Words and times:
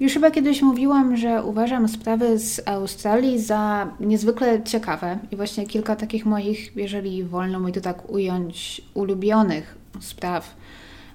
Już 0.00 0.12
chyba 0.12 0.30
kiedyś 0.30 0.62
mówiłam, 0.62 1.16
że 1.16 1.44
uważam 1.44 1.88
sprawy 1.88 2.38
z 2.38 2.68
Australii 2.68 3.38
za 3.38 3.90
niezwykle 4.00 4.62
ciekawe 4.62 5.18
i 5.30 5.36
właśnie 5.36 5.66
kilka 5.66 5.96
takich 5.96 6.26
moich, 6.26 6.76
jeżeli 6.76 7.24
wolno 7.24 7.60
mi 7.60 7.72
to 7.72 7.80
tak 7.80 8.10
ująć, 8.10 8.82
ulubionych 8.94 9.78
spraw 10.00 10.56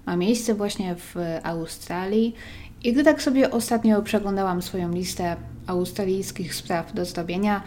ma 0.06 0.16
miejsce 0.16 0.54
właśnie 0.54 0.96
w 0.96 1.16
Australii. 1.44 2.36
I 2.84 2.94
gdy 2.94 3.04
tak 3.04 3.22
sobie 3.22 3.52
ostatnio 3.52 4.02
przeglądałam 4.02 4.62
swoją 4.62 4.92
listę 4.92 5.36
australijskich 5.68 6.56
spraw 6.56 6.94
do 6.94 7.06
zrobienia, 7.06 7.64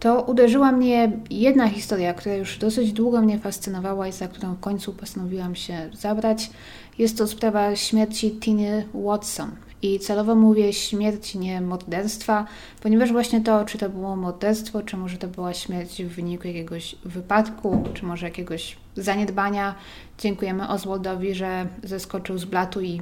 to 0.00 0.22
uderzyła 0.22 0.72
mnie 0.72 1.12
jedna 1.30 1.68
historia, 1.68 2.14
która 2.14 2.34
już 2.34 2.58
dosyć 2.58 2.92
długo 2.92 3.22
mnie 3.22 3.38
fascynowała 3.38 4.08
i 4.08 4.12
za 4.12 4.28
którą 4.28 4.54
w 4.54 4.60
końcu 4.60 4.92
postanowiłam 4.92 5.54
się 5.54 5.90
zabrać. 5.92 6.50
Jest 6.98 7.18
to 7.18 7.26
sprawa 7.26 7.76
śmierci 7.76 8.30
Tiny 8.30 8.86
Watson. 8.94 9.50
I 9.82 10.00
celowo 10.00 10.34
mówię 10.34 10.72
śmierć, 10.72 11.34
nie 11.34 11.60
morderstwa, 11.60 12.46
ponieważ 12.82 13.12
właśnie 13.12 13.40
to, 13.40 13.64
czy 13.64 13.78
to 13.78 13.88
było 13.88 14.16
morderstwo, 14.16 14.82
czy 14.82 14.96
może 14.96 15.16
to 15.16 15.28
była 15.28 15.54
śmierć 15.54 16.02
w 16.02 16.08
wyniku 16.08 16.46
jakiegoś 16.46 16.96
wypadku, 17.04 17.84
czy 17.94 18.04
może 18.04 18.26
jakiegoś 18.26 18.76
zaniedbania. 18.96 19.74
Dziękujemy 20.18 20.68
Oswaldowi, 20.68 21.34
że 21.34 21.66
zeskoczył 21.82 22.38
z 22.38 22.44
blatu 22.44 22.80
i 22.80 23.00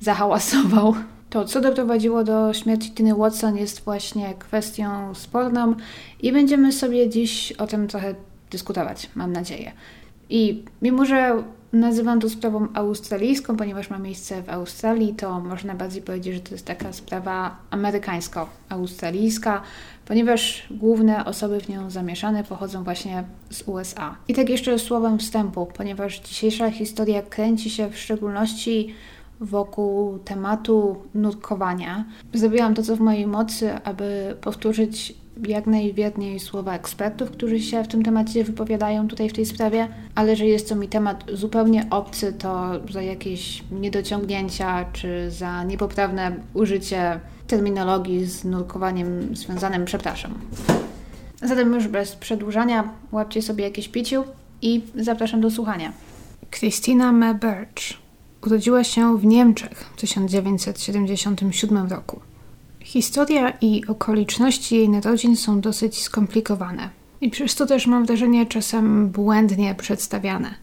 zahałasował. 0.00 0.94
To, 1.30 1.44
co 1.44 1.60
doprowadziło 1.60 2.24
do 2.24 2.52
śmierci 2.52 2.90
Tiny 2.90 3.14
Watson, 3.14 3.56
jest 3.56 3.84
właśnie 3.84 4.34
kwestią 4.38 5.14
sporną 5.14 5.74
i 6.22 6.32
będziemy 6.32 6.72
sobie 6.72 7.08
dziś 7.08 7.52
o 7.52 7.66
tym 7.66 7.88
trochę 7.88 8.14
dyskutować, 8.50 9.10
mam 9.14 9.32
nadzieję. 9.32 9.72
I 10.30 10.64
mimo, 10.82 11.04
że 11.04 11.42
nazywam 11.72 12.20
to 12.20 12.30
sprawą 12.30 12.68
australijską, 12.74 13.56
ponieważ 13.56 13.90
ma 13.90 13.98
miejsce 13.98 14.42
w 14.42 14.48
Australii, 14.48 15.14
to 15.14 15.40
można 15.40 15.74
bardziej 15.74 16.02
powiedzieć, 16.02 16.34
że 16.34 16.40
to 16.40 16.54
jest 16.54 16.66
taka 16.66 16.92
sprawa 16.92 17.56
amerykańsko-australijska, 17.70 19.62
ponieważ 20.06 20.66
główne 20.70 21.24
osoby 21.24 21.60
w 21.60 21.68
nią 21.68 21.90
zamieszane 21.90 22.44
pochodzą 22.44 22.84
właśnie 22.84 23.24
z 23.50 23.62
USA. 23.62 24.16
I 24.28 24.34
tak 24.34 24.48
jeszcze 24.48 24.78
słowem 24.78 25.18
wstępu, 25.18 25.68
ponieważ 25.76 26.20
dzisiejsza 26.20 26.70
historia 26.70 27.22
kręci 27.22 27.70
się 27.70 27.90
w 27.90 27.98
szczególności 27.98 28.94
wokół 29.40 30.18
tematu 30.18 30.96
nurkowania. 31.14 32.04
Zrobiłam 32.34 32.74
to, 32.74 32.82
co 32.82 32.96
w 32.96 33.00
mojej 33.00 33.26
mocy, 33.26 33.74
aby 33.84 34.36
powtórzyć 34.40 35.14
jak 35.48 35.66
najwierniej 35.66 36.40
słowa 36.40 36.74
ekspertów, 36.74 37.30
którzy 37.30 37.60
się 37.60 37.84
w 37.84 37.88
tym 37.88 38.02
temacie 38.02 38.44
wypowiadają 38.44 39.08
tutaj 39.08 39.28
w 39.28 39.32
tej 39.32 39.46
sprawie, 39.46 39.88
ale 40.14 40.36
że 40.36 40.46
jest 40.46 40.68
to 40.68 40.76
mi 40.76 40.88
temat 40.88 41.24
zupełnie 41.32 41.86
obcy, 41.90 42.32
to 42.32 42.70
za 42.90 43.02
jakieś 43.02 43.64
niedociągnięcia 43.72 44.84
czy 44.92 45.30
za 45.30 45.64
niepoprawne 45.64 46.36
użycie 46.54 47.20
terminologii 47.46 48.24
z 48.26 48.44
nurkowaniem 48.44 49.36
związanym, 49.36 49.84
przepraszam. 49.84 50.34
Zatem 51.42 51.74
już 51.74 51.88
bez 51.88 52.16
przedłużania, 52.16 52.92
łapcie 53.12 53.42
sobie 53.42 53.64
jakieś 53.64 53.88
piciu 53.88 54.24
i 54.62 54.82
zapraszam 54.94 55.40
do 55.40 55.50
słuchania. 55.50 55.92
Christina 56.50 57.12
Me 57.12 57.34
Birch 57.34 58.00
Urodziła 58.46 58.84
się 58.84 59.18
w 59.18 59.24
Niemczech 59.24 59.78
w 59.78 59.96
1977 60.00 61.88
roku. 61.88 62.20
Historia 62.90 63.52
i 63.60 63.86
okoliczności 63.88 64.76
jej 64.76 64.88
narodzin 64.88 65.36
są 65.36 65.60
dosyć 65.60 66.02
skomplikowane 66.02 66.90
i 67.20 67.30
przez 67.30 67.54
to 67.54 67.66
też 67.66 67.86
mam 67.86 68.06
wrażenie 68.06 68.46
czasem 68.46 69.08
błędnie 69.08 69.74
przedstawiane. 69.74 70.54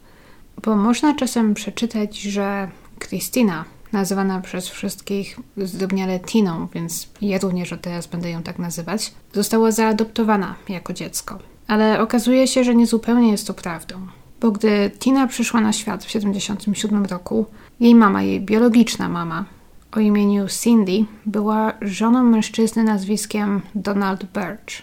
Bo 0.63 0.75
można 0.75 1.15
czasem 1.15 1.53
przeczytać, 1.53 2.21
że 2.21 2.69
Christina, 2.99 3.65
nazywana 3.91 4.41
przez 4.41 4.67
wszystkich 4.67 5.39
zdrobniale 5.57 6.19
Tiną, 6.19 6.67
więc 6.73 7.07
ja 7.21 7.37
również 7.37 7.73
od 7.73 7.81
teraz 7.81 8.07
będę 8.07 8.29
ją 8.29 8.43
tak 8.43 8.59
nazywać, 8.59 9.13
została 9.33 9.71
zaadoptowana 9.71 10.55
jako 10.69 10.93
dziecko. 10.93 11.39
Ale 11.67 12.01
okazuje 12.01 12.47
się, 12.47 12.63
że 12.63 12.75
niezupełnie 12.75 13.31
jest 13.31 13.47
to 13.47 13.53
prawdą. 13.53 13.95
Bo 14.41 14.51
gdy 14.51 14.91
Tina 14.99 15.27
przyszła 15.27 15.61
na 15.61 15.73
świat 15.73 16.03
w 16.03 16.07
1977 16.07 17.05
roku, 17.05 17.45
jej 17.79 17.95
mama, 17.95 18.23
jej 18.23 18.41
biologiczna 18.41 19.09
mama, 19.09 19.45
o 19.91 19.99
imieniu 19.99 20.47
Cindy, 20.47 21.05
była 21.25 21.73
żoną 21.81 22.23
mężczyzny 22.23 22.83
nazwiskiem 22.83 23.61
Donald 23.75 24.23
Birch. 24.23 24.81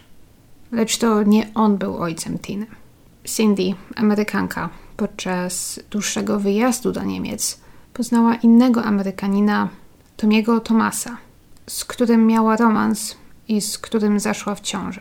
Lecz 0.73 0.99
to 0.99 1.23
nie 1.23 1.47
on 1.55 1.77
był 1.77 1.97
ojcem 1.97 2.39
Tiny. 2.39 2.67
Cindy, 3.25 3.75
Amerykanka, 3.97 4.69
podczas 4.97 5.81
dłuższego 5.91 6.41
wyjazdu 6.41 6.93
do 6.93 7.05
Niemiec 7.05 7.61
poznała 7.95 8.35
innego 8.35 8.85
Amerykanina, 8.85 9.69
Tomiego 10.17 10.61
Tomasa, 10.61 11.17
z 11.67 11.85
którym 11.85 12.27
miała 12.27 12.57
romans 12.57 13.17
i 13.49 13.61
z 13.61 13.79
którym 13.79 14.21
zaszła 14.21 14.55
w 14.55 14.61
ciążę. 14.61 15.01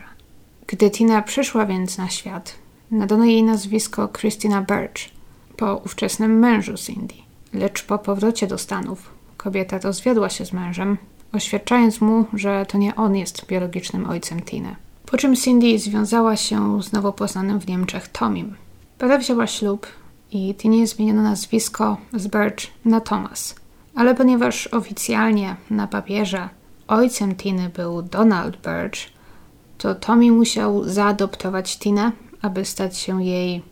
Gdy 0.66 0.90
Tina 0.90 1.22
przyszła 1.22 1.66
więc 1.66 1.98
na 1.98 2.08
świat, 2.08 2.54
nadano 2.90 3.24
jej 3.24 3.42
nazwisko 3.42 4.08
Christina 4.08 4.62
Birch 4.62 5.14
po 5.56 5.76
ówczesnym 5.76 6.38
mężu 6.38 6.74
Cindy. 6.76 7.14
Lecz 7.52 7.82
po 7.82 7.98
powrocie 7.98 8.46
do 8.46 8.58
Stanów 8.58 9.13
kobieta 9.44 9.78
rozwiodła 9.78 10.28
się 10.28 10.46
z 10.46 10.52
mężem, 10.52 10.98
oświadczając 11.32 12.00
mu, 12.00 12.24
że 12.34 12.66
to 12.68 12.78
nie 12.78 12.94
on 12.96 13.16
jest 13.16 13.46
biologicznym 13.46 14.10
ojcem 14.10 14.42
Tiny. 14.42 14.76
Po 15.06 15.16
czym 15.16 15.36
Cindy 15.36 15.78
związała 15.78 16.36
się 16.36 16.82
z 16.82 16.92
nowo 16.92 17.12
poznanym 17.12 17.60
w 17.60 17.66
Niemczech 17.66 18.08
Tomim. 18.08 18.54
Para 18.98 19.18
wzięła 19.18 19.46
ślub 19.46 19.86
i 20.32 20.54
Tinie 20.54 20.86
zmieniono 20.86 21.22
nazwisko 21.22 21.96
z 22.12 22.28
Birch 22.28 22.66
na 22.84 23.00
Thomas. 23.00 23.54
Ale 23.94 24.14
ponieważ 24.14 24.66
oficjalnie 24.66 25.56
na 25.70 25.86
papierze 25.86 26.48
ojcem 26.88 27.34
Tiny 27.34 27.68
był 27.68 28.02
Donald 28.02 28.56
Birch, 28.56 28.98
to 29.78 29.94
Tommy 29.94 30.32
musiał 30.32 30.84
zaadoptować 30.84 31.78
Tinę, 31.78 32.12
aby 32.42 32.64
stać 32.64 32.98
się 32.98 33.24
jej 33.24 33.62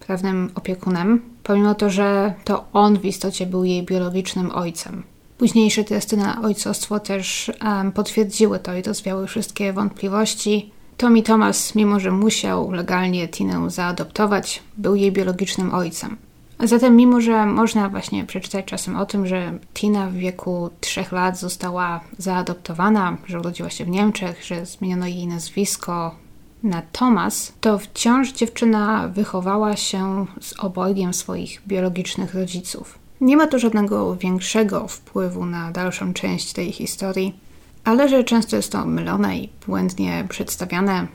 prawnym 0.00 0.50
opiekunem, 0.54 1.22
pomimo 1.42 1.74
to, 1.74 1.90
że 1.90 2.34
to 2.44 2.64
on 2.72 2.98
w 2.98 3.04
istocie 3.04 3.46
był 3.46 3.64
jej 3.64 3.82
biologicznym 3.82 4.50
ojcem. 4.50 5.02
Późniejsze 5.38 5.84
testy 5.84 6.16
na 6.16 6.42
ojcostwo 6.42 7.00
też 7.00 7.52
um, 7.64 7.92
potwierdziły 7.92 8.58
to 8.58 8.74
i 8.74 8.82
rozwiały 8.82 9.26
wszystkie 9.26 9.72
wątpliwości. 9.72 10.70
Tommy 10.96 11.22
Thomas, 11.22 11.74
mimo 11.74 12.00
że 12.00 12.10
musiał 12.10 12.70
legalnie 12.70 13.28
Tinę 13.28 13.70
zaadoptować, 13.70 14.62
był 14.76 14.94
jej 14.94 15.12
biologicznym 15.12 15.74
ojcem. 15.74 16.16
A 16.58 16.66
zatem, 16.66 16.96
mimo 16.96 17.20
że 17.20 17.46
można 17.46 17.88
właśnie 17.88 18.24
przeczytać 18.24 18.64
czasem 18.64 18.96
o 18.96 19.06
tym, 19.06 19.26
że 19.26 19.58
Tina 19.74 20.06
w 20.06 20.14
wieku 20.14 20.70
trzech 20.80 21.12
lat 21.12 21.38
została 21.38 22.00
zaadoptowana, 22.18 23.16
że 23.26 23.40
urodziła 23.40 23.70
się 23.70 23.84
w 23.84 23.88
Niemczech, 23.88 24.44
że 24.44 24.66
zmieniono 24.66 25.06
jej 25.06 25.26
nazwisko, 25.26 26.14
na 26.62 26.82
Thomas, 26.92 27.52
to 27.60 27.78
wciąż 27.78 28.32
dziewczyna 28.32 29.08
wychowała 29.08 29.76
się 29.76 30.26
z 30.40 30.52
obojgiem 30.58 31.14
swoich 31.14 31.62
biologicznych 31.66 32.34
rodziców. 32.34 32.98
Nie 33.20 33.36
ma 33.36 33.46
to 33.46 33.58
żadnego 33.58 34.16
większego 34.16 34.88
wpływu 34.88 35.46
na 35.46 35.70
dalszą 35.70 36.12
część 36.12 36.52
tej 36.52 36.72
historii, 36.72 37.40
ale 37.84 38.08
że 38.08 38.24
często 38.24 38.56
jest 38.56 38.72
to 38.72 38.86
mylone 38.86 39.38
i 39.38 39.48
błędnie 39.66 40.26
przedstawiane, 40.28 41.06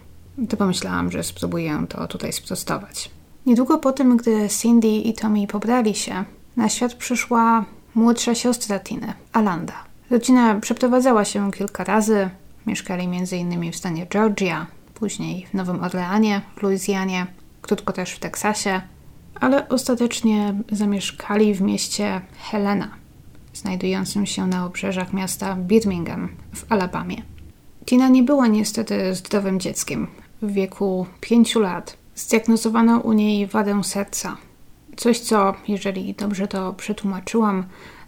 to 0.50 0.58
pomyślałam, 0.58 1.12
że 1.12 1.24
spróbuję 1.24 1.86
to 1.90 2.08
tutaj 2.08 2.34
sprostować. 2.34 3.12
Niedługo 3.46 3.78
po 3.78 3.92
tym, 3.92 4.18
gdy 4.18 4.50
Cindy 4.62 4.88
i 4.88 5.14
Tommy 5.14 5.48
pobrali 5.48 5.96
się, 5.96 6.24
na 6.58 6.70
świat 6.70 6.94
przyszła 6.94 7.66
młodsza 7.96 8.36
siostra 8.36 8.80
Tiny, 8.80 9.14
Alanda. 9.34 9.74
Rodzina 10.10 10.56
przeprowadzała 10.56 11.26
się 11.26 11.52
kilka 11.52 11.84
razy, 11.84 12.30
mieszkali 12.66 13.04
m.in. 13.04 13.72
w 13.72 13.76
stanie 13.76 14.08
Georgia, 14.08 14.68
później 14.94 15.48
w 15.52 15.54
Nowym 15.54 15.84
Orleanie, 15.84 16.42
w 16.56 16.64
Luizjanie, 16.64 17.28
krótko 17.62 17.94
też 17.94 18.12
w 18.12 18.20
Teksasie, 18.20 18.82
ale 19.42 19.70
ostatecznie 19.70 20.54
zamieszkali 20.72 21.54
w 21.54 21.62
mieście 21.62 22.22
Helena, 22.38 22.90
znajdującym 23.54 24.26
się 24.26 24.48
na 24.48 24.66
obrzeżach 24.66 25.14
miasta 25.14 25.56
Birmingham 25.56 26.30
w 26.56 26.72
Alabamie. 26.72 27.22
Tina 27.86 28.10
nie 28.10 28.24
była 28.24 28.48
niestety 28.48 29.16
zdrowym 29.16 29.60
dzieckiem. 29.60 30.08
W 30.42 30.52
wieku 30.52 31.06
pięciu 31.22 31.60
lat 31.60 31.98
zdiagnozowano 32.16 33.00
u 33.00 33.14
niej 33.14 33.48
wadę 33.48 33.84
serca. 33.84 34.38
Coś, 34.96 35.20
co, 35.20 35.54
jeżeli 35.68 36.14
dobrze 36.14 36.48
to 36.48 36.74
przetłumaczyłam, 36.74 37.64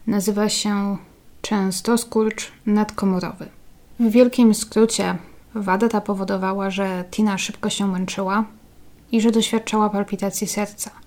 nazywa 0.07 0.49
się 0.49 0.97
często 1.41 1.97
skurcz 1.97 2.51
nadkomorowy. 2.65 3.45
W 3.99 4.11
wielkim 4.11 4.53
skrócie 4.53 5.15
Wada 5.55 5.89
ta 5.89 6.01
powodowała, 6.01 6.69
że 6.69 7.03
Tina 7.11 7.37
szybko 7.37 7.69
się 7.69 7.87
męczyła 7.87 8.45
i 9.11 9.21
że 9.21 9.31
doświadczała 9.31 9.89
palpitacji 9.89 10.47
serca. 10.47 11.02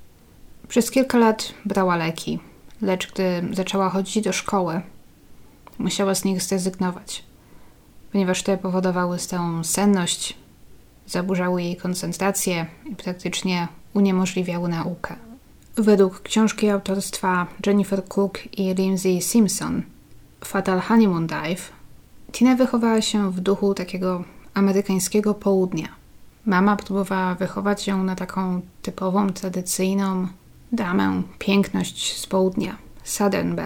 Przez 0.69 0.91
kilka 0.91 1.19
lat 1.19 1.55
brała 1.65 1.97
leki, 1.97 2.39
lecz 2.83 3.13
gdy 3.13 3.49
zaczęła 3.53 3.91
chodzić 3.91 4.25
do 4.25 4.33
szkoły, 4.33 4.81
musiała 5.79 6.15
z 6.15 6.25
nich 6.25 6.43
zrezygnować, 6.43 7.25
ponieważ 8.13 8.43
te 8.43 8.59
powodowały 8.59 9.19
stałą 9.19 9.65
senność, 9.65 10.37
zaburzały 11.07 11.63
jej 11.63 11.77
koncentrację 11.77 12.67
i 12.87 12.97
praktycznie 12.97 13.69
uniemożliwiały 13.95 14.69
naukę. 14.69 15.17
Według 15.77 16.23
książki 16.23 16.71
autorstwa 16.71 17.47
Jennifer 17.67 18.05
Cook 18.05 18.39
i 18.59 18.75
Lindsay 18.75 19.23
Simpson 19.23 19.83
Fatal 20.45 20.81
Honeymoon 20.81 21.27
Dive 21.27 21.73
Tina 22.33 22.57
wychowała 22.57 23.01
się 23.01 23.31
w 23.31 23.41
duchu 23.41 23.75
takiego 23.75 24.25
amerykańskiego 24.55 25.35
południa. 25.35 25.89
Mama 26.47 26.77
próbowała 26.77 27.35
wychować 27.35 27.87
ją 27.87 28.03
na 28.05 28.17
taką 28.17 28.61
typową, 28.83 29.33
tradycyjną 29.33 30.29
damę, 30.73 31.23
piękność 31.39 32.21
z 32.21 32.27
południa, 32.27 32.77
Southern. 33.05 33.57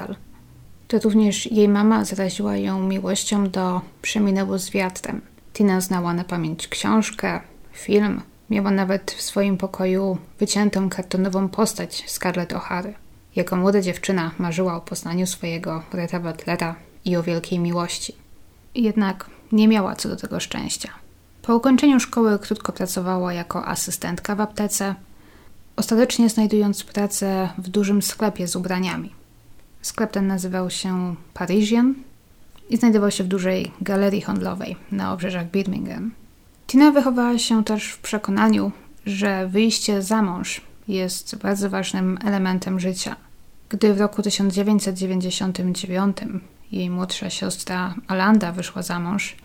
To 0.88 0.99
również 0.99 1.52
jej 1.52 1.69
mama 1.69 2.05
zaraziła 2.05 2.56
ją 2.56 2.82
miłością 2.82 3.50
do 3.50 3.81
Przeminęło 4.02 4.58
z 4.58 4.70
wiatrem. 4.70 5.20
Tina 5.52 5.81
znała 5.81 6.14
na 6.14 6.25
pamięć 6.25 6.69
książkę, 6.69 7.41
film, 7.73 8.23
miała 8.50 8.70
nawet 8.70 9.11
w 9.11 9.23
swoim 9.23 9.56
pokoju 9.56 10.19
wyciętą 10.38 10.88
kartonową 10.88 11.49
postać 11.49 12.05
Scarlett 12.06 12.52
O'Hary. 12.52 12.93
Jako 13.37 13.56
młoda 13.56 13.81
dziewczyna 13.81 14.31
marzyła 14.38 14.76
o 14.76 14.81
poznaniu 14.81 15.26
swojego 15.26 15.82
Reta 15.93 16.20
Butlera 16.20 16.75
i 17.05 17.17
o 17.17 17.23
wielkiej 17.23 17.58
miłości. 17.58 18.14
Jednak 18.75 19.31
nie 19.52 19.69
miała 19.69 19.97
co 19.97 20.08
do 20.08 20.17
tego 20.17 20.41
szczęścia. 20.41 20.88
Po 21.43 21.56
ukończeniu 21.56 22.00
szkoły 22.00 22.38
krótko 22.38 22.73
pracowała 22.73 23.32
jako 23.32 23.67
asystentka 23.67 24.37
w 24.37 24.41
aptece, 24.41 24.94
ostatecznie 25.76 26.28
znajdując 26.28 26.84
pracę 26.84 27.49
w 27.58 27.69
dużym 27.69 28.02
sklepie 28.02 28.49
z 28.49 28.56
ubraniami. 28.56 29.12
Sklep 29.82 30.12
ten 30.12 30.26
nazywał 30.26 30.70
się 30.70 31.14
Parisian 31.34 31.94
i 32.70 32.76
znajdował 32.76 33.11
się 33.11 33.25
w 33.25 33.28
dużej 33.28 33.72
galerii 33.81 34.20
handlowej 34.20 34.76
na 34.93 35.12
obrzeżach 35.12 35.50
Birmingham. 35.50 36.11
Tina 36.67 36.90
wychowała 36.90 37.38
się 37.38 37.64
też 37.64 37.93
w 37.93 37.99
przekonaniu, 37.99 38.72
że 39.06 39.49
wyjście 39.49 40.02
za 40.02 40.22
mąż 40.22 40.61
jest 40.88 41.37
bardzo 41.37 41.70
ważnym 41.70 42.19
elementem 42.25 42.81
życia. 42.81 43.16
Gdy 43.69 43.94
w 43.94 44.00
roku 44.00 44.23
1999 44.23 46.16
jej 46.73 46.90
młodsza 46.90 47.31
siostra 47.31 47.94
Alanda 48.08 48.52
wyszła 48.52 48.82
za 48.82 49.00
mąż, 49.00 49.37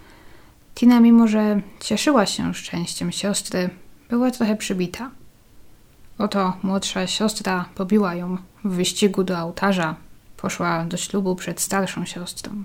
Tina, 0.76 1.00
mimo 1.00 1.28
że 1.28 1.62
cieszyła 1.80 2.26
się 2.26 2.54
szczęściem 2.54 3.12
siostry, 3.12 3.70
była 4.10 4.32
trochę 4.32 4.56
przybita. 4.56 5.12
Oto 6.18 6.54
młodsza 6.64 7.08
siostra 7.08 7.66
pobiła 7.76 8.16
ją 8.16 8.38
w 8.64 8.76
wyścigu 8.76 9.24
do 9.24 9.40
ołtarza, 9.40 9.96
poszła 10.38 10.86
do 10.86 10.98
ślubu 10.98 11.36
przed 11.36 11.62
starszą 11.62 12.06
siostrą. 12.06 12.64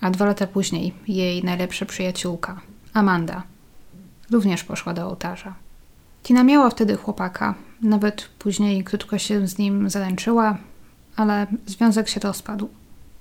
A 0.00 0.10
dwa 0.10 0.24
lata 0.24 0.46
później 0.46 0.94
jej 1.08 1.44
najlepsza 1.44 1.86
przyjaciółka, 1.86 2.60
Amanda, 2.92 3.42
również 4.30 4.64
poszła 4.64 4.94
do 4.94 5.06
ołtarza. 5.06 5.54
Tina 6.22 6.44
miała 6.44 6.70
wtedy 6.70 6.96
chłopaka, 6.96 7.54
nawet 7.82 8.28
później 8.38 8.84
krótko 8.84 9.18
się 9.18 9.48
z 9.48 9.58
nim 9.58 9.90
zaręczyła, 9.90 10.56
ale 11.16 11.46
związek 11.66 12.08
się 12.08 12.20
rozpadł. 12.20 12.68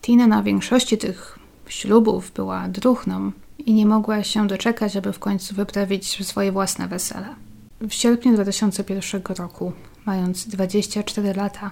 Tina 0.01 0.27
na 0.27 0.43
większości 0.43 0.97
tych 0.97 1.39
ślubów 1.67 2.31
była 2.31 2.67
druchną 2.67 3.31
i 3.57 3.73
nie 3.73 3.85
mogła 3.85 4.23
się 4.23 4.47
doczekać, 4.47 4.97
aby 4.97 5.13
w 5.13 5.19
końcu 5.19 5.55
wyprawić 5.55 6.27
swoje 6.27 6.51
własne 6.51 6.87
wesele. 6.87 7.35
W 7.81 7.93
sierpniu 7.93 8.33
2001 8.33 9.21
roku, 9.37 9.71
mając 10.05 10.47
24 10.47 11.33
lata, 11.33 11.71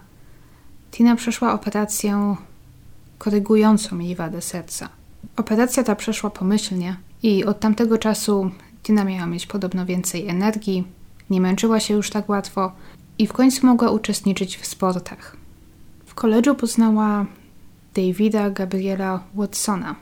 Tina 0.92 1.16
przeszła 1.16 1.54
operację 1.54 2.36
korygującą 3.18 4.00
jej 4.00 4.16
wadę 4.16 4.42
serca. 4.42 4.90
Operacja 5.38 5.84
ta 5.84 5.96
przeszła 5.96 6.30
pomyślnie 6.30 6.98
i 7.24 7.46
od 7.46 7.60
tamtego 7.60 7.98
czasu 7.98 8.52
Tina 8.84 9.04
miała 9.04 9.26
mieć 9.26 9.46
podobno 9.46 9.86
więcej 9.86 10.28
energii, 10.28 10.88
nie 11.30 11.42
męczyła 11.42 11.80
się 11.80 11.94
już 11.94 12.10
tak 12.10 12.30
łatwo 12.30 12.72
i 13.18 13.28
w 13.28 13.34
końcu 13.34 13.66
mogła 13.66 13.92
uczestniczyć 13.92 14.58
w 14.58 14.66
sportach. 14.66 15.38
W 16.06 16.14
koledżu 16.16 16.56
poznała 16.56 17.26
Davida 17.96 18.50
Gabriela 18.50 19.24
Watsona, 19.36 19.96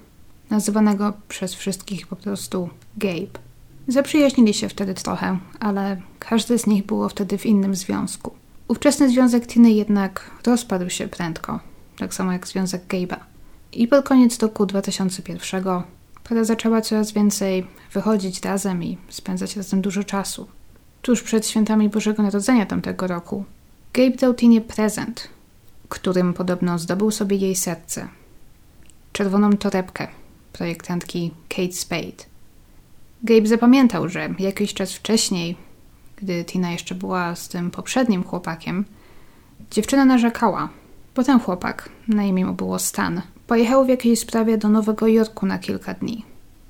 nazywanego 0.49 1.13
przez 1.27 1.53
wszystkich 1.53 2.07
po 2.07 2.15
prostu 2.15 2.69
Gabe. 2.97 3.44
Zaprzyjaźnili 3.87 4.53
się 4.53 4.69
wtedy 4.69 4.93
trochę, 4.93 5.37
ale 5.59 6.01
każdy 6.19 6.59
z 6.59 6.67
nich 6.67 6.85
było 6.85 7.09
wtedy 7.09 7.37
w 7.37 7.45
innym 7.45 7.75
związku. 7.75 8.31
Ówczesny 8.67 9.09
związek 9.09 9.47
Tiny 9.47 9.71
jednak 9.71 10.31
rozpadł 10.45 10.89
się 10.89 11.07
prędko, 11.07 11.59
tak 11.97 12.13
samo 12.13 12.31
jak 12.31 12.47
związek 12.47 12.87
Gabe'a. 12.87 13.17
I 13.73 13.87
pod 13.87 14.05
koniec 14.05 14.39
roku 14.39 14.65
2001 14.65 15.63
para 16.29 16.43
zaczęła 16.43 16.81
coraz 16.81 17.11
więcej 17.11 17.67
wychodzić 17.93 18.41
razem 18.41 18.83
i 18.83 18.97
spędzać 19.09 19.55
razem 19.55 19.81
dużo 19.81 20.03
czasu. 20.03 20.47
Tuż 21.01 21.23
przed 21.23 21.47
świętami 21.47 21.89
Bożego 21.89 22.23
Narodzenia 22.23 22.65
tamtego 22.65 23.07
roku 23.07 23.45
Gabe 23.93 24.17
dał 24.17 24.33
Tinie 24.33 24.61
prezent, 24.61 25.29
którym 25.89 26.33
podobno 26.33 26.79
zdobył 26.79 27.11
sobie 27.11 27.37
jej 27.37 27.55
serce. 27.55 28.07
Czerwoną 29.13 29.57
torebkę 29.57 30.07
projektantki 30.53 31.31
Kate 31.49 31.71
Spade. 31.71 32.34
Gabe 33.23 33.47
zapamiętał, 33.47 34.09
że 34.09 34.29
jakiś 34.39 34.73
czas 34.73 34.93
wcześniej, 34.93 35.57
gdy 36.15 36.45
Tina 36.45 36.71
jeszcze 36.71 36.95
była 36.95 37.35
z 37.35 37.49
tym 37.49 37.71
poprzednim 37.71 38.23
chłopakiem, 38.23 38.85
dziewczyna 39.71 40.05
narzekała. 40.05 40.69
Potem 41.13 41.39
chłopak, 41.39 41.89
na 42.07 42.23
imię 42.23 42.45
mu 42.45 42.53
było 42.53 42.79
Stan, 42.79 43.21
pojechał 43.47 43.85
w 43.85 43.89
jakiejś 43.89 44.19
sprawie 44.19 44.57
do 44.57 44.69
Nowego 44.69 45.07
Jorku 45.07 45.45
na 45.45 45.59
kilka 45.59 45.93
dni. 45.93 46.25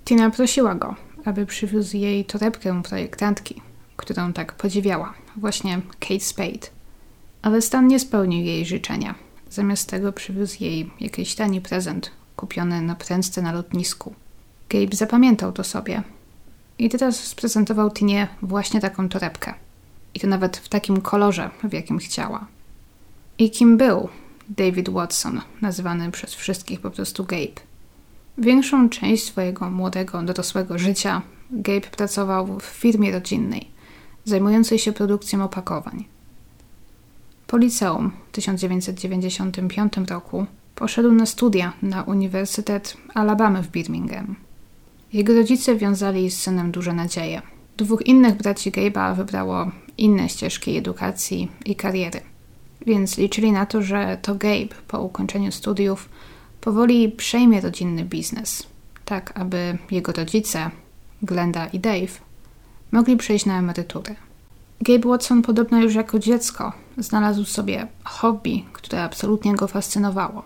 Tina 0.05 0.29
prosiła 0.29 0.75
go, 0.75 0.95
aby 1.25 1.45
przywiózł 1.45 1.97
jej 1.97 2.25
torebkę 2.25 2.83
projektantki, 2.83 3.61
którą 3.95 4.33
tak 4.33 4.53
podziwiała, 4.53 5.13
właśnie 5.35 5.81
Kate 5.99 6.19
Spade. 6.19 6.67
Ale 7.41 7.61
Stan 7.61 7.87
nie 7.87 7.99
spełnił 7.99 8.45
jej 8.45 8.65
życzenia. 8.65 9.15
Zamiast 9.49 9.89
tego 9.89 10.13
przywiózł 10.13 10.63
jej 10.63 10.91
jakiś 10.99 11.35
tani 11.35 11.61
prezent 11.61 12.11
kupiony 12.35 12.81
na 12.81 12.95
prędce 12.95 13.41
na 13.41 13.51
lotnisku. 13.51 14.13
Gabe 14.69 14.95
zapamiętał 14.95 15.51
to 15.51 15.63
sobie 15.63 16.03
i 16.79 16.89
teraz 16.89 17.19
sprezentował 17.19 17.91
Tinie 17.91 18.27
właśnie 18.41 18.81
taką 18.81 19.09
torebkę. 19.09 19.53
I 20.13 20.19
to 20.19 20.27
nawet 20.27 20.57
w 20.57 20.69
takim 20.69 21.01
kolorze, 21.01 21.49
w 21.63 21.73
jakim 21.73 21.99
chciała. 21.99 22.47
I 23.37 23.51
kim 23.51 23.77
był 23.77 24.09
David 24.49 24.89
Watson, 24.89 25.41
nazywany 25.61 26.11
przez 26.11 26.33
wszystkich 26.33 26.81
po 26.81 26.91
prostu 26.91 27.25
Gabe? 27.25 27.61
Większą 28.37 28.89
część 28.89 29.23
swojego 29.23 29.69
młodego, 29.69 30.21
dorosłego 30.21 30.77
życia 30.77 31.21
Gabe 31.51 31.81
pracował 31.81 32.59
w 32.59 32.63
firmie 32.63 33.11
rodzinnej, 33.11 33.67
zajmującej 34.25 34.79
się 34.79 34.91
produkcją 34.91 35.43
opakowań. 35.43 36.05
Po 37.47 37.57
liceum 37.57 38.11
w 38.31 38.31
1995 38.31 39.93
roku 40.09 40.45
poszedł 40.75 41.11
na 41.11 41.25
studia 41.25 41.73
na 41.81 42.03
Uniwersytet 42.03 42.97
Alabamy 43.13 43.63
w 43.63 43.67
Birmingham. 43.67 44.44
Jego 45.15 45.33
rodzice 45.33 45.75
wiązali 45.75 46.31
z 46.31 46.41
synem 46.41 46.71
duże 46.71 46.93
nadzieje. 46.93 47.41
Dwóch 47.77 48.05
innych 48.05 48.35
braci 48.35 48.71
Gabe'a 48.71 49.15
wybrało 49.15 49.71
inne 49.97 50.29
ścieżki 50.29 50.77
edukacji 50.77 51.51
i 51.65 51.75
kariery, 51.75 52.21
więc 52.85 53.17
liczyli 53.17 53.51
na 53.51 53.65
to, 53.65 53.81
że 53.81 54.17
to 54.21 54.35
Gabe 54.35 54.75
po 54.87 55.01
ukończeniu 55.01 55.51
studiów 55.51 56.09
powoli 56.61 57.09
przejmie 57.09 57.61
rodzinny 57.61 58.05
biznes, 58.05 58.67
tak 59.05 59.39
aby 59.39 59.77
jego 59.91 60.11
rodzice, 60.11 60.71
Glenda 61.21 61.65
i 61.65 61.79
Dave, 61.79 62.21
mogli 62.91 63.17
przejść 63.17 63.45
na 63.45 63.59
emeryturę. 63.59 64.15
Gabe 64.81 65.09
Watson 65.09 65.41
podobno 65.41 65.81
już 65.81 65.95
jako 65.95 66.19
dziecko 66.19 66.73
znalazł 66.97 67.45
sobie 67.45 67.87
hobby, 68.03 68.65
które 68.73 69.03
absolutnie 69.03 69.55
go 69.55 69.67
fascynowało 69.67 70.43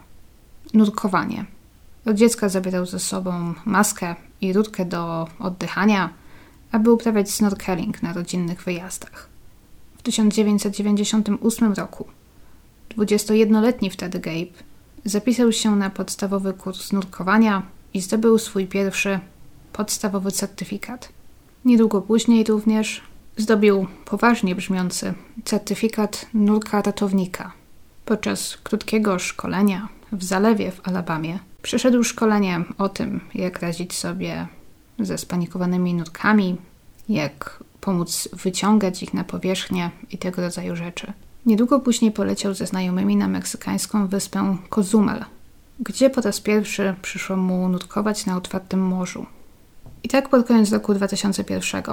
nurkowanie. 0.74 1.46
Od 2.06 2.16
dziecka 2.16 2.50
zabierał 2.50 2.86
ze 2.86 3.00
sobą 3.00 3.54
maskę 3.66 4.16
i 4.42 4.54
rurkę 4.54 4.86
do 4.86 5.28
oddychania, 5.40 6.14
aby 6.72 6.92
uprawiać 6.92 7.32
snorkeling 7.32 8.04
na 8.04 8.14
rodzinnych 8.14 8.64
wyjazdach. 8.64 9.30
W 9.98 10.02
1998 10.02 11.74
roku 11.74 12.06
21-letni 12.98 13.90
wtedy 13.90 14.20
Gabe 14.20 14.64
zapisał 15.06 15.52
się 15.52 15.76
na 15.76 15.90
podstawowy 15.90 16.54
kurs 16.54 16.92
nurkowania 16.92 17.64
i 17.94 18.02
zdobył 18.02 18.38
swój 18.38 18.68
pierwszy 18.68 19.20
podstawowy 19.74 20.32
certyfikat. 20.32 21.10
Niedługo 21.66 22.02
później 22.02 22.44
również 22.44 23.02
zdobił 23.38 23.88
poważnie 24.06 24.56
brzmiący 24.56 25.14
certyfikat 25.46 26.26
nurka 26.34 26.82
ratownika. 26.82 27.52
Podczas 28.06 28.58
krótkiego 28.64 29.20
szkolenia 29.20 29.88
w 30.12 30.24
zalewie 30.24 30.72
w 30.72 30.88
Alabamie 30.88 31.40
przeszedł 31.62 32.04
szkolenie 32.04 32.64
o 32.78 32.90
tym, 32.90 33.22
jak 33.34 33.60
radzić 33.60 33.94
sobie 33.94 34.48
ze 35.00 35.18
spanikowanymi 35.18 35.94
nutkami, 35.94 36.58
jak 37.10 37.64
pomóc 37.82 38.30
wyciągać 38.34 39.04
ich 39.04 39.14
na 39.14 39.24
powierzchnię 39.24 39.92
i 40.12 40.18
tego 40.18 40.42
rodzaju 40.42 40.76
rzeczy. 40.76 41.14
Niedługo 41.46 41.80
później 41.80 42.12
poleciał 42.12 42.54
ze 42.54 42.66
znajomymi 42.66 43.16
na 43.16 43.28
meksykańską 43.28 44.08
wyspę 44.08 44.58
Cozumel, 44.70 45.26
gdzie 45.80 46.10
po 46.10 46.22
raz 46.22 46.40
pierwszy 46.40 46.96
przyszło 47.02 47.38
mu 47.38 47.70
nutkować 47.70 48.26
na 48.26 48.38
otwartym 48.38 48.80
morzu. 48.80 49.26
I 50.04 50.10
tak 50.10 50.30
pod 50.30 50.48
koniec 50.48 50.72
roku 50.72 50.94
2001 50.94 51.84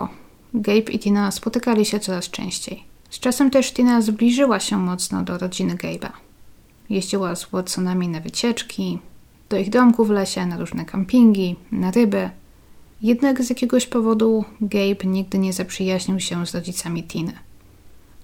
Gabe 0.54 0.78
i 0.78 0.99
Tina 0.99 1.30
spotykali 1.30 1.85
się 1.85 2.00
coraz 2.00 2.30
częściej. 2.30 2.85
Z 3.11 3.18
czasem 3.18 3.50
też 3.50 3.73
Tina 3.73 4.00
zbliżyła 4.00 4.61
się 4.61 4.78
mocno 4.78 5.23
do 5.23 5.38
rodziny 5.38 5.75
Gabe'a. 5.75 6.11
Jeździła 6.90 7.37
z 7.37 7.50
Watsonami 7.50 8.08
na 8.08 8.20
wycieczki, 8.20 8.99
do 9.48 9.56
ich 9.56 9.70
domku 9.70 10.04
w 10.04 10.10
lesie, 10.10 10.46
na 10.46 10.56
różne 10.56 10.84
kampingi, 10.84 11.56
na 11.72 11.90
ryby. 11.90 12.30
Jednak 13.02 13.42
z 13.42 13.50
jakiegoś 13.50 13.86
powodu 13.86 14.44
Gabe 14.60 15.04
nigdy 15.04 15.38
nie 15.38 15.52
zaprzyjaźnił 15.52 16.20
się 16.20 16.46
z 16.46 16.54
rodzicami 16.54 17.04
Tiny. 17.04 17.32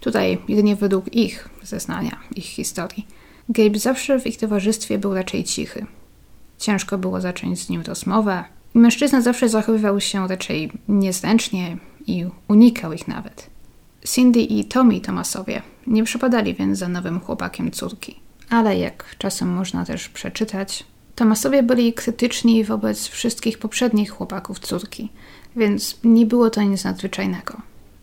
Tutaj 0.01 0.39
jedynie 0.49 0.77
według 0.77 1.15
ich 1.15 1.49
zeznania, 1.63 2.21
ich 2.37 2.45
historii. 2.45 3.07
Gabe 3.49 3.79
zawsze 3.79 4.21
w 4.21 4.27
ich 4.27 4.39
towarzystwie 4.39 4.99
był 4.99 5.15
raczej 5.15 5.45
cichy. 5.45 5.87
Ciężko 6.59 6.99
było 6.99 7.21
zacząć 7.21 7.61
z 7.61 7.69
nim 7.69 7.83
rozmowę. 7.83 8.45
Mężczyzna 8.75 9.21
zawsze 9.21 9.49
zachowywał 9.49 10.01
się 10.01 10.29
raczej 10.29 10.73
niezręcznie 10.89 11.77
i 12.07 12.27
unikał 12.49 12.93
ich 12.93 13.09
nawet. 13.09 13.51
Cindy 14.05 14.41
i 14.41 14.65
Tommy 14.65 15.01
Tomasowie 15.01 15.63
nie 15.87 16.05
przypadali 16.05 16.55
więc 16.55 16.79
za 16.79 16.89
nowym 16.89 17.21
chłopakiem 17.21 17.71
córki. 17.71 18.21
Ale 18.51 18.79
jak 18.79 19.17
czasem 19.19 19.49
można 19.49 19.85
też 19.85 20.09
przeczytać, 20.09 20.85
Tomasowie 21.15 21.63
byli 21.63 21.93
krytyczni 21.93 22.65
wobec 22.65 23.07
wszystkich 23.07 23.59
poprzednich 23.59 24.11
chłopaków 24.11 24.59
córki, 24.59 25.09
więc 25.57 25.99
nie 26.05 26.27
było 26.27 26.51
to 26.51 26.63
nic 26.63 26.85
nadzwyczajnego. 26.85 27.57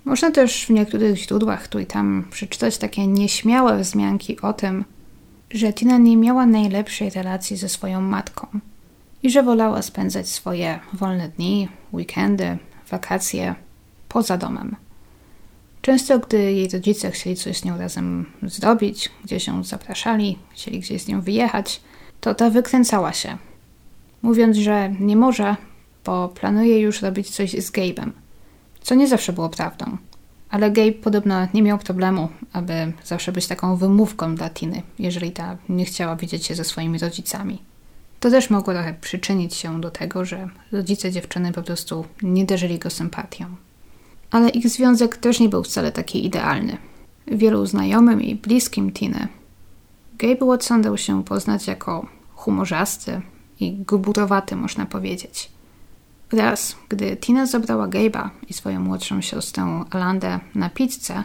Można 0.06 0.32
też 0.32 0.66
w 0.66 0.70
niektórych 0.70 1.18
źródłach 1.18 1.68
tu 1.68 1.80
i 1.80 1.86
tam 1.86 2.26
przeczytać 2.32 2.78
takie 2.78 3.08
nieśmiałe 3.08 3.78
wzmianki 3.78 4.42
o 4.42 4.54
tym, 4.54 4.86
że 5.52 5.74
Tina 5.74 5.98
nie 5.98 6.18
miała 6.18 6.46
najlepszej 6.46 7.10
relacji 7.10 7.58
ze 7.58 7.70
swoją 7.70 8.02
matką 8.02 8.48
i 9.24 9.30
że 9.30 9.44
wolała 9.44 9.82
spędzać 9.82 10.30
swoje 10.30 10.80
wolne 10.94 11.30
dni, 11.30 11.70
weekendy, 11.94 12.58
wakacje 12.90 13.56
poza 14.10 14.38
domem. 14.38 14.76
Często, 15.82 16.20
gdy 16.20 16.38
jej 16.38 16.70
rodzice 16.70 17.12
chcieli 17.12 17.36
coś 17.36 17.58
z 17.58 17.66
nią 17.66 17.78
razem 17.78 18.26
zrobić, 18.44 19.10
gdzieś 19.24 19.48
ją 19.48 19.64
zapraszali, 19.64 20.38
chcieli 20.52 20.80
gdzieś 20.80 21.02
z 21.02 21.08
nią 21.08 21.22
wyjechać, 21.22 21.82
to 22.22 22.36
ta 22.36 22.50
wykręcała 22.50 23.14
się, 23.14 23.38
mówiąc, 24.22 24.58
że 24.58 24.90
nie 25.00 25.16
może, 25.16 25.56
bo 26.06 26.30
planuje 26.30 26.80
już 26.80 27.02
robić 27.02 27.30
coś 27.30 27.52
z 27.52 27.72
Gabe'em, 27.72 28.12
co 28.82 28.96
nie 28.96 29.08
zawsze 29.08 29.34
było 29.34 29.50
prawdą. 29.50 29.98
Ale 30.50 30.72
Gabe 30.72 30.92
podobno 30.92 31.48
nie 31.54 31.62
miał 31.62 31.78
problemu, 31.78 32.30
aby 32.54 32.94
zawsze 33.04 33.32
być 33.32 33.48
taką 33.48 33.76
wymówką 33.76 34.36
dla 34.36 34.50
Tiny, 34.50 34.82
jeżeli 35.00 35.32
ta 35.32 35.58
nie 35.70 35.86
chciała 35.86 36.16
widzieć 36.16 36.46
się 36.46 36.56
ze 36.56 36.64
swoimi 36.64 37.00
rodzicami. 37.00 37.62
To 38.20 38.30
też 38.30 38.50
mogło 38.50 38.74
trochę 38.74 38.94
przyczynić 38.94 39.56
się 39.56 39.82
do 39.82 39.92
tego, 39.92 40.26
że 40.26 40.50
rodzice 40.72 41.12
dziewczyny 41.12 41.52
po 41.52 41.64
prostu 41.64 42.06
nie 42.22 42.46
darzyli 42.46 42.80
go 42.80 42.90
sympatią. 42.90 43.46
Ale 44.32 44.50
ich 44.50 44.70
związek 44.70 45.18
też 45.18 45.40
nie 45.40 45.50
był 45.50 45.64
wcale 45.64 45.92
taki 45.92 46.26
idealny. 46.26 46.78
Wielu 47.28 47.66
znajomym 47.66 48.22
i 48.22 48.36
bliskim 48.36 48.92
Tiny 48.92 49.28
Gabe 50.20 50.46
Watson 50.46 50.82
dał 50.82 50.98
się 50.98 51.24
poznać 51.24 51.68
jako 51.68 52.06
humorzasty 52.34 53.22
i 53.60 53.72
guburowaty, 53.72 54.56
można 54.56 54.86
powiedzieć. 54.86 55.50
Raz, 56.32 56.76
gdy 56.90 57.18
Tina 57.18 57.46
zabrała 57.46 57.88
Gabe'a 57.88 58.30
i 58.48 58.54
swoją 58.54 58.80
młodszą 58.80 59.22
siostrę 59.22 59.84
Alandę 59.90 60.40
na 60.56 60.70
pizzę, 60.70 61.24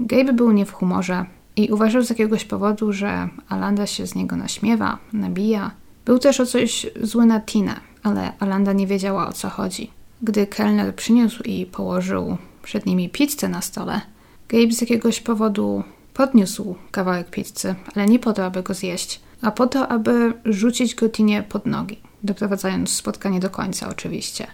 Gabe 0.00 0.32
był 0.32 0.52
nie 0.52 0.66
w 0.66 0.72
humorze 0.72 1.24
i 1.56 1.72
uważał 1.72 2.02
z 2.02 2.10
jakiegoś 2.10 2.44
powodu, 2.44 2.92
że 2.92 3.28
Alanda 3.48 3.86
się 3.86 4.06
z 4.06 4.14
niego 4.14 4.36
naśmiewa, 4.36 4.98
nabija. 5.12 5.70
Był 6.04 6.18
też 6.18 6.40
o 6.40 6.46
coś 6.46 6.86
zły 7.02 7.26
na 7.26 7.40
Tinę, 7.40 7.80
ale 8.02 8.32
Alanda 8.38 8.72
nie 8.72 8.86
wiedziała 8.86 9.28
o 9.28 9.32
co 9.32 9.48
chodzi. 9.48 9.90
Gdy 10.22 10.46
kelner 10.46 10.94
przyniósł 10.94 11.42
i 11.42 11.66
położył 11.66 12.36
przed 12.62 12.86
nimi 12.86 13.08
pizzę 13.08 13.48
na 13.48 13.62
stole, 13.62 14.00
Gabe 14.48 14.72
z 14.72 14.80
jakiegoś 14.80 15.20
powodu 15.20 15.82
podniósł 16.18 16.74
kawałek 16.90 17.30
pizzy, 17.30 17.74
ale 17.94 18.06
nie 18.06 18.18
po 18.18 18.32
to, 18.32 18.44
aby 18.44 18.62
go 18.62 18.74
zjeść, 18.74 19.20
a 19.42 19.50
po 19.50 19.66
to, 19.66 19.88
aby 19.88 20.32
rzucić 20.44 20.94
go 20.94 21.08
Tinie 21.08 21.42
pod 21.42 21.66
nogi, 21.66 21.98
doprowadzając 22.22 22.90
spotkanie 22.90 23.40
do 23.40 23.50
końca 23.50 23.88
oczywiście. 23.88 24.46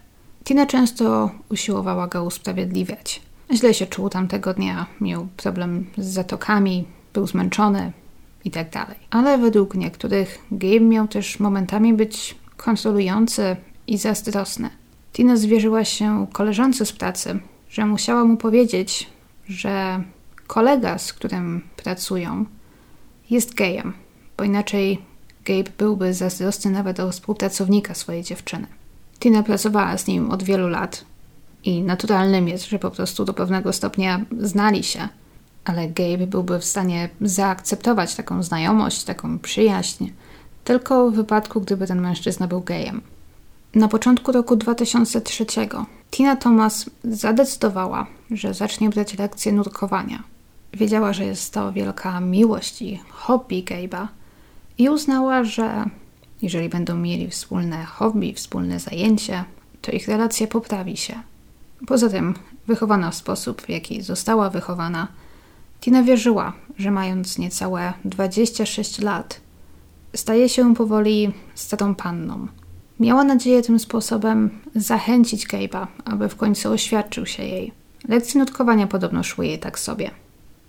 Tina 0.45 0.67
często 0.67 1.31
usiłowała 1.49 2.07
go 2.07 2.25
usprawiedliwiać. 2.25 3.23
Źle 3.53 3.75
się 3.75 3.87
czuł 3.87 4.09
tamtego 4.09 4.55
dnia, 4.55 4.87
miał 5.01 5.29
problem 5.37 5.87
z 5.99 6.07
zatokami, 6.07 6.85
był 7.13 7.27
zmęczony 7.27 7.93
itd. 8.45 8.71
Tak 8.71 8.95
ale 9.11 9.39
według 9.39 9.75
niektórych 9.75 10.39
Gabe 10.51 10.81
miał 10.81 11.09
też 11.09 11.41
momentami 11.41 11.95
być 11.95 12.35
kontrolujący 12.57 13.57
i 13.87 13.99
zazdrosny. 13.99 14.71
Tina 15.13 15.37
zwierzyła 15.37 15.85
się 15.85 16.27
koleżance 16.33 16.87
z 16.87 16.93
pracy, 16.93 17.41
że 17.71 17.87
musiała 17.87 18.25
mu 18.25 18.37
powiedzieć, 18.37 19.11
że 19.49 20.05
kolega, 20.47 20.99
z 20.99 21.13
którym 21.13 21.63
pracują, 21.77 22.45
jest 23.31 23.55
gejem, 23.55 23.93
bo 24.37 24.45
inaczej 24.45 25.03
Gabe 25.45 25.71
byłby 25.79 26.15
zazdrosny 26.15 26.71
nawet 26.71 27.01
o 27.01 27.13
współpracownika 27.13 27.95
swojej 27.95 28.23
dziewczyny. 28.23 28.67
Tina 29.19 29.43
pracowała 29.43 29.99
z 29.99 30.07
nim 30.07 30.31
od 30.31 30.43
wielu 30.43 30.69
lat 30.69 31.05
i 31.65 31.83
naturalnym 31.83 32.49
jest, 32.49 32.69
że 32.69 32.79
po 32.79 32.91
prostu 32.91 33.25
do 33.25 33.35
pewnego 33.35 33.73
stopnia 33.73 34.21
znali 34.41 34.85
się, 34.85 35.09
ale 35.65 35.89
Gabe 35.89 36.27
byłby 36.27 36.59
w 36.59 36.65
stanie 36.65 37.09
zaakceptować 37.21 38.15
taką 38.15 38.43
znajomość, 38.43 39.05
taką 39.05 39.39
przyjaźń, 39.39 40.11
tylko 40.65 41.11
w 41.11 41.15
wypadku, 41.15 41.61
gdyby 41.61 41.87
ten 41.87 42.01
mężczyzna 42.01 42.49
był 42.49 42.61
gejem. 42.61 43.03
Na 43.75 43.89
początku 43.89 44.33
roku 44.33 44.57
2003 44.57 45.47
Tina 46.11 46.37
Thomas 46.37 46.91
zadecydowała, 47.05 48.07
że 48.31 48.55
zacznie 48.55 48.91
brać 48.91 49.19
lekcje 49.19 49.53
nurkowania. 49.53 50.34
Wiedziała, 50.77 51.13
że 51.13 51.25
jest 51.25 51.55
to 51.55 51.73
wielka 51.73 52.21
miłość 52.21 52.83
i 52.83 53.01
hobby 53.11 53.63
Gabe'a 53.63 54.07
i 54.79 54.89
uznała, 54.89 55.45
że 55.45 55.85
jeżeli 56.43 56.69
będą 56.69 56.97
mieli 56.97 57.29
wspólne 57.31 57.85
hobby, 57.85 58.35
wspólne 58.35 58.81
zajęcie, 58.81 59.45
to 59.83 59.93
ich 59.93 60.09
relacja 60.09 60.47
poprawi 60.47 60.97
się. 60.97 61.15
Poza 61.87 62.09
tym, 62.09 62.35
wychowana 62.67 63.11
w 63.11 63.15
sposób, 63.15 63.63
w 63.63 63.69
jaki 63.69 64.03
została 64.03 64.51
wychowana, 64.51 65.09
Tina 65.81 66.03
wierzyła, 66.03 66.53
że 66.79 66.91
mając 66.91 67.39
niecałe 67.39 67.93
26 68.05 68.99
lat, 68.99 69.41
staje 70.15 70.49
się 70.49 70.75
powoli 70.75 71.33
starą 71.55 71.95
panną. 71.95 72.47
Miała 73.01 73.25
nadzieję 73.25 73.63
tym 73.63 73.79
sposobem 73.79 74.51
zachęcić 74.75 75.49
Gabe'a, 75.49 75.87
aby 76.05 76.29
w 76.29 76.37
końcu 76.37 76.73
oświadczył 76.73 77.27
się 77.27 77.43
jej. 77.43 77.73
Lekcje 78.09 78.41
nutkowania 78.41 78.87
podobno 78.87 79.23
szły 79.23 79.47
jej 79.47 79.59
tak 79.59 79.79
sobie. 79.79 80.11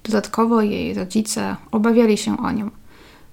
Dodatkowo 0.05 0.61
jej 0.61 0.93
rodzice 0.93 1.55
obawiali 1.71 2.17
się 2.17 2.37
o 2.37 2.51
nią. 2.51 2.69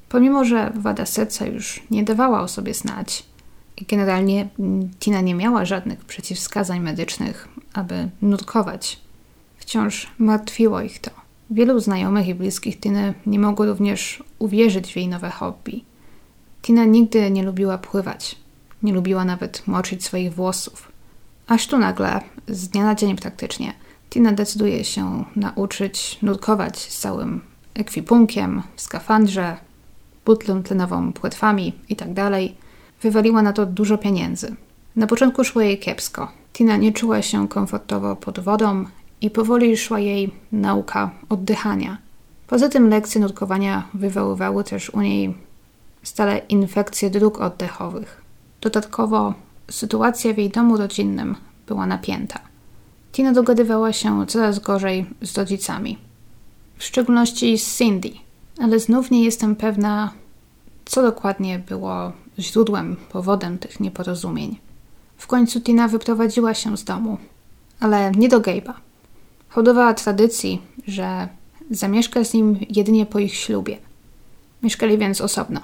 Pomimo, 0.08 0.44
że 0.44 0.72
wada 0.74 1.06
serca 1.06 1.46
już 1.46 1.82
nie 1.90 2.04
dawała 2.04 2.40
o 2.40 2.48
sobie 2.48 2.74
znać 2.74 3.32
generalnie 3.88 4.48
Tina 4.98 5.20
nie 5.20 5.34
miała 5.34 5.64
żadnych 5.64 6.04
przeciwwskazań 6.04 6.80
medycznych, 6.80 7.48
aby 7.72 8.08
nurkować, 8.22 9.00
wciąż 9.56 10.10
martwiło 10.18 10.80
ich 10.80 10.98
to. 10.98 11.10
Wielu 11.50 11.80
znajomych 11.80 12.28
i 12.28 12.34
bliskich 12.34 12.80
Tiny 12.80 13.14
nie 13.26 13.38
mogło 13.38 13.66
również 13.66 14.22
uwierzyć 14.38 14.92
w 14.92 14.96
jej 14.96 15.08
nowe 15.08 15.30
hobby. 15.30 15.84
Tina 16.62 16.84
nigdy 16.84 17.30
nie 17.30 17.42
lubiła 17.42 17.78
pływać, 17.78 18.36
nie 18.82 18.92
lubiła 18.92 19.24
nawet 19.24 19.66
moczyć 19.66 20.04
swoich 20.04 20.34
włosów. 20.34 20.92
Aż 21.46 21.66
tu 21.66 21.78
nagle, 21.78 22.20
z 22.48 22.68
dnia 22.68 22.84
na 22.84 22.94
dzień 22.94 23.16
praktycznie, 23.16 23.72
Tina 24.12 24.32
decyduje 24.32 24.84
się 24.84 25.24
nauczyć 25.36 26.18
nurkować 26.22 26.78
z 26.78 26.98
całym 26.98 27.40
ekwipunkiem, 27.74 28.62
w 28.76 28.80
skafandrze, 28.80 29.56
butlą 30.24 30.62
tlenową, 30.62 31.12
płetwami 31.12 31.72
itd. 31.88 32.14
Tak 32.14 32.32
Wywaliła 33.02 33.42
na 33.42 33.52
to 33.52 33.66
dużo 33.66 33.98
pieniędzy. 33.98 34.56
Na 34.96 35.06
początku 35.06 35.44
szło 35.44 35.62
jej 35.62 35.78
kiepsko. 35.78 36.32
Tina 36.52 36.76
nie 36.76 36.92
czuła 36.92 37.22
się 37.22 37.48
komfortowo 37.48 38.16
pod 38.16 38.40
wodą 38.40 38.84
i 39.20 39.30
powoli 39.30 39.76
szła 39.76 40.00
jej 40.00 40.30
nauka 40.52 41.10
oddychania. 41.28 41.98
Poza 42.46 42.68
tym 42.68 42.88
lekcje 42.88 43.20
nurkowania 43.20 43.88
wywoływały 43.94 44.64
też 44.64 44.90
u 44.90 45.00
niej 45.00 45.34
stale 46.02 46.38
infekcje 46.38 47.10
dróg 47.10 47.40
oddechowych. 47.40 48.22
Dodatkowo 48.60 49.34
sytuacja 49.70 50.34
w 50.34 50.38
jej 50.38 50.50
domu 50.50 50.76
rodzinnym 50.76 51.36
była 51.66 51.86
napięta. 51.86 52.51
Tina 53.12 53.32
dogadywała 53.32 53.92
się 53.92 54.26
coraz 54.26 54.58
gorzej 54.58 55.06
z 55.22 55.38
rodzicami, 55.38 55.98
w 56.76 56.84
szczególności 56.84 57.58
z 57.58 57.78
Cindy, 57.78 58.10
ale 58.60 58.78
znów 58.80 59.10
nie 59.10 59.24
jestem 59.24 59.56
pewna, 59.56 60.12
co 60.84 61.02
dokładnie 61.02 61.58
było 61.58 62.12
źródłem, 62.38 62.96
powodem 63.12 63.58
tych 63.58 63.80
nieporozumień. 63.80 64.58
W 65.16 65.26
końcu 65.26 65.60
Tina 65.60 65.88
wyprowadziła 65.88 66.54
się 66.54 66.76
z 66.76 66.84
domu, 66.84 67.18
ale 67.80 68.10
nie 68.10 68.28
do 68.28 68.40
Gabe'a. 68.40 68.72
Hodowała 69.48 69.94
tradycji, 69.94 70.62
że 70.86 71.28
zamieszka 71.70 72.24
z 72.24 72.34
nim 72.34 72.58
jedynie 72.70 73.06
po 73.06 73.18
ich 73.18 73.34
ślubie. 73.34 73.78
Mieszkali 74.62 74.98
więc 74.98 75.20
osobno. 75.20 75.60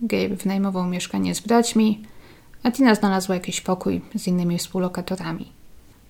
Gabe 0.00 0.36
wynajmował 0.36 0.86
mieszkanie 0.86 1.34
z 1.34 1.40
braćmi, 1.40 2.02
a 2.62 2.70
Tina 2.70 2.94
znalazła 2.94 3.34
jakiś 3.34 3.60
pokój 3.60 4.00
z 4.14 4.26
innymi 4.26 4.58
współlokatorami. 4.58 5.57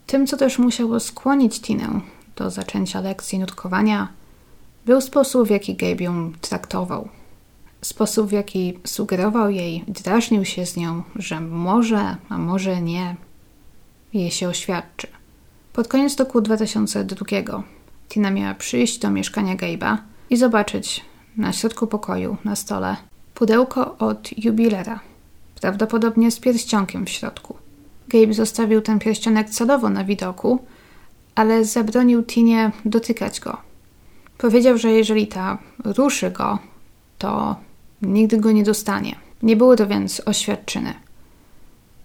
Tym, 0.09 0.27
co 0.27 0.37
też 0.37 0.59
musiało 0.59 1.01
skłonić 1.01 1.61
Tinę 1.61 2.01
do 2.37 2.51
zaczęcia 2.51 3.01
lekcji 3.01 3.39
nutkowania, 3.39 4.09
był 4.87 5.01
sposób, 5.01 5.49
w 5.49 5.51
jaki 5.51 5.75
Gabe 5.75 6.05
ją 6.05 6.33
traktował. 6.41 7.09
Sposób, 7.83 8.29
w 8.29 8.33
jaki 8.33 8.79
sugerował 8.85 9.51
jej, 9.51 9.85
drażnił 9.89 10.45
się 10.45 10.67
z 10.67 10.77
nią, 10.77 11.03
że 11.17 11.41
może, 11.41 12.17
a 12.29 12.39
może 12.39 12.83
nie, 12.83 13.17
jej 14.13 14.31
się 14.31 14.49
oświadczy. 14.49 15.07
Pod 15.73 15.89
koniec 15.89 16.19
roku 16.19 16.41
2002 16.41 17.27
Tina 18.09 18.31
miała 18.31 18.55
przyjść 18.55 18.99
do 18.99 19.11
mieszkania 19.11 19.57
Gabe'a 19.57 19.97
i 20.31 20.37
zobaczyć 20.37 21.05
na 21.37 21.53
środku 21.53 21.87
pokoju, 21.87 22.37
na 22.45 22.57
stole, 22.57 22.97
pudełko 23.35 23.99
od 23.99 24.39
jubilera, 24.39 25.01
prawdopodobnie 25.61 26.31
z 26.31 26.41
pierścionkiem 26.41 27.07
w 27.07 27.11
środku. 27.11 27.58
Gabe 28.09 28.35
zostawił 28.35 28.81
ten 28.81 28.99
pierścionek 28.99 29.51
celowo 29.51 29.91
na 29.91 30.05
widoku, 30.05 30.59
ale 31.35 31.65
zabronił 31.65 32.23
Tinie 32.23 32.71
dotykać 32.85 33.41
go. 33.41 33.57
Powiedział, 34.39 34.79
że 34.79 34.91
jeżeli 34.91 35.27
ta 35.27 35.59
ruszy 35.85 36.31
go, 36.31 36.59
to 37.19 37.57
nigdy 38.03 38.37
go 38.37 38.53
nie 38.53 38.65
dostanie. 38.65 39.17
Nie 39.43 39.57
było 39.57 39.77
to 39.77 39.87
więc 39.87 40.23
oświadczyny. 40.27 40.95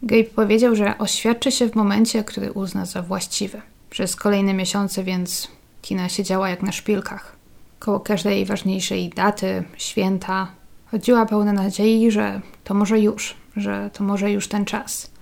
Gabe 0.04 0.24
powiedział, 0.24 0.76
że 0.76 0.98
oświadczy 0.98 1.52
się 1.52 1.70
w 1.70 1.76
momencie, 1.76 2.24
który 2.24 2.52
uzna 2.52 2.86
za 2.86 3.02
właściwy. 3.02 3.62
Przez 3.90 4.16
kolejne 4.16 4.54
miesiące 4.54 5.04
więc 5.04 5.48
Tina 5.82 6.10
siedziała 6.10 6.50
jak 6.50 6.64
na 6.64 6.72
szpilkach. 6.72 7.36
Koło 7.80 8.00
każdej 8.00 8.46
ważniejszej 8.46 9.10
daty, 9.10 9.64
święta, 9.78 10.48
chodziła 10.92 11.26
pełna 11.26 11.54
nadziei, 11.54 12.12
że 12.12 12.42
to 12.64 12.74
może 12.74 13.00
już, 13.00 13.36
że 13.56 13.90
to 13.94 14.04
może 14.04 14.32
już 14.32 14.48
ten 14.48 14.66
czas. 14.66 15.13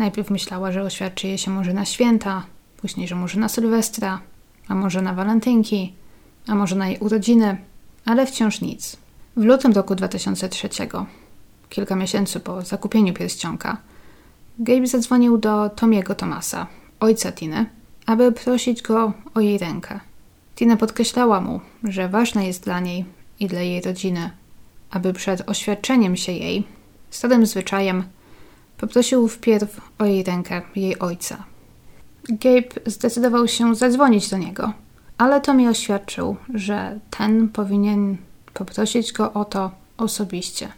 Najpierw 0.00 0.30
myślała, 0.30 0.72
że 0.72 0.82
oświadczy 0.82 1.28
jej 1.28 1.38
się 1.38 1.50
może 1.50 1.72
na 1.74 1.84
święta, 1.84 2.46
później, 2.76 3.08
że 3.08 3.14
może 3.14 3.40
na 3.40 3.48
Sylwestra, 3.48 4.20
a 4.68 4.74
może 4.74 5.02
na 5.02 5.14
walentynki, 5.14 5.94
a 6.46 6.54
może 6.54 6.76
na 6.76 6.88
jej 6.88 6.98
urodziny, 6.98 7.56
ale 8.04 8.26
wciąż 8.26 8.60
nic. 8.60 8.96
W 9.36 9.44
lutym 9.44 9.72
roku 9.72 9.94
2003, 9.94 10.68
kilka 11.68 11.96
miesięcy 11.96 12.40
po 12.40 12.62
zakupieniu 12.62 13.14
pierścionka, 13.14 13.76
Gabe 14.58 14.86
zadzwonił 14.86 15.38
do 15.38 15.70
Tomiego 15.70 16.14
Tomasa, 16.14 16.66
ojca 17.00 17.32
Tiny, 17.32 17.66
aby 18.06 18.32
prosić 18.32 18.82
go 18.82 19.12
o 19.34 19.40
jej 19.40 19.58
rękę. 19.58 20.00
Tina 20.54 20.76
podkreślała 20.76 21.40
mu, 21.40 21.60
że 21.84 22.08
ważne 22.08 22.46
jest 22.46 22.64
dla 22.64 22.80
niej 22.80 23.04
i 23.40 23.46
dla 23.46 23.60
jej 23.60 23.80
rodziny, 23.80 24.30
aby 24.90 25.12
przed 25.12 25.48
oświadczeniem 25.48 26.16
się 26.16 26.32
jej, 26.32 26.64
starym 27.10 27.46
zwyczajem, 27.46 28.04
poprosił 28.80 29.28
wpierw 29.28 29.80
o 29.98 30.04
jej 30.04 30.22
rękę 30.22 30.62
jej 30.76 30.98
ojca. 30.98 31.44
Gabe 32.28 32.68
zdecydował 32.86 33.48
się 33.48 33.74
zadzwonić 33.74 34.30
do 34.30 34.38
niego, 34.38 34.72
ale 35.18 35.40
to 35.40 35.54
mi 35.54 35.68
oświadczył, 35.68 36.36
że 36.54 36.98
ten 37.10 37.48
powinien 37.48 38.16
poprosić 38.54 39.12
go 39.12 39.32
o 39.32 39.44
to 39.44 39.70
osobiście. 39.98 40.68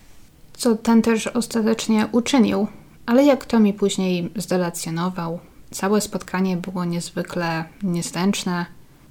Co 0.52 0.76
ten 0.76 1.02
też 1.02 1.26
ostatecznie 1.26 2.08
uczynił, 2.12 2.66
ale 3.06 3.24
jak 3.24 3.44
to 3.44 3.60
mi 3.60 3.72
później 3.72 4.30
zrelacjonował, 4.36 5.38
całe 5.70 6.00
spotkanie 6.00 6.56
było 6.56 6.84
niezwykle 6.84 7.64
niezręczne. 7.82 8.66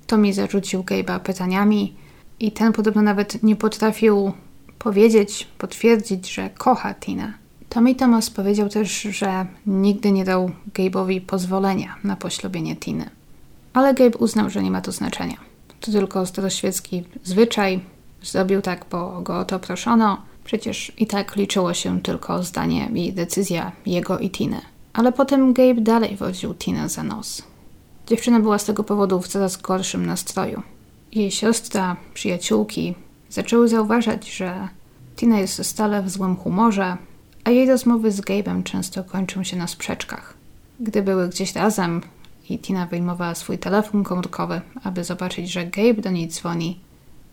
To 0.07 0.17
mi 0.17 0.33
zarzucił 0.33 0.83
Gabe'a 0.83 1.19
pytaniami 1.19 1.95
i 2.39 2.51
ten 2.51 2.74
podobno 2.74 3.01
nawet 3.01 3.43
nie 3.43 3.55
potrafił 3.55 4.31
powiedzieć, 4.79 5.48
potwierdzić, 5.57 6.33
że 6.33 6.50
kocha 6.50 6.93
Tina. 6.93 7.40
Tommy 7.74 7.96
Thomas 7.96 8.30
powiedział 8.30 8.70
też, 8.70 9.01
że 9.01 9.46
nigdy 9.66 10.12
nie 10.12 10.25
dał 10.25 10.51
Gabe'owi 10.74 11.22
pozwolenia 11.22 11.96
na 12.04 12.16
poślubienie 12.16 12.75
Tiny. 12.75 13.10
Ale 13.74 13.94
Gabe 13.94 14.18
uznał, 14.18 14.50
że 14.50 14.63
nie 14.63 14.72
ma 14.72 14.82
to 14.82 14.92
znaczenia. 14.92 15.38
To 15.80 15.92
tylko 15.92 16.25
staroświecki 16.25 17.04
zwyczaj. 17.24 17.80
Zrobił 18.24 18.62
tak, 18.62 18.86
bo 18.92 19.22
go 19.22 19.40
o 19.40 19.46
to 19.46 19.60
proszono. 19.60 20.22
Przecież 20.44 20.92
i 20.98 21.08
tak 21.08 21.36
liczyło 21.36 21.74
się 21.74 22.01
tylko 22.01 22.44
zdanie 22.44 22.90
i 22.96 23.13
decyzja 23.13 23.72
jego 23.86 24.20
i 24.20 24.30
Tiny. 24.30 24.62
Ale 24.94 25.12
potem 25.12 25.54
Gabe 25.54 25.82
dalej 25.82 26.16
wodził 26.16 26.54
Tinę 26.54 26.90
za 26.90 27.04
nos. 27.04 27.44
Dziewczyna 28.08 28.40
była 28.40 28.58
z 28.58 28.66
tego 28.66 28.84
powodu 28.84 29.22
w 29.22 29.28
coraz 29.28 29.58
gorszym 29.58 30.06
nastroju. 30.06 30.62
Jej 31.12 31.32
siostra, 31.32 31.95
przyjaciółki 32.13 32.95
zaczęły 33.30 33.67
zauważać, 33.67 34.30
że 34.30 34.67
Tina 35.15 35.39
jest 35.39 35.65
stale 35.65 36.04
w 36.04 36.10
złym 36.10 36.36
humorze, 36.36 36.98
a 37.43 37.49
jej 37.49 37.67
rozmowy 37.67 38.12
z 38.12 38.21
Gabe'em 38.21 38.63
często 38.63 39.04
kończą 39.04 39.43
się 39.43 39.58
na 39.58 39.67
sprzeczkach. 39.67 40.34
Gdy 40.80 41.01
były 41.01 41.30
gdzieś 41.30 41.56
razem 41.56 42.01
i 42.49 42.60
Tina 42.60 42.86
wyjmowała 42.86 43.36
swój 43.36 43.58
telefon 43.58 44.04
komórkowy, 44.04 44.62
aby 44.84 45.04
zobaczyć, 45.04 45.51
że 45.51 45.65
Gabe 45.65 46.01
do 46.01 46.12
niej 46.12 46.27
dzwoni, 46.27 46.80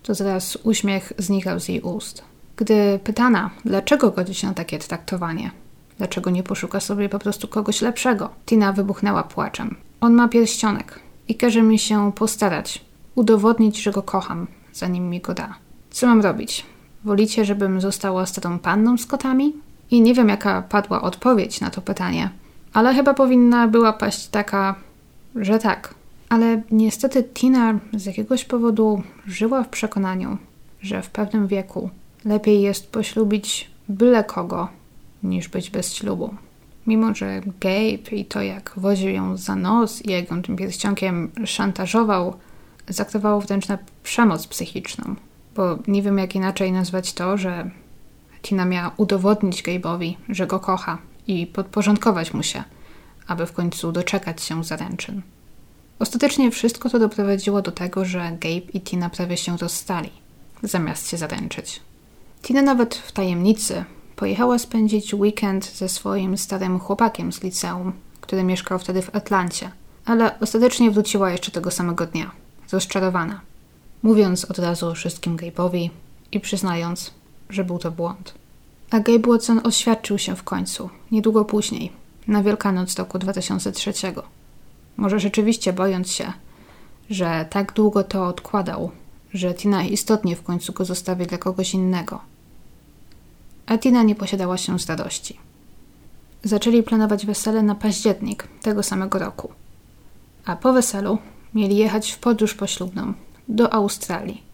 to 0.03 0.15
zaraz 0.15 0.59
uśmiech 0.63 1.13
znikał 1.19 1.61
z 1.61 1.69
jej 1.69 1.81
ust. 1.81 2.25
Gdy 2.57 3.01
pytana, 3.05 3.51
dlaczego 3.65 4.11
godzi 4.11 4.35
się 4.35 4.47
na 4.47 4.55
takie 4.55 4.79
traktowanie, 4.79 5.51
dlaczego 5.99 6.31
nie 6.31 6.43
poszuka 6.43 6.81
sobie 6.81 7.09
po 7.09 7.19
prostu 7.19 7.49
kogoś 7.49 7.81
lepszego, 7.81 8.31
Tina 8.47 8.73
wybuchnęła 8.73 9.23
płaczem. 9.23 9.77
On 10.01 10.15
ma 10.15 10.29
pierścionek 10.29 11.01
i 11.29 11.35
każe 11.35 11.63
mi 11.63 11.79
się 11.79 12.13
postarać, 12.13 12.85
udowodnić, 13.15 13.83
że 13.83 13.91
go 13.91 14.03
kocham, 14.03 14.47
zanim 14.73 15.11
mi 15.11 15.21
go 15.21 15.35
da. 15.35 15.55
Co 15.91 16.07
mam 16.07 16.21
robić? 16.21 16.67
Wolicie, 17.05 17.45
żebym 17.45 17.81
została 17.81 18.27
starą 18.27 18.59
panną 18.59 18.99
z 18.99 19.07
kotami? 19.07 19.53
I 19.91 20.01
nie 20.01 20.15
wiem, 20.15 20.29
jaka 20.29 20.63
padła 20.63 21.03
odpowiedź 21.03 21.61
na 21.61 21.71
to 21.71 21.81
pytanie, 21.81 22.31
ale 22.73 22.95
chyba 22.95 23.15
powinna 23.15 23.69
była 23.69 23.93
paść 23.93 24.29
taka, 24.29 24.75
że 25.35 25.59
tak. 25.59 25.95
Ale 26.29 26.63
niestety 26.71 27.25
Tina 27.25 27.79
z 27.93 28.07
jakiegoś 28.07 28.45
powodu 28.45 29.03
żyła 29.27 29.63
w 29.63 29.69
przekonaniu, 29.69 30.39
że 30.83 31.03
w 31.03 31.11
pewnym 31.11 31.47
wieku 31.47 31.91
lepiej 32.25 32.63
jest 32.63 32.93
poślubić 32.93 33.71
byle 33.89 34.25
kogo, 34.25 34.69
niż 35.23 35.49
być 35.49 35.71
bez 35.71 35.95
ślubu. 35.95 36.35
Mimo, 36.87 37.15
że 37.15 37.41
Gabe 37.61 38.11
i 38.13 38.25
to, 38.25 38.43
jak 38.43 38.73
woził 38.77 39.11
ją 39.11 39.37
za 39.37 39.57
nos 39.57 40.05
i 40.07 40.11
jak 40.11 40.33
on 40.33 40.43
tym 40.43 40.57
pierścionkiem 40.57 41.31
szantażował, 41.45 42.35
zaktywowało 42.89 43.41
wręcz 43.41 43.69
na 43.69 43.79
przemoc 44.03 44.47
psychiczną. 44.47 45.15
Bo 45.55 45.79
nie 45.89 46.03
wiem, 46.03 46.19
jak 46.19 46.35
inaczej 46.35 46.73
nazwać 46.73 47.13
to, 47.13 47.37
że 47.37 47.71
Tina 48.43 48.65
miała 48.65 48.93
udowodnić 48.97 49.63
Gabe'owi, 49.63 50.15
że 50.29 50.47
go 50.47 50.61
kocha 50.61 50.99
i 51.27 51.47
podporządkować 51.47 52.35
mu 52.35 52.43
się, 52.43 52.65
aby 53.27 53.47
w 53.47 53.53
końcu 53.53 53.93
doczekać 53.93 54.43
się 54.43 54.65
zaręczyn. 54.65 55.23
Ostatecznie 55.99 56.51
wszystko 56.51 56.91
to 56.91 56.99
doprowadziło 56.99 57.63
do 57.63 57.73
tego, 57.73 58.05
że 58.05 58.19
Gabe 58.19 58.71
i 58.73 58.81
Tina 58.81 59.11
prawie 59.11 59.37
się 59.37 59.57
rozstali, 59.57 60.11
zamiast 60.63 61.09
się 61.09 61.17
zaręczyć. 61.17 61.81
Tina 62.43 62.63
nawet 62.63 62.95
w 62.95 63.13
tajemnicy 63.13 63.85
pojechała 64.17 64.59
spędzić 64.59 65.15
weekend 65.15 65.65
ze 65.77 65.89
swoim 65.89 66.39
starym 66.39 66.79
chłopakiem 66.79 67.33
z 67.33 67.43
liceum, 67.43 67.93
który 68.21 68.45
mieszkał 68.45 68.79
wtedy 68.79 69.03
w 69.03 69.17
Atlancie, 69.17 69.71
ale 70.05 70.41
ostatecznie 70.41 70.91
wróciła 70.91 71.31
jeszcze 71.31 71.51
tego 71.51 71.71
samego 71.71 72.07
dnia, 72.07 72.31
rozczarowana, 72.73 73.41
mówiąc 74.03 74.45
od 74.45 74.59
razu 74.59 74.95
wszystkim 74.95 75.37
Gabe'owi 75.37 75.91
i 76.33 76.41
przyznając, 76.41 77.15
że 77.51 77.65
był 77.65 77.79
to 77.79 77.91
błąd. 77.91 78.35
A 78.91 79.01
Gabe 79.01 79.29
Watson 79.33 79.61
oświadczył 79.65 80.19
się 80.19 80.37
w 80.37 80.43
końcu, 80.43 80.91
niedługo 81.11 81.45
później, 81.45 81.93
na 82.29 82.43
Wielkanoc 82.43 82.99
roku 82.99 83.19
2003. 83.19 83.93
Może 84.97 85.21
rzeczywiście 85.21 85.73
bojąc 85.73 86.13
się, 86.13 86.33
że 87.11 87.47
tak 87.51 87.73
długo 87.73 88.05
to 88.05 88.27
odkładał, 88.27 88.91
że 89.35 89.55
Tina 89.55 89.85
istotnie 89.85 90.37
w 90.37 90.43
końcu 90.43 90.73
go 90.73 90.85
zostawi 90.85 91.27
dla 91.27 91.39
kogoś 91.39 91.75
innego. 91.75 92.21
A 93.67 93.79
Tina 93.79 94.03
nie 94.03 94.15
posiadała 94.15 94.59
się 94.59 94.79
z 94.79 94.87
radości. 94.87 95.39
Zaczęli 96.45 96.83
planować 96.83 97.27
wesele 97.27 97.63
na 97.63 97.75
październik 97.75 98.49
tego 98.63 98.83
samego 98.83 99.19
roku. 99.19 99.53
A 100.45 100.57
po 100.57 100.73
weselu 100.73 101.19
mieli 101.55 101.77
jechać 101.77 102.13
w 102.13 102.19
podróż 102.19 102.55
poślubną 102.55 103.13
do 103.49 103.73
Australii. 103.73 104.48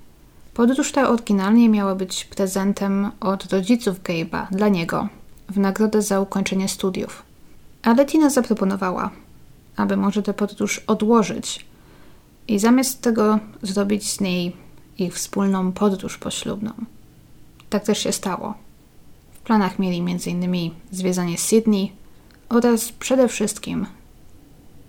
Podróż 0.55 0.93
ta 0.93 1.09
oryginalnie 1.09 1.69
miała 1.69 1.95
być 1.95 2.25
prezentem 2.25 3.11
od 3.21 3.53
rodziców 3.53 4.01
Gabe'a 4.03 4.47
dla 4.51 4.69
niego 4.69 5.09
w 5.49 5.59
nagrodę 5.59 6.03
za 6.03 6.21
ukończenie 6.21 6.69
studiów. 6.69 7.23
Ale 7.83 8.07
Tina 8.07 8.31
zaproponowała, 8.31 9.11
aby 9.77 9.97
może 9.97 10.23
tę 10.23 10.35
podróż 10.35 10.79
odłożyć 10.79 11.67
i 12.49 12.59
zamiast 12.59 13.03
tego 13.03 13.39
zrobić 13.63 14.11
z 14.11 14.21
niej 14.21 14.57
ich 14.99 15.15
wspólną 15.15 15.73
podróż 15.73 16.19
poślubną. 16.19 16.73
Tak 17.71 17.85
też 17.85 17.99
się 17.99 18.13
stało. 18.13 18.55
W 19.33 19.39
planach 19.39 19.79
mieli 19.79 19.99
m.in. 19.99 20.71
zwiedzanie 20.91 21.39
Sydney 21.39 21.93
oraz 22.49 22.93
przede 22.93 23.29
wszystkim 23.29 23.87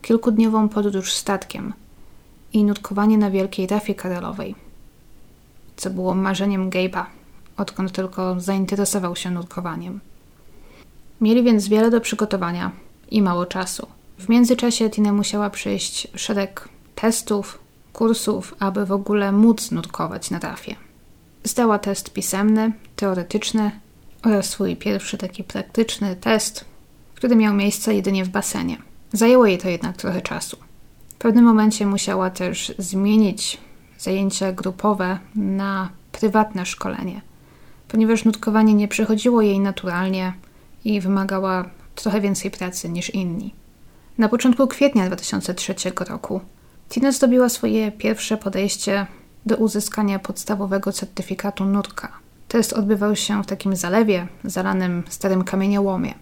kilkudniową 0.02 0.70
podróż 0.70 1.14
statkiem 1.14 1.74
i 2.54 2.64
nutkowanie 2.64 3.18
na 3.18 3.32
Wielkiej 3.32 3.68
Rafie 3.68 3.96
Karolowej– 3.96 4.56
co 5.76 5.90
było 5.90 6.16
marzeniem 6.16 6.70
Gabe'a, 6.70 7.06
odkąd 7.58 7.92
tylko 7.92 8.40
zainteresował 8.40 9.16
się 9.16 9.32
nurkowaniem. 9.32 10.00
Mieli 11.22 11.44
więc 11.44 11.68
wiele 11.68 11.92
do 11.92 12.02
przygotowania 12.02 12.72
i 13.12 13.22
mało 13.22 13.46
czasu. 13.46 13.88
W 14.18 14.30
międzyczasie 14.30 14.90
Tina 14.90 15.14
musiała 15.14 15.50
przejść 15.50 16.08
szereg 16.16 16.70
testów, 16.96 17.60
kursów, 17.94 18.56
aby 18.60 18.86
w 18.86 18.92
ogóle 18.92 19.32
móc 19.32 19.72
nurkować 19.72 20.32
na 20.32 20.40
rafie. 20.40 20.76
Zdała 21.44 21.80
test 21.80 22.14
pisemny, 22.14 22.72
teoretyczny 22.96 23.72
oraz 24.24 24.50
swój 24.50 24.76
pierwszy 24.76 25.18
taki 25.18 25.44
praktyczny 25.44 26.16
test, 26.16 26.66
który 27.16 27.36
miał 27.36 27.54
miejsce 27.54 27.96
jedynie 27.96 28.26
w 28.26 28.30
basenie. 28.30 28.78
Zajęło 29.14 29.46
jej 29.46 29.58
to 29.58 29.70
jednak 29.70 29.98
trochę 29.98 30.22
czasu. 30.22 30.58
W 31.10 31.18
pewnym 31.18 31.46
momencie 31.46 31.86
musiała 31.86 32.30
też 32.30 32.74
zmienić 32.78 33.58
zajęcia 33.98 34.52
grupowe 34.52 35.20
na 35.36 35.90
prywatne 36.12 36.66
szkolenie, 36.66 37.22
ponieważ 37.88 38.26
nutkowanie 38.26 38.74
nie 38.74 38.88
przychodziło 38.88 39.42
jej 39.42 39.60
naturalnie 39.60 40.34
i 40.86 41.02
wymagała 41.02 41.70
trochę 41.96 42.22
więcej 42.22 42.52
pracy 42.52 42.90
niż 42.90 43.10
inni. 43.10 43.54
Na 44.18 44.30
początku 44.30 44.68
kwietnia 44.68 45.08
2003 45.08 45.76
roku 46.10 46.42
Tina 46.90 47.12
zdobiła 47.12 47.50
swoje 47.50 47.92
pierwsze 47.92 48.38
podejście 48.38 49.08
do 49.46 49.56
uzyskania 49.56 50.20
podstawowego 50.20 50.92
certyfikatu 50.92 51.66
nutka. 51.66 52.12
Test 52.48 52.74
odbywał 52.74 53.16
się 53.16 53.44
w 53.44 53.46
takim 53.46 53.76
zalewie 53.76 54.28
zalanym 54.44 55.04
starym 55.10 55.44
kamieniołomie. 55.44 56.14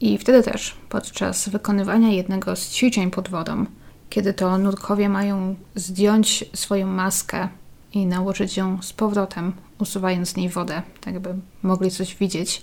I 0.00 0.18
wtedy 0.18 0.42
też, 0.42 0.76
podczas 0.88 1.48
wykonywania 1.48 2.08
jednego 2.08 2.56
z 2.56 2.70
ćwiczeń 2.70 3.10
pod 3.10 3.28
wodą, 3.28 3.66
kiedy 4.10 4.34
to 4.34 4.58
nurkowie 4.58 5.08
mają 5.08 5.54
zdjąć 5.74 6.44
swoją 6.54 6.86
maskę 6.86 7.48
i 7.92 8.06
nałożyć 8.06 8.56
ją 8.56 8.82
z 8.82 8.92
powrotem, 8.92 9.52
usuwając 9.78 10.28
z 10.28 10.36
niej 10.36 10.48
wodę, 10.48 10.82
tak 11.00 11.18
by 11.18 11.34
mogli 11.62 11.90
coś 11.90 12.14
widzieć, 12.14 12.62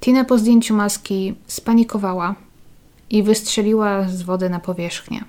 Tina 0.00 0.24
po 0.24 0.38
zdjęciu 0.38 0.74
maski 0.74 1.34
spanikowała 1.46 2.34
i 3.10 3.22
wystrzeliła 3.22 4.08
z 4.08 4.22
wody 4.22 4.50
na 4.50 4.60
powierzchnię. 4.60 5.24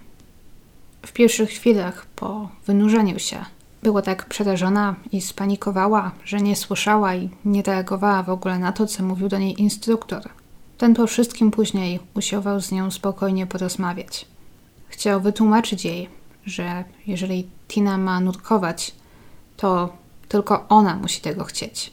W 1.02 1.14
pierwszych 1.14 1.50
chwilach 1.50 2.06
po 2.06 2.50
wynurzeniu 2.66 3.20
się 3.20 3.46
była 3.84 4.02
tak 4.02 4.26
przerażona 4.26 4.96
i 5.12 5.22
spanikowała, 5.22 6.12
że 6.26 6.38
nie 6.38 6.56
słyszała 6.56 7.16
i 7.16 7.30
nie 7.46 7.64
reagowała 7.64 8.24
w 8.24 8.30
ogóle 8.30 8.60
na 8.60 8.72
to, 8.72 8.88
co 8.88 9.04
mówił 9.04 9.30
do 9.30 9.38
niej 9.38 9.62
instruktor. 9.62 10.22
Ten 10.78 10.94
po 10.94 11.08
wszystkim 11.08 11.52
później 11.52 12.00
usiłował 12.14 12.62
z 12.62 12.72
nią 12.72 12.92
spokojnie 12.92 13.48
porozmawiać. 13.48 14.26
Chciał 14.88 15.22
wytłumaczyć 15.22 15.86
jej, 15.86 16.10
że 16.46 16.84
jeżeli 17.08 17.48
Tina 17.68 17.98
ma 17.98 18.20
nurkować, 18.20 18.96
to 19.58 19.94
tylko 20.28 20.66
ona 20.70 20.96
musi 20.96 21.22
tego 21.22 21.44
chcieć. 21.44 21.92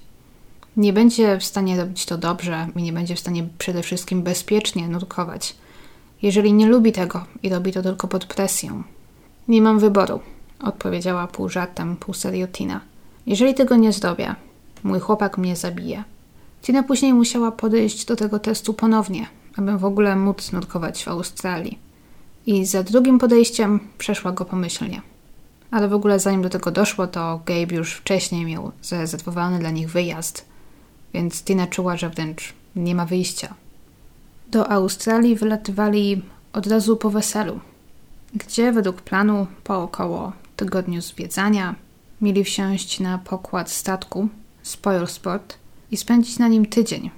Nie 0.77 0.93
będzie 0.93 1.39
w 1.39 1.45
stanie 1.45 1.77
robić 1.77 2.07
to 2.07 2.19
dobrze 2.19 2.69
i 2.77 2.83
nie 2.83 2.93
będzie 2.93 3.15
w 3.15 3.21
stanie 3.21 3.49
przede 3.59 3.83
wszystkim 3.83 4.23
bezpiecznie 4.23 4.89
nurkować, 4.89 5.57
jeżeli 6.23 6.53
nie 6.53 6.67
lubi 6.67 6.93
tego 6.93 7.25
i 7.43 7.49
robi 7.49 7.73
to 7.73 7.83
tylko 7.83 8.09
pod 8.09 8.27
presją. 8.27 8.83
Nie 9.49 9.63
mam 9.63 9.79
wyboru, 9.79 10.21
odpowiedziała 10.61 11.27
pół 11.27 11.49
żartem, 11.49 11.97
pół 11.97 12.15
serio 12.15 12.49
Tina. 12.49 12.81
Jeżeli 13.27 13.55
tego 13.55 13.77
nie 13.77 13.93
zrobię, 13.93 14.35
mój 14.85 15.01
chłopak 15.01 15.39
mnie 15.39 15.57
zabije. 15.57 16.05
Tina 16.63 16.83
później 16.83 17.15
musiała 17.15 17.53
podejść 17.53 18.05
do 18.05 18.17
tego 18.17 18.39
testu 18.39 18.75
ponownie, 18.75 19.27
aby 19.57 19.79
w 19.79 19.85
ogóle 19.85 20.17
móc 20.17 20.53
nurkować 20.53 21.05
w 21.05 21.09
Australii. 21.09 21.79
I 22.47 22.67
za 22.67 22.83
drugim 22.83 23.19
podejściem 23.19 23.81
przeszła 23.99 24.33
go 24.33 24.45
pomyślnie. 24.45 25.03
Ale 25.71 25.89
w 25.89 25.95
ogóle 25.95 26.21
zanim 26.21 26.43
do 26.43 26.51
tego 26.51 26.71
doszło, 26.71 27.07
to 27.07 27.41
Gabe 27.47 27.75
już 27.75 27.95
wcześniej 27.95 28.45
miał 28.45 28.73
zarezerwowany 28.83 29.59
dla 29.59 29.71
nich 29.71 29.91
wyjazd, 29.91 30.45
więc 31.15 31.45
Tina 31.45 31.67
czuła, 31.67 31.97
że 31.97 32.11
wręcz 32.11 32.53
nie 32.77 32.95
ma 32.95 33.07
wyjścia. 33.07 33.55
Do 34.51 34.71
Australii 34.71 35.37
wylatywali 35.37 36.23
od 36.53 36.67
razu 36.67 36.97
po 36.97 37.11
weselu, 37.11 37.61
gdzie 38.35 38.73
według 38.73 39.03
planu 39.03 39.47
po 39.65 39.83
około 39.83 40.33
tygodniu 40.57 41.03
zwiedzania 41.03 41.75
mieli 42.21 42.45
wsiąść 42.45 43.01
na 43.01 43.19
pokład 43.19 43.71
statku 43.71 44.29
Spoil 44.63 45.07
Sport 45.07 45.59
i 45.91 45.97
spędzić 45.97 46.39
na 46.39 46.49
nim 46.49 46.67
tydzień, 46.67 47.11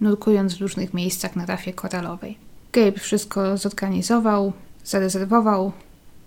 nurkując 0.00 0.54
w 0.54 0.60
różnych 0.60 0.94
miejscach 0.94 1.36
na 1.36 1.46
rafie 1.46 1.72
koralowej. 1.72 2.43
Gabe 2.74 2.98
wszystko 2.98 3.56
zorganizował, 3.56 4.52
zarezerwował 4.84 5.72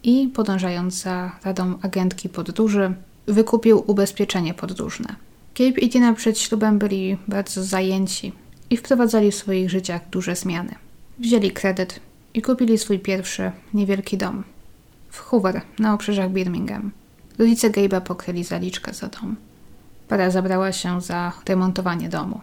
i 0.04 0.28
podążając 0.28 1.02
za 1.02 1.32
radą 1.44 1.80
agentki 1.82 2.30
podróży, 2.30 2.94
wykupił 3.28 3.84
ubezpieczenie 3.88 4.54
podróżne. 4.54 5.16
Gabe 5.60 5.82
i 5.82 5.90
Tina 5.90 6.14
przed 6.14 6.40
ślubem 6.40 6.80
byli 6.80 7.18
bardzo 7.28 7.64
zajęci 7.64 8.34
i 8.70 8.78
wprowadzali 8.78 9.32
w 9.32 9.36
swoich 9.36 9.70
życiach 9.70 10.10
duże 10.10 10.36
zmiany. 10.36 10.76
Wzięli 11.20 11.52
kredyt 11.52 12.00
i 12.34 12.42
kupili 12.42 12.78
swój 12.78 13.00
pierwszy, 13.00 13.52
niewielki 13.74 14.18
dom 14.18 14.44
w 15.10 15.20
Hoover 15.20 15.62
na 15.80 15.94
obrzeżach 15.94 16.32
Birmingham. 16.32 16.92
Rodzice 17.40 17.70
Gabe'a 17.70 18.02
pokryli 18.02 18.44
zaliczkę 18.44 18.94
za 18.94 19.08
dom. 19.08 19.36
Para 20.08 20.32
zabrała 20.32 20.72
się 20.72 21.02
za 21.02 21.34
remontowanie 21.48 22.10
domu. 22.10 22.42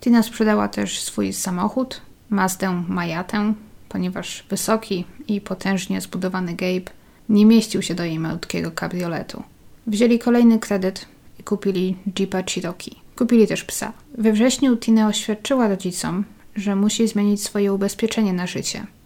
Tina 0.00 0.22
sprzedała 0.22 0.68
też 0.68 1.00
swój 1.00 1.32
samochód, 1.32 2.07
Mazdę 2.30 2.82
Majatę, 2.88 3.54
ponieważ 3.88 4.44
wysoki 4.50 5.04
i 5.28 5.40
potężnie 5.40 6.00
zbudowany 6.00 6.54
Gabe 6.54 6.90
nie 7.28 7.46
mieścił 7.46 7.82
się 7.82 7.94
do 7.94 8.04
jej 8.04 8.18
malutkiego 8.18 8.70
kabrioletu. 8.70 9.42
Wzięli 9.86 10.18
kolejny 10.18 10.58
kredyt 10.58 11.06
i 11.40 11.42
kupili 11.42 11.96
Jeepa 12.18 12.42
Cherokee. 12.42 12.96
Kupili 13.16 13.46
też 13.46 13.64
psa. 13.64 13.92
We 14.18 14.32
wrześniu 14.32 14.76
Tina 14.76 15.08
oświadczyła 15.08 15.68
rodzicom, 15.68 16.24
że 16.56 16.76
musi 16.76 17.08
zmienić 17.08 17.42
swoje 17.44 17.72
ubezpieczenie 17.72 18.32
na 18.32 18.46
życie– 18.46 18.86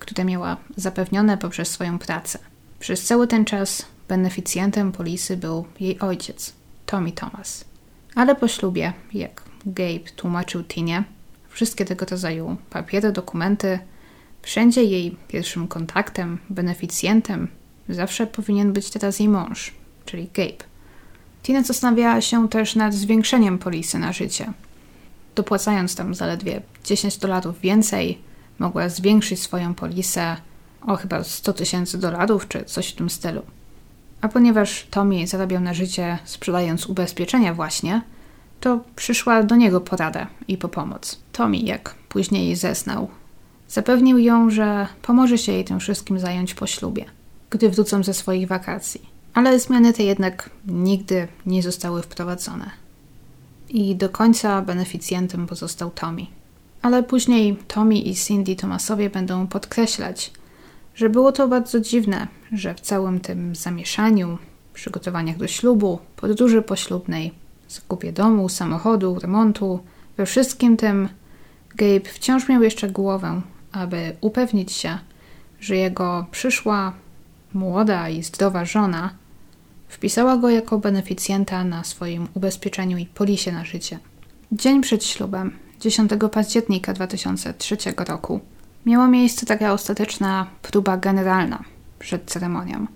które 0.00 0.24
miała 0.24 0.56
zapewnione 0.76 1.38
poprzez 1.38 1.68
swoją 1.68 1.98
pracę. 1.98 2.38
Przez 2.80 3.04
cały 3.04 3.26
ten 3.26 3.44
czas 3.44 3.86
beneficjentem 4.08 4.92
polisy 4.92 5.36
był 5.36 5.64
jej 5.80 6.00
ojciec, 6.00 6.52
Tommy 6.86 7.12
Thomas. 7.12 7.64
Ale 8.14 8.34
po 8.34 8.48
ślubie, 8.48 8.92
jak 9.12 9.42
Gabe 9.66 10.10
tłumaczył 10.16 10.64
Tinie, 10.64 11.04
wszystkie 11.50 11.84
tego 11.84 12.06
rodzaju 12.06 12.56
papiery, 12.70 13.12
dokumenty, 13.12 13.78
wszędzie 14.42 14.84
jej 14.84 15.16
pierwszym 15.28 15.68
kontaktem, 15.68 16.38
beneficjentem 16.50 17.48
zawsze 17.88 18.26
powinien 18.26 18.72
być 18.72 18.90
teraz 18.90 19.18
jej 19.18 19.28
mąż, 19.28 19.74
czyli 20.04 20.28
Gabe. 20.34 20.64
Tina 21.42 21.62
zastanawiała 21.62 22.20
się 22.20 22.48
też 22.48 22.76
nad 22.76 22.94
zwiększeniem 22.94 23.58
polisy 23.58 23.98
na 23.98 24.12
życie, 24.12 24.52
dopłacając 25.34 25.94
tam 25.94 26.14
zaledwie 26.14 26.62
10 26.84 27.18
dolarów 27.18 27.60
więcej 27.60 28.18
mogła 28.58 28.88
zwiększyć 28.88 29.42
swoją 29.42 29.74
polisę 29.74 30.36
o 30.86 30.96
chyba 30.96 31.24
100 31.24 31.52
tysięcy 31.52 31.98
dolarów 31.98 32.48
czy 32.48 32.64
coś 32.64 32.88
w 32.88 32.96
tym 32.96 33.10
stylu. 33.10 33.42
A 34.20 34.28
ponieważ 34.28 34.86
Tommy 34.90 35.26
zarabiał 35.26 35.60
na 35.60 35.74
życie 35.74 36.18
sprzedając 36.24 36.86
ubezpieczenia 36.86 37.54
właśnie, 37.54 38.02
to 38.60 38.80
przyszła 38.96 39.42
do 39.42 39.56
niego 39.56 39.80
porada 39.80 40.26
i 40.48 40.58
po 40.58 40.68
pomoc. 40.68 41.20
Tommy, 41.32 41.56
jak 41.56 41.94
później 42.08 42.56
zeznał, 42.56 43.08
zapewnił 43.68 44.18
ją, 44.18 44.50
że 44.50 44.86
pomoże 45.02 45.38
się 45.38 45.52
jej 45.52 45.64
tym 45.64 45.80
wszystkim 45.80 46.18
zająć 46.18 46.54
po 46.54 46.66
ślubie, 46.66 47.04
gdy 47.50 47.70
wrócą 47.70 48.02
ze 48.02 48.14
swoich 48.14 48.48
wakacji. 48.48 49.10
Ale 49.34 49.58
zmiany 49.58 49.92
te 49.92 50.02
jednak 50.02 50.50
nigdy 50.66 51.28
nie 51.46 51.62
zostały 51.62 52.02
wprowadzone. 52.02 52.70
I 53.68 53.96
do 53.96 54.08
końca 54.08 54.62
beneficjentem 54.62 55.46
pozostał 55.46 55.90
Tommy. 55.90 56.26
Ale 56.82 57.02
później 57.02 57.56
Tommy 57.68 57.98
i 57.98 58.14
Cindy 58.14 58.56
Thomasowie 58.56 59.10
będą 59.10 59.46
podkreślać, 59.46 60.32
że 60.94 61.08
było 61.08 61.32
to 61.32 61.48
bardzo 61.48 61.80
dziwne, 61.80 62.26
że 62.52 62.74
w 62.74 62.80
całym 62.80 63.20
tym 63.20 63.54
zamieszaniu, 63.54 64.38
przygotowaniach 64.74 65.36
do 65.36 65.46
ślubu, 65.46 65.98
podróży 66.16 66.62
poślubnej, 66.62 67.32
zakupie 67.70 68.12
domu, 68.12 68.48
samochodu, 68.48 69.18
remontu, 69.18 69.80
we 70.16 70.26
wszystkim 70.26 70.76
tym 70.76 71.08
Gabe 71.74 72.10
wciąż 72.10 72.48
miał 72.48 72.62
jeszcze 72.62 72.88
głowę, 72.88 73.40
aby 73.72 74.16
upewnić 74.20 74.72
się, 74.72 74.98
że 75.60 75.76
jego 75.76 76.26
przyszła, 76.30 76.92
młoda 77.54 78.08
i 78.08 78.22
zdrowa 78.22 78.64
żona 78.64 79.10
wpisała 79.88 80.36
go 80.36 80.50
jako 80.50 80.78
beneficjenta 80.78 81.64
na 81.64 81.84
swoim 81.84 82.28
ubezpieczeniu 82.34 82.98
i 82.98 83.06
polisie 83.06 83.52
na 83.52 83.64
życie. 83.64 83.98
Dzień 84.52 84.82
przed 84.82 85.04
ślubem 85.04 85.52
10 85.80 86.10
października 86.32 86.92
2003 86.92 87.76
roku 88.08 88.40
miała 88.86 89.08
miejsce 89.08 89.46
taka 89.46 89.72
ostateczna 89.72 90.46
próba 90.62 90.96
generalna 90.96 91.64
przed 91.98 92.30
ceremonią. 92.30 92.86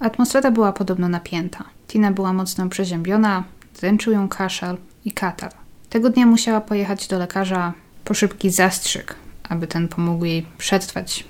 Atmosfera 0.00 0.50
była 0.50 0.72
podobno 0.72 1.08
napięta. 1.08 1.64
Tina 1.88 2.12
była 2.12 2.32
mocno 2.32 2.68
przeziębiona, 2.68 3.44
dręczył 3.80 4.12
ją 4.12 4.28
kaszel 4.28 4.76
i 5.04 5.12
katar. 5.12 5.52
Tego 5.90 6.10
dnia 6.10 6.26
musiała 6.26 6.60
pojechać 6.60 7.06
do 7.06 7.18
lekarza 7.18 7.72
po 8.04 8.14
szybki 8.14 8.50
zastrzyk, 8.50 9.14
aby 9.48 9.66
ten 9.66 9.88
pomógł 9.88 10.24
jej 10.24 10.46
przetrwać 10.58 11.24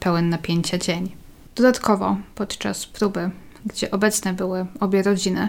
pełen 0.00 0.28
napięcia 0.28 0.78
dzień. 0.78 1.14
Dodatkowo, 1.54 2.16
podczas 2.34 2.86
próby, 2.86 3.30
gdzie 3.66 3.90
obecne 3.90 4.32
były 4.32 4.66
obie 4.80 5.02
rodziny, 5.02 5.48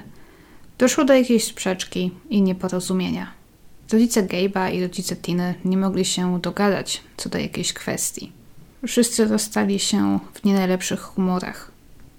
doszło 0.77 1.05
do 1.05 1.13
jakiejś 1.13 1.43
sprzeczki 1.43 2.11
i 2.29 2.41
nieporozumienia. 2.41 3.31
Rodzice 3.91 4.23
Gabe'a 4.23 4.73
i 4.73 4.83
rodzice 4.83 5.15
Tiny 5.15 5.55
nie 5.65 5.77
mogli 5.77 6.05
się 6.05 6.39
dogadać 6.41 7.01
co 7.17 7.29
do 7.29 7.37
jakiejś 7.37 7.73
kwestii. 7.73 8.31
Wszyscy 8.87 9.25
rozstali 9.25 9.79
się 9.79 10.19
w 10.33 10.43
nie 10.43 10.53
najlepszych 10.53 11.01
humorach. 11.01 11.71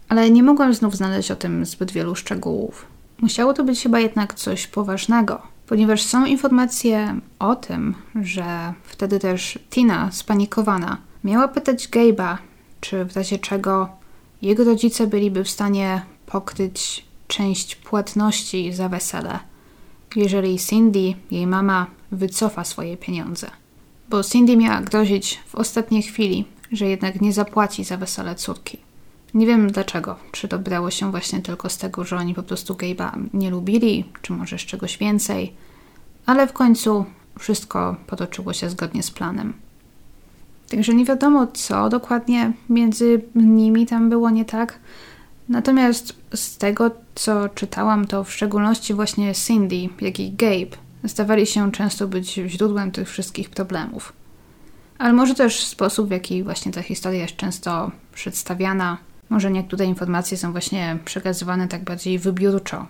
Ale 0.08 0.30
nie 0.30 0.42
mogłam 0.42 0.74
znów 0.74 0.96
znaleźć 0.96 1.30
o 1.30 1.36
tym 1.36 1.66
zbyt 1.66 1.92
wielu 1.92 2.14
szczegółów. 2.14 2.86
Musiało 3.20 3.52
to 3.52 3.64
być 3.64 3.82
chyba 3.82 4.00
jednak 4.00 4.34
coś 4.34 4.66
poważnego, 4.66 5.42
ponieważ 5.66 6.02
są 6.02 6.24
informacje 6.24 7.20
o 7.38 7.56
tym, 7.56 7.94
że 8.22 8.74
wtedy 8.84 9.18
też 9.18 9.58
Tina, 9.70 10.12
spanikowana, 10.12 10.96
miała 11.24 11.48
pytać 11.48 11.88
Gabe'a, 11.88 12.36
czy 12.80 13.04
w 13.04 13.16
razie 13.16 13.38
czego 13.38 13.88
jego 14.42 14.64
rodzice 14.64 15.06
byliby 15.06 15.44
w 15.44 15.50
stanie 15.50 16.02
pokryć 16.26 17.06
część 17.28 17.76
płatności 17.76 18.72
za 18.72 18.88
wesele, 18.88 19.38
jeżeli 20.16 20.58
Cindy, 20.58 21.14
jej 21.30 21.46
mama, 21.46 21.86
wycofa 22.12 22.64
swoje 22.64 22.96
pieniądze. 22.96 23.50
Bo 24.08 24.24
Cindy 24.24 24.56
miała 24.56 24.80
grozić 24.80 25.40
w 25.46 25.54
ostatniej 25.54 26.02
chwili, 26.02 26.44
że 26.72 26.86
jednak 26.86 27.20
nie 27.20 27.32
zapłaci 27.32 27.84
za 27.84 27.96
wesele 27.96 28.34
córki. 28.34 28.85
Nie 29.36 29.46
wiem 29.46 29.72
dlaczego. 29.72 30.16
Czy 30.32 30.48
to 30.48 30.58
brało 30.58 30.90
się 30.90 31.10
właśnie 31.10 31.42
tylko 31.42 31.68
z 31.68 31.78
tego, 31.78 32.04
że 32.04 32.16
oni 32.16 32.34
po 32.34 32.42
prostu 32.42 32.74
Gabe'a 32.74 33.28
nie 33.34 33.50
lubili, 33.50 34.04
czy 34.22 34.32
może 34.32 34.58
z 34.58 34.60
czegoś 34.60 34.98
więcej. 34.98 35.52
Ale 36.26 36.46
w 36.46 36.52
końcu 36.52 37.04
wszystko 37.38 37.96
potoczyło 38.06 38.52
się 38.52 38.70
zgodnie 38.70 39.02
z 39.02 39.10
planem. 39.10 39.52
Także 40.70 40.94
nie 40.94 41.04
wiadomo, 41.04 41.46
co 41.46 41.88
dokładnie 41.88 42.52
między 42.68 43.22
nimi 43.34 43.86
tam 43.86 44.10
było 44.10 44.30
nie 44.30 44.44
tak. 44.44 44.78
Natomiast 45.48 46.14
z 46.34 46.56
tego, 46.56 46.90
co 47.14 47.48
czytałam, 47.48 48.06
to 48.06 48.24
w 48.24 48.32
szczególności 48.32 48.94
właśnie 48.94 49.34
Cindy, 49.34 49.88
jak 50.00 50.20
i 50.20 50.32
Gabe 50.32 50.76
zdawali 51.04 51.46
się 51.46 51.72
często 51.72 52.08
być 52.08 52.34
źródłem 52.34 52.90
tych 52.90 53.08
wszystkich 53.08 53.50
problemów. 53.50 54.12
Ale 54.98 55.12
może 55.12 55.34
też 55.34 55.64
sposób, 55.64 56.08
w 56.08 56.10
jaki 56.10 56.42
właśnie 56.42 56.72
ta 56.72 56.82
historia 56.82 57.22
jest 57.22 57.36
często 57.36 57.90
przedstawiana, 58.14 58.98
może 59.30 59.50
niektóre 59.50 59.84
informacje 59.84 60.36
są 60.36 60.52
właśnie 60.52 60.98
przekazywane 61.04 61.68
tak 61.68 61.84
bardziej 61.84 62.18
wybiórczo, 62.18 62.86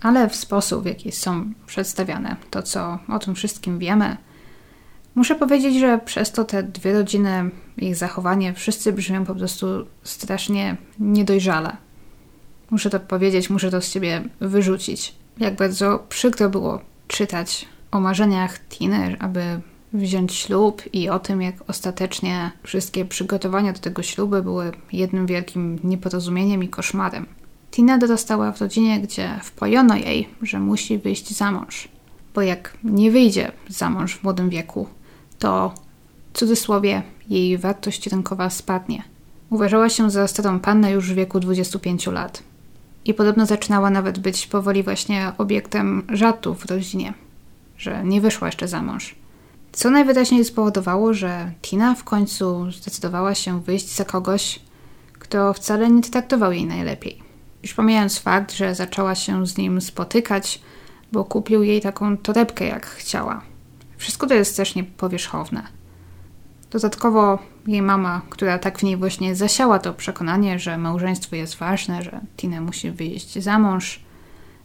ale 0.00 0.28
w 0.28 0.36
sposób, 0.36 0.82
w 0.82 0.86
jaki 0.86 1.12
są 1.12 1.52
przedstawiane, 1.66 2.36
to 2.50 2.62
co 2.62 2.98
o 3.08 3.18
tym 3.18 3.34
wszystkim 3.34 3.78
wiemy, 3.78 4.16
muszę 5.14 5.34
powiedzieć, 5.34 5.80
że 5.80 5.98
przez 5.98 6.32
to 6.32 6.44
te 6.44 6.62
dwie 6.62 6.92
rodziny, 6.92 7.50
ich 7.76 7.96
zachowanie, 7.96 8.54
wszyscy 8.54 8.92
brzmią 8.92 9.24
po 9.24 9.34
prostu 9.34 9.66
strasznie 10.02 10.76
niedojrzale. 10.98 11.76
Muszę 12.70 12.90
to 12.90 13.00
powiedzieć, 13.00 13.50
muszę 13.50 13.70
to 13.70 13.80
z 13.80 13.92
siebie 13.92 14.22
wyrzucić. 14.40 15.14
Jak 15.38 15.56
bardzo 15.56 16.06
przykro 16.08 16.50
było 16.50 16.80
czytać 17.08 17.68
o 17.90 18.00
marzeniach 18.00 18.68
Tiny, 18.68 19.16
aby 19.18 19.60
wziąć 19.92 20.34
ślub 20.34 20.82
i 20.92 21.08
o 21.08 21.18
tym, 21.18 21.42
jak 21.42 21.54
ostatecznie 21.68 22.50
wszystkie 22.62 23.04
przygotowania 23.04 23.72
do 23.72 23.78
tego 23.78 24.02
ślubu 24.02 24.42
były 24.42 24.72
jednym 24.92 25.26
wielkim 25.26 25.78
nieporozumieniem 25.84 26.62
i 26.64 26.68
koszmarem. 26.68 27.26
Tina 27.70 27.98
dorastała 27.98 28.52
w 28.52 28.60
rodzinie, 28.60 29.00
gdzie 29.00 29.40
wpojono 29.42 29.96
jej, 29.96 30.28
że 30.42 30.60
musi 30.60 30.98
wyjść 30.98 31.30
za 31.30 31.52
mąż, 31.52 31.88
bo 32.34 32.42
jak 32.42 32.76
nie 32.84 33.10
wyjdzie 33.10 33.52
za 33.68 33.90
mąż 33.90 34.14
w 34.14 34.22
młodym 34.22 34.50
wieku, 34.50 34.88
to 35.38 35.74
w 36.32 36.38
cudzysłowie 36.38 37.02
jej 37.28 37.58
wartość 37.58 38.06
rynkowa 38.06 38.50
spadnie. 38.50 39.02
Uważała 39.50 39.88
się 39.88 40.10
za 40.10 40.28
starą 40.28 40.60
pannę 40.60 40.90
już 40.90 41.12
w 41.12 41.14
wieku 41.14 41.40
25 41.40 42.06
lat. 42.06 42.42
I 43.04 43.14
podobno 43.14 43.46
zaczynała 43.46 43.90
nawet 43.90 44.18
być 44.18 44.46
powoli 44.46 44.82
właśnie 44.82 45.32
obiektem 45.38 46.02
żartów 46.08 46.60
w 46.60 46.70
rodzinie, 46.70 47.14
że 47.78 48.04
nie 48.04 48.20
wyszła 48.20 48.48
jeszcze 48.48 48.68
za 48.68 48.82
mąż. 48.82 49.14
Co 49.72 49.90
najwyraźniej 49.90 50.44
spowodowało, 50.44 51.14
że 51.14 51.52
Tina 51.62 51.94
w 51.94 52.04
końcu 52.04 52.70
zdecydowała 52.70 53.34
się 53.34 53.60
wyjść 53.60 53.96
za 53.96 54.04
kogoś, 54.04 54.60
kto 55.18 55.52
wcale 55.52 55.90
nie 55.90 56.02
traktował 56.02 56.52
jej 56.52 56.66
najlepiej. 56.66 57.22
Już 57.62 57.74
pomijając 57.74 58.18
fakt, 58.18 58.52
że 58.52 58.74
zaczęła 58.74 59.14
się 59.14 59.46
z 59.46 59.56
nim 59.56 59.80
spotykać, 59.80 60.60
bo 61.12 61.24
kupił 61.24 61.62
jej 61.62 61.80
taką 61.80 62.16
torebkę 62.16 62.64
jak 62.66 62.86
chciała. 62.86 63.42
Wszystko 63.96 64.26
to 64.26 64.34
jest 64.34 64.56
też 64.56 64.74
niepowierzchowne. 64.74 65.62
Dodatkowo 66.70 67.38
jej 67.66 67.82
mama, 67.82 68.22
która 68.30 68.58
tak 68.58 68.78
w 68.78 68.82
niej 68.82 68.96
właśnie 68.96 69.36
zasiała 69.36 69.78
to 69.78 69.94
przekonanie, 69.94 70.58
że 70.58 70.78
małżeństwo 70.78 71.36
jest 71.36 71.56
ważne, 71.56 72.02
że 72.02 72.20
Tina 72.36 72.60
musi 72.60 72.90
wyjść 72.90 73.42
za 73.42 73.58
mąż, 73.58 74.00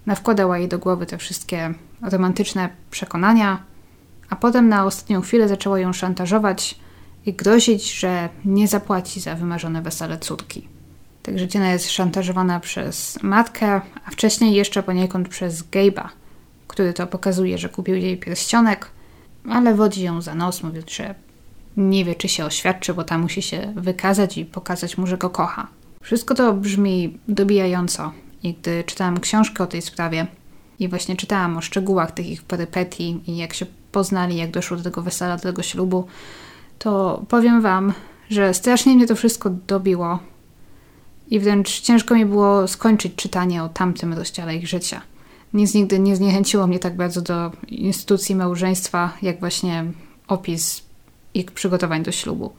nawkładała 0.05 0.57
jej 0.57 0.67
do 0.67 0.79
głowy 0.79 1.05
te 1.05 1.17
wszystkie 1.17 1.73
romantyczne 2.01 2.69
przekonania, 2.91 3.63
a 4.29 4.35
potem 4.35 4.69
na 4.69 4.85
ostatnią 4.85 5.21
chwilę 5.21 5.47
zaczęła 5.47 5.79
ją 5.79 5.93
szantażować 5.93 6.75
i 7.25 7.33
grozić, 7.33 7.93
że 7.93 8.29
nie 8.45 8.67
zapłaci 8.67 9.19
za 9.19 9.35
wymarzone 9.35 9.81
wesele 9.81 10.17
córki. 10.17 10.67
Także 11.23 11.47
Tina 11.47 11.71
jest 11.71 11.91
szantażowana 11.91 12.59
przez 12.59 13.23
matkę, 13.23 13.81
a 14.05 14.11
wcześniej 14.11 14.53
jeszcze 14.53 14.83
poniekąd 14.83 15.29
przez 15.29 15.63
Gabe'a, 15.63 16.07
który 16.67 16.93
to 16.93 17.07
pokazuje, 17.07 17.57
że 17.57 17.69
kupił 17.69 17.95
jej 17.95 18.17
pierścionek, 18.17 18.91
ale 19.49 19.75
wodzi 19.75 20.03
ją 20.03 20.21
za 20.21 20.35
nos, 20.35 20.63
mówiąc, 20.63 20.91
że 20.91 21.15
nie 21.77 22.05
wie, 22.05 22.15
czy 22.15 22.27
się 22.27 22.45
oświadczy, 22.45 22.93
bo 22.93 23.03
ta 23.03 23.17
musi 23.17 23.41
się 23.41 23.73
wykazać 23.75 24.37
i 24.37 24.45
pokazać 24.45 24.97
mu, 24.97 25.07
że 25.07 25.17
go 25.17 25.29
kocha. 25.29 25.67
Wszystko 26.01 26.35
to 26.35 26.53
brzmi 26.53 27.17
dobijająco. 27.27 28.11
I 28.43 28.53
gdy 28.53 28.83
czytałam 28.83 29.19
książkę 29.19 29.63
o 29.63 29.67
tej 29.67 29.81
sprawie 29.81 30.27
i 30.79 30.87
właśnie 30.87 31.15
czytałam 31.15 31.57
o 31.57 31.61
szczegółach 31.61 32.11
tych 32.11 32.29
ich 32.29 32.43
perypetii 32.43 33.21
i 33.27 33.37
jak 33.37 33.53
się 33.53 33.65
poznali, 33.91 34.37
jak 34.37 34.51
doszło 34.51 34.77
do 34.77 34.83
tego 34.83 35.01
wesela, 35.01 35.37
do 35.37 35.43
tego 35.43 35.63
ślubu, 35.63 36.07
to 36.79 37.23
powiem 37.29 37.61
Wam, 37.61 37.93
że 38.29 38.53
strasznie 38.53 38.95
mnie 38.95 39.07
to 39.07 39.15
wszystko 39.15 39.49
dobiło 39.49 40.19
i 41.29 41.39
wręcz 41.39 41.81
ciężko 41.81 42.15
mi 42.15 42.25
było 42.25 42.67
skończyć 42.67 43.15
czytanie 43.15 43.63
o 43.63 43.69
tamtym 43.69 44.13
rozdziale 44.13 44.55
ich 44.55 44.67
życia. 44.67 45.01
Nic 45.53 45.73
nigdy 45.73 45.99
nie 45.99 46.15
zniechęciło 46.15 46.67
mnie 46.67 46.79
tak 46.79 46.95
bardzo 46.95 47.21
do 47.21 47.51
instytucji 47.67 48.35
małżeństwa, 48.35 49.13
jak 49.21 49.39
właśnie 49.39 49.85
opis 50.27 50.83
ich 51.33 51.51
przygotowań 51.51 52.03
do 52.03 52.11
ślubu. 52.11 52.53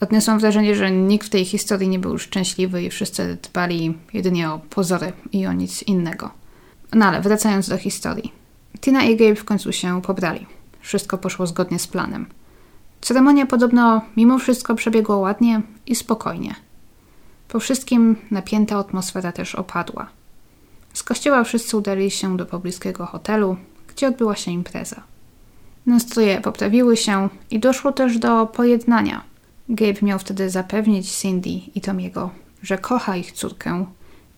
Odniosłam 0.00 0.38
wrażenie, 0.38 0.74
że 0.74 0.90
nikt 0.90 1.26
w 1.26 1.30
tej 1.30 1.44
historii 1.44 1.88
nie 1.88 1.98
był 1.98 2.18
szczęśliwy 2.18 2.82
i 2.82 2.90
wszyscy 2.90 3.38
dbali 3.42 3.98
jedynie 4.12 4.50
o 4.50 4.58
pozory 4.58 5.12
i 5.32 5.46
o 5.46 5.52
nic 5.52 5.82
innego. 5.82 6.30
No 6.92 7.06
ale 7.06 7.20
wracając 7.20 7.68
do 7.68 7.78
historii. 7.78 8.32
Tina 8.80 9.02
i 9.02 9.16
Gabe 9.16 9.34
w 9.34 9.44
końcu 9.44 9.72
się 9.72 10.02
pobrali. 10.02 10.46
Wszystko 10.80 11.18
poszło 11.18 11.46
zgodnie 11.46 11.78
z 11.78 11.86
planem. 11.86 12.26
Ceremonia 13.00 13.46
podobno 13.46 14.02
mimo 14.16 14.38
wszystko 14.38 14.74
przebiegła 14.74 15.16
ładnie 15.16 15.62
i 15.86 15.94
spokojnie. 15.94 16.54
Po 17.48 17.60
wszystkim 17.60 18.16
napięta 18.30 18.78
atmosfera 18.78 19.32
też 19.32 19.54
opadła. 19.54 20.06
Z 20.92 21.02
kościoła 21.02 21.44
wszyscy 21.44 21.76
udali 21.76 22.10
się 22.10 22.36
do 22.36 22.46
pobliskiego 22.46 23.06
hotelu, 23.06 23.56
gdzie 23.88 24.08
odbyła 24.08 24.36
się 24.36 24.50
impreza. 24.50 25.02
Nastroje 25.86 26.40
poprawiły 26.40 26.96
się 26.96 27.28
i 27.50 27.58
doszło 27.58 27.92
też 27.92 28.18
do 28.18 28.46
pojednania. 28.46 29.22
Gabe 29.68 29.98
miał 30.02 30.18
wtedy 30.18 30.50
zapewnić 30.50 31.10
Cindy 31.10 31.50
i 31.74 31.80
Tomiego, 31.80 32.30
że 32.62 32.78
kocha 32.78 33.16
ich 33.16 33.32
córkę 33.32 33.86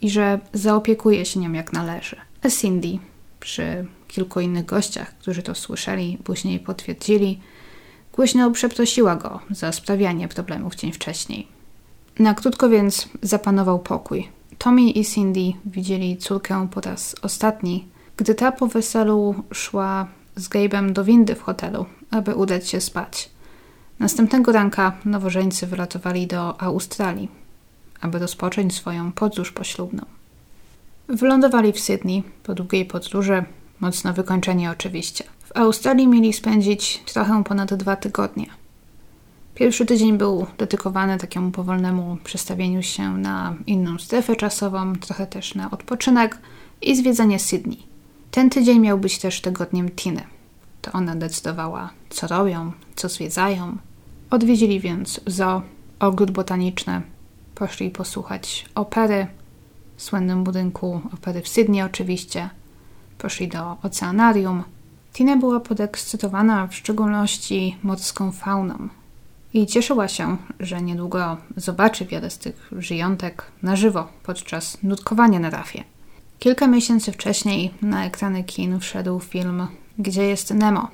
i 0.01 0.11
że 0.11 0.39
zaopiekuje 0.53 1.25
się 1.25 1.41
nią 1.41 1.53
jak 1.53 1.73
należy. 1.73 2.17
A 2.45 2.51
Cindy, 2.51 2.99
przy 3.41 3.87
kilku 4.09 4.41
innych 4.41 4.65
gościach, 4.65 5.19
którzy 5.19 5.43
to 5.43 5.55
słyszeli, 5.55 6.19
później 6.25 6.61
potwierdzili, 6.61 7.41
głośno 8.13 8.51
przeprosiła 8.51 9.17
go 9.17 9.41
za 9.51 9.73
sprawianie 9.73 10.29
problemów 10.29 10.75
dzień 10.75 10.93
wcześniej. 10.93 11.49
Na 12.19 12.35
krótko 12.35 12.69
więc 12.69 13.09
zapanował 13.23 13.79
pokój. 13.79 14.29
Tommy 14.59 14.83
i 14.83 15.05
Cindy 15.05 15.53
widzieli 15.65 16.17
córkę 16.17 16.69
po 16.71 16.81
raz 16.81 17.17
ostatni, 17.23 17.89
gdy 18.17 18.35
ta 18.35 18.53
po 18.53 18.67
weselu 18.67 19.35
szła 19.53 20.07
z 20.37 20.49
Gabe'em 20.49 20.93
do 20.93 21.05
windy 21.05 21.35
w 21.35 21.43
hotelu, 21.43 21.87
aby 22.11 22.35
udać 22.35 22.69
się 22.69 22.81
spać. 22.81 23.31
Następnego 23.99 24.53
ranka 24.53 24.97
nowożeńcy 25.05 25.67
wylatowali 25.67 26.27
do 26.27 26.63
Australii, 26.63 27.29
aby 28.01 28.19
rozpocząć 28.19 28.75
swoją 28.75 29.13
podróż 29.13 29.53
poślubną. 29.53 30.14
Wylądowali 31.09 31.73
w 31.73 31.81
Sydney 31.81 32.23
po 32.43 32.55
długiej 32.55 32.85
podróży, 32.85 33.45
mocno 33.81 34.13
wykończeni 34.13 34.69
oczywiście. 34.69 35.25
W 35.45 35.57
Australii 35.57 36.09
mieli 36.09 36.33
spędzić 36.33 37.03
trochę 37.13 37.45
ponad 37.45 37.75
dwa 37.75 37.97
tygodnie. 37.97 38.47
Pierwszy 39.55 39.87
tydzień 39.87 40.19
był 40.19 40.47
dedykowany 40.59 41.19
takiemu 41.19 41.51
powolnemu 41.51 42.17
przestawieniu 42.25 42.83
się 42.83 43.19
na 43.19 43.55
inną 43.67 43.99
strefę 43.99 44.37
czasową, 44.37 44.97
trochę 44.97 45.27
też 45.27 45.55
na 45.55 45.71
odpoczynek 45.71 46.39
i 46.83 46.97
zwiedzanie 46.97 47.39
Sydney. 47.39 47.83
Ten 48.31 48.51
tydzień 48.51 48.79
miał 48.79 48.99
być 48.99 49.19
też 49.19 49.41
tygodniem 49.41 49.91
Tiny. 49.91 50.23
To 50.83 50.93
ona 50.93 51.17
decydowała, 51.17 51.91
co 52.11 52.27
robią, 52.27 52.73
co 52.97 53.09
zwiedzają. 53.09 53.77
Odwiedzili 54.31 54.81
więc 54.81 55.21
zoo, 55.27 55.63
ogród 55.99 56.31
botaniczny, 56.31 57.03
poszli 57.55 57.91
posłuchać 57.91 58.67
opery 58.75 59.27
słynnym 59.97 60.45
budynku 60.45 61.01
opery 61.15 61.43
w 61.43 61.49
Sydney 61.49 61.83
oczywiście. 61.83 62.51
Poszli 63.19 63.49
do 63.49 63.77
oceanarium. 63.83 64.65
Tina 65.13 65.37
była 65.37 65.61
podekscytowana 65.61 66.67
w 66.67 66.75
szczególności 66.75 67.77
morską 67.83 68.33
fauną 68.33 68.89
i 69.55 69.67
cieszyła 69.67 70.09
się, 70.09 70.37
że 70.61 70.83
niedługo 70.83 71.37
zobaczy 71.57 72.05
wiele 72.05 72.31
z 72.31 72.39
tych 72.39 72.71
żyjątek 72.79 73.45
na 73.63 73.77
żywo 73.77 74.09
podczas 74.23 74.79
nurkowania 74.83 75.39
na 75.39 75.51
rafie. 75.51 75.85
Kilka 76.39 76.67
miesięcy 76.67 77.13
wcześniej 77.13 77.75
na 77.83 78.07
ekrany 78.07 78.45
kin 78.45 78.81
wszedł 78.81 79.21
film 79.21 79.67
Gdzie 79.99 80.23
jest 80.23 80.55
Nemo, 80.55 80.89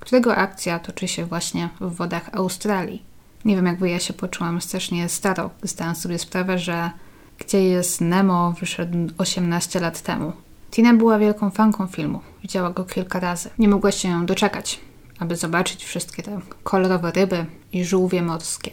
którego 0.00 0.36
akcja 0.36 0.78
toczy 0.78 1.08
się 1.08 1.24
właśnie 1.24 1.68
w 1.80 1.94
wodach 1.94 2.30
Australii. 2.32 3.02
Nie 3.44 3.56
wiem, 3.56 3.66
jakby 3.66 3.90
ja 3.90 3.98
się 3.98 4.12
poczułam 4.12 4.60
strasznie 4.60 5.08
staro. 5.08 5.50
Zdałam 5.62 5.94
sobie 5.94 6.18
sprawę, 6.18 6.58
że 6.58 6.90
Gdzie 7.38 7.64
jest 7.64 8.00
Nemo 8.00 8.54
wyszedł 8.60 8.98
18 9.18 9.80
lat 9.80 10.02
temu. 10.02 10.32
Tina 10.70 10.94
była 10.94 11.18
wielką 11.18 11.50
fanką 11.50 11.86
filmu. 11.86 12.20
Widziała 12.42 12.70
go 12.70 12.84
kilka 12.84 13.20
razy. 13.20 13.50
Nie 13.58 13.68
mogła 13.68 13.92
się 13.92 14.26
doczekać, 14.26 14.80
aby 15.18 15.36
zobaczyć 15.36 15.84
wszystkie 15.84 16.22
te 16.22 16.40
kolorowe 16.64 17.10
ryby 17.10 17.46
i 17.72 17.84
żółwie 17.84 18.22
morskie. 18.22 18.70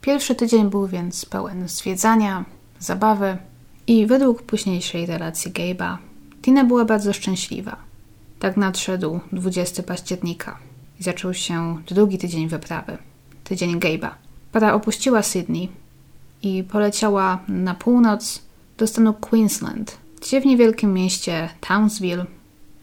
Pierwszy 0.00 0.34
tydzień 0.34 0.70
był 0.70 0.86
więc 0.86 1.24
pełen 1.26 1.68
zwiedzania, 1.68 2.44
zabawy 2.78 3.38
i 3.86 4.06
według 4.06 4.42
późniejszej 4.42 5.06
relacji 5.06 5.52
Gabe'a, 5.52 5.96
Tina 6.42 6.64
była 6.64 6.84
bardzo 6.84 7.12
szczęśliwa. 7.12 7.76
Tak 8.38 8.56
nadszedł 8.56 9.20
20 9.32 9.82
października 9.82 10.58
i 11.00 11.02
zaczął 11.02 11.34
się 11.34 11.82
drugi 11.88 12.18
tydzień 12.18 12.48
wyprawy, 12.48 12.98
tydzień 13.44 13.80
Gabe'a. 13.80 14.10
Para 14.52 14.74
opuściła 14.74 15.22
Sydney 15.22 15.68
i 16.46 16.64
poleciała 16.64 17.38
na 17.48 17.74
północ 17.74 18.42
do 18.78 18.86
stanu 18.86 19.14
Queensland, 19.14 19.98
gdzie 20.20 20.40
w 20.40 20.46
niewielkim 20.46 20.94
mieście 20.94 21.48
Townsville 21.60 22.26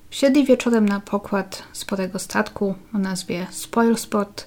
wsiedli 0.10 0.46
wieczorem 0.46 0.90
na 0.90 1.00
pokład 1.00 1.64
sporego 1.74 2.20
statku 2.20 2.76
o 2.94 2.98
nazwie 2.98 3.48
Spoilsport, 3.52 4.46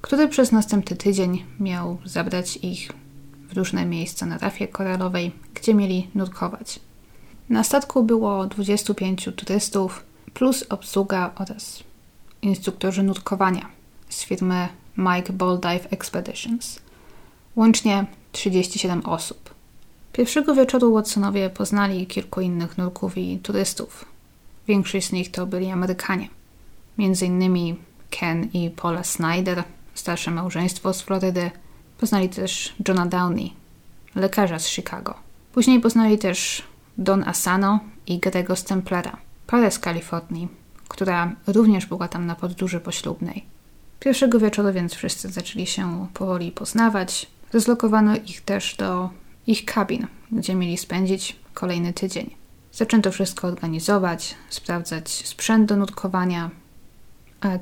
który 0.00 0.28
przez 0.28 0.52
następny 0.52 0.96
tydzień 0.96 1.44
miał 1.60 1.98
zabrać 2.04 2.56
ich 2.56 2.92
w 3.48 3.56
różne 3.56 3.86
miejsca 3.86 4.26
na 4.26 4.38
rafie 4.38 4.68
koralowej, 4.68 5.32
gdzie 5.54 5.74
mieli 5.74 6.08
nurkować. 6.14 6.80
Na 7.48 7.64
statku 7.64 8.02
było 8.02 8.46
25 8.46 9.28
turystów, 9.36 10.04
plus 10.34 10.64
obsługa 10.68 11.30
oraz 11.34 11.82
instruktorzy 12.42 13.02
nurkowania 13.02 13.68
z 14.08 14.24
firmy 14.24 14.68
Mike 14.96 15.32
Dive 15.32 15.86
Expeditions. 15.90 16.80
Łącznie 17.56 18.06
37 18.32 19.06
osób. 19.06 19.54
Pierwszego 20.12 20.54
wieczoru 20.54 20.92
Watsonowie 20.92 21.50
poznali 21.50 22.06
kilku 22.06 22.40
innych 22.40 22.78
nurków 22.78 23.18
i 23.18 23.38
turystów. 23.38 24.04
Większość 24.68 25.06
z 25.06 25.12
nich 25.12 25.30
to 25.30 25.46
byli 25.46 25.70
Amerykanie. 25.70 26.28
Między 26.98 27.26
innymi 27.26 27.76
Ken 28.10 28.48
i 28.52 28.70
Paula 28.70 29.04
Snyder, 29.04 29.64
starsze 29.94 30.30
małżeństwo 30.30 30.92
z 30.94 31.02
Florydy. 31.02 31.50
Poznali 31.98 32.28
też 32.28 32.74
Johna 32.88 33.06
Downey, 33.06 33.52
lekarza 34.14 34.58
z 34.58 34.68
Chicago. 34.68 35.14
Później 35.52 35.80
poznali 35.80 36.18
też 36.18 36.62
Don 36.98 37.28
Asano 37.28 37.80
i 38.06 38.18
Grego 38.18 38.56
Stemplera, 38.56 39.16
parę 39.46 39.70
z 39.70 39.78
Kalifornii, 39.78 40.48
która 40.88 41.32
również 41.46 41.86
była 41.86 42.08
tam 42.08 42.26
na 42.26 42.34
podróży 42.34 42.80
poślubnej. 42.80 43.44
Pierwszego 44.00 44.38
wieczoru 44.38 44.72
więc 44.72 44.94
wszyscy 44.94 45.28
zaczęli 45.28 45.66
się 45.66 46.06
powoli 46.14 46.52
poznawać. 46.52 47.26
Rozlokowano 47.52 48.16
ich 48.16 48.40
też 48.40 48.76
do 48.76 49.10
ich 49.46 49.64
kabin, 49.64 50.06
gdzie 50.32 50.54
mieli 50.54 50.76
spędzić 50.76 51.36
kolejny 51.54 51.92
tydzień. 51.92 52.30
Zaczęto 52.72 53.12
wszystko 53.12 53.48
organizować, 53.48 54.34
sprawdzać 54.48 55.10
sprzęt 55.10 55.68
do 55.68 55.76
nutkowania, 55.76 56.50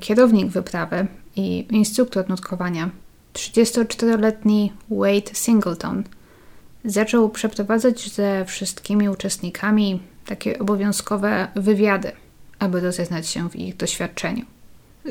kierownik 0.00 0.46
wyprawy 0.46 1.06
i 1.36 1.66
instruktor 1.70 2.28
nutkowania, 2.28 2.90
34-letni 3.34 4.72
Wade 4.90 5.30
Singleton, 5.34 6.04
zaczął 6.84 7.30
przeprowadzać 7.30 8.10
ze 8.10 8.44
wszystkimi 8.44 9.08
uczestnikami 9.08 10.00
takie 10.26 10.58
obowiązkowe 10.58 11.48
wywiady, 11.56 12.12
aby 12.58 12.80
rozeznać 12.80 13.26
się 13.28 13.50
w 13.50 13.56
ich 13.56 13.76
doświadczeniu. 13.76 14.44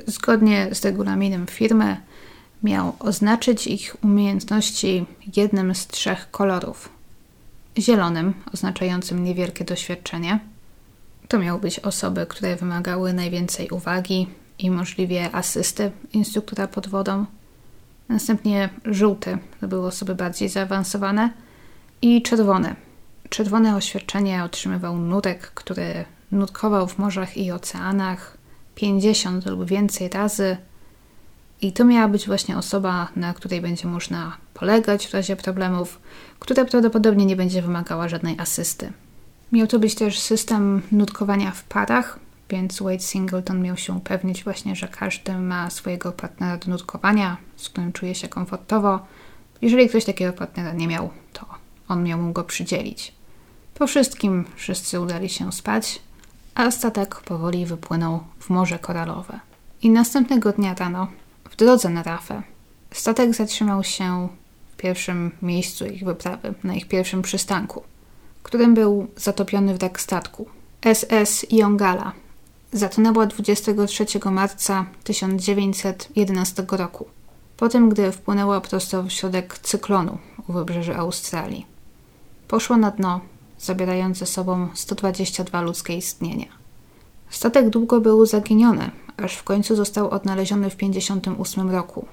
Zgodnie 0.08 0.68
z 0.72 0.86
regulaminem 0.86 1.48
firmy 1.48 1.98
miał 2.64 2.96
oznaczyć 3.00 3.68
ich 3.68 3.96
umiejętności 4.04 5.06
jednym 5.38 5.76
z 5.76 5.88
trzech 5.88 6.32
kolorów. 6.32 6.90
Zielonym, 7.78 8.34
oznaczającym 8.54 9.24
niewielkie 9.24 9.66
doświadczenie. 9.66 10.40
To 11.28 11.40
miały 11.40 11.60
być 11.60 11.80
osoby, 11.80 12.26
które 12.30 12.56
wymagały 12.56 13.14
najwięcej 13.14 13.70
uwagi 13.70 14.28
i 14.60 14.72
możliwie 14.72 15.36
asysty 15.36 15.92
instruktora 16.14 16.68
pod 16.68 16.88
wodą. 16.88 17.26
Następnie 18.10 18.70
żółty, 18.86 19.38
to 19.62 19.68
były 19.68 19.88
osoby 19.88 20.16
bardziej 20.16 20.50
zaawansowane– 20.50 21.30
i 22.02 22.22
czerwone. 22.22 22.76
Czerwone 23.30 23.76
oświadczenie 23.76 24.44
otrzymywał 24.44 24.98
nurek, 24.98 25.52
który 25.52 26.06
nurkował 26.32 26.88
w 26.88 26.98
morzach 26.98 27.38
i 27.38 27.52
oceanach 27.52 28.38
50 28.76 29.46
lub 29.46 29.66
więcej 29.66 30.10
razy. 30.10 30.58
I 31.62 31.74
to 31.74 31.86
miała 31.86 32.08
być 32.08 32.28
właśnie 32.28 32.58
osoba, 32.58 33.08
na 33.16 33.34
której 33.34 33.62
będzie 33.62 33.88
można 33.88 34.38
polegać 34.54 35.08
w 35.08 35.14
razie 35.14 35.36
problemów, 35.36 36.00
która 36.40 36.66
prawdopodobnie 36.66 37.26
nie 37.26 37.36
będzie 37.36 37.62
wymagała 37.62 38.10
żadnej 38.10 38.40
asysty. 38.40 38.92
Miał 39.52 39.68
to 39.68 39.80
być 39.80 39.96
też 39.96 40.20
system 40.20 40.82
nurkowania 40.92 41.52
w 41.52 41.64
parach, 41.64 42.20
więc 42.50 42.82
Wade 42.82 43.00
Singleton 43.00 43.62
miał 43.62 43.78
się 43.78 43.94
upewnić 43.94 44.44
właśnie, 44.44 44.76
że 44.76 44.88
każdy 44.88 45.38
ma 45.38 45.70
swojego 45.70 46.12
partnera 46.12 46.58
do 46.58 46.72
nurkowania, 46.72 47.38
z 47.56 47.70
którym 47.70 47.94
czuje 47.94 48.16
się 48.16 48.28
komfortowo. 48.28 49.00
Jeżeli 49.62 49.90
ktoś 49.90 50.06
takiego 50.06 50.34
partnera 50.34 50.74
nie 50.74 50.88
miał, 50.88 51.10
to 51.34 51.46
on 51.88 52.04
miał 52.04 52.20
mu 52.20 52.34
go 52.34 52.44
przydzielić. 52.44 53.14
Po 53.74 53.88
wszystkim 53.88 54.46
wszyscy 54.56 55.00
udali 55.00 55.30
się 55.30 55.52
spać, 55.52 56.02
a 56.56 56.72
statek 56.72 57.16
powoli 57.16 57.66
wypłynął 57.66 58.20
w 58.40 58.50
Morze 58.50 58.80
Koralowe. 58.80 59.40
I 59.82 59.90
następnego 59.90 60.52
dnia 60.52 60.74
rano, 60.74 61.08
w 61.58 61.60
drodze 61.60 61.90
na 61.90 62.04
rafę, 62.04 62.44
statek 62.92 63.36
zatrzymał 63.36 63.84
się 63.84 64.28
w 64.74 64.76
pierwszym 64.76 65.32
miejscu 65.42 65.86
ich 65.86 66.04
wyprawy, 66.04 66.54
na 66.64 66.76
ich 66.76 66.88
pierwszym 66.88 67.22
przystanku, 67.22 67.84
którym 68.44 68.74
był 68.74 69.08
zatopiony 69.16 69.78
wrak 69.78 70.02
statku. 70.02 70.46
SS 70.94 71.46
Yongala 71.52 72.12
zatonęła 72.74 73.26
23 73.26 74.06
marca 74.32 74.86
1911 75.04 76.66
roku, 76.72 77.06
po 77.58 77.70
tym 77.70 77.90
gdy 77.90 78.12
wpłynęła 78.12 78.62
prosto 78.62 79.04
w 79.04 79.12
środek 79.12 79.60
cyklonu 79.60 80.18
u 80.48 80.54
wybrzeży 80.54 80.96
Australii 80.96 81.66
poszło 82.48 82.78
na 82.78 82.92
dno, 82.92 83.22
zabierając 83.60 84.18
ze 84.18 84.26
sobą 84.26 84.68
122 84.74 85.62
ludzkie 85.62 85.98
istnienia. 85.98 86.48
Statek 87.30 87.70
długo 87.70 88.02
był 88.02 88.26
zaginiony, 88.26 88.92
aż 89.18 89.36
w 89.36 89.44
końcu 89.44 89.76
został 89.76 90.10
odnaleziony 90.10 90.70
w 90.70 90.76
1958 90.76 91.72
roku. 91.72 92.06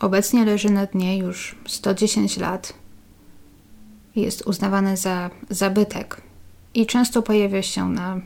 Obecnie 0.00 0.44
leży 0.44 0.70
na 0.70 0.86
dnie 0.86 1.18
już 1.18 1.56
110 1.66 2.36
lat. 2.36 2.74
Jest 4.16 4.46
uznawany 4.46 4.96
za 4.96 5.30
zabytek 5.50 6.20
i 6.74 6.86
często 6.86 7.22
pojawia 7.22 7.62
się 7.62 7.88
na 7.88 8.20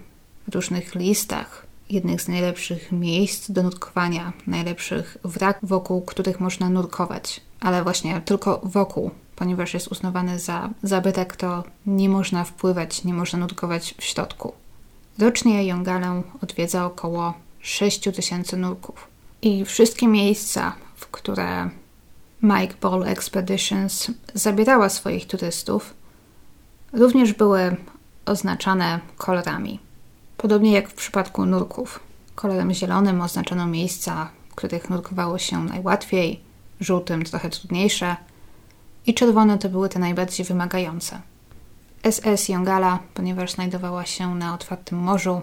różnych 0.52 0.94
listach 0.94 1.66
jednych 1.90 2.22
z 2.22 2.28
najlepszych 2.28 2.92
miejsc 2.92 3.50
do 3.50 3.62
nurkowania, 3.62 4.32
najlepszych 4.46 5.16
wrak, 5.24 5.58
wokół 5.62 6.02
których 6.02 6.40
można 6.40 6.70
nurkować, 6.70 7.40
ale 7.60 7.82
właśnie 7.82 8.20
tylko 8.20 8.60
wokół 8.64 9.10
ponieważ 9.38 9.74
jest 9.74 9.88
uznawany 9.88 10.38
za 10.38 10.70
zabytek, 10.82 11.36
to 11.36 11.64
nie 11.86 12.08
można 12.08 12.44
wpływać, 12.44 13.04
nie 13.04 13.14
można 13.14 13.38
nurkować 13.38 13.94
w 13.98 14.04
środku. 14.04 14.52
Rocznie 15.18 15.66
Jongalę 15.66 16.22
odwiedza 16.42 16.86
około 16.86 17.34
6 17.60 18.00
tysięcy 18.00 18.56
nurków. 18.56 19.08
I 19.42 19.64
wszystkie 19.64 20.08
miejsca, 20.08 20.74
w 20.96 21.06
które 21.06 21.70
Mike 22.42 22.74
Ball 22.80 23.04
Expeditions 23.04 24.10
zabierała 24.34 24.88
swoich 24.88 25.26
turystów, 25.26 25.94
również 26.92 27.32
były 27.32 27.76
oznaczane 28.26 29.00
kolorami. 29.16 29.80
Podobnie 30.36 30.72
jak 30.72 30.88
w 30.88 30.94
przypadku 30.94 31.46
nurków. 31.46 32.00
Kolorem 32.34 32.74
zielonym 32.74 33.20
oznaczano 33.20 33.66
miejsca, 33.66 34.30
w 34.48 34.54
których 34.54 34.90
nurkowało 34.90 35.38
się 35.38 35.64
najłatwiej, 35.64 36.40
żółtym 36.80 37.24
trochę 37.24 37.50
trudniejsze– 37.50 38.16
i 39.08 39.14
czerwone 39.14 39.58
to 39.58 39.68
były 39.68 39.88
te 39.88 39.98
najbardziej 39.98 40.46
wymagające. 40.46 41.20
SS 42.10 42.48
Jongala, 42.48 42.98
ponieważ 43.14 43.52
znajdowała 43.52 44.04
się 44.04 44.34
na 44.34 44.54
otwartym 44.54 44.98
morzu, 44.98 45.40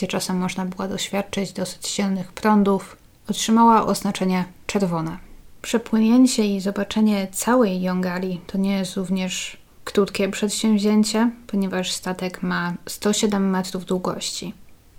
gdzie 0.00 0.06
czasem 0.06 0.38
można 0.38 0.66
było 0.66 0.88
doświadczyć 0.88 1.52
dosyć 1.52 1.88
silnych 1.88 2.32
prądów, 2.32 2.96
otrzymała 3.30 3.86
oznaczenie 3.86 4.44
czerwone. 4.66 5.18
Przepłynięcie 5.62 6.46
i 6.46 6.60
zobaczenie 6.60 7.28
całej 7.32 7.82
Jongali 7.82 8.40
to 8.46 8.58
nie 8.58 8.72
jest 8.78 8.96
również 8.96 9.56
krótkie 9.84 10.28
przedsięwzięcie, 10.28 11.30
ponieważ 11.46 11.92
statek 11.92 12.42
ma 12.42 12.74
107 12.86 13.50
metrów 13.50 13.84
długości 13.84 14.54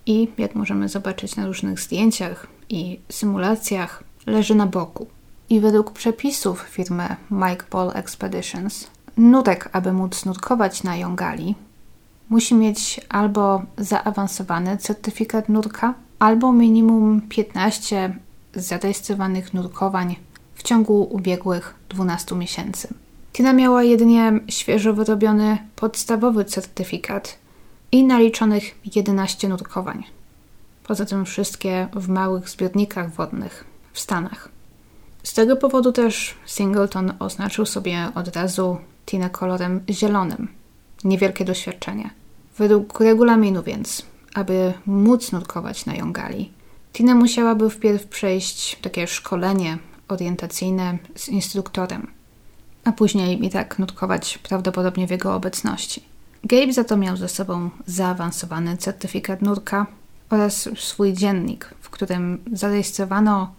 i, 0.05 0.27
jak 0.37 0.55
możemy 0.55 0.89
zobaczyć 0.89 1.35
na 1.35 1.45
różnych 1.45 1.79
zdjęciach 1.79 2.47
i 2.69 2.99
symulacjach, 3.09 4.03
leży 4.25 4.55
na 4.55 4.65
boku 4.65 5.07
i 5.49 5.59
według 5.59 5.91
przepisów 5.91 6.61
firmy 6.61 7.15
Mike 7.31 7.65
Paul 7.69 7.91
Expeditions, 7.93 8.87
nutek, 9.17 9.69
aby 9.71 9.93
móc 9.93 10.25
nutkować 10.25 10.83
na 10.83 10.97
Jongali, 10.97 11.55
musi 12.31 12.55
mieć 12.55 13.01
albo 13.09 13.61
zaawansowany 13.77 14.77
certyfikat 14.77 15.49
nurka, 15.49 15.93
albo 16.19 16.51
minimum 16.51 17.21
15 17.29 18.15
zarejestrowanych 18.55 19.53
nurkowań 19.53 20.15
w 20.55 20.63
ciągu 20.63 21.03
ubiegłych 21.03 21.75
12 21.89 22.35
miesięcy. 22.35 22.87
Tina 23.33 23.53
miała 23.53 23.83
jedynie 23.83 24.39
świeżo 24.47 24.93
wyrobiony 24.93 25.57
podstawowy 25.75 26.45
certyfikat 26.45 27.37
i 27.91 28.03
naliczonych 28.03 28.79
11 28.95 29.47
nurkowań. 29.47 30.03
Poza 30.83 31.05
tym 31.05 31.25
wszystkie 31.25 31.87
w 31.93 32.09
małych 32.09 32.49
zbiornikach 32.49 33.13
wodnych 33.13 33.65
w 33.93 33.99
Stanach. 33.99 34.49
Z 35.23 35.33
tego 35.33 35.55
powodu 35.55 35.91
też 35.91 36.35
Singleton 36.45 37.13
oznaczył 37.19 37.65
sobie 37.65 38.07
od 38.15 38.35
razu 38.35 38.77
Tina 39.05 39.29
kolorem 39.29 39.81
zielonym. 39.89 40.47
Niewielkie 41.03 41.45
doświadczenie. 41.45 42.20
Według 42.57 42.99
regulaminu 42.99 43.63
więc, 43.63 44.05
aby 44.33 44.73
móc 44.85 45.31
nurkować 45.31 45.85
na 45.85 45.95
Jongali, 45.95 46.51
Tina 46.93 47.15
musiałaby 47.15 47.69
wpierw 47.69 48.07
przejść 48.07 48.75
takie 48.81 49.07
szkolenie 49.07 49.77
orientacyjne 50.07 50.97
z 51.15 51.29
instruktorem, 51.29 52.07
a 52.83 52.91
później 52.91 53.45
i 53.45 53.49
tak 53.49 53.79
nurkować 53.79 54.37
prawdopodobnie 54.37 55.07
w 55.07 55.11
jego 55.11 55.35
obecności. 55.35 56.03
Gabe 56.43 56.73
za 56.73 56.83
to 56.83 56.97
miał 56.97 57.17
ze 57.17 57.29
sobą 57.29 57.69
zaawansowany 57.85 58.77
certyfikat 58.77 59.41
nurka 59.41 59.85
oraz 60.29 60.69
swój 60.77 61.13
dziennik, 61.13 61.73
w 61.81 61.89
którym 61.89 62.43
zarejestrowano 62.53 63.53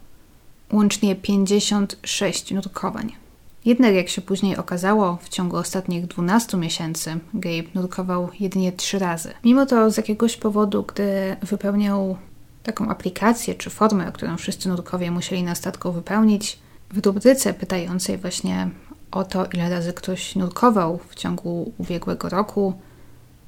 łącznie 0.71 1.15
56 1.15 2.51
nurkowań. 2.51 3.22
Jednak 3.65 3.93
jak 3.93 4.09
się 4.09 4.21
później 4.21 4.57
okazało, 4.57 5.17
w 5.21 5.29
ciągu 5.29 5.57
ostatnich 5.57 6.07
12 6.07 6.57
miesięcy 6.57 7.19
Gabe 7.33 7.69
nurkował 7.75 8.29
jedynie 8.39 8.71
3 8.71 8.99
razy. 8.99 9.33
Mimo 9.43 9.65
to 9.65 9.91
z 9.91 9.97
jakiegoś 9.97 10.37
powodu, 10.37 10.83
gdy 10.83 11.35
wypełniał 11.41 12.17
taką 12.63 12.89
aplikację 12.89 13.55
czy 13.55 13.69
formę, 13.69 14.11
którą 14.13 14.37
wszyscy 14.37 14.69
nurkowie 14.69 15.11
musieli 15.11 15.43
na 15.43 15.55
statku 15.55 15.91
wypełnić, 15.91 16.59
w 16.91 17.05
rubryce 17.05 17.53
pytającej 17.53 18.17
właśnie 18.17 18.69
o 19.11 19.23
to, 19.23 19.45
ile 19.45 19.69
razy 19.69 19.93
ktoś 19.93 20.35
nurkował 20.35 20.99
w 21.09 21.15
ciągu 21.15 21.71
ubiegłego 21.77 22.29
roku, 22.29 22.73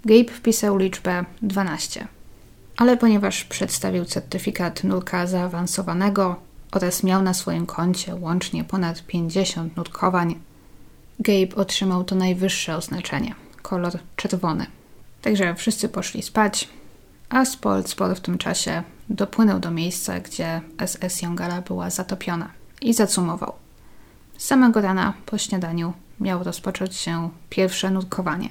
Gabe 0.05 0.32
wpisał 0.32 0.78
liczbę 0.78 1.26
12. 1.41 2.07
Ale 2.78 2.97
ponieważ 2.97 3.43
przedstawił 3.43 4.05
certyfikat 4.05 4.84
nurka 4.84 5.28
zaawansowanego, 5.28 6.36
oraz 6.72 7.03
miał 7.03 7.22
na 7.22 7.34
swoim 7.34 7.66
koncie 7.66 8.16
łącznie 8.16 8.63
ponad 8.63 9.03
50 9.05 9.78
nurkowań, 9.78 10.39
Gabe 11.20 11.55
otrzymał 11.55 12.03
to 12.03 12.16
najwyższe 12.16 12.78
oznaczenie 12.78 13.36
kolor 13.61 13.93
czerwony. 14.16 14.66
Także 15.22 15.55
wszyscy 15.55 15.89
poszli 15.89 16.22
spać, 16.22 16.70
a 17.30 17.45
Spolspor 17.45 18.16
w 18.16 18.20
tym 18.20 18.38
czasie 18.38 18.84
dopłynął 19.09 19.59
do 19.59 19.72
miejsca, 19.72 20.20
gdzie 20.20 20.61
SS 20.86 21.22
Jongara 21.22 21.61
była 21.61 21.89
zatopiona 21.89 22.49
i 22.82 22.93
zacumował. 22.93 23.53
Samego 24.38 24.82
rana 24.82 25.13
po 25.26 25.38
śniadaniu 25.38 25.93
miało 26.20 26.43
rozpocząć 26.43 26.95
się 26.95 27.30
pierwsze 27.49 27.91
nurkowanie, 27.91 28.49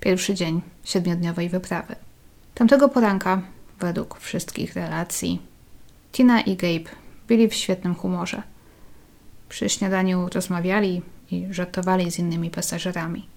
pierwszy 0.00 0.34
dzień 0.34 0.60
siedmiodniowej 0.84 1.48
wyprawy. 1.48 1.96
Tamtego 2.54 2.88
poranka, 2.88 3.42
według 3.80 4.18
wszystkich 4.18 4.74
relacji, 4.74 5.42
Tina 6.12 6.40
i 6.40 6.56
Gabe 6.56 6.90
byli 7.30 7.48
w 7.48 7.54
świetnym 7.54 7.94
humorze. 7.94 8.42
Przy 9.48 9.68
śniadaniu 9.68 10.28
rozmawiali 10.34 11.02
i 11.30 11.46
żartowali 11.50 12.10
z 12.10 12.18
innymi 12.18 12.50
pasażerami. 12.50 13.28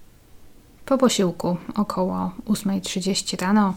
Po 0.86 0.98
posiłku, 0.98 1.58
około 1.76 2.32
8.30 2.46 3.42
rano, 3.42 3.74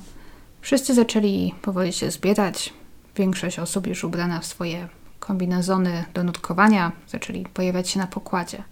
wszyscy 0.61 0.95
zaczęli 0.95 1.55
powoli 1.63 1.93
się 1.93 2.11
zbierać. 2.11 2.73
Większość 3.17 3.59
osób 3.59 3.87
już 3.87 4.05
ubrana 4.05 4.41
w 4.41 4.47
swoje 4.47 4.89
kombinezony 5.21 6.05
do 6.15 6.25
nutkowania 6.25 6.93
zaczęli 7.09 7.47
pojawiać 7.55 7.89
się 7.89 7.99
na 7.99 8.07
pokładzie. 8.07 8.63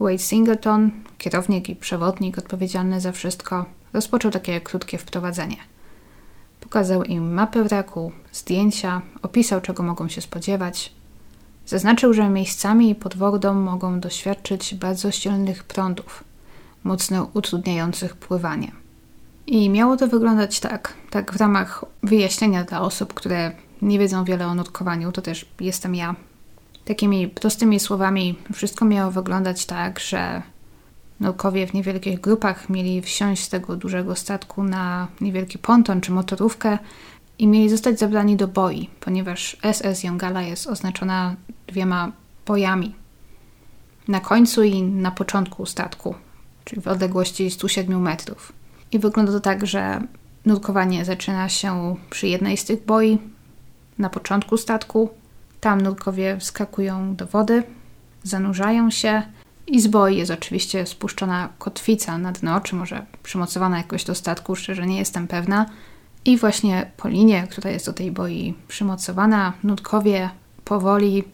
Wade 0.00 0.18
Singleton, 0.18 0.90
kierownik 1.18 1.68
i 1.68 1.76
przewodnik 1.76 2.38
odpowiedzialny 2.38 3.00
za 3.00 3.12
wszystko, 3.12 3.64
rozpoczął 3.92 4.30
takie 4.30 4.60
krótkie 4.60 4.98
wprowadzenie– 4.98 5.56
Pokazał 6.70 7.04
im 7.04 7.32
mapę 7.34 7.64
wraku, 7.64 8.12
zdjęcia, 8.32 9.02
opisał, 9.22 9.60
czego 9.60 9.82
mogą 9.82 10.08
się 10.08 10.20
spodziewać. 10.20 10.92
Zaznaczył, 11.66 12.12
że 12.12 12.28
miejscami 12.28 12.94
pod 12.94 13.16
wodą 13.16 13.54
mogą 13.54 14.00
doświadczyć 14.00 14.74
bardzo 14.74 15.10
silnych 15.10 15.64
prądów, 15.64 16.24
mocno 16.84 17.30
utrudniających 17.34 18.16
pływanie. 18.16 18.72
I 19.46 19.70
miało 19.70 19.96
to 19.96 20.08
wyglądać 20.08 20.60
tak, 20.60 20.94
tak 21.10 21.32
w 21.32 21.36
ramach 21.36 21.84
wyjaśnienia 22.02 22.64
dla 22.64 22.80
osób, 22.80 23.14
które 23.14 23.52
nie 23.82 23.98
wiedzą 23.98 24.24
wiele 24.24 24.46
o 24.46 24.54
nutkowaniu, 24.54 25.12
to 25.12 25.22
też 25.22 25.46
jestem 25.60 25.94
ja. 25.94 26.14
Takimi 26.84 27.28
prostymi 27.28 27.80
słowami, 27.80 28.38
wszystko 28.52 28.84
miało 28.84 29.10
wyglądać 29.10 29.66
tak, 29.66 30.00
że 30.00 30.42
Naukowie 31.20 31.66
w 31.66 31.74
niewielkich 31.74 32.20
grupach 32.20 32.70
mieli 32.70 33.02
wsiąść 33.02 33.44
z 33.44 33.48
tego 33.48 33.76
dużego 33.76 34.16
statku 34.16 34.64
na 34.64 35.08
niewielki 35.20 35.58
ponton 35.58 36.00
czy 36.00 36.12
motorówkę 36.12 36.78
i 37.38 37.46
mieli 37.46 37.68
zostać 37.68 37.98
zabrani 37.98 38.36
do 38.36 38.48
boi, 38.48 38.88
ponieważ 39.00 39.56
SS 39.72 40.04
Jongala 40.04 40.42
jest 40.42 40.66
oznaczona 40.66 41.36
dwiema 41.66 42.12
bojami. 42.46 42.94
Na 44.08 44.20
końcu 44.20 44.62
i 44.62 44.82
na 44.82 45.10
początku 45.10 45.66
statku, 45.66 46.14
czyli 46.64 46.82
w 46.82 46.88
odległości 46.88 47.50
107 47.50 48.02
metrów. 48.02 48.52
I 48.92 48.98
wygląda 48.98 49.32
to 49.32 49.40
tak, 49.40 49.66
że 49.66 50.02
nurkowanie 50.46 51.04
zaczyna 51.04 51.48
się 51.48 51.96
przy 52.10 52.28
jednej 52.28 52.56
z 52.56 52.64
tych 52.64 52.84
boi, 52.84 53.18
na 53.98 54.10
początku 54.10 54.56
statku. 54.56 55.10
Tam 55.60 55.80
nurkowie 55.80 56.36
wskakują 56.38 57.16
do 57.16 57.26
wody, 57.26 57.62
zanurzają 58.22 58.90
się 58.90 59.22
i 59.70 59.80
z 59.80 59.86
boi 59.86 60.16
jest 60.16 60.30
oczywiście 60.30 60.86
spuszczona 60.86 61.48
kotwica 61.58 62.18
na 62.18 62.32
dno, 62.32 62.60
czy 62.60 62.76
może 62.76 63.06
przymocowana 63.22 63.78
jakoś 63.78 64.04
do 64.04 64.14
statku, 64.14 64.56
szczerze 64.56 64.86
nie 64.86 64.98
jestem 64.98 65.28
pewna. 65.28 65.66
I 66.24 66.38
właśnie 66.38 66.90
po 66.96 67.08
linie, 67.08 67.46
która 67.50 67.70
jest 67.70 67.86
do 67.86 67.92
tej 67.92 68.12
boi 68.12 68.54
przymocowana, 68.68 69.52
nutkowie 69.62 70.30
powoli 70.64 71.24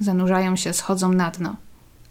zanurzają 0.00 0.56
się, 0.56 0.72
schodzą 0.72 1.12
na 1.12 1.30
dno. 1.30 1.56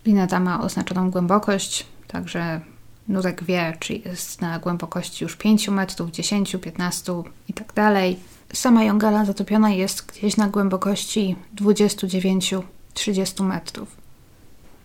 Lina 0.05 0.27
ta 0.27 0.39
ma 0.39 0.61
oznaczoną 0.61 1.11
głębokość, 1.11 1.85
także 2.07 2.61
nurek 3.07 3.43
wie, 3.43 3.77
czy 3.79 3.93
jest 3.93 4.41
na 4.41 4.59
głębokości 4.59 5.23
już 5.23 5.35
5 5.35 5.69
metrów, 5.69 6.11
10, 6.11 6.55
15 6.61 7.13
i 7.47 7.53
tak 7.53 7.73
dalej. 7.73 8.19
Sama 8.53 8.83
Jongala 8.83 9.25
zatopiona 9.25 9.69
jest 9.69 10.05
gdzieś 10.05 10.37
na 10.37 10.47
głębokości 10.47 11.35
29-30 11.55 13.43
metrów. 13.43 14.08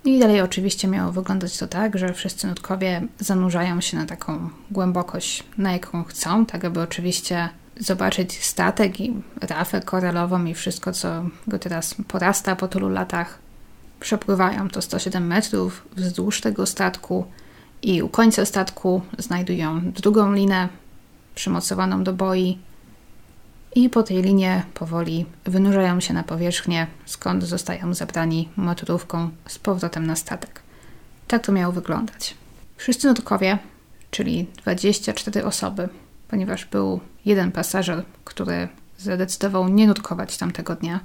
I 0.04 0.18
dalej 0.18 0.40
oczywiście 0.40 0.88
miało 0.88 1.12
wyglądać 1.12 1.58
to 1.58 1.66
tak, 1.66 1.98
że 1.98 2.12
wszyscy 2.12 2.46
nutkowie 2.46 3.02
zanurzają 3.18 3.80
się 3.80 3.96
na 3.96 4.06
taką 4.06 4.50
głębokość, 4.70 5.44
na 5.58 5.72
jaką 5.72 6.04
chcą, 6.04 6.46
tak 6.46 6.64
aby 6.64 6.80
oczywiście 6.80 7.48
zobaczyć 7.80 8.44
statek 8.44 9.00
i 9.00 9.14
rafę 9.40 9.80
koralową 9.80 10.44
i 10.44 10.54
wszystko, 10.54 10.92
co 10.92 11.24
go 11.46 11.58
teraz 11.58 11.94
porasta 12.08 12.56
po 12.56 12.68
tylu 12.68 12.88
latach. 12.88 13.38
Przepływają 14.00 14.68
to 14.68 14.82
107 14.82 15.26
metrów 15.26 15.82
wzdłuż 15.96 16.40
tego 16.40 16.66
statku 16.66 17.24
i 17.82 18.02
u 18.02 18.08
końca 18.08 18.44
statku 18.44 19.02
znajdują 19.18 19.92
drugą 19.92 20.32
linę 20.32 20.68
przymocowaną 21.34 22.04
do 22.04 22.12
boi 22.12 22.58
i 23.74 23.90
po 23.90 24.02
tej 24.02 24.22
linie 24.22 24.62
powoli 24.74 25.26
wynurzają 25.44 26.00
się 26.00 26.14
na 26.14 26.22
powierzchnię, 26.22 26.86
skąd 27.06 27.44
zostają 27.44 27.94
zabrani 27.94 28.48
motorówką 28.56 29.30
z 29.46 29.58
powrotem 29.58 30.06
na 30.06 30.16
statek. 30.16 30.62
Tak 31.28 31.46
to 31.46 31.52
miało 31.52 31.72
wyglądać. 31.72 32.34
Wszyscy 32.76 33.06
nutkowie, 33.06 33.58
czyli 34.10 34.46
24 34.56 35.44
osoby, 35.44 35.88
ponieważ 36.28 36.64
był 36.64 37.00
jeden 37.24 37.52
pasażer, 37.52 38.02
który 38.24 38.68
zadecydował 38.98 39.68
nie 39.68 39.86
nutkować 39.86 40.38
tamtego 40.38 40.74
dnia, 40.76 41.00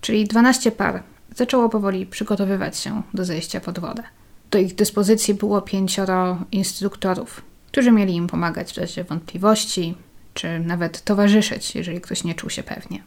czyli 0.00 0.24
12 0.24 0.72
par, 0.72 1.02
zaczęło 1.34 1.68
powoli 1.68 2.06
przygotowywać 2.06 2.78
się 2.78 3.02
do 3.14 3.24
zejścia 3.24 3.60
pod 3.60 3.78
wodę. 3.78 4.02
Do 4.50 4.58
ich 4.58 4.74
dyspozycji 4.74 5.34
było 5.34 5.62
pięcioro 5.62 6.38
instruktorów, 6.52 7.42
którzy 7.66 7.92
mieli 7.92 8.14
im 8.14 8.26
pomagać 8.26 8.72
w 8.72 8.78
razie 8.78 9.04
wątpliwości, 9.04 9.94
czy 10.36 10.60
nawet 10.60 11.04
towarzyszyć, 11.04 11.74
jeżeli 11.74 12.00
ktoś 12.00 12.24
nie 12.24 12.34
czuł 12.34 12.50
się 12.50 12.62
pewnie. 12.62 13.02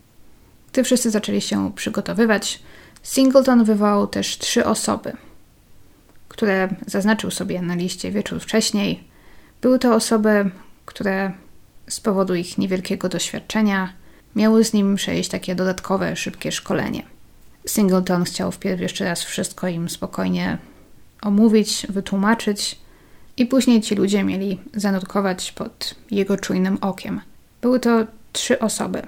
Gdy 0.72 0.84
wszyscy 0.84 1.12
zaczęli 1.12 1.42
się 1.42 1.72
przygotowywać, 1.76 2.60
Singleton 3.04 3.64
wywołał 3.64 4.08
też 4.08 4.38
trzy 4.38 4.66
osoby, 4.66 5.14
które 6.28 6.70
zaznaczył 6.88 7.32
sobie 7.32 7.62
na 7.62 7.76
liście 7.76 8.12
wieczór 8.12 8.40
wcześniej. 8.40 9.04
Były 9.62 9.80
to 9.80 9.96
osoby, 9.96 10.52
które 10.86 11.32
z 11.88 12.00
powodu 12.00 12.36
ich 12.36 12.58
niewielkiego 12.58 13.10
doświadczenia 13.10 13.94
miały 14.36 14.64
z 14.64 14.74
nim 14.74 14.96
przejść 14.96 15.30
takie 15.30 15.56
dodatkowe, 15.56 16.16
szybkie 16.16 16.52
szkolenie. 16.52 17.04
Singleton 17.68 18.24
chciał 18.24 18.52
wpierw 18.52 18.82
jeszcze 18.82 19.06
raz 19.06 19.24
wszystko 19.24 19.68
im 19.68 19.90
spokojnie 19.90 20.58
omówić, 21.22 21.88
wytłumaczyć 21.90 22.80
I 23.40 23.46
później 23.46 23.82
ci 23.82 23.96
ludzie 23.96 24.24
mieli 24.24 24.60
zanurkować 24.74 25.52
pod 25.52 25.96
jego 26.12 26.38
czujnym 26.38 26.78
okiem. 26.82 27.22
Były 27.62 27.80
to 27.80 28.06
trzy 28.34 28.60
osoby. 28.60 29.02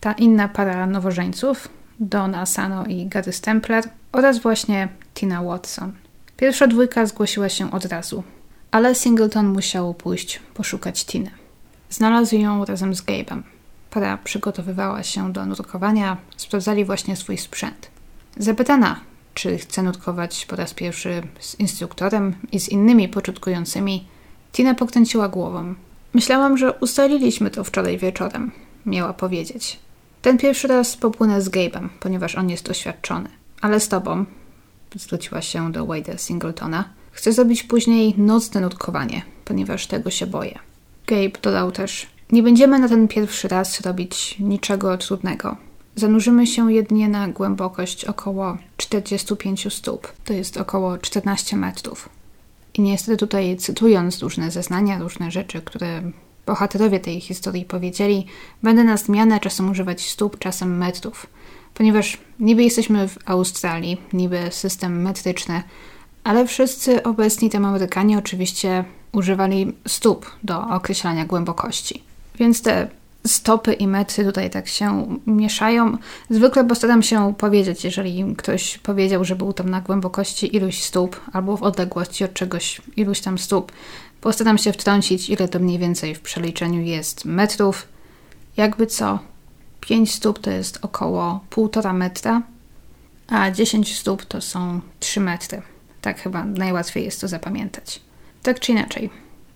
Ta 0.00 0.12
inna 0.12 0.48
para 0.48 0.86
nowożeńców, 0.86 1.68
Donna 2.00 2.46
Sano 2.46 2.86
i 2.86 3.06
Gary 3.06 3.32
Stempler 3.32 3.84
oraz 4.12 4.38
właśnie 4.38 4.88
Tina 5.14 5.42
Watson. 5.42 5.92
Pierwsza 6.36 6.66
dwójka 6.66 7.06
zgłosiła 7.06 7.48
się 7.48 7.72
od 7.72 7.84
razu, 7.84 8.22
ale 8.70 8.94
Singleton 8.94 9.46
musiał 9.46 9.94
pójść 9.94 10.40
poszukać 10.54 11.04
Tiny. 11.04 11.30
Znalazł 11.90 12.36
ją 12.36 12.64
razem 12.64 12.94
z 12.94 13.02
Gabe'em. 13.02 13.42
Para 13.90 14.16
przygotowywała 14.16 15.02
się 15.02 15.32
do 15.32 15.46
nurkowania, 15.46 16.16
sprawdzali 16.36 16.84
właśnie 16.84 17.16
swój 17.16 17.38
sprzęt. 17.38 17.90
Zapytana, 18.36 19.00
czy 19.36 19.58
chce 19.58 19.82
nurkować 19.82 20.46
po 20.46 20.56
raz 20.56 20.74
pierwszy 20.74 21.22
z 21.40 21.60
instruktorem 21.60 22.34
i 22.52 22.60
z 22.60 22.68
innymi 22.68 23.08
początkującymi, 23.08 24.06
Tina 24.52 24.74
pokręciła 24.74 25.28
głową. 25.28 25.74
Myślałam, 26.14 26.58
że 26.58 26.72
ustaliliśmy 26.72 27.50
to 27.50 27.64
wczoraj 27.64 27.98
wieczorem, 27.98 28.52
miała 28.86 29.12
powiedzieć. 29.12 29.78
Ten 30.22 30.38
pierwszy 30.38 30.68
raz 30.68 30.96
popłynę 30.96 31.42
z 31.42 31.50
Gabe'em, 31.50 31.88
ponieważ 32.00 32.34
on 32.34 32.50
jest 32.50 32.66
doświadczony. 32.66 33.28
Ale 33.60 33.80
z 33.80 33.88
tobą, 33.88 34.24
zwróciła 34.94 35.42
się 35.42 35.72
do 35.72 35.86
Wade'a 35.86 36.18
Singletona, 36.18 36.84
chcę 37.12 37.32
zrobić 37.32 37.62
później 37.62 38.14
nocne 38.18 38.60
nurkowanie, 38.60 39.22
ponieważ 39.44 39.86
tego 39.86 40.10
się 40.10 40.26
boję. 40.26 40.58
Gabe 41.06 41.38
dodał 41.42 41.72
też, 41.72 42.06
nie 42.32 42.42
będziemy 42.42 42.78
na 42.78 42.88
ten 42.88 43.08
pierwszy 43.08 43.48
raz 43.48 43.80
robić 43.80 44.36
niczego 44.38 44.98
trudnego. 44.98 45.56
Zanurzymy 45.96 46.46
się 46.46 46.72
jedynie 46.72 47.08
na 47.08 47.28
głębokość 47.28 48.04
około 48.04 48.56
45 48.76 49.74
stóp, 49.74 50.12
to 50.24 50.32
jest 50.32 50.56
około 50.56 50.98
14 50.98 51.56
metrów. 51.56 52.08
I 52.74 52.82
niestety 52.82 53.16
tutaj 53.16 53.56
cytując 53.56 54.22
różne 54.22 54.50
zeznania, 54.50 54.98
różne 54.98 55.30
rzeczy, 55.30 55.62
które 55.62 56.02
bohaterowie 56.46 57.00
tej 57.00 57.20
historii 57.20 57.64
powiedzieli, 57.64 58.26
będę 58.62 58.84
na 58.84 58.96
zmianę 58.96 59.40
czasem 59.40 59.70
używać 59.70 60.08
stóp, 60.08 60.38
czasem 60.38 60.76
metrów. 60.76 61.26
Ponieważ 61.74 62.18
niby 62.40 62.62
jesteśmy 62.62 63.08
w 63.08 63.18
Australii, 63.26 64.00
niby 64.12 64.38
system 64.50 65.02
metryczny, 65.02 65.62
ale 66.24 66.46
wszyscy 66.46 67.02
obecni 67.02 67.50
tam 67.50 67.64
Amerykanie 67.64 68.18
oczywiście 68.18 68.84
używali 69.12 69.72
stóp 69.86 70.30
do 70.42 70.68
określania 70.68 71.24
głębokości. 71.24 72.02
Więc 72.38 72.62
te 72.62 72.88
stopy 73.26 73.72
i 73.72 73.86
metry 73.86 74.24
tutaj 74.24 74.50
tak 74.50 74.68
się 74.68 75.18
mieszają. 75.26 75.98
Zwykle 76.30 76.64
postaram 76.64 77.02
się 77.02 77.34
powiedzieć, 77.38 77.84
jeżeli 77.84 78.34
ktoś 78.36 78.78
powiedział, 78.78 79.24
że 79.24 79.36
był 79.36 79.52
tam 79.52 79.70
na 79.70 79.80
głębokości 79.80 80.56
iluś 80.56 80.82
stóp 80.82 81.20
albo 81.32 81.56
w 81.56 81.62
odległości 81.62 82.24
od 82.24 82.34
czegoś 82.34 82.80
iluś 82.96 83.20
tam 83.20 83.38
stóp, 83.38 83.72
postaram 84.20 84.58
się 84.58 84.72
wtrącić, 84.72 85.30
ile 85.30 85.48
to 85.48 85.58
mniej 85.58 85.78
więcej 85.78 86.14
w 86.14 86.20
przeliczeniu 86.20 86.80
jest 86.80 87.24
metrów. 87.24 87.88
Jakby 88.56 88.86
co, 88.86 89.18
5 89.80 90.14
stóp 90.14 90.38
to 90.38 90.50
jest 90.50 90.78
około 90.82 91.40
1,5 91.50 91.94
metra, 91.94 92.42
a 93.28 93.50
10 93.50 93.98
stóp 93.98 94.24
to 94.24 94.40
są 94.40 94.80
3 95.00 95.20
metry. 95.20 95.62
Tak 96.00 96.20
chyba 96.20 96.44
najłatwiej 96.44 97.04
jest 97.04 97.20
to 97.20 97.28
zapamiętać. 97.28 98.00
Tak 98.42 98.60
czy 98.60 98.72
inaczej, 98.72 99.10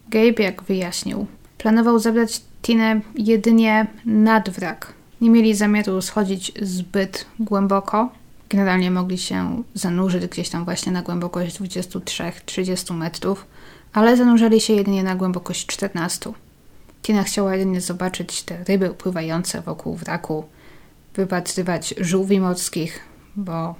Gabe, 0.09 0.43
jak 0.43 0.63
wyjaśnił, 0.63 1.27
planował 1.59 1.99
zabrać 1.99 2.41
Tinę 2.63 3.01
jedynie 3.15 3.87
nad 4.05 4.51
wrak. 4.51 4.93
Nie 5.21 5.31
mieli 5.31 5.55
zamiaru 5.55 6.03
schodzić 6.03 6.53
zbyt 6.63 7.27
głęboko. 7.41 8.09
Generalnie 8.49 8.91
mogli 8.91 9.19
się 9.19 9.63
zanurzyć 9.75 10.27
gdzieś 10.27 10.49
tam 10.49 10.65
właśnie 10.65 10.93
na 10.93 11.03
głębokość 11.03 11.61
23-30 11.61 12.95
metrów, 12.95 13.47
ale 13.93 14.17
zanurzyli 14.17 14.61
się 14.61 14.73
jedynie 14.73 15.03
na 15.03 15.17
głębokość 15.17 15.67
14. 15.67 16.33
Tina 17.03 17.23
chciała 17.23 17.57
jedynie 17.57 17.81
zobaczyć 17.81 18.43
te 18.43 18.65
ryby 18.65 18.91
pływające 18.91 19.63
wokół 19.63 19.97
wraku, 19.97 20.45
wypatrywać 21.15 21.95
żółwi 22.01 22.41
morskich, 22.41 23.01
bo 23.37 23.75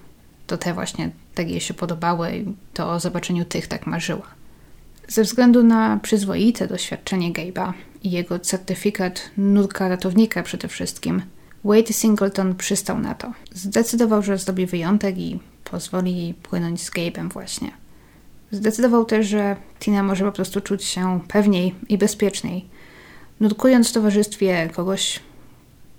to 0.47 0.59
te 0.59 0.75
właśnie 0.75 1.11
tak 1.35 1.51
jej 1.51 1.61
się 1.61 1.75
podobały 1.75 2.37
i 2.37 2.55
to 2.75 2.93
o 2.93 3.01
zobaczeniu 3.01 3.45
tych 3.45 3.67
tak 3.67 3.87
marzyła. 3.87 4.40
Ze 5.11 5.23
względu 5.23 5.63
na 5.63 5.99
przyzwoite 6.03 6.67
doświadczenie 6.67 7.33
Gabe'a 7.33 7.73
i 8.03 8.11
jego 8.11 8.39
certyfikat 8.39 9.31
nurka 9.37 9.89
ratownika 9.89 10.43
przede 10.43 10.69
wszystkim, 10.69 11.23
Wade 11.65 11.93
Singleton 11.93 12.55
przystał 12.55 12.99
na 12.99 13.15
to. 13.15 13.33
Zdecydował, 13.53 14.23
że 14.23 14.39
zrobi 14.39 14.67
wyjątek 14.67 15.19
i 15.19 15.41
pozwoli 15.65 16.17
jej 16.17 16.35
płynąć 16.35 16.83
z 16.83 16.91
Gabe'em 16.91 17.33
właśnie. 17.33 17.71
Zdecydował 18.51 19.05
też, 19.05 19.27
że 19.27 19.57
Tina 19.81 20.03
może 20.03 20.25
po 20.25 20.33
prostu 20.33 20.61
czuć 20.61 20.85
się 20.85 21.21
pewniej 21.29 21.75
i 21.89 21.99
bezpieczniej, 21.99 22.65
nurkując 23.41 23.91
w 23.91 23.93
towarzystwie 23.93 24.71
kogoś, 24.77 25.21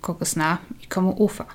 kogo 0.00 0.24
zna 0.24 0.58
i 0.82 0.86
komu 0.86 1.14
ufa. 1.18 1.46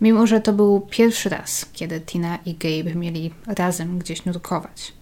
Mimo, 0.00 0.26
że 0.26 0.40
to 0.40 0.52
był 0.52 0.80
pierwszy 0.80 1.28
raz, 1.28 1.66
kiedy 1.72 2.00
Tina 2.00 2.38
i 2.46 2.54
Gabe 2.54 2.94
mieli 2.94 3.30
razem 3.46 3.98
gdzieś 3.98 4.24
nurkować. 4.24 4.99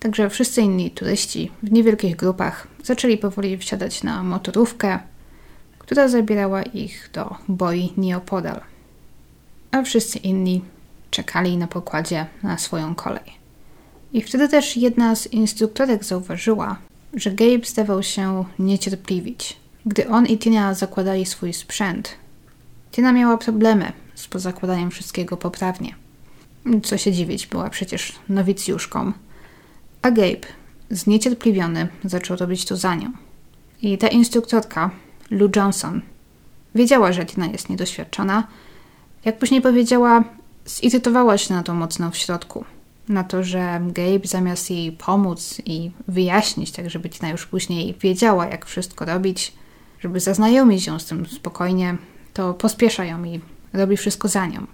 Także 0.00 0.30
wszyscy 0.30 0.62
inni 0.62 0.90
turyści 0.90 1.50
w 1.62 1.72
niewielkich 1.72 2.16
grupach 2.16 2.66
zaczęli 2.84 3.18
powoli 3.18 3.58
wsiadać 3.58 4.02
na 4.02 4.22
motorówkę, 4.22 4.98
która 5.78 6.08
zabierała 6.08 6.62
ich 6.62 7.10
do 7.12 7.36
boi 7.48 7.92
nieopodal. 7.96 8.60
A 9.70 9.82
wszyscy 9.82 10.18
inni 10.18 10.62
czekali 11.10 11.56
na 11.56 11.66
pokładzie 11.66 12.26
na 12.42 12.58
swoją 12.58 12.94
kolej. 12.94 13.40
I 14.12 14.22
wtedy 14.22 14.48
też 14.48 14.76
jedna 14.76 15.16
z 15.16 15.26
instruktorek 15.26 16.04
zauważyła, 16.04 16.76
że 17.14 17.30
Gabe 17.30 17.64
zdawał 17.64 18.02
się 18.02 18.44
niecierpliwić. 18.58 19.56
Gdy 19.86 20.08
on 20.08 20.26
i 20.26 20.38
Tina 20.38 20.74
zakładali 20.74 21.26
swój 21.26 21.52
sprzęt, 21.52 22.16
Tina 22.92 23.12
miała 23.12 23.38
problemy 23.38 23.92
z 24.14 24.26
pozakładaniem 24.26 24.90
wszystkiego 24.90 25.36
poprawnie. 25.36 25.94
Co 26.82 26.98
się 26.98 27.12
dziwić, 27.12 27.46
była 27.46 27.70
przecież 27.70 28.12
nowicjuszką. 28.28 29.12
A 30.02 30.10
Gabe, 30.10 30.46
zniecierpliwiony, 30.90 31.88
zaczął 32.04 32.36
robić 32.36 32.64
to 32.64 32.76
za 32.76 32.94
nią. 32.94 33.12
I 33.82 33.98
ta 33.98 34.08
instruktorka, 34.08 34.90
Lou 35.30 35.50
Johnson, 35.56 36.02
wiedziała, 36.74 37.12
że 37.12 37.26
Tina 37.26 37.46
jest 37.46 37.68
niedoświadczona. 37.68 38.46
Jak 39.24 39.38
później 39.38 39.60
powiedziała, 39.60 40.24
zirytowała 40.66 41.38
się 41.38 41.54
na 41.54 41.62
to 41.62 41.74
mocno 41.74 42.10
w 42.10 42.16
środku. 42.16 42.64
Na 43.08 43.24
to, 43.24 43.44
że 43.44 43.80
Gabe 43.86 44.26
zamiast 44.26 44.70
jej 44.70 44.92
pomóc 44.92 45.60
i 45.66 45.90
wyjaśnić, 46.08 46.70
tak 46.70 46.90
żeby 46.90 47.08
Tina 47.08 47.28
już 47.30 47.46
później 47.46 47.94
wiedziała, 48.00 48.46
jak 48.46 48.66
wszystko 48.66 49.04
robić, 49.04 49.52
żeby 50.00 50.20
zaznajomić 50.20 50.86
ją 50.86 50.98
z 50.98 51.06
tym 51.06 51.26
spokojnie, 51.26 51.96
to 52.34 52.54
pospiesza 52.54 53.04
ją 53.04 53.24
i 53.24 53.40
robi 53.72 53.96
wszystko 53.96 54.28
za 54.28 54.46
nią. 54.46 54.66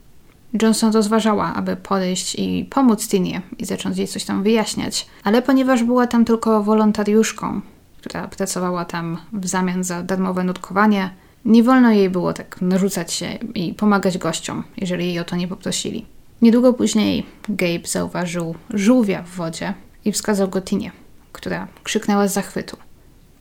Johnson 0.63 0.93
rozważała, 0.93 1.55
aby 1.55 1.77
podejść 1.77 2.35
i 2.35 2.67
pomóc 2.71 3.09
Tinie 3.09 3.43
i 3.59 3.65
zacząć 3.65 3.99
jej 3.99 4.09
coś 4.09 4.25
tam 4.25 4.43
wyjaśniać, 4.43 5.07
ale 5.25 5.43
ponieważ 5.43 5.85
była 5.85 6.07
tam 6.07 6.25
tylko 6.25 6.63
wolontariuszką, 6.63 7.61
która 8.01 8.29
pracowała 8.29 8.85
tam 8.85 9.19
w 9.33 9.47
zamian 9.47 9.85
za 9.85 10.03
darmowe 10.03 10.45
nutkowanie, 10.45 11.11
nie 11.45 11.63
wolno 11.63 11.93
jej 11.93 12.11
było 12.11 12.33
tak 12.33 12.61
narzucać 12.61 13.13
się 13.13 13.33
i 13.55 13.75
pomagać 13.75 14.19
gościom, 14.19 14.65
jeżeli 14.77 15.07
jej 15.07 15.19
o 15.19 15.25
to 15.25 15.37
nie 15.37 15.49
poprosili. 15.49 16.07
Niedługo 16.43 16.73
później 16.73 17.27
Gabe 17.49 17.87
zauważył 17.87 18.55
żółwia 18.71 19.23
w 19.23 19.31
wodzie 19.31 19.75
i 20.05 20.13
wskazał 20.13 20.49
go 20.49 20.61
Tinie, 20.61 20.93
która 21.33 21.69
krzyknęła 21.83 22.29
z 22.29 22.33
zachwytu. 22.33 22.77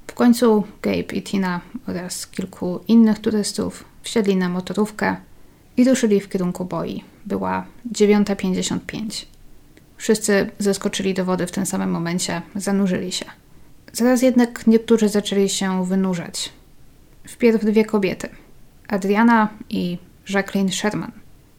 W 0.08 0.14
końcu 0.14 0.64
Gabe 0.82 1.14
i 1.14 1.24
Tina 1.24 1.62
oraz 1.88 2.28
kilku 2.28 2.80
innych 2.88 3.20
turystów 3.20 3.84
wsiedli 4.02 4.36
na 4.36 4.50
motorówkę 4.50 5.16
i 5.78 5.84
ruszyli 5.84 6.20
w 6.20 6.30
kierunku 6.30 6.66
boi. 6.66 7.04
Była 7.26 7.66
9.55. 7.94 9.26
Wszyscy 9.98 10.50
zeskoczyli 10.60 11.14
do 11.14 11.26
wody 11.26 11.48
w 11.48 11.52
tym 11.52 11.66
samym 11.66 11.92
momencie, 11.92 12.42
zanurzyli 12.56 13.12
się. 13.12 13.26
Zaraz 13.94 14.22
jednak 14.22 14.68
niektórzy 14.68 15.10
zaczęli 15.10 15.50
się 15.50 15.86
wynurzać. 15.86 16.54
Wpierw 17.28 17.66
dwie 17.66 17.86
kobiety. 17.86 18.30
Adriana 18.88 19.50
i 19.70 19.98
Jacqueline 20.30 20.72
Sherman. 20.72 21.12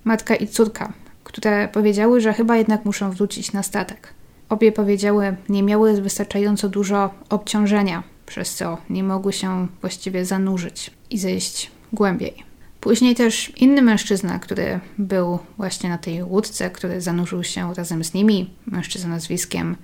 Matka 0.04 0.36
i 0.36 0.46
córka, 0.46 0.92
które 1.24 1.68
powiedziały, 1.68 2.20
że 2.20 2.32
chyba 2.32 2.56
jednak 2.56 2.84
muszą 2.84 3.10
wrócić 3.10 3.52
na 3.52 3.62
statek. 3.62 4.14
Obie 4.48 4.72
powiedziały, 4.72 5.36
nie 5.48 5.62
miały 5.62 6.02
wystarczająco 6.02 6.68
dużo 6.68 7.10
obciążenia, 7.28 8.02
przez 8.26 8.54
co 8.54 8.78
nie 8.90 9.04
mogły 9.04 9.32
się 9.32 9.66
właściwie 9.80 10.24
zanurzyć 10.24 10.90
i 11.10 11.18
zejść 11.18 11.70
głębiej. 11.92 12.44
Później 12.86 13.14
też 13.14 13.52
inny 13.56 13.82
mężczyzna, 13.82 14.38
który 14.38 14.80
był 14.98 15.38
właśnie 15.56 15.90
na 15.90 15.98
tej 15.98 16.22
łódce, 16.22 16.70
który 16.70 17.00
zanurzył 17.00 17.44
się 17.44 17.74
razem 17.74 18.04
z 18.04 18.14
nimi, 18.14 18.54
mężczyzna 18.66 19.08
nazwiskiem 19.08 19.76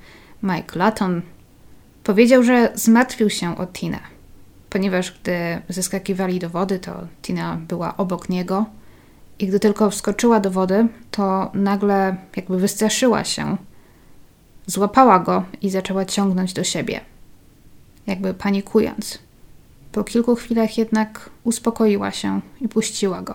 Mike 0.42 0.78
Latton, 0.78 1.22
powiedział, 2.04 2.42
że 2.42 2.72
zmartwił 2.74 3.30
się 3.30 3.56
o 3.56 3.66
Tinę, 3.66 4.00
ponieważ 4.70 5.18
gdy 5.20 5.62
zeskakiwali 5.68 6.38
do 6.38 6.50
wody, 6.50 6.78
to 6.78 7.06
Tina 7.22 7.58
była 7.68 7.96
obok 7.96 8.28
niego 8.28 8.66
i 9.38 9.46
gdy 9.46 9.60
tylko 9.60 9.90
wskoczyła 9.90 10.40
do 10.40 10.50
wody, 10.50 10.88
to 11.10 11.50
nagle 11.54 12.16
jakby 12.36 12.58
wystraszyła 12.58 13.24
się 13.24 13.56
złapała 14.66 15.18
go 15.18 15.44
i 15.62 15.70
zaczęła 15.70 16.04
ciągnąć 16.04 16.52
do 16.52 16.64
siebie, 16.64 17.00
jakby 18.06 18.34
panikując. 18.34 19.18
Po 19.92 20.04
kilku 20.04 20.36
chwilach 20.36 20.78
jednak 20.78 21.30
uspokoiła 21.44 22.10
się 22.10 22.40
i 22.60 22.68
puściła 22.68 23.22
go. 23.22 23.34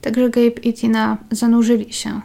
Także 0.00 0.30
Gabe 0.30 0.60
i 0.62 0.74
Tina 0.74 1.16
zanurzyli 1.30 1.92
się, 1.92 2.20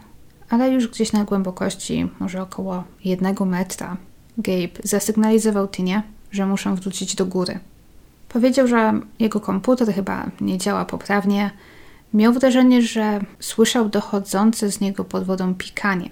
ale 0.48 0.70
już 0.70 0.88
gdzieś 0.88 1.12
na 1.12 1.24
głębokości, 1.24 2.08
może 2.20 2.42
około 2.42 2.84
jednego 3.04 3.44
metra, 3.44 3.96
Gabe 4.38 4.80
zasygnalizował 4.84 5.68
Tinie, 5.68 6.02
że 6.30 6.46
muszą 6.46 6.74
wrócić 6.74 7.14
do 7.14 7.26
góry. 7.26 7.58
Powiedział, 8.28 8.66
że 8.66 9.00
jego 9.18 9.40
komputer 9.40 9.94
chyba 9.94 10.30
nie 10.40 10.58
działa 10.58 10.84
poprawnie. 10.84 11.50
Miał 12.14 12.32
wrażenie, 12.32 12.82
że 12.82 13.20
słyszał 13.40 13.88
dochodzące 13.88 14.72
z 14.72 14.80
niego 14.80 15.04
pod 15.04 15.24
wodą 15.24 15.54
pikanie. 15.54 16.10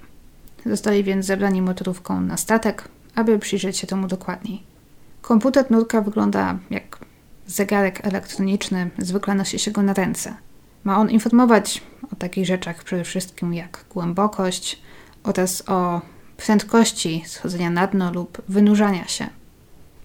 Zostali 0.66 1.04
więc 1.04 1.26
zebrani 1.26 1.62
motorówką 1.62 2.20
na 2.20 2.36
statek, 2.36 2.88
aby 3.14 3.38
przyjrzeć 3.38 3.76
się 3.76 3.86
temu 3.86 4.08
dokładniej. 4.08 4.62
Komputer 5.22 5.70
nurka 5.70 6.00
wygląda 6.00 6.58
jak 6.70 6.98
zegarek 7.46 8.06
elektroniczny, 8.06 8.90
zwykle 8.98 9.34
nosi 9.34 9.58
się 9.58 9.70
go 9.70 9.82
na 9.82 9.92
ręce. 9.92 10.34
Ma 10.84 10.98
on 10.98 11.10
informować 11.10 11.82
o 12.12 12.16
takich 12.16 12.46
rzeczach 12.46 12.84
przede 12.84 13.04
wszystkim 13.04 13.54
jak 13.54 13.84
głębokość 13.90 14.82
oraz 15.22 15.68
o 15.68 16.00
prędkości 16.36 17.22
schodzenia 17.26 17.70
na 17.70 17.86
dno 17.86 18.12
lub 18.12 18.42
wynurzania 18.48 19.08
się. 19.08 19.26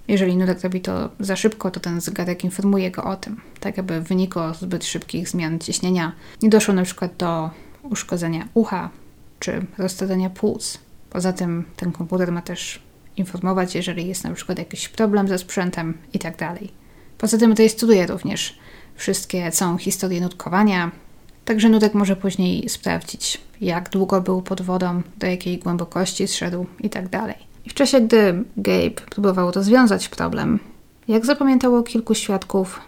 Jeżeli 0.07 0.37
nurek 0.37 0.63
robi 0.63 0.81
to 0.81 1.09
za 1.19 1.35
szybko, 1.35 1.71
to 1.71 1.79
ten 1.79 2.01
zegarek 2.01 2.43
informuje 2.43 2.91
go 2.91 3.03
o 3.03 3.15
tym, 3.15 3.41
tak 3.59 3.79
aby 3.79 4.01
w 4.01 4.07
wyniku 4.07 4.39
zbyt 4.59 4.85
szybkich 4.85 5.29
zmian 5.29 5.59
ciśnienia 5.59 6.11
nie 6.41 6.49
doszło 6.49 6.73
przykład 6.83 7.15
do 7.15 7.49
uszkodzenia 7.83 8.47
ucha 8.53 8.89
czy 9.39 9.65
roztodzenia 9.77 10.29
płuc. 10.29 10.79
Poza 11.09 11.33
tym 11.33 11.65
ten 11.75 11.91
komputer 11.91 12.31
ma 12.31 12.41
też 12.41 12.81
informować, 13.17 13.75
jeżeli 13.75 14.07
jest 14.07 14.23
przykład 14.33 14.57
jakiś 14.57 14.89
problem 14.89 15.27
ze 15.27 15.37
sprzętem 15.37 15.97
i 16.13 16.19
tak. 16.19 16.71
Poza 17.17 17.37
tym 17.37 17.53
rejestruje 17.53 18.07
również 18.07 18.57
wszystkie, 18.95 19.51
całą 19.51 19.77
historię 19.77 20.21
nutkowania, 20.21 20.91
także 21.45 21.69
nutek 21.69 21.93
może 21.93 22.15
później 22.15 22.69
sprawdzić, 22.69 23.41
jak 23.61 23.89
długo 23.89 24.21
był 24.21 24.41
pod 24.41 24.61
wodą, 24.61 25.01
do 25.17 25.27
jakiej 25.27 25.57
głębokości 25.57 26.27
zszedł 26.27 26.65
i 26.79 26.89
tak. 26.89 27.05
I 27.65 27.69
w 27.69 27.73
czasie, 27.73 28.01
gdy 28.01 28.43
Gabe 28.57 29.01
próbował 29.09 29.51
rozwiązać 29.51 30.09
problem, 30.09 30.59
jak 31.07 31.25
zapamiętało 31.25 31.83
kilku 31.83 32.15
świadków, 32.15 32.81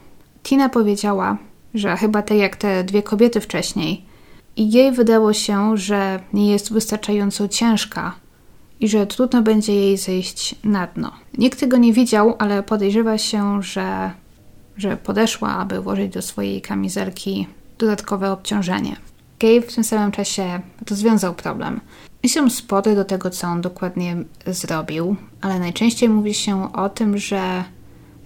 Tina 0.43 0.69
powiedziała, 0.69 1.37
że 1.73 1.97
chyba 1.97 2.21
tak 2.21 2.37
jak 2.37 2.55
te 2.55 2.83
dwie 2.83 3.03
kobiety 3.03 3.41
wcześniej, 3.41 4.05
i 4.55 4.71
jej 4.71 4.91
wydało 4.91 5.33
się, 5.33 5.77
że 5.77 6.19
nie 6.33 6.51
jest 6.51 6.73
wystarczająco 6.73 7.47
ciężka 7.47 8.15
i 8.79 8.87
że 8.87 9.07
trudno 9.07 9.41
będzie 9.41 9.73
jej 9.75 9.97
zejść 9.97 10.55
na 10.63 10.87
dno. 10.87 11.11
Nikt 11.37 11.59
tego 11.59 11.77
nie 11.77 11.93
widział, 11.93 12.35
ale 12.39 12.63
podejrzewa 12.63 13.17
się, 13.17 13.63
że, 13.63 14.11
że 14.77 14.97
podeszła, 14.97 15.49
aby 15.49 15.81
włożyć 15.81 16.13
do 16.13 16.21
swojej 16.21 16.61
kamizelki 16.61 17.47
dodatkowe 17.77 18.31
obciążenie. 18.31 18.95
Gabe 19.39 19.61
w 19.61 19.75
tym 19.75 19.83
samym 19.83 20.11
czasie 20.11 20.59
rozwiązał 20.89 21.33
problem. 21.33 21.79
Są 22.27 22.49
spory 22.49 22.95
do 22.95 23.05
tego, 23.05 23.29
co 23.29 23.47
on 23.47 23.61
dokładnie 23.61 24.17
zrobił, 24.47 25.15
ale 25.41 25.59
najczęściej 25.59 26.09
mówi 26.09 26.33
się 26.33 26.73
o 26.73 26.89
tym, 26.89 27.17
że 27.17 27.63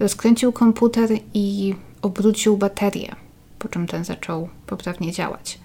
rozkręcił 0.00 0.52
komputer 0.52 1.10
i 1.34 1.74
obrócił 2.02 2.56
baterię, 2.56 3.16
po 3.58 3.68
czym 3.68 3.86
ten 3.86 4.04
zaczął 4.04 4.48
poprawnie 4.66 5.12
działać. 5.12 5.58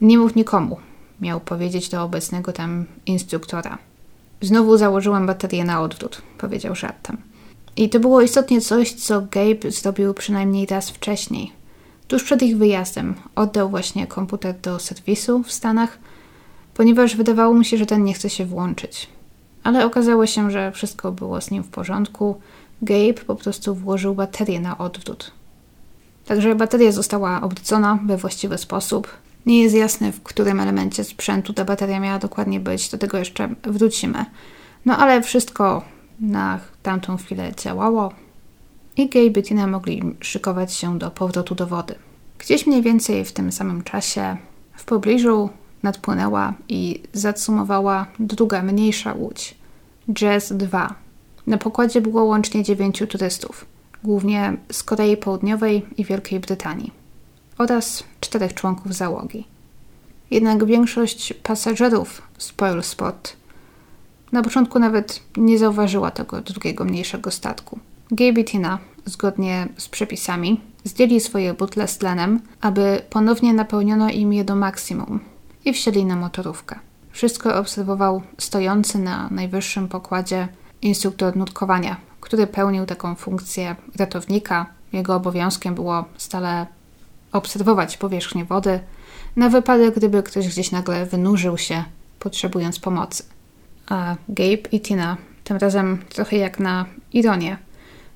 Nie 0.00 0.18
mów 0.18 0.34
nikomu, 0.34 0.76
miał 1.20 1.40
powiedzieć 1.40 1.88
do 1.88 2.02
obecnego 2.02 2.52
tam 2.52 2.86
instruktora. 3.06 3.78
Znowu 4.40 4.76
założyłem 4.76 5.26
baterię 5.26 5.64
na 5.64 5.82
odwrót, 5.82 6.22
powiedział 6.38 6.74
żartem. 6.74 7.16
I 7.76 7.88
to 7.88 8.00
było 8.00 8.22
istotnie 8.22 8.60
coś, 8.60 8.92
co 8.92 9.20
Gabe 9.20 9.70
zrobił 9.70 10.14
przynajmniej 10.14 10.66
raz 10.66 10.90
wcześniej. 10.90 11.52
Tuż 12.08 12.24
przed 12.24 12.42
ich 12.42 12.56
wyjazdem 12.56 13.14
oddał 13.34 13.68
właśnie 13.68 14.06
komputer 14.06 14.54
do 14.62 14.78
serwisu 14.78 15.42
w 15.42 15.52
Stanach, 15.52 15.98
ponieważ 16.74 17.16
wydawało 17.16 17.54
mu 17.54 17.64
się, 17.64 17.76
że 17.76 17.86
ten 17.86 18.04
nie 18.04 18.14
chce 18.14 18.30
się 18.30 18.46
włączyć. 18.46 19.08
Ale 19.64 19.86
okazało 19.86 20.26
się, 20.26 20.50
że 20.50 20.72
wszystko 20.72 21.12
było 21.12 21.40
z 21.40 21.50
nim 21.50 21.62
w 21.62 21.68
porządku. 21.68 22.40
Gabe 22.82 23.24
po 23.26 23.34
prostu 23.34 23.74
włożył 23.74 24.14
baterię 24.14 24.60
na 24.60 24.78
odwrót. 24.78 25.30
Także 26.26 26.54
bateria 26.54 26.92
została 26.92 27.40
obrócona 27.40 27.98
we 28.06 28.16
właściwy 28.16 28.58
sposób. 28.58 29.08
Nie 29.48 29.62
jest 29.62 29.74
jasne, 29.74 30.12
w 30.12 30.22
którym 30.22 30.60
elemencie 30.60 31.04
sprzętu 31.04 31.52
ta 31.52 31.64
bateria 31.64 32.00
miała 32.00 32.18
dokładnie 32.18 32.60
być, 32.60 32.88
do 32.88 32.98
tego 32.98 33.18
jeszcze 33.18 33.48
wrócimy. 33.62 34.24
No 34.86 34.98
ale 34.98 35.22
wszystko 35.22 35.82
na 36.20 36.60
tamtą 36.82 37.16
chwilę 37.16 37.52
działało 37.56 38.12
i 38.96 39.08
Gabe 39.08 39.40
i 39.40 39.42
Tina 39.42 39.66
mogli 39.66 40.02
szykować 40.20 40.74
się 40.74 40.98
do 40.98 41.10
powrotu 41.10 41.54
do 41.54 41.66
wody. 41.66 41.94
Gdzieś 42.38 42.66
mniej 42.66 42.82
więcej 42.82 43.24
w 43.24 43.32
tym 43.32 43.52
samym 43.52 43.82
czasie 43.82 44.36
w 44.76 44.84
pobliżu 44.84 45.50
nadpłynęła 45.82 46.54
i 46.68 47.02
zatrzymowała 47.12 48.06
druga, 48.18 48.62
mniejsza 48.62 49.12
łódź, 49.12 49.54
Jazz 50.12 50.52
2. 50.52 50.94
Na 51.46 51.58
pokładzie 51.58 52.00
było 52.00 52.24
łącznie 52.24 52.62
dziewięciu 52.62 53.06
turystów, 53.06 53.66
głównie 54.04 54.56
z 54.72 54.82
Korei 54.82 55.16
Południowej 55.16 55.86
i 55.96 56.04
Wielkiej 56.04 56.40
Brytanii 56.40 56.97
oraz 57.58 58.04
czterech 58.20 58.54
członków 58.54 58.94
załogi. 58.94 59.46
Jednak 60.30 60.64
większość 60.64 61.32
pasażerów 61.32 62.22
Spoil 62.38 62.82
Spot 62.82 63.36
na 64.32 64.42
początku 64.42 64.78
nawet 64.78 65.22
nie 65.36 65.58
zauważyła 65.58 66.10
tego 66.10 66.40
drugiego 66.40 66.84
mniejszego 66.84 67.30
statku. 67.30 67.78
Gabe 68.10 68.44
Tina, 68.44 68.78
zgodnie 69.04 69.68
z 69.76 69.88
przepisami, 69.88 70.60
zdjęli 70.84 71.20
swoje 71.20 71.54
butle 71.54 71.88
z 71.88 71.98
tlenem, 71.98 72.40
aby 72.60 73.02
ponownie 73.10 73.54
napełniono 73.54 74.10
im 74.10 74.32
je 74.32 74.44
do 74.44 74.56
maksimum 74.56 75.20
i 75.64 75.72
wsiedli 75.72 76.04
na 76.04 76.16
motorówkę. 76.16 76.78
Wszystko 77.10 77.56
obserwował 77.56 78.22
stojący 78.38 78.98
na 78.98 79.28
najwyższym 79.30 79.88
pokładzie 79.88 80.48
instruktor 80.82 81.36
nurkowania, 81.36 81.96
który 82.20 82.46
pełnił 82.46 82.86
taką 82.86 83.14
funkcję 83.14 83.76
ratownika. 83.96 84.66
Jego 84.92 85.14
obowiązkiem 85.14 85.74
było 85.74 86.04
stale 86.16 86.66
obserwować 87.32 87.96
powierzchnię 87.96 88.44
wody 88.44 88.80
na 89.36 89.48
wypadek, 89.48 89.94
gdyby 89.94 90.22
ktoś 90.22 90.48
gdzieś 90.48 90.70
nagle 90.70 91.06
wynurzył 91.06 91.58
się, 91.58 91.84
potrzebując 92.18 92.78
pomocy. 92.78 93.22
A 93.88 94.16
Gabe 94.28 94.68
i 94.72 94.80
Tina, 94.80 95.16
tym 95.44 95.56
razem 95.56 95.98
trochę 96.08 96.36
jak 96.36 96.60
na 96.60 96.86
ironię, 97.12 97.56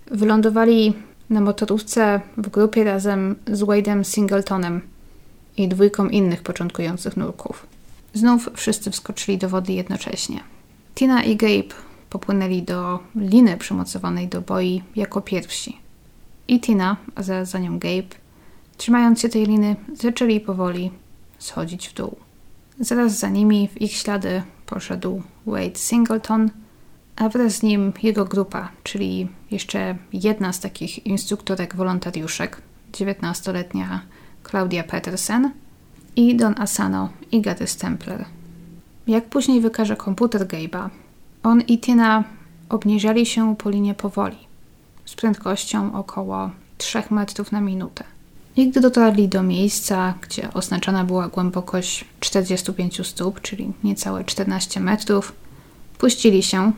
wylądowali 0.06 0.94
na 1.30 1.40
motorówce 1.40 2.20
w 2.36 2.48
grupie 2.48 2.84
razem 2.84 3.36
z 3.46 3.62
Wade'em 3.62 4.04
Singletonem 4.04 4.80
i 5.56 5.68
dwójką 5.68 6.08
innych 6.08 6.42
początkujących 6.42 7.16
nurków. 7.16 7.66
Znów 8.14 8.48
wszyscy 8.54 8.90
wskoczyli 8.90 9.38
do 9.38 9.48
wody 9.48 9.72
jednocześnie. 9.72 10.40
Tina 10.94 11.22
i 11.22 11.36
Gabe 11.36 11.74
popłynęli 12.10 12.62
do 12.62 12.98
liny 13.16 13.56
przymocowanej 13.56 14.28
do 14.28 14.40
boi 14.40 14.82
jako 14.96 15.20
pierwsi. 15.20 15.78
I 16.48 16.60
Tina, 16.60 16.96
a 17.14 17.22
za, 17.22 17.44
za 17.44 17.58
nią 17.58 17.78
Gabe, 17.78 18.21
Trzymając 18.76 19.20
się 19.20 19.28
tej 19.28 19.46
liny, 19.46 19.76
zaczęli 19.94 20.40
powoli 20.40 20.90
schodzić 21.38 21.88
w 21.88 21.94
dół. 21.94 22.16
Zaraz 22.80 23.18
za 23.18 23.28
nimi 23.28 23.68
w 23.68 23.82
ich 23.82 23.92
ślady 23.92 24.42
poszedł 24.66 25.22
Wade 25.46 25.78
Singleton, 25.78 26.50
a 27.16 27.28
wraz 27.28 27.52
z 27.52 27.62
nim 27.62 27.92
jego 28.02 28.24
grupa, 28.24 28.68
czyli 28.82 29.28
jeszcze 29.50 29.96
jedna 30.12 30.52
z 30.52 30.60
takich 30.60 31.06
instruktorek 31.06 31.76
wolontariuszek, 31.76 32.62
19-letnia 32.92 34.00
Claudia 34.50 34.84
Petersen 34.84 35.50
i 36.16 36.36
Don 36.36 36.54
Asano 36.60 37.08
i 37.32 37.40
Gary 37.40 37.66
Stempler. 37.66 38.24
Jak 39.06 39.24
później 39.24 39.60
wykaże 39.60 39.96
komputer 39.96 40.46
Gabe'a, 40.46 40.88
on 41.42 41.60
i 41.60 41.78
Tina 41.78 42.24
obniżali 42.68 43.26
się 43.26 43.56
po 43.56 43.70
linie 43.70 43.94
powoli, 43.94 44.38
z 45.04 45.14
prędkością 45.14 45.94
około 45.94 46.50
3 46.78 47.02
metrów 47.10 47.52
na 47.52 47.60
minutę. 47.60 48.04
I 48.56 48.68
gdy 48.70 48.80
dotarli 48.80 49.28
do 49.28 49.42
miejsca, 49.42 50.14
gdzie 50.22 50.52
oznaczona 50.54 51.04
była 51.04 51.28
głębokość 51.28 52.04
45 52.20 53.06
stóp, 53.06 53.40
czyli 53.40 53.72
niecałe 53.84 54.24
14 54.24 54.80
metrów, 54.80 55.32
puścili 55.98 56.42
się 56.42 56.72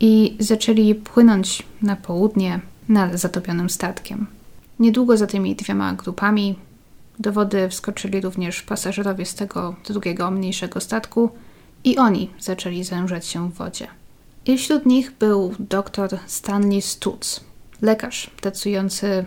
i 0.00 0.36
zaczęli 0.40 0.94
płynąć 0.94 1.62
na 1.82 1.96
południe 1.96 2.60
nad 2.88 3.18
zatopionym 3.18 3.70
statkiem. 3.70 4.26
Niedługo 4.78 5.16
za 5.16 5.26
tymi 5.26 5.56
dwiema 5.56 5.92
grupami 5.92 6.56
do 7.18 7.32
wody 7.32 7.68
wskoczyli 7.68 8.20
również 8.20 8.62
pasażerowie 8.62 9.26
z 9.26 9.34
tego 9.34 9.76
drugiego, 9.86 10.30
mniejszego 10.30 10.80
statku 10.80 11.30
i 11.84 11.96
oni 11.96 12.30
zaczęli 12.40 12.84
zanężać 12.84 13.26
się 13.26 13.50
w 13.50 13.54
wodzie. 13.54 13.86
I 14.46 14.58
wśród 14.58 14.86
nich 14.86 15.12
był 15.18 15.54
dr 15.58 16.18
Stanley 16.26 16.82
Stutz, 16.82 17.40
lekarz 17.82 18.30
pracujący 18.30 19.24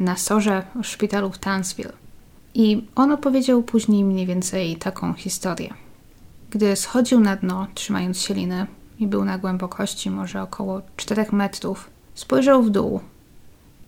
na 0.00 0.16
sorze 0.16 0.62
w 0.82 0.86
szpitalu 0.86 1.30
w 1.30 1.38
Townsville. 1.38 1.92
I 2.54 2.86
on 2.94 3.12
opowiedział 3.12 3.62
później 3.62 4.04
mniej 4.04 4.26
więcej 4.26 4.76
taką 4.76 5.14
historię. 5.14 5.74
Gdy 6.50 6.76
schodził 6.76 7.20
na 7.20 7.36
dno, 7.36 7.66
trzymając 7.74 8.20
się 8.20 8.34
liny, 8.34 8.66
i 8.98 9.06
był 9.06 9.24
na 9.24 9.38
głębokości 9.38 10.10
może 10.10 10.42
około 10.42 10.82
4 10.96 11.26
metrów, 11.32 11.90
spojrzał 12.14 12.62
w 12.62 12.70
dół 12.70 13.00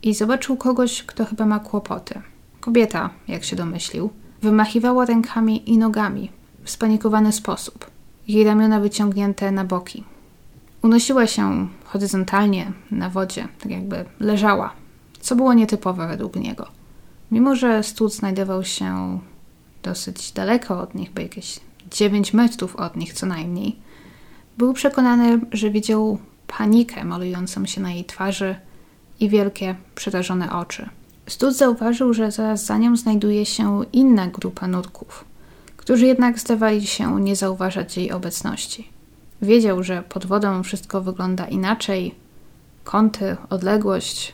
i 0.03 0.13
zobaczył 0.13 0.57
kogoś, 0.57 1.03
kto 1.03 1.25
chyba 1.25 1.45
ma 1.45 1.59
kłopoty. 1.59 2.21
Kobieta, 2.59 3.09
jak 3.27 3.43
się 3.43 3.55
domyślił, 3.55 4.09
wymachiwała 4.41 5.05
rękami 5.05 5.71
i 5.71 5.77
nogami 5.77 6.31
w 6.63 6.69
spanikowany 6.69 7.31
sposób, 7.31 7.91
jej 8.27 8.43
ramiona 8.43 8.79
wyciągnięte 8.79 9.51
na 9.51 9.63
boki. 9.63 10.03
Unosiła 10.81 11.27
się 11.27 11.67
horyzontalnie 11.85 12.71
na 12.91 13.09
wodzie, 13.09 13.47
tak 13.59 13.71
jakby 13.71 14.05
leżała, 14.19 14.73
co 15.19 15.35
było 15.35 15.53
nietypowe 15.53 16.07
według 16.07 16.35
niego. 16.35 16.67
Mimo, 17.31 17.55
że 17.55 17.83
stód 17.83 18.13
znajdował 18.13 18.63
się 18.63 19.19
dosyć 19.83 20.31
daleko 20.31 20.81
od 20.81 20.95
nich, 20.95 21.13
bo 21.13 21.21
jakieś 21.21 21.59
9 21.91 22.33
metrów 22.33 22.75
od 22.75 22.95
nich 22.95 23.13
co 23.13 23.25
najmniej, 23.25 23.75
był 24.57 24.73
przekonany, 24.73 25.39
że 25.51 25.69
widział 25.69 26.17
panikę 26.47 27.03
malującą 27.03 27.65
się 27.65 27.81
na 27.81 27.91
jej 27.91 28.05
twarzy 28.05 28.55
i 29.19 29.29
wielkie, 29.29 29.75
przerażone 29.95 30.51
oczy. 30.51 30.89
Stud 31.27 31.53
zauważył, 31.53 32.13
że 32.13 32.31
zaraz 32.31 32.65
za 32.65 32.77
nią 32.77 32.95
znajduje 32.95 33.45
się 33.45 33.81
inna 33.93 34.27
grupa 34.27 34.67
nurków, 34.67 35.25
którzy 35.77 36.05
jednak 36.05 36.39
zdawali 36.39 36.87
się 36.87 37.21
nie 37.21 37.35
zauważać 37.35 37.97
jej 37.97 38.11
obecności. 38.11 38.89
Wiedział, 39.41 39.83
że 39.83 40.03
pod 40.09 40.25
wodą 40.25 40.63
wszystko 40.63 41.01
wygląda 41.01 41.45
inaczej, 41.45 42.15
kąty, 42.83 43.37
odległość, 43.49 44.33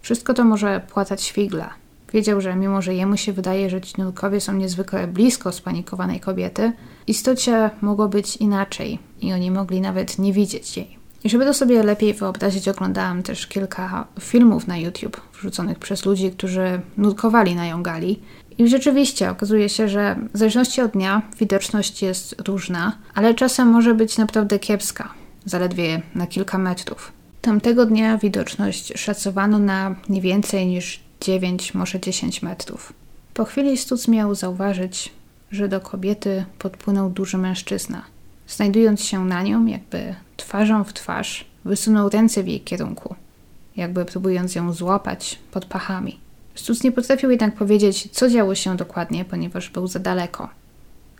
wszystko 0.00 0.34
to 0.34 0.44
może 0.44 0.80
płatać 0.92 1.22
świgla. 1.22 1.70
Wiedział, 2.12 2.40
że 2.40 2.56
mimo, 2.56 2.82
że 2.82 2.94
jemu 2.94 3.16
się 3.16 3.32
wydaje, 3.32 3.70
że 3.70 3.80
ci 3.80 3.94
są 4.38 4.52
niezwykle 4.52 5.06
blisko 5.06 5.52
spanikowanej 5.52 6.20
kobiety, 6.20 6.72
istocie 7.06 7.70
mogło 7.80 8.08
być 8.08 8.36
inaczej 8.36 8.98
i 9.20 9.32
oni 9.32 9.50
mogli 9.50 9.80
nawet 9.80 10.18
nie 10.18 10.32
widzieć 10.32 10.76
jej. 10.76 11.00
I 11.24 11.30
żeby 11.30 11.44
to 11.44 11.54
sobie 11.54 11.82
lepiej 11.82 12.14
wyobrazić, 12.14 12.68
oglądałam 12.68 13.22
też 13.22 13.46
kilka 13.46 14.06
filmów 14.20 14.66
na 14.66 14.78
YouTube 14.78 15.20
wrzuconych 15.32 15.78
przez 15.78 16.04
ludzi, 16.04 16.30
którzy 16.30 16.80
nurkowali 16.96 17.54
na 17.54 17.66
Jongali. 17.66 18.20
I 18.58 18.68
rzeczywiście 18.68 19.30
okazuje 19.30 19.68
się, 19.68 19.88
że 19.88 20.16
w 20.34 20.38
zależności 20.38 20.80
od 20.80 20.90
dnia 20.90 21.22
widoczność 21.38 22.02
jest 22.02 22.34
różna, 22.48 22.92
ale 23.14 23.34
czasem 23.34 23.68
może 23.68 23.94
być 23.94 24.18
naprawdę 24.18 24.58
kiepska, 24.58 25.08
zaledwie 25.44 26.02
na 26.14 26.26
kilka 26.26 26.58
metrów. 26.58 27.12
Tamtego 27.40 27.86
dnia 27.86 28.18
widoczność 28.18 28.92
szacowano 28.96 29.58
na 29.58 29.94
nie 30.08 30.20
więcej 30.20 30.66
niż 30.66 31.00
9, 31.20 31.74
może 31.74 32.00
10 32.00 32.42
metrów. 32.42 32.92
Po 33.34 33.44
chwili 33.44 33.76
Stuc 33.76 34.08
miał 34.08 34.34
zauważyć, 34.34 35.12
że 35.50 35.68
do 35.68 35.80
kobiety 35.80 36.44
podpłynął 36.58 37.10
duży 37.10 37.38
mężczyzna. 37.38 38.02
Znajdując 38.48 39.04
się 39.04 39.24
na 39.24 39.42
nią, 39.42 39.66
jakby 39.66 40.14
twarzą 40.36 40.84
w 40.84 40.92
twarz, 40.92 41.44
wysunął 41.64 42.08
ręce 42.08 42.42
w 42.42 42.48
jej 42.48 42.60
kierunku, 42.60 43.14
jakby 43.76 44.04
próbując 44.04 44.54
ją 44.54 44.72
złapać 44.72 45.38
pod 45.50 45.64
pachami. 45.64 46.20
Stuc 46.54 46.84
nie 46.84 46.92
potrafił 46.92 47.30
jednak 47.30 47.54
powiedzieć, 47.54 48.08
co 48.12 48.30
działo 48.30 48.54
się 48.54 48.76
dokładnie, 48.76 49.24
ponieważ 49.24 49.70
był 49.70 49.86
za 49.86 49.98
daleko, 49.98 50.48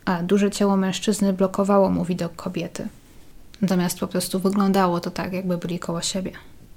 a 0.05 0.23
duże 0.23 0.51
ciało 0.51 0.77
mężczyzny 0.77 1.33
blokowało 1.33 1.91
mu 1.91 2.05
widok 2.05 2.37
kobiety. 2.37 2.89
Natomiast 3.63 4.01
po 4.01 4.07
prostu 4.07 4.41
wyglądało 4.41 5.01
to 5.01 5.11
tak, 5.11 5.33
jakby 5.33 5.59
byli 5.59 5.79
koło 5.79 6.01
siebie. 6.01 6.33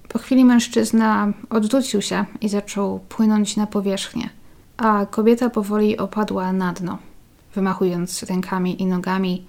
Po 0.07 0.19
chwili 0.19 0.45
mężczyzna 0.45 1.33
odwrócił 1.49 2.01
się 2.01 2.25
i 2.41 2.49
zaczął 2.49 2.99
płynąć 2.99 3.57
na 3.57 3.67
powierzchnię, 3.67 4.29
a 4.77 5.05
kobieta 5.05 5.49
powoli 5.49 5.97
opadła 5.97 6.53
na 6.53 6.73
dno, 6.73 6.97
wymachując 7.55 8.23
rękami 8.23 8.81
i 8.81 8.85
nogami 8.85 9.45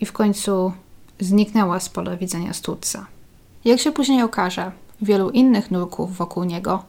i 0.00 0.06
w 0.06 0.12
końcu 0.12 0.72
zniknęła 1.20 1.80
z 1.80 1.88
pola 1.88 2.16
widzenia 2.16 2.52
Stutza. 2.52 3.06
Jak 3.64 3.80
się 3.80 3.92
później 3.92 4.22
okaże, 4.22 4.72
wielu 5.02 5.30
innych 5.30 5.70
nurków 5.70 6.16
wokół 6.16 6.44
niego, 6.44 6.82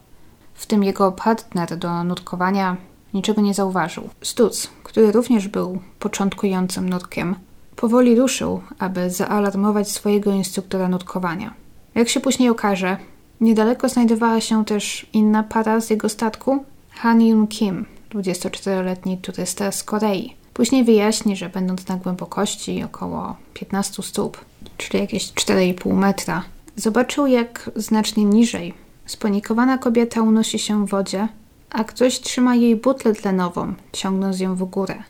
w 0.54 0.66
tym 0.66 0.84
jego 0.84 1.12
partner 1.12 1.78
do 1.78 2.04
nurkowania, 2.04 2.78
niczego 3.14 3.42
nie 3.42 3.54
zauważył. 3.54 4.10
Stutz, 4.22 4.68
który 4.84 5.12
również 5.12 5.48
był 5.48 5.80
początkującym 6.00 6.90
nurkiem, 6.90 7.36
powoli 7.82 8.16
ruszył, 8.16 8.62
aby 8.80 9.10
zaalarmować 9.10 9.92
swojego 9.92 10.32
instruktora 10.32 10.88
nurkowania. 10.88 11.54
Jak 11.96 12.10
się 12.10 12.20
później 12.20 12.50
okaże, 12.50 12.98
niedaleko 13.42 13.90
znajdowała 13.90 14.42
się 14.42 14.66
też 14.66 15.06
inna 15.14 15.44
para 15.44 15.82
z 15.82 15.90
jego 15.90 16.10
statku, 16.10 16.66
Han 16.90 17.22
Yun 17.22 17.48
Kim, 17.48 17.86
24-letni 18.10 19.18
turysta 19.18 19.72
z 19.72 19.84
Korei. 19.84 20.36
Później 20.54 20.84
wyjaśni, 20.84 21.36
że 21.36 21.50
będąc 21.50 21.88
na 21.88 21.96
głębokości 21.96 22.84
około 22.84 23.36
15 23.54 24.04
stóp, 24.04 24.46
czyli 24.78 25.00
jakieś 25.00 25.34
4,5 25.34 25.94
metra, 25.94 26.44
zobaczył 26.76 27.28
jak 27.28 27.72
znacznie 27.76 28.26
niżej 28.26 28.74
spanikowana 29.06 29.78
kobieta 29.78 30.22
unosi 30.22 30.60
się 30.60 30.86
w 30.86 30.90
wodzie, 30.90 31.28
a 31.70 31.84
ktoś 31.84 32.20
trzyma 32.20 32.56
jej 32.56 32.76
butlę 32.76 33.14
tlenową, 33.14 33.74
ciągnąc 33.92 34.40
ją 34.40 34.56
w 34.56 34.64
górę. 34.64 35.04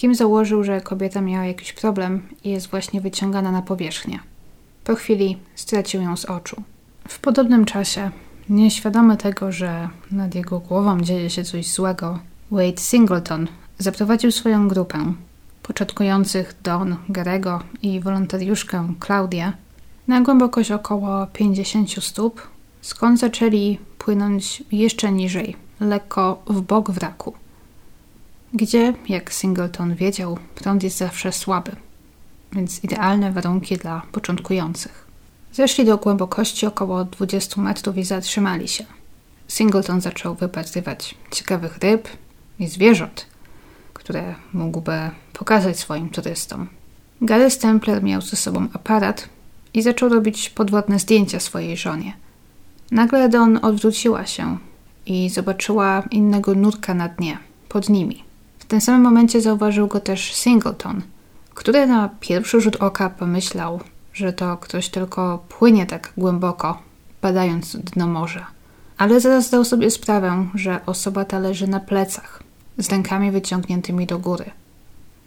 Kim 0.00 0.14
założył, 0.14 0.64
że 0.64 0.80
kobieta 0.80 1.20
miała 1.20 1.44
jakiś 1.46 1.72
problem 1.72 2.28
i 2.44 2.50
jest 2.50 2.66
właśnie 2.66 3.00
wyciągana 3.00 3.52
na 3.52 3.62
powierzchnię. 3.62 4.20
Po 4.84 4.94
chwili 4.94 5.38
stracił 5.54 6.02
ją 6.02 6.16
z 6.16 6.24
oczu. 6.24 6.62
W 7.08 7.18
podobnym 7.18 7.64
czasie, 7.64 8.10
nieświadomy 8.48 9.16
tego, 9.16 9.52
że 9.52 9.88
nad 10.10 10.34
jego 10.34 10.58
głową 10.58 11.00
dzieje 11.00 11.30
się 11.30 11.44
coś 11.44 11.66
złego, 11.66 12.18
Wade 12.50 12.76
Singleton 12.76 13.46
zaprowadził 13.78 14.32
swoją 14.32 14.68
grupę 14.68 15.12
początkujących 15.62 16.54
Don, 16.62 16.96
Garego 17.08 17.62
i 17.82 18.00
wolontariuszkę 18.00 18.94
Claudię 19.06 19.52
na 20.08 20.20
głębokość 20.20 20.70
około 20.70 21.26
50 21.26 22.04
stóp, 22.04 22.48
skąd 22.82 23.18
zaczęli 23.18 23.78
płynąć 23.98 24.62
jeszcze 24.72 25.12
niżej, 25.12 25.56
lekko 25.80 26.42
w 26.46 26.60
bok 26.60 26.90
wraku, 26.90 27.34
gdzie, 28.52 28.94
jak 29.08 29.32
Singleton 29.32 29.94
wiedział, 29.94 30.38
prąd 30.54 30.82
jest 30.82 30.96
zawsze 30.96 31.32
słaby 31.32 31.76
więc 32.52 32.84
idealne 32.84 33.32
warunki 33.32 33.76
dla 33.76 34.02
początkujących. 34.12 35.06
Zeszli 35.52 35.84
do 35.84 35.98
głębokości 35.98 36.66
około 36.66 37.04
20 37.04 37.60
metrów 37.60 37.96
i 37.96 38.04
zatrzymali 38.04 38.68
się. 38.68 38.84
Singleton 39.48 40.00
zaczął 40.00 40.34
wypatrywać 40.34 41.14
ciekawych 41.30 41.78
ryb 41.78 42.08
i 42.58 42.66
zwierząt, 42.66 43.26
które 43.94 44.34
mógłby 44.52 45.10
pokazać 45.32 45.78
swoim 45.78 46.08
turystom. 46.08 46.68
Gary 47.22 47.50
Stempler 47.50 48.02
miał 48.02 48.20
ze 48.20 48.36
sobą 48.36 48.68
aparat 48.72 49.28
i 49.74 49.82
zaczął 49.82 50.08
robić 50.08 50.50
podwodne 50.50 50.98
zdjęcia 50.98 51.40
swojej 51.40 51.76
żonie. 51.76 52.16
Nagle 52.90 53.28
Don 53.28 53.58
odwróciła 53.62 54.26
się 54.26 54.58
i 55.06 55.28
zobaczyła 55.28 56.02
innego 56.10 56.54
nurka 56.54 56.94
na 56.94 57.08
dnie, 57.08 57.38
pod 57.68 57.88
nimi. 57.88 58.29
Tym 58.70 58.80
samym 58.80 59.02
momencie 59.02 59.40
zauważył 59.40 59.86
go 59.86 60.00
też 60.00 60.34
Singleton– 60.34 61.02
który 61.60 61.86
na 61.86 62.10
pierwszy 62.20 62.60
rzut 62.60 62.76
oka 62.76 63.10
pomyślał, 63.10 63.80
że 64.12 64.32
to 64.32 64.56
ktoś 64.56 64.88
tylko 64.88 65.44
płynie 65.48 65.86
tak 65.86 66.12
głęboko, 66.16 66.82
badając 67.22 67.76
dno 67.76 68.06
morza. 68.06 68.46
Ale 68.98 69.20
zaraz 69.20 69.46
zdał 69.46 69.64
sobie 69.64 69.90
sprawę, 69.90 70.46
że 70.54 70.80
osoba 70.86 71.24
ta 71.24 71.38
leży 71.38 71.66
na 71.66 71.80
plecach, 71.80 72.42
z 72.78 72.88
rękami 72.90 73.30
wyciągniętymi 73.30 74.06
do 74.06 74.18
góry. 74.18 74.50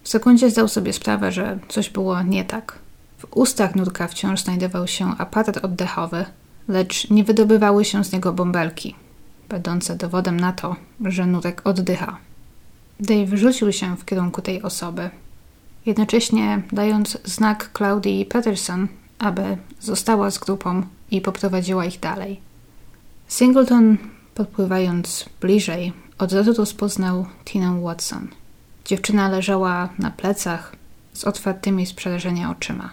W 0.03 0.09
sekundzie 0.09 0.49
zdał 0.49 0.67
sobie 0.67 0.93
sprawę, 0.93 1.31
że 1.31 1.59
coś 1.67 1.89
było 1.89 2.23
nie 2.23 2.45
tak. 2.45 2.79
W 3.17 3.37
ustach 3.37 3.75
nurka 3.75 4.07
wciąż 4.07 4.41
znajdował 4.41 4.87
się 4.87 5.17
aparat 5.17 5.57
oddechowy, 5.57 6.25
lecz 6.67 7.09
nie 7.09 7.23
wydobywały 7.23 7.85
się 7.85 8.03
z 8.03 8.11
niego 8.11 8.33
bąbelki, 8.33 8.95
będące 9.49 9.95
dowodem 9.95 10.39
na 10.39 10.51
to, 10.51 10.75
że 11.05 11.25
nurek 11.25 11.61
oddycha. 11.63 12.17
Dave 12.99 13.37
rzucił 13.37 13.71
się 13.71 13.97
w 13.97 14.05
kierunku 14.05 14.41
tej 14.41 14.61
osoby, 14.61 15.09
jednocześnie 15.85 16.61
dając 16.71 17.17
znak 17.23 17.69
Claudii 17.77 18.25
Peterson, 18.25 18.87
aby 19.19 19.57
została 19.79 20.31
z 20.31 20.37
grupą 20.37 20.83
i 21.11 21.21
poprowadziła 21.21 21.85
ich 21.85 21.99
dalej. 21.99 22.39
Singleton, 23.27 23.97
podpływając 24.35 25.25
bliżej, 25.41 25.93
od 26.17 26.33
razu 26.33 26.53
rozpoznał 26.53 27.25
Tinę 27.45 27.81
Watson. 27.81 28.27
Dziewczyna 28.85 29.29
leżała 29.29 29.89
na 29.99 30.11
plecach 30.11 30.75
z 31.13 31.23
otwartymi 31.23 31.85
z 31.85 31.93
przerażenia 31.93 32.51
oczyma. 32.51 32.89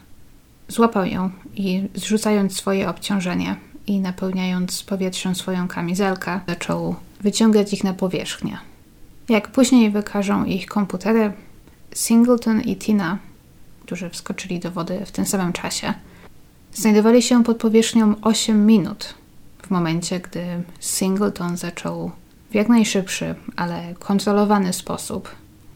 Złapał 0.68 1.04
ją 1.04 1.30
i 1.54 1.88
zrzucając 1.94 2.56
swoje 2.56 2.88
obciążenie 2.88 3.56
i 3.86 4.00
napełniając 4.00 4.82
powietrzem 4.82 5.34
swoją 5.34 5.68
kamizelkę, 5.68 6.40
zaczął 6.48 6.94
wyciągać 7.20 7.72
ich 7.72 7.84
na 7.84 7.94
powierzchnię. 7.94 8.69
Jak 9.30 9.48
później 9.48 9.90
wykażą 9.90 10.44
ich 10.44 10.66
komputery, 10.66 11.32
Singleton 11.94 12.60
i 12.60 12.76
Tina, 12.76 13.18
którzy 13.82 14.10
wskoczyli 14.10 14.60
do 14.60 14.70
wody 14.70 15.02
w 15.06 15.10
tym 15.10 15.26
samym 15.26 15.52
czasie, 15.52 15.94
znajdowali 16.74 17.22
się 17.22 17.44
pod 17.44 17.56
powierzchnią 17.56 18.14
8 18.22 18.66
minut 18.66 19.14
w 19.62 19.70
momencie, 19.70 20.20
gdy 20.20 20.44
Singleton 20.80 21.56
zaczął 21.56 22.10
w 22.50 22.54
jak 22.54 22.68
najszybszy, 22.68 23.34
ale 23.56 23.94
kontrolowany 23.98 24.72
sposób 24.72 25.28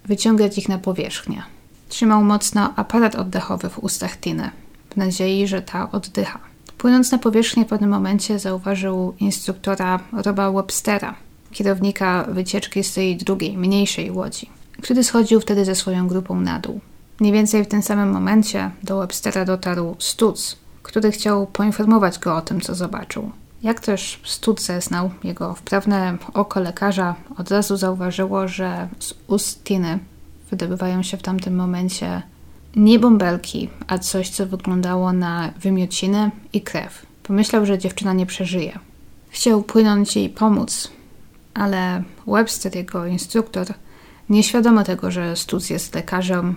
wyciągać 0.05 0.59
ich 0.59 0.69
na 0.69 0.79
powierzchnię. 0.79 1.43
Trzymał 1.89 2.25
mocno 2.25 2.73
aparat 2.77 3.15
oddechowy 3.15 3.71
w 3.71 3.79
ustach 3.79 4.21
Tiny, 4.21 4.51
w 4.91 4.97
nadziei, 4.97 5.47
że 5.47 5.63
ta 5.63 5.91
oddycha. 5.91 6.39
Płynąc 6.79 7.13
na 7.13 7.19
powierzchnię 7.19 7.65
w 7.65 7.69
pewnym 7.69 7.91
momencie 7.91 8.39
zauważył 8.39 9.15
instruktora 9.21 10.01
Roba 10.13 10.53
Webstera, 10.53 11.15
kierownika 11.55 12.25
wycieczki 12.29 12.85
z 12.85 12.95
tej 12.95 13.17
drugiej, 13.17 13.59
mniejszej 13.59 14.11
łodzi, 14.11 14.51
który 14.83 15.05
schodził 15.05 15.41
wtedy 15.41 15.65
ze 15.65 15.75
swoją 15.75 16.09
grupą 16.09 16.41
na 16.41 16.59
dół. 16.59 16.81
Mniej 17.21 17.33
więcej 17.33 17.65
w 17.65 17.69
tym 17.69 17.83
samym 17.83 18.11
momencie 18.11 18.71
do 18.83 18.99
Webstera 18.99 19.45
dotarł 19.45 19.97
Stutz, 19.99 20.57
który 20.83 21.11
chciał 21.11 21.47
poinformować 21.47 22.19
go 22.19 22.37
o 22.37 22.41
tym, 22.41 22.61
co 22.61 22.75
zobaczył. 22.75 23.31
Jak 23.63 23.81
też 23.81 24.21
Stutz 24.25 24.63
zeznał, 24.63 25.11
jego 25.25 25.55
wprawne 25.55 26.19
oko 26.35 26.61
lekarza 26.61 27.15
od 27.37 27.51
razu 27.51 27.77
zauważyło, 27.77 28.49
że 28.49 28.89
z 28.99 29.15
ust 29.27 29.65
Tiny 29.65 29.99
wydobywają 30.51 31.03
się 31.03 31.17
w 31.17 31.23
tamtym 31.23 31.57
momencie 31.57 32.23
nie 32.77 32.99
bąbelki, 32.99 33.69
a 33.87 33.99
coś, 33.99 34.31
co 34.31 34.47
wyglądało 34.47 35.13
na 35.13 35.51
wymiociny 35.61 36.31
i 36.53 36.61
krew. 36.61 37.07
Pomyślał, 37.23 37.67
że 37.67 37.79
dziewczyna 37.79 38.13
nie 38.13 38.27
przeżyje. 38.27 38.79
Chciał 39.31 39.63
płynąć 39.63 40.17
jej 40.17 40.31
pomóc, 40.31 40.91
ale 41.55 42.03
Webster, 42.27 42.77
jego 42.77 43.07
instruktor, 43.07 43.67
nieświadomy 44.29 44.85
tego, 44.85 45.11
że 45.11 45.37
Stutz 45.37 45.71
jest 45.71 45.95
lekarzem, 45.95 46.55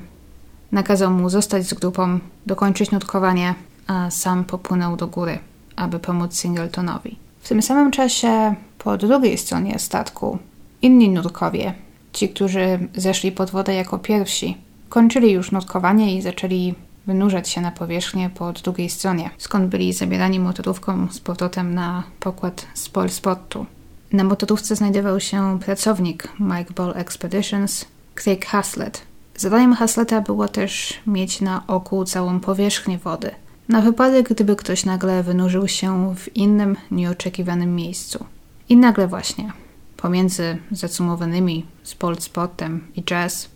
nakazał 0.72 1.12
mu 1.12 1.30
zostać 1.30 1.68
z 1.68 1.74
grupą, 1.74 2.20
dokończyć 2.46 2.92
nutkowanie, 2.92 3.56
a 3.88 4.10
sam 4.12 4.44
popłynął 4.44 4.98
do 4.98 5.08
góry, 5.08 5.40
aby 5.76 6.00
pomóc 6.00 6.36
Singletonowi. 6.36 7.18
W 7.40 7.50
tym 7.50 7.62
samym 7.62 7.92
czasie 7.92 8.56
po 8.78 8.98
drugiej 8.98 9.38
stronie 9.38 9.80
statku 9.80 10.38
inni 10.82 11.10
nurkowie, 11.10 11.74
ci, 12.14 12.30
którzy 12.30 12.80
zeszli 12.96 13.32
pod 13.32 13.50
wodę 13.50 13.74
jako 13.74 14.00
pierwsi, 14.00 14.58
kończyli 14.90 15.32
już 15.32 15.52
nurkowanie 15.52 16.18
i 16.18 16.22
zaczęli 16.22 16.76
wynurzać 17.08 17.50
się 17.50 17.62
na 17.62 17.72
powierzchnię 17.72 18.30
po 18.30 18.54
drugiej 18.54 18.90
stronie, 18.90 19.30
skąd 19.38 19.70
byli 19.70 19.94
zabierani 19.94 20.40
motorówką 20.40 21.08
z 21.12 21.20
powrotem 21.20 21.74
na 21.74 22.04
pokład 22.20 22.68
Spolsportu. 22.74 23.66
Na 24.12 24.24
motorówce 24.24 24.76
znajdował 24.76 25.20
się 25.20 25.60
pracownik 25.60 26.28
Mike 26.40 26.74
Ball 26.74 26.94
Expeditions, 26.96 27.86
Craig 28.16 28.46
Haslett. 28.46 29.02
Zadaniem 29.38 29.74
Hasletta 29.74 30.22
było 30.22 30.48
też 30.48 30.94
mieć 31.08 31.42
na 31.42 31.68
oku 31.68 32.06
całą 32.06 32.40
powierzchnię 32.40 32.98
wody, 32.98 33.32
na 33.70 33.82
wypadek, 33.82 34.30
gdyby 34.30 34.56
ktoś 34.56 34.86
nagle 34.86 35.24
wynurzył 35.24 35.68
się 35.68 36.16
w 36.16 36.36
innym, 36.36 36.76
nieoczekiwanym 36.92 37.76
miejscu. 37.76 38.26
I 38.70 38.78
nagle 38.78 39.08
właśnie, 39.08 39.52
pomiędzy 39.98 40.58
zacumowanymi 40.72 41.66
Spolsportem 41.84 42.88
i 42.96 43.04
Jazz, 43.04 43.50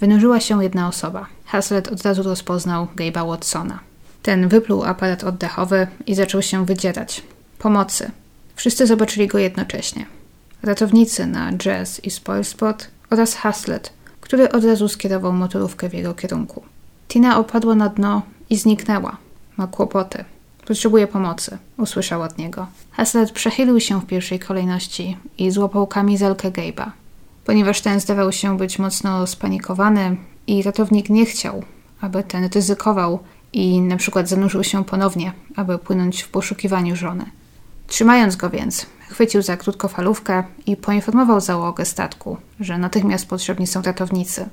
wynurzyła 0.00 0.40
się 0.40 0.62
jedna 0.62 0.88
osoba. 0.88 1.26
Haslett 1.44 1.88
od 1.88 2.02
razu 2.02 2.22
rozpoznał 2.22 2.86
Gabe'a 2.96 3.26
Watsona. 3.28 3.78
Ten 4.22 4.48
wypluł 4.48 4.84
aparat 4.84 5.24
oddechowy 5.24 5.86
i 6.06 6.14
zaczął 6.14 6.42
się 6.42 6.66
wydzierać. 6.66 7.22
Pomocy. 7.58 8.10
Wszyscy 8.56 8.86
zobaczyli 8.86 9.26
go 9.26 9.38
jednocześnie. 9.38 10.06
Ratownicy 10.62 11.26
na 11.26 11.52
Jazz 11.52 12.04
i 12.04 12.10
Spoilspot 12.10 12.88
oraz 13.10 13.34
Haslett, 13.34 13.92
który 14.20 14.52
od 14.52 14.64
razu 14.64 14.88
skierował 14.88 15.32
motorówkę 15.32 15.88
w 15.88 15.94
jego 15.94 16.14
kierunku. 16.14 16.62
Tina 17.08 17.38
opadła 17.38 17.74
na 17.74 17.88
dno 17.88 18.22
i 18.50 18.56
zniknęła. 18.56 19.16
Ma 19.56 19.66
kłopoty. 19.66 20.24
Potrzebuje 20.66 21.06
pomocy, 21.06 21.58
usłyszał 21.78 22.22
od 22.22 22.38
niego. 22.38 22.66
Haslett 22.90 23.32
przechylił 23.32 23.80
się 23.80 24.00
w 24.00 24.06
pierwszej 24.06 24.38
kolejności 24.38 25.16
i 25.38 25.50
złapał 25.50 25.86
kamizelkę 25.86 26.50
Gabe'a. 26.50 26.90
Ponieważ 27.44 27.80
ten 27.80 28.00
zdawał 28.00 28.32
się 28.32 28.56
być 28.56 28.78
mocno 28.78 29.26
spanikowany 29.26 30.16
i 30.46 30.62
ratownik 30.62 31.10
nie 31.10 31.26
chciał, 31.26 31.62
aby 32.00 32.22
ten 32.22 32.48
ryzykował 32.54 33.18
i 33.52 33.80
na 33.80 33.96
przykład 33.96 34.28
zanurzył 34.28 34.64
się 34.64 34.84
ponownie, 34.84 35.32
aby 35.56 35.78
płynąć 35.78 36.22
w 36.22 36.28
poszukiwaniu 36.28 36.96
żony. 36.96 37.24
Trzymając 37.86 38.36
go 38.36 38.50
więc, 38.50 38.86
chwycił 39.08 39.42
za 39.42 39.56
krótkofalówkę 39.56 40.44
i 40.66 40.76
poinformował 40.76 41.40
załogę 41.40 41.84
statku, 41.84 42.36
że 42.60 42.78
natychmiast 42.78 43.28
potrzebni 43.28 43.66
są 43.66 43.82
ratownicy. 43.82 44.48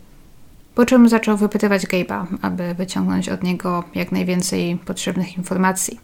Po 0.76 0.86
czym 0.86 1.10
zaczął 1.10 1.38
wypytywać 1.38 1.86
Gabe'a, 1.86 2.26
aby 2.42 2.74
wyciągnąć 2.74 3.30
od 3.30 3.44
niego 3.44 3.84
jak 3.96 4.12
najwięcej 4.12 4.78
potrzebnych 4.78 5.38
informacji. 5.38 6.00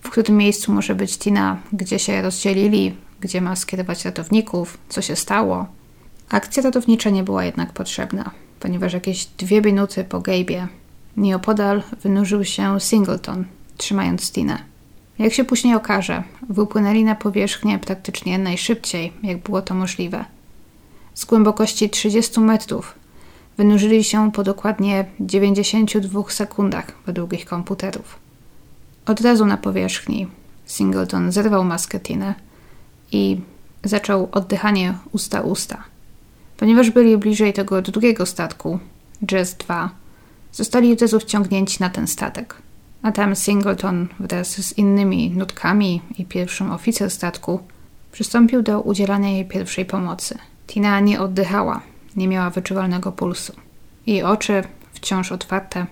W 0.00 0.10
którym 0.10 0.36
miejscu 0.36 0.72
może 0.72 0.94
być 0.94 1.18
Tina, 1.18 1.58
gdzie 1.72 1.98
się 1.98 2.22
rozdzielili, 2.22 2.96
gdzie 3.20 3.40
ma 3.40 3.56
skierować 3.56 4.04
ratowników, 4.04 4.78
co 4.88 5.02
się 5.02 5.16
stało. 5.16 5.66
Akcja 6.30 6.62
ratownicza 6.62 7.10
nie 7.10 7.22
była 7.22 7.44
jednak 7.44 7.72
potrzebna, 7.72 8.30
ponieważ 8.60 8.92
jakieś 8.92 9.26
dwie 9.26 9.62
minuty 9.62 10.04
po 10.04 10.20
Gabe'ie 10.20 10.66
nieopodal 11.16 11.82
wynurzył 12.02 12.44
się 12.44 12.80
Singleton, 12.80 13.44
trzymając 13.76 14.32
Tinę. 14.32 14.58
Jak 15.18 15.32
się 15.32 15.44
później 15.44 15.74
okaże, 15.74 16.22
wypłynęli 16.48 17.04
na 17.04 17.14
powierzchnię 17.14 17.78
praktycznie 17.78 18.38
najszybciej, 18.38 19.12
jak 19.22 19.38
było 19.38 19.62
to 19.62 19.74
możliwe. 19.74 20.24
Z 21.14 21.24
głębokości 21.24 21.90
30 21.90 22.40
metrów 22.40 22.94
wynurzyli 23.56 24.04
się 24.04 24.32
po 24.32 24.42
dokładnie 24.42 25.04
92 25.20 26.22
sekundach 26.28 26.92
według 27.06 27.32
ich 27.32 27.44
komputerów. 27.44 28.18
Od 29.06 29.20
razu 29.20 29.46
na 29.46 29.56
powierzchni 29.56 30.26
Singleton 30.66 31.32
zerwał 31.32 31.64
maskę 31.64 32.00
Tiny 32.00 32.34
i 33.12 33.40
zaczął 33.84 34.28
oddychanie 34.32 34.94
usta-usta. 35.12 35.82
Ponieważ 36.56 36.90
byli 36.90 37.18
bliżej 37.18 37.52
tego 37.52 37.82
drugiego 37.82 38.26
statku, 38.26 38.78
Jazz 39.26 39.54
2, 39.54 39.90
zostali 40.52 40.92
od 40.92 41.02
razu 41.02 41.20
wciągnięci 41.20 41.76
na 41.80 41.90
ten 41.90 42.06
statek 42.06 42.54
a 43.06 43.12
tam 43.12 43.36
Singleton 43.36 44.08
wraz 44.20 44.48
z 44.48 44.78
innymi 44.78 45.30
nutkami 45.30 46.02
i 46.18 46.24
pierwszym 46.24 46.72
oficer 46.72 47.10
statku 47.10 47.60
przystąpił 48.12 48.62
do 48.62 48.80
udzielania 48.80 49.28
jej 49.28 49.44
pierwszej 49.44 49.84
pomocy. 49.84 50.38
Tina 50.66 51.00
nie 51.00 51.20
oddychała, 51.20 51.80
nie 52.16 52.28
miała 52.28 52.50
wyczuwalnego 52.50 53.12
pulsu. 53.12 53.52
Jej 54.06 54.22
oczy, 54.22 54.64
wciąż 54.92 55.32
otwarte, 55.32 55.86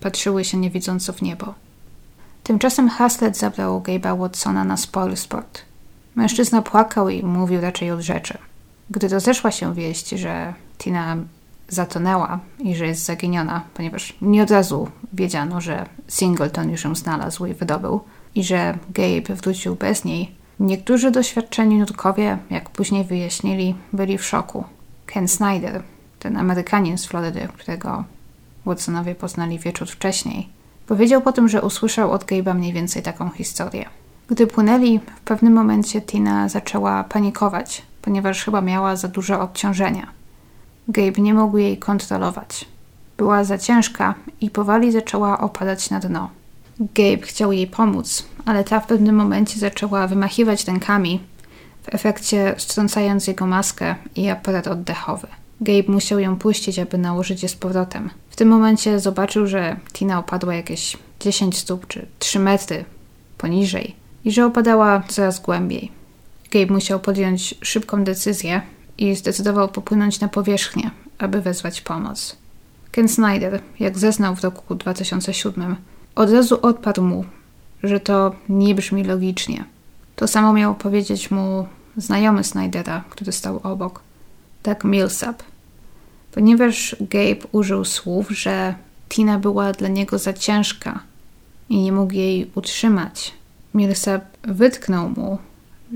patrzyły 0.00 0.44
się 0.44 0.58
niewidząco 0.58 1.12
w 1.12 1.22
niebo. 1.22 1.54
Tymczasem 2.44 2.88
Haslett 2.88 3.36
zabrał 3.36 3.80
Gabe'a 3.80 4.18
Watsona 4.18 4.64
na 4.64 4.76
spory 4.76 5.16
sport. 5.16 5.62
Mężczyzna 6.14 6.62
płakał 6.62 7.08
i 7.08 7.22
mówił 7.22 7.60
raczej 7.60 7.90
od 7.90 8.00
rzeczy. 8.00 8.38
Gdy 8.90 9.08
rozeszła 9.08 9.50
się 9.50 9.74
wieść, 9.74 10.08
że 10.08 10.54
Tina 10.78 11.16
zatonęła 11.70 12.38
i 12.58 12.74
że 12.74 12.86
jest 12.86 13.04
zaginiona, 13.04 13.62
ponieważ 13.74 14.16
nie 14.22 14.42
od 14.42 14.50
razu 14.50 14.88
wiedziano, 15.12 15.60
że 15.60 15.86
Singleton 16.08 16.70
już 16.70 16.84
ją 16.84 16.94
znalazł 16.94 17.46
i 17.46 17.54
wydobył 17.54 18.00
i 18.34 18.44
że 18.44 18.78
Gabe 18.90 19.34
wrócił 19.34 19.74
bez 19.74 20.04
niej. 20.04 20.34
Niektórzy 20.60 21.10
doświadczeni 21.10 21.78
nurkowie, 21.78 22.38
jak 22.50 22.70
później 22.70 23.04
wyjaśnili, 23.04 23.74
byli 23.92 24.18
w 24.18 24.24
szoku. 24.24 24.64
Ken 25.06 25.28
Snyder, 25.28 25.82
ten 26.18 26.36
Amerykanin 26.36 26.98
z 26.98 27.06
Florydy, 27.06 27.48
którego 27.58 28.04
Watsonowie 28.66 29.14
poznali 29.14 29.58
wieczór 29.58 29.88
wcześniej, 29.88 30.48
powiedział 30.86 31.22
potem, 31.22 31.48
że 31.48 31.62
usłyszał 31.62 32.10
od 32.10 32.24
Gabe'a 32.24 32.54
mniej 32.54 32.72
więcej 32.72 33.02
taką 33.02 33.30
historię. 33.30 33.84
Gdy 34.28 34.46
płynęli, 34.46 34.98
w 35.16 35.20
pewnym 35.20 35.52
momencie 35.52 36.02
Tina 36.02 36.48
zaczęła 36.48 37.04
panikować, 37.04 37.82
ponieważ 38.02 38.44
chyba 38.44 38.60
miała 38.60 38.96
za 38.96 39.08
duże 39.08 39.40
obciążenia– 39.40 40.06
Gabe 40.88 41.22
nie 41.22 41.34
mógł 41.34 41.58
jej 41.58 41.78
kontrolować. 41.78 42.64
Była 43.18 43.44
za 43.44 43.58
ciężka 43.58 44.14
i 44.40 44.50
powoli 44.50 44.92
zaczęła 44.92 45.40
opadać 45.40 45.90
na 45.90 46.00
dno. 46.00 46.30
Gabe 46.80 47.22
chciał 47.22 47.52
jej 47.52 47.66
pomóc, 47.66 48.26
ale 48.44 48.64
ta 48.64 48.80
w 48.80 48.86
pewnym 48.86 49.16
momencie 49.16 49.58
zaczęła 49.58 50.06
wymachiwać 50.06 50.66
rękami, 50.66 51.20
w 51.82 51.94
efekcie 51.94 52.54
strącając 52.58 53.26
jego 53.26 53.46
maskę 53.46 53.94
i 54.16 54.28
aparat 54.28 54.66
oddechowy. 54.66 55.26
Gabe 55.60 55.92
musiał 55.92 56.18
ją 56.18 56.36
puścić, 56.36 56.78
aby 56.78 56.98
nałożyć 56.98 57.42
je 57.42 57.48
z 57.48 57.54
powrotem. 57.54 58.10
W 58.30 58.36
tym 58.36 58.48
momencie 58.48 59.00
zobaczył, 59.00 59.46
że 59.46 59.76
Tina 59.92 60.18
opadła 60.18 60.54
jakieś 60.54 60.96
10 61.20 61.58
stóp 61.58 61.86
czy 61.86 62.06
3 62.18 62.38
metry 62.38 62.84
poniżej 63.38 63.96
i 64.24 64.32
że 64.32 64.46
opadała 64.46 65.02
coraz 65.08 65.40
głębiej. 65.40 65.92
Gabe 66.50 66.72
musiał 66.72 67.00
podjąć 67.00 67.54
szybką 67.62 68.04
decyzję, 68.04 68.62
i 69.00 69.16
zdecydował 69.16 69.68
popłynąć 69.68 70.20
na 70.20 70.28
powierzchnię, 70.28 70.90
aby 71.18 71.40
wezwać 71.40 71.80
pomoc. 71.80 72.36
Ken 72.90 73.08
Snyder, 73.08 73.62
jak 73.80 73.98
zeznał 73.98 74.36
w 74.36 74.44
roku 74.44 74.74
2007, 74.74 75.76
od 76.14 76.30
razu 76.30 76.58
odparł 76.62 77.02
mu, 77.02 77.24
że 77.82 78.00
to 78.00 78.34
nie 78.48 78.74
brzmi 78.74 79.04
logicznie. 79.04 79.64
To 80.16 80.28
samo 80.28 80.52
miał 80.52 80.74
powiedzieć 80.74 81.30
mu 81.30 81.68
znajomy 81.96 82.44
Snydera, 82.44 83.04
który 83.10 83.32
stał 83.32 83.60
obok, 83.62 84.02
tak 84.62 84.84
Millsap. 84.84 85.42
Ponieważ 86.32 86.96
Gabe 87.00 87.46
użył 87.52 87.84
słów, 87.84 88.30
że 88.30 88.74
Tina 89.08 89.38
była 89.38 89.72
dla 89.72 89.88
niego 89.88 90.18
za 90.18 90.32
ciężka 90.32 91.00
i 91.68 91.78
nie 91.78 91.92
mógł 91.92 92.12
jej 92.12 92.50
utrzymać, 92.54 93.34
Millsap 93.74 94.24
wytknął 94.42 95.08
mu, 95.08 95.38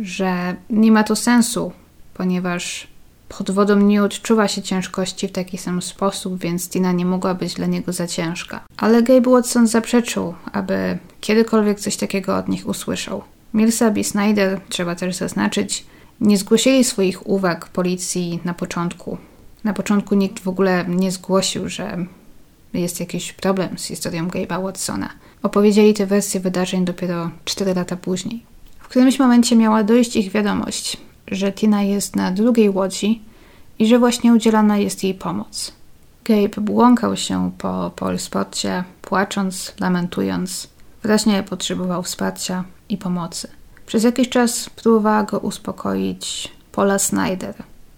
że 0.02 0.56
nie 0.70 0.92
ma 0.92 1.04
to 1.04 1.16
sensu, 1.16 1.72
ponieważ 2.14 2.93
pod 3.28 3.50
wodą 3.50 3.76
nie 3.76 4.02
odczuwa 4.02 4.48
się 4.48 4.62
ciężkości 4.62 5.28
w 5.28 5.32
taki 5.32 5.58
sam 5.58 5.82
sposób, 5.82 6.38
więc 6.38 6.68
Tina 6.70 6.92
nie 6.92 7.06
mogła 7.06 7.34
być 7.34 7.54
dla 7.54 7.66
niego 7.66 7.92
za 7.92 8.06
ciężka. 8.06 8.64
Ale 8.76 9.02
Gabe 9.02 9.30
Watson 9.30 9.66
zaprzeczył, 9.66 10.34
aby 10.52 10.98
kiedykolwiek 11.20 11.80
coś 11.80 11.96
takiego 11.96 12.36
od 12.36 12.48
nich 12.48 12.68
usłyszał. 12.68 13.22
Millsap 13.54 13.96
i 13.96 14.04
Snyder, 14.04 14.60
trzeba 14.68 14.94
też 14.94 15.16
zaznaczyć, 15.16 15.84
nie 16.20 16.38
zgłosili 16.38 16.84
swoich 16.84 17.28
uwag 17.28 17.68
policji 17.68 18.40
na 18.44 18.54
początku. 18.54 19.18
Na 19.64 19.72
początku 19.72 20.14
nikt 20.14 20.42
w 20.42 20.48
ogóle 20.48 20.84
nie 20.88 21.10
zgłosił, 21.10 21.68
że 21.68 22.06
jest 22.74 23.00
jakiś 23.00 23.32
problem 23.32 23.78
z 23.78 23.84
historią 23.84 24.28
Gabe'a 24.28 24.62
Watsona. 24.62 25.10
Opowiedzieli 25.42 25.94
tę 25.94 26.06
wersję 26.06 26.40
wydarzeń 26.40 26.84
dopiero 26.84 27.30
4 27.44 27.74
lata 27.74 27.96
później. 27.96 28.42
W 28.78 28.88
którymś 28.88 29.18
momencie 29.18 29.56
miała 29.56 29.82
dojść 29.82 30.16
ich 30.16 30.32
wiadomość, 30.32 30.96
że 31.28 31.52
Tina 31.52 31.82
jest 31.82 32.16
na 32.16 32.30
drugiej 32.30 32.70
łodzi 32.70 33.22
i 33.78 33.86
że 33.86 33.98
właśnie 33.98 34.32
udzielana 34.32 34.78
jest 34.78 35.04
jej 35.04 35.14
pomoc. 35.14 35.72
Gabe 36.24 36.60
błąkał 36.60 37.16
się 37.16 37.50
po 37.58 37.90
polsporcie, 37.96 38.84
płacząc, 39.02 39.72
lamentując. 39.80 40.68
Wyraźnie 41.02 41.42
potrzebował 41.42 42.02
wsparcia 42.02 42.64
i 42.88 42.98
pomocy. 42.98 43.48
Przez 43.86 44.04
jakiś 44.04 44.28
czas 44.28 44.70
próbowała 44.70 45.22
go 45.22 45.38
uspokoić 45.38 46.52
Paula 46.72 46.98
Snyder. 46.98 47.54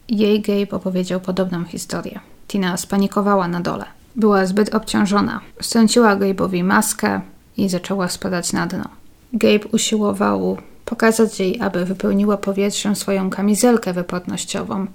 Jej 0.08 0.40
Gabe 0.40 0.70
opowiedział 0.70 1.20
podobną 1.20 1.64
historię. 1.64 2.20
Tina 2.48 2.76
spanikowała 2.76 3.48
na 3.48 3.60
dole. 3.60 3.84
Była 4.16 4.46
zbyt 4.46 4.74
obciążona. 4.74 5.40
Strąciła 5.60 6.16
Gabe'owi 6.16 6.64
maskę 6.64 7.20
i 7.56 7.68
zaczęła 7.68 8.08
spadać 8.08 8.52
na 8.52 8.66
dno. 8.66 8.84
Gabe 9.32 9.66
usiłował 9.72 10.58
pokazać 10.86 11.40
jej, 11.40 11.60
aby 11.60 11.84
wypełniła 11.84 12.36
powietrzem 12.36 12.96
swoją 12.96 13.30
kamizelkę 13.30 13.92
wypłatnościową, 13.92 14.86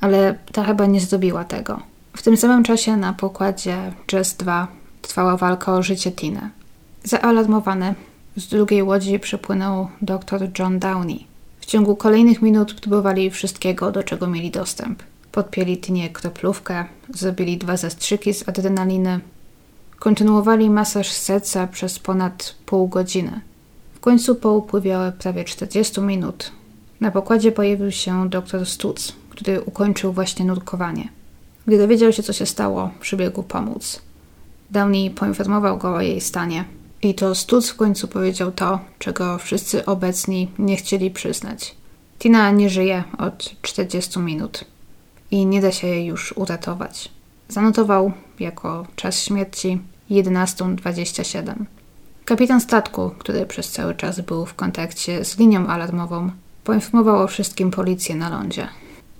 ale 0.00 0.38
ta 0.52 0.64
chyba 0.64 0.86
nie 0.86 1.00
zrobiła 1.00 1.44
tego. 1.44 1.80
W 2.16 2.22
tym 2.22 2.36
samym 2.36 2.64
czasie 2.64 2.96
na 2.96 3.12
pokładzie 3.12 3.92
Jazz 4.06 4.36
2 4.36 4.68
trwała 5.02 5.36
walka 5.36 5.72
o 5.72 5.82
życie 5.82 6.12
Tiny. 6.12 6.50
Zaalarmowany 7.04 7.94
z 8.36 8.48
drugiej 8.48 8.82
łodzi 8.82 9.18
przypłynął 9.18 9.88
dr 10.02 10.50
John 10.58 10.78
Downey. 10.78 11.26
W 11.60 11.66
ciągu 11.66 11.96
kolejnych 11.96 12.42
minut 12.42 12.74
próbowali 12.80 13.30
wszystkiego, 13.30 13.92
do 13.92 14.02
czego 14.02 14.26
mieli 14.26 14.50
dostęp. 14.50 15.02
Podpięli 15.32 15.78
Tinie 15.78 16.10
kroplówkę, 16.10 16.84
zrobili 17.14 17.58
dwa 17.58 17.76
zastrzyki 17.76 18.34
z 18.34 18.48
adrenaliny, 18.48 19.20
kontynuowali 19.98 20.70
masaż 20.70 21.12
serca 21.12 21.66
przez 21.66 21.98
ponad 21.98 22.54
pół 22.66 22.88
godziny 22.88 23.40
końcu 24.04 24.34
po 24.34 24.52
upływie 24.52 25.12
prawie 25.18 25.44
40 25.44 26.00
minut 26.00 26.52
na 27.00 27.10
pokładzie 27.10 27.52
pojawił 27.52 27.90
się 27.90 28.30
dr 28.30 28.66
Stutz, 28.66 29.12
który 29.30 29.62
ukończył 29.62 30.12
właśnie 30.12 30.44
nurkowanie. 30.44 31.08
Gdy 31.66 31.78
dowiedział 31.78 32.12
się, 32.12 32.22
co 32.22 32.32
się 32.32 32.46
stało, 32.46 32.90
przybiegł 33.00 33.42
pomóc. 33.42 34.02
Downey 34.70 35.10
poinformował 35.10 35.78
go 35.78 35.94
o 35.94 36.00
jej 36.00 36.20
stanie 36.20 36.64
i 37.02 37.14
to 37.14 37.34
Stutz 37.34 37.70
w 37.70 37.76
końcu 37.76 38.08
powiedział 38.08 38.52
to, 38.52 38.80
czego 38.98 39.38
wszyscy 39.38 39.84
obecni 39.84 40.50
nie 40.58 40.76
chcieli 40.76 41.10
przyznać. 41.10 41.74
Tina 42.18 42.50
nie 42.50 42.70
żyje 42.70 43.04
od 43.18 43.54
40 43.62 44.18
minut 44.18 44.64
i 45.30 45.46
nie 45.46 45.60
da 45.60 45.72
się 45.72 45.86
jej 45.86 46.06
już 46.06 46.32
uratować. 46.36 47.10
Zanotował 47.48 48.12
jako 48.40 48.86
czas 48.96 49.22
śmierci 49.22 49.78
11.27. 50.10 51.54
Kapitan 52.24 52.60
statku, 52.60 53.10
który 53.18 53.46
przez 53.46 53.70
cały 53.70 53.94
czas 53.94 54.20
był 54.20 54.46
w 54.46 54.54
kontakcie 54.54 55.24
z 55.24 55.38
linią 55.38 55.66
alarmową, 55.66 56.30
poinformował 56.64 57.22
o 57.22 57.26
wszystkim 57.26 57.70
policję 57.70 58.14
na 58.14 58.28
lądzie. 58.28 58.68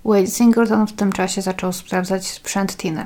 Wade 0.05 0.27
Singleton 0.27 0.87
w 0.87 0.93
tym 0.93 1.11
czasie 1.11 1.41
zaczął 1.41 1.73
sprawdzać 1.73 2.27
sprzęt 2.27 2.77
Tiny, 2.77 3.05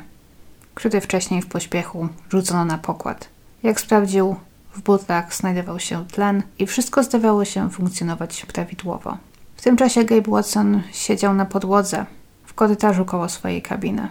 który 0.73 1.01
wcześniej 1.01 1.41
w 1.41 1.47
pośpiechu 1.47 2.07
rzucono 2.29 2.65
na 2.65 2.77
pokład. 2.77 3.29
Jak 3.63 3.79
sprawdził, 3.79 4.35
w 4.73 4.81
butlach 4.81 5.35
znajdował 5.35 5.79
się 5.79 6.05
tlen 6.07 6.43
i 6.59 6.67
wszystko 6.67 7.03
zdawało 7.03 7.45
się 7.45 7.69
funkcjonować 7.69 8.45
prawidłowo. 8.45 9.17
W 9.55 9.61
tym 9.61 9.77
czasie 9.77 10.03
Gabe 10.03 10.31
Watson 10.31 10.81
siedział 10.91 11.33
na 11.33 11.45
podłodze 11.45 12.05
w 12.45 12.53
korytarzu 12.53 13.05
koło 13.05 13.29
swojej 13.29 13.61
kabiny, 13.61 14.09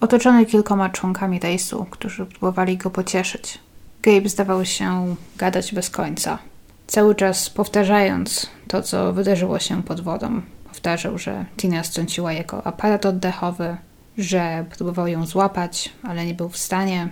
otoczony 0.00 0.46
kilkoma 0.46 0.90
członkami 0.90 1.38
rejsu, 1.38 1.86
którzy 1.90 2.26
próbowali 2.26 2.76
go 2.76 2.90
pocieszyć. 2.90 3.65
Gabe 4.06 4.28
zdawał 4.28 4.64
się 4.64 5.16
gadać 5.38 5.74
bez 5.74 5.90
końca. 5.90 6.38
Cały 6.86 7.14
czas 7.14 7.50
powtarzając 7.50 8.46
to, 8.68 8.82
co 8.82 9.12
wydarzyło 9.12 9.58
się 9.58 9.82
pod 9.82 10.00
wodą. 10.00 10.40
Powtarzał, 10.68 11.18
że 11.18 11.44
Tina 11.56 11.84
strąciła 11.84 12.32
jako 12.32 12.66
aparat 12.66 13.06
oddechowy, 13.06 13.76
że 14.18 14.64
próbował 14.76 15.06
ją 15.06 15.26
złapać, 15.26 15.92
ale 16.02 16.26
nie 16.26 16.34
był 16.34 16.48
w 16.48 16.56
stanie. 16.56 17.08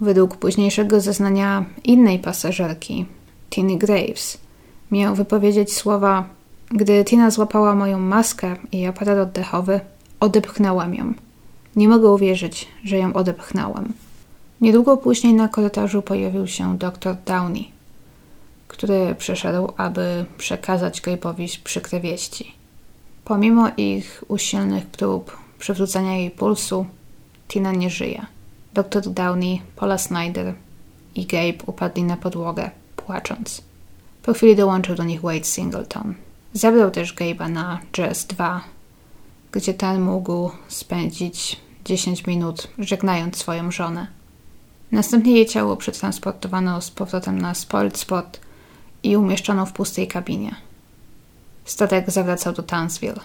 Według 0.00 0.36
późniejszego 0.36 1.00
zeznania 1.00 1.64
innej 1.84 2.18
pasażerki, 2.18 3.06
Tiny 3.50 3.78
Graves, 3.78 4.38
miał 4.90 5.14
wypowiedzieć 5.14 5.74
słowa: 5.74 6.24
Gdy 6.70 7.04
Tina 7.04 7.30
złapała 7.30 7.74
moją 7.74 7.98
maskę 7.98 8.56
i 8.72 8.86
aparat 8.86 9.18
oddechowy, 9.18 9.80
odepchnęłam 10.20 10.94
ją. 10.94 11.14
Nie 11.76 11.88
mogę 11.88 12.08
uwierzyć, 12.10 12.68
że 12.84 12.98
ją 12.98 13.12
odepchnęłam. 13.12 13.92
Niedługo 14.60 14.96
później 14.96 15.34
na 15.34 15.48
korytarzu 15.48 16.02
pojawił 16.02 16.46
się 16.46 16.78
dr 16.78 17.16
Downey, 17.26 17.70
który 18.68 19.14
przyszedł, 19.18 19.72
aby 19.76 20.24
przekazać 20.38 21.02
Gabe'owi 21.02 21.58
przykre 21.64 22.00
wieści. 22.00 22.54
Pomimo 23.24 23.68
ich 23.76 24.24
usilnych 24.28 24.86
prób 24.86 25.36
przywrócenia 25.58 26.16
jej 26.16 26.30
pulsu, 26.30 26.86
Tina 27.48 27.72
nie 27.72 27.90
żyje. 27.90 28.26
Dr 28.74 29.02
Downey, 29.02 29.62
Paula 29.76 29.98
Snyder 29.98 30.54
i 31.14 31.26
Gabe 31.26 31.64
upadli 31.66 32.02
na 32.02 32.16
podłogę, 32.16 32.70
płacząc. 32.96 33.62
Po 34.22 34.32
chwili 34.32 34.56
dołączył 34.56 34.94
do 34.94 35.04
nich 35.04 35.20
Wade 35.20 35.44
Singleton. 35.44 36.14
Zabrał 36.52 36.90
też 36.90 37.14
Gabe'a 37.14 37.50
na 37.50 37.80
Jazz 37.92 38.26
2, 38.26 38.64
gdzie 39.52 39.74
ten 39.74 40.00
mógł 40.00 40.50
spędzić 40.68 41.60
10 41.84 42.26
minut 42.26 42.68
żegnając 42.78 43.36
swoją 43.36 43.70
żonę. 43.70 44.17
Następnie 44.92 45.32
jej 45.32 45.46
ciało 45.46 45.76
przetransportowano 45.76 46.80
z 46.80 46.90
powrotem 46.90 47.40
na 47.40 47.54
Spoiled 47.54 47.98
Spot 47.98 48.40
i 49.02 49.16
umieszczono 49.16 49.66
w 49.66 49.72
pustej 49.72 50.08
kabinie. 50.08 50.54
Statek 51.64 52.10
zawracał 52.10 52.52
do 52.52 52.62
Townsville. 52.62 53.20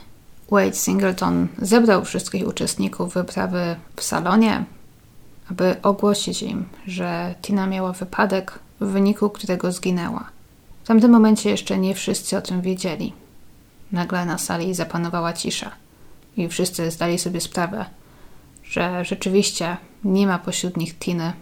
Wade 0.51 0.73
Singleton 0.73 1.47
zebrał 1.57 2.05
wszystkich 2.05 2.47
uczestników 2.47 3.13
wyprawy 3.13 3.75
w 3.95 4.03
salonie, 4.03 4.65
aby 5.51 5.75
ogłosić 5.81 6.43
im, 6.43 6.65
że 6.87 7.35
Tina 7.41 7.67
miała 7.67 7.91
wypadek, 7.91 8.59
w 8.79 8.85
wyniku 8.85 9.29
którego 9.29 9.71
zginęła. 9.71 10.29
W 10.83 10.87
tamtym 10.87 11.11
momencie 11.11 11.49
jeszcze 11.49 11.77
nie 11.77 11.95
wszyscy 11.95 12.37
o 12.37 12.41
tym 12.41 12.61
wiedzieli. 12.61 13.13
Nagle 13.91 14.25
na 14.25 14.37
sali 14.37 14.73
zapanowała 14.73 15.33
cisza 15.33 15.71
i 16.37 16.47
wszyscy 16.47 16.91
zdali 16.91 17.19
sobie 17.19 17.41
sprawę, 17.41 17.85
że 18.63 19.05
rzeczywiście 19.05 19.77
nie 20.03 20.27
ma 20.27 20.39
pośród 20.39 20.77
nich 20.77 20.97
Tiny, 20.99 21.33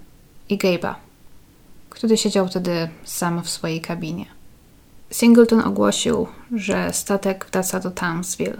i 0.51 0.57
Gabe'a, 0.57 0.95
który 1.89 2.17
siedział 2.17 2.47
wtedy 2.47 2.89
sam 3.03 3.43
w 3.43 3.49
swojej 3.49 3.81
kabinie. 3.81 4.25
Singleton 5.11 5.61
ogłosił, 5.61 6.27
że 6.55 6.93
statek 6.93 7.47
wraca 7.51 7.79
do 7.79 7.91
Townsville. 7.91 8.57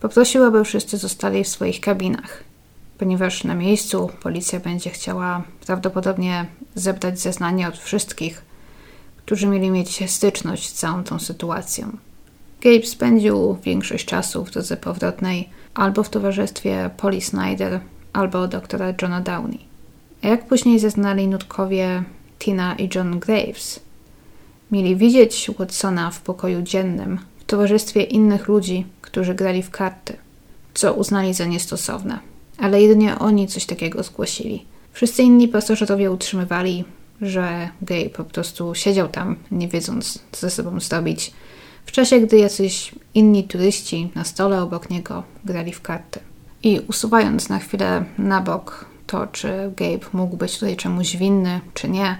Poprosił, 0.00 0.44
aby 0.44 0.64
wszyscy 0.64 0.98
zostali 0.98 1.44
w 1.44 1.48
swoich 1.48 1.80
kabinach, 1.80 2.44
ponieważ 2.98 3.44
na 3.44 3.54
miejscu 3.54 4.10
policja 4.22 4.60
będzie 4.60 4.90
chciała 4.90 5.42
prawdopodobnie 5.66 6.46
zebrać 6.74 7.20
zeznania 7.20 7.68
od 7.68 7.78
wszystkich, 7.78 8.42
którzy 9.16 9.46
mieli 9.46 9.70
mieć 9.70 10.10
styczność 10.10 10.68
z 10.68 10.72
całą 10.72 11.04
tą 11.04 11.18
sytuacją. 11.18 11.96
Gabe 12.60 12.86
spędził 12.86 13.58
większość 13.62 14.04
czasu 14.04 14.44
w 14.44 14.50
drodze 14.50 14.76
powrotnej 14.76 15.48
albo 15.74 16.02
w 16.02 16.10
towarzystwie 16.10 16.90
Polly 16.96 17.20
Snyder, 17.20 17.80
albo 18.12 18.48
doktora 18.48 18.94
Johna 19.02 19.20
Downey. 19.20 19.68
Jak 20.22 20.46
później 20.46 20.78
zeznali 20.78 21.28
nutkowie 21.28 22.02
Tina 22.38 22.74
i 22.74 22.88
John 22.94 23.18
Graves, 23.18 23.80
mieli 24.70 24.96
widzieć 24.96 25.50
Watsona 25.58 26.10
w 26.10 26.20
pokoju 26.20 26.62
dziennym 26.62 27.18
w 27.38 27.44
towarzystwie 27.44 28.02
innych 28.02 28.48
ludzi, 28.48 28.86
którzy 29.00 29.34
grali 29.34 29.62
w 29.62 29.70
karty, 29.70 30.16
co 30.74 30.94
uznali 30.94 31.34
za 31.34 31.44
niestosowne. 31.44 32.18
Ale 32.58 32.82
jedynie 32.82 33.18
oni 33.18 33.48
coś 33.48 33.66
takiego 33.66 34.02
zgłosili. 34.02 34.64
Wszyscy 34.92 35.22
inni 35.22 35.48
pasażerowie 35.48 36.10
utrzymywali, 36.10 36.84
że 37.20 37.68
Gay 37.82 38.10
po 38.10 38.24
prostu 38.24 38.74
siedział 38.74 39.08
tam, 39.08 39.36
nie 39.50 39.68
wiedząc, 39.68 40.18
co 40.32 40.40
ze 40.40 40.50
sobą 40.50 40.80
zrobić, 40.80 41.32
w 41.86 41.92
czasie 41.92 42.20
gdy 42.20 42.38
jacyś 42.38 42.94
inni 43.14 43.44
turyści 43.44 44.10
na 44.14 44.24
stole 44.24 44.62
obok 44.62 44.90
niego 44.90 45.22
grali 45.44 45.72
w 45.72 45.82
karty. 45.82 46.20
I 46.62 46.80
usuwając 46.88 47.48
na 47.48 47.58
chwilę 47.58 48.04
na 48.18 48.40
bok 48.40 48.87
to, 49.08 49.26
czy 49.26 49.72
Gabe 49.76 50.06
mógł 50.12 50.36
być 50.36 50.58
tutaj 50.58 50.76
czemuś 50.76 51.16
winny, 51.16 51.60
czy 51.74 51.88
nie. 51.88 52.18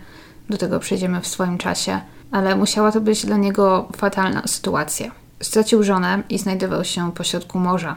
Do 0.50 0.58
tego 0.58 0.80
przejdziemy 0.80 1.20
w 1.20 1.26
swoim 1.26 1.58
czasie, 1.58 2.00
ale 2.30 2.56
musiała 2.56 2.92
to 2.92 3.00
być 3.00 3.26
dla 3.26 3.36
niego 3.36 3.88
fatalna 3.96 4.42
sytuacja. 4.46 5.10
Stracił 5.40 5.82
żonę 5.82 6.22
i 6.28 6.38
znajdował 6.38 6.84
się 6.84 7.12
pośrodku 7.12 7.58
morza, 7.58 7.96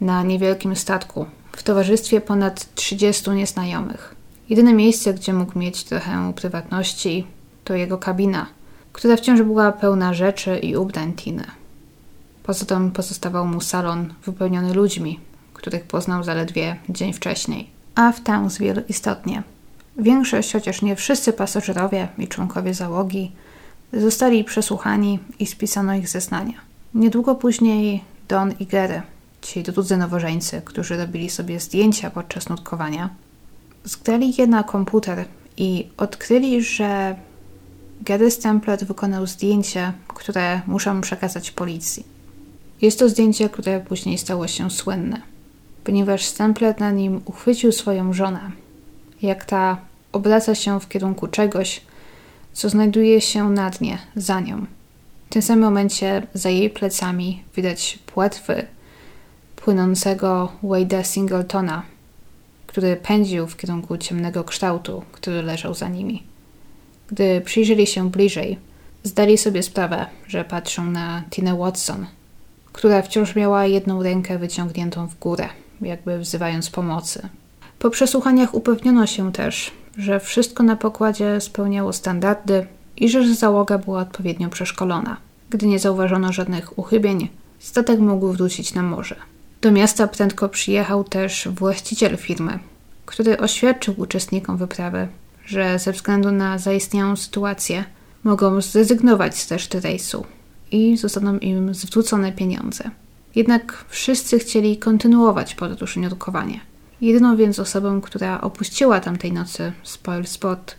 na 0.00 0.22
niewielkim 0.22 0.76
statku 0.76 1.26
w 1.52 1.62
towarzystwie 1.62 2.20
ponad 2.20 2.74
30 2.74 3.30
nieznajomych. 3.30 4.14
Jedyne 4.48 4.72
miejsce, 4.72 5.14
gdzie 5.14 5.32
mógł 5.32 5.58
mieć 5.58 5.84
trochę 5.84 6.32
prywatności, 6.36 7.26
to 7.64 7.74
jego 7.74 7.98
kabina, 7.98 8.46
która 8.92 9.16
wciąż 9.16 9.42
była 9.42 9.72
pełna 9.72 10.14
rzeczy 10.14 10.58
i 10.58 10.76
ubrań 10.76 11.12
Tiny. 11.12 11.44
Poza 12.42 12.64
tym 12.64 12.90
pozostawał 12.90 13.46
mu 13.46 13.60
salon 13.60 14.14
wypełniony 14.24 14.74
ludźmi, 14.74 15.20
których 15.54 15.84
poznał 15.84 16.24
zaledwie 16.24 16.76
dzień 16.88 17.12
wcześniej. 17.12 17.81
A 17.94 18.12
w 18.12 18.20
Townsville 18.20 18.82
istotnie. 18.88 19.42
Większość, 19.96 20.52
chociaż 20.52 20.82
nie 20.82 20.96
wszyscy 20.96 21.32
pasażerowie 21.32 22.08
i 22.18 22.28
członkowie 22.28 22.74
załogi, 22.74 23.32
zostali 23.92 24.44
przesłuchani 24.44 25.18
i 25.38 25.46
spisano 25.46 25.94
ich 25.94 26.08
zeznania. 26.08 26.54
Niedługo 26.94 27.34
później 27.34 28.04
Don 28.28 28.54
i 28.60 28.66
Gary, 28.66 29.02
ci 29.42 29.62
drudzy 29.62 29.96
nowożeńcy, 29.96 30.62
którzy 30.64 30.96
robili 30.96 31.30
sobie 31.30 31.60
zdjęcia 31.60 32.10
podczas 32.10 32.48
nutkowania, 32.48 33.10
zgrali 33.84 34.34
je 34.38 34.46
na 34.46 34.62
komputer 34.62 35.24
i 35.56 35.88
odkryli, 35.96 36.62
że 36.62 37.16
Gary 38.02 38.30
Stemplet 38.30 38.84
wykonał 38.84 39.26
zdjęcie, 39.26 39.92
które 40.08 40.60
muszą 40.66 41.00
przekazać 41.00 41.50
policji. 41.50 42.04
Jest 42.82 42.98
to 42.98 43.08
zdjęcie, 43.08 43.48
które 43.48 43.80
później 43.80 44.18
stało 44.18 44.46
się 44.46 44.70
słynne, 44.70 45.20
ponieważ 45.84 46.24
Stemplet 46.24 46.80
na 46.80 46.90
nim 46.90 47.20
uchwycił 47.24 47.72
swoją 47.72 48.12
żonę, 48.12 48.50
jak 49.22 49.44
ta 49.44 49.78
obraca 50.12 50.54
się 50.54 50.80
w 50.80 50.88
kierunku 50.88 51.28
czegoś, 51.28 51.80
co 52.52 52.68
znajduje 52.68 53.20
się 53.20 53.50
na 53.50 53.70
dnie, 53.70 53.98
za 54.16 54.40
nią. 54.40 54.66
W 55.30 55.32
tym 55.32 55.42
samym 55.42 55.64
momencie 55.64 56.26
za 56.34 56.50
jej 56.50 56.70
plecami 56.70 57.42
widać 57.56 57.98
płetwy 58.06 58.66
płynącego 59.56 60.52
Wade'a 60.62 61.04
Singletona, 61.04 61.82
który 62.66 62.96
pędził 62.96 63.46
w 63.46 63.56
kierunku 63.56 63.98
ciemnego 63.98 64.44
kształtu, 64.44 65.02
który 65.12 65.42
leżał 65.42 65.74
za 65.74 65.88
nimi. 65.88 66.22
Gdy 67.08 67.40
przyjrzeli 67.40 67.86
się 67.86 68.10
bliżej, 68.10 68.58
zdali 69.02 69.38
sobie 69.38 69.62
sprawę, 69.62 70.06
że 70.28 70.44
patrzą 70.44 70.84
na 70.84 71.22
Tina 71.30 71.56
Watson, 71.56 72.06
która 72.72 73.02
wciąż 73.02 73.36
miała 73.36 73.66
jedną 73.66 74.02
rękę 74.02 74.38
wyciągniętą 74.38 75.08
w 75.08 75.18
górę, 75.18 75.48
jakby 75.84 76.18
wzywając 76.18 76.70
pomocy. 76.70 77.28
Po 77.78 77.90
przesłuchaniach 77.90 78.54
upewniono 78.54 79.06
się 79.06 79.32
też, 79.32 79.70
że 79.98 80.20
wszystko 80.20 80.62
na 80.62 80.76
pokładzie 80.76 81.40
spełniało 81.40 81.92
standardy 81.92 82.66
i 82.96 83.08
że 83.08 83.34
załoga 83.34 83.78
była 83.78 84.00
odpowiednio 84.00 84.48
przeszkolona. 84.48 85.16
Gdy 85.50 85.66
nie 85.66 85.78
zauważono 85.78 86.32
żadnych 86.32 86.78
uchybień, 86.78 87.28
statek 87.58 88.00
mógł 88.00 88.32
wrócić 88.32 88.74
na 88.74 88.82
morze. 88.82 89.16
Do 89.60 89.70
miasta 89.70 90.06
prędko 90.08 90.48
przyjechał 90.48 91.04
też 91.04 91.48
właściciel 91.50 92.16
firmy, 92.16 92.58
który 93.06 93.38
oświadczył 93.38 93.94
uczestnikom 93.96 94.56
wyprawy, 94.56 95.08
że 95.46 95.78
ze 95.78 95.92
względu 95.92 96.32
na 96.32 96.58
zaistniałą 96.58 97.16
sytuację 97.16 97.84
mogą 98.24 98.60
zrezygnować 98.60 99.38
z 99.38 99.52
reszty 99.52 99.80
rejsu 99.80 100.24
i 100.70 100.96
zostaną 100.96 101.38
im 101.38 101.74
zwrócone 101.74 102.32
pieniądze. 102.32 102.90
Jednak 103.34 103.84
wszyscy 103.88 104.38
chcieli 104.38 104.78
kontynuować 104.78 105.54
podróż 105.54 105.96
i 105.96 106.00
nurkowanie. 106.00 106.60
Jedyną 107.00 107.36
więc 107.36 107.58
osobą, 107.58 108.00
która 108.00 108.40
opuściła 108.40 109.00
tamtej 109.00 109.32
nocy 109.32 109.72
Spoil 109.82 110.26
Spot 110.26 110.76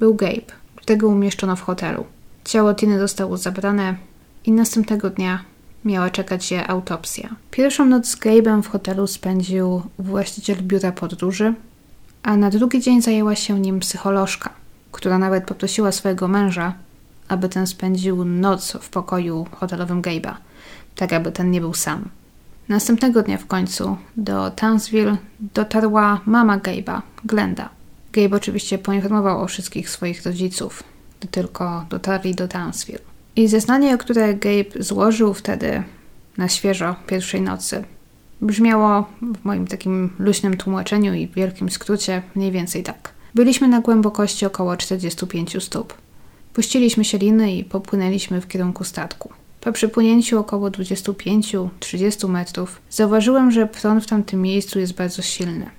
był 0.00 0.14
Gabe, 0.14 0.52
którego 0.76 1.08
umieszczono 1.08 1.56
w 1.56 1.60
hotelu. 1.60 2.04
Ciało 2.44 2.74
Tiny 2.74 2.98
zostało 2.98 3.36
zabrane 3.36 3.96
i 4.44 4.52
następnego 4.52 5.10
dnia 5.10 5.44
miała 5.84 6.10
czekać 6.10 6.50
je 6.50 6.66
autopsja. 6.66 7.28
Pierwszą 7.50 7.86
noc 7.86 8.06
z 8.06 8.16
Gabe'em 8.16 8.62
w 8.62 8.68
hotelu 8.68 9.06
spędził 9.06 9.82
właściciel 9.98 10.56
biura 10.62 10.92
podróży, 10.92 11.54
a 12.22 12.36
na 12.36 12.50
drugi 12.50 12.80
dzień 12.80 13.02
zajęła 13.02 13.34
się 13.34 13.60
nim 13.60 13.80
psycholożka, 13.80 14.50
która 14.92 15.18
nawet 15.18 15.44
poprosiła 15.44 15.92
swojego 15.92 16.28
męża, 16.28 16.74
aby 17.28 17.48
ten 17.48 17.66
spędził 17.66 18.24
noc 18.24 18.72
w 18.80 18.88
pokoju 18.88 19.46
hotelowym 19.52 20.02
Gabe'a, 20.02 20.34
tak 20.96 21.12
aby 21.12 21.32
ten 21.32 21.50
nie 21.50 21.60
był 21.60 21.74
sam. 21.74 22.08
Następnego 22.68 23.22
dnia 23.22 23.38
w 23.38 23.46
końcu 23.46 23.96
do 24.16 24.50
Townsville 24.50 25.16
dotarła 25.40 26.20
mama 26.26 26.58
Gabe'a, 26.58 27.00
Glenda. 27.24 27.68
Gabe 28.12 28.36
oczywiście 28.36 28.78
poinformował 28.78 29.42
o 29.42 29.46
wszystkich 29.46 29.90
swoich 29.90 30.26
rodziców, 30.26 30.82
gdy 31.20 31.28
tylko 31.28 31.84
dotarli 31.90 32.34
do 32.34 32.48
Townsville. 32.48 32.98
I 33.36 33.48
zeznanie, 33.48 33.98
które 33.98 34.34
Gabe 34.34 34.82
złożył 34.82 35.34
wtedy 35.34 35.82
na 36.36 36.48
świeżo 36.48 36.96
pierwszej 37.06 37.40
nocy, 37.40 37.84
brzmiało 38.40 39.06
w 39.22 39.44
moim 39.44 39.66
takim 39.66 40.10
luźnym 40.18 40.56
tłumaczeniu 40.56 41.14
i 41.14 41.28
wielkim 41.28 41.70
skrócie 41.70 42.22
mniej 42.34 42.52
więcej 42.52 42.82
tak. 42.82 43.12
Byliśmy 43.34 43.68
na 43.68 43.80
głębokości 43.80 44.46
około 44.46 44.76
45 44.76 45.64
stóp. 45.64 45.94
Puściliśmy 46.52 47.04
się 47.04 47.18
liny 47.18 47.56
i 47.56 47.64
popłynęliśmy 47.64 48.40
w 48.40 48.48
kierunku 48.48 48.84
statku. 48.84 49.32
Po 49.64 49.72
przypłynięciu 49.72 50.38
około 50.38 50.70
25-30 50.70 52.28
metrów 52.28 52.80
zauważyłem, 52.90 53.50
że 53.50 53.66
prąd 53.66 54.04
w 54.04 54.06
tamtym 54.06 54.42
miejscu 54.42 54.78
jest 54.78 54.94
bardzo 54.94 55.22
silny. 55.22 55.70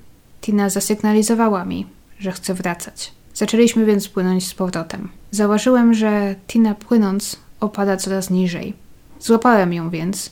Tina 0.42 0.70
zasygnalizowała 0.70 1.66
mi, 1.66 1.86
że 2.20 2.32
chce 2.32 2.54
wracać. 2.54 3.12
Zaczęliśmy 3.34 3.86
więc 3.86 4.08
płynąć 4.08 4.48
z 4.48 4.54
powrotem. 4.54 5.10
Zauważyłem, 5.32 5.94
że 5.94 6.36
Tina 6.48 6.76
płynąc 6.76 7.36
opada 7.60 7.98
coraz 7.98 8.30
niżej. 8.30 8.74
Złapałem 9.20 9.74
ją 9.74 9.90
więc 9.90 10.32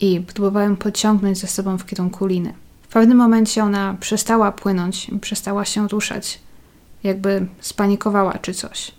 i 0.00 0.20
próbowałem 0.20 0.76
pociągnąć 0.76 1.38
ze 1.38 1.46
sobą 1.46 1.78
w 1.78 1.86
kierunku 1.86 2.26
liny. 2.26 2.54
W 2.82 2.88
pewnym 2.88 3.18
momencie 3.18 3.64
ona 3.64 3.96
przestała 4.00 4.52
płynąć 4.52 5.10
przestała 5.20 5.64
się 5.64 5.88
ruszać, 5.88 6.40
jakby 7.02 7.46
spanikowała 7.60 8.38
czy 8.38 8.54
coś. 8.54 8.92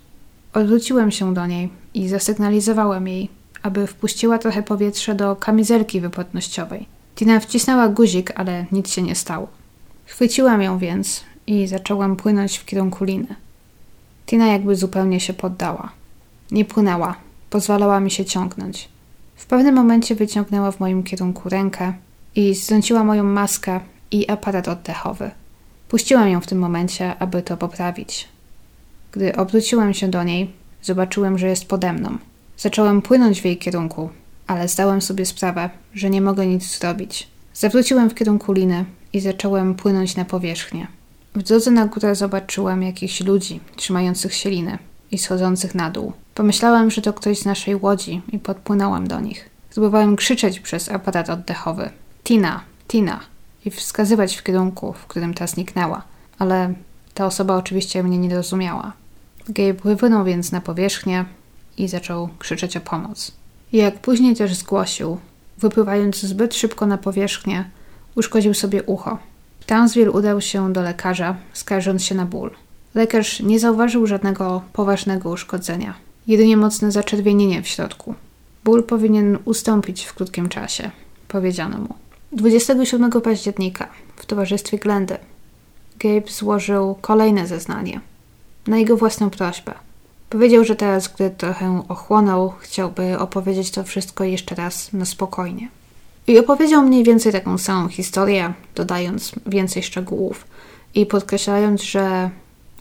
Odwróciłem 0.54 1.10
się 1.10 1.34
do 1.34 1.46
niej 1.46 1.70
i 1.94 2.08
zasygnalizowałem 2.08 3.08
jej, 3.08 3.39
aby 3.62 3.86
wpuściła 3.86 4.38
trochę 4.38 4.62
powietrza 4.62 5.14
do 5.14 5.36
kamizelki 5.36 6.00
wypłatnościowej. 6.00 6.86
Tina 7.14 7.40
wcisnęła 7.40 7.88
guzik, 7.88 8.32
ale 8.34 8.66
nic 8.72 8.90
się 8.90 9.02
nie 9.02 9.14
stało. 9.14 9.48
Chwyciłem 10.06 10.62
ją 10.62 10.78
więc 10.78 11.24
i 11.46 11.66
zacząłem 11.66 12.16
płynąć 12.16 12.58
w 12.58 12.64
kierunku 12.64 13.04
liny. 13.04 13.34
Tina 14.26 14.46
jakby 14.46 14.76
zupełnie 14.76 15.20
się 15.20 15.32
poddała. 15.32 15.92
Nie 16.50 16.64
płynęła, 16.64 17.14
pozwalała 17.50 18.00
mi 18.00 18.10
się 18.10 18.24
ciągnąć. 18.24 18.88
W 19.36 19.46
pewnym 19.46 19.74
momencie 19.74 20.14
wyciągnęła 20.14 20.72
w 20.72 20.80
moim 20.80 21.02
kierunku 21.02 21.48
rękę 21.48 21.92
i 22.34 22.54
zdjąciła 22.54 23.04
moją 23.04 23.24
maskę 23.24 23.80
i 24.10 24.30
aparat 24.30 24.68
oddechowy. 24.68 25.30
Puściłem 25.88 26.28
ją 26.28 26.40
w 26.40 26.46
tym 26.46 26.58
momencie, 26.58 27.18
aby 27.18 27.42
to 27.42 27.56
poprawić. 27.56 28.28
Gdy 29.12 29.36
obróciłem 29.36 29.94
się 29.94 30.08
do 30.08 30.22
niej, 30.22 30.52
zobaczyłem, 30.82 31.38
że 31.38 31.46
jest 31.46 31.68
pode 31.68 31.92
mną. 31.92 32.18
Zacząłem 32.60 33.02
płynąć 33.02 33.40
w 33.40 33.44
jej 33.44 33.58
kierunku, 33.58 34.10
ale 34.46 34.68
zdałem 34.68 35.02
sobie 35.02 35.26
sprawę, 35.26 35.70
że 35.94 36.10
nie 36.10 36.20
mogę 36.20 36.46
nic 36.46 36.78
zrobić. 36.78 37.28
Zawróciłem 37.54 38.10
w 38.10 38.14
kierunku 38.14 38.52
liny 38.52 38.84
i 39.12 39.20
zacząłem 39.20 39.74
płynąć 39.74 40.16
na 40.16 40.24
powierzchnię. 40.24 40.86
W 41.34 41.42
drodze 41.42 41.70
na 41.70 41.86
górę 41.86 42.14
zobaczyłem 42.14 42.82
jakichś 42.82 43.20
ludzi 43.20 43.60
trzymających 43.76 44.34
się 44.34 44.50
liny 44.50 44.78
i 45.10 45.18
schodzących 45.18 45.74
na 45.74 45.90
dół. 45.90 46.12
Pomyślałem, 46.34 46.90
że 46.90 47.02
to 47.02 47.12
ktoś 47.12 47.38
z 47.38 47.44
naszej 47.44 47.76
łodzi 47.76 48.22
i 48.32 48.38
podpłynąłem 48.38 49.08
do 49.08 49.20
nich. 49.20 49.50
Próbowałem 49.74 50.16
krzyczeć 50.16 50.60
przez 50.60 50.88
aparat 50.88 51.30
oddechowy. 51.30 51.90
Tina, 52.24 52.60
Tina 52.88 53.20
i 53.64 53.70
wskazywać 53.70 54.36
w 54.36 54.42
kierunku, 54.42 54.92
w 54.92 55.06
którym 55.06 55.34
ta 55.34 55.46
zniknęła, 55.46 56.02
ale 56.38 56.74
ta 57.14 57.26
osoba 57.26 57.56
oczywiście 57.56 58.02
mnie 58.02 58.18
nie 58.18 58.34
rozumiała. 58.34 58.92
Gabe 59.48 59.82
wypłynął 59.84 60.24
więc 60.24 60.52
na 60.52 60.60
powierzchnię 60.60 61.24
i 61.82 61.88
zaczął 61.88 62.28
krzyczeć 62.38 62.76
o 62.76 62.80
pomoc. 62.80 63.32
Jak 63.72 63.98
później 63.98 64.36
też 64.36 64.54
zgłosił, 64.54 65.18
wypływając 65.58 66.20
zbyt 66.20 66.54
szybko 66.54 66.86
na 66.86 66.98
powierzchnię, 66.98 67.70
uszkodził 68.16 68.54
sobie 68.54 68.82
ucho. 68.82 69.18
Townsville 69.66 70.10
udał 70.10 70.40
się 70.40 70.72
do 70.72 70.82
lekarza, 70.82 71.36
skarżąc 71.52 72.04
się 72.04 72.14
na 72.14 72.26
ból. 72.26 72.50
Lekarz 72.94 73.40
nie 73.40 73.60
zauważył 73.60 74.06
żadnego 74.06 74.62
poważnego 74.72 75.30
uszkodzenia, 75.30 75.94
jedynie 76.26 76.56
mocne 76.56 76.92
zaczerwienienie 76.92 77.62
w 77.62 77.68
środku. 77.68 78.14
Ból 78.64 78.84
powinien 78.84 79.38
ustąpić 79.44 80.04
w 80.04 80.14
krótkim 80.14 80.48
czasie, 80.48 80.90
powiedziano 81.28 81.78
mu. 81.78 81.94
27 82.32 83.10
października 83.10 83.88
w 84.16 84.26
towarzystwie 84.26 84.78
Glendy 84.78 85.16
Gabe 85.98 86.30
złożył 86.30 86.96
kolejne 87.00 87.46
zeznanie 87.46 88.00
na 88.66 88.78
jego 88.78 88.96
własną 88.96 89.30
prośbę. 89.30 89.74
Powiedział, 90.30 90.64
że 90.64 90.76
teraz, 90.76 91.08
gdy 91.08 91.30
trochę 91.30 91.82
ochłonął, 91.88 92.52
chciałby 92.60 93.18
opowiedzieć 93.18 93.70
to 93.70 93.84
wszystko 93.84 94.24
jeszcze 94.24 94.54
raz 94.54 94.92
na 94.92 95.04
spokojnie. 95.04 95.68
I 96.26 96.38
opowiedział 96.38 96.82
mniej 96.82 97.04
więcej 97.04 97.32
taką 97.32 97.58
samą 97.58 97.88
historię, 97.88 98.52
dodając 98.74 99.32
więcej 99.46 99.82
szczegółów 99.82 100.46
i 100.94 101.06
podkreślając, 101.06 101.82
że 101.82 102.30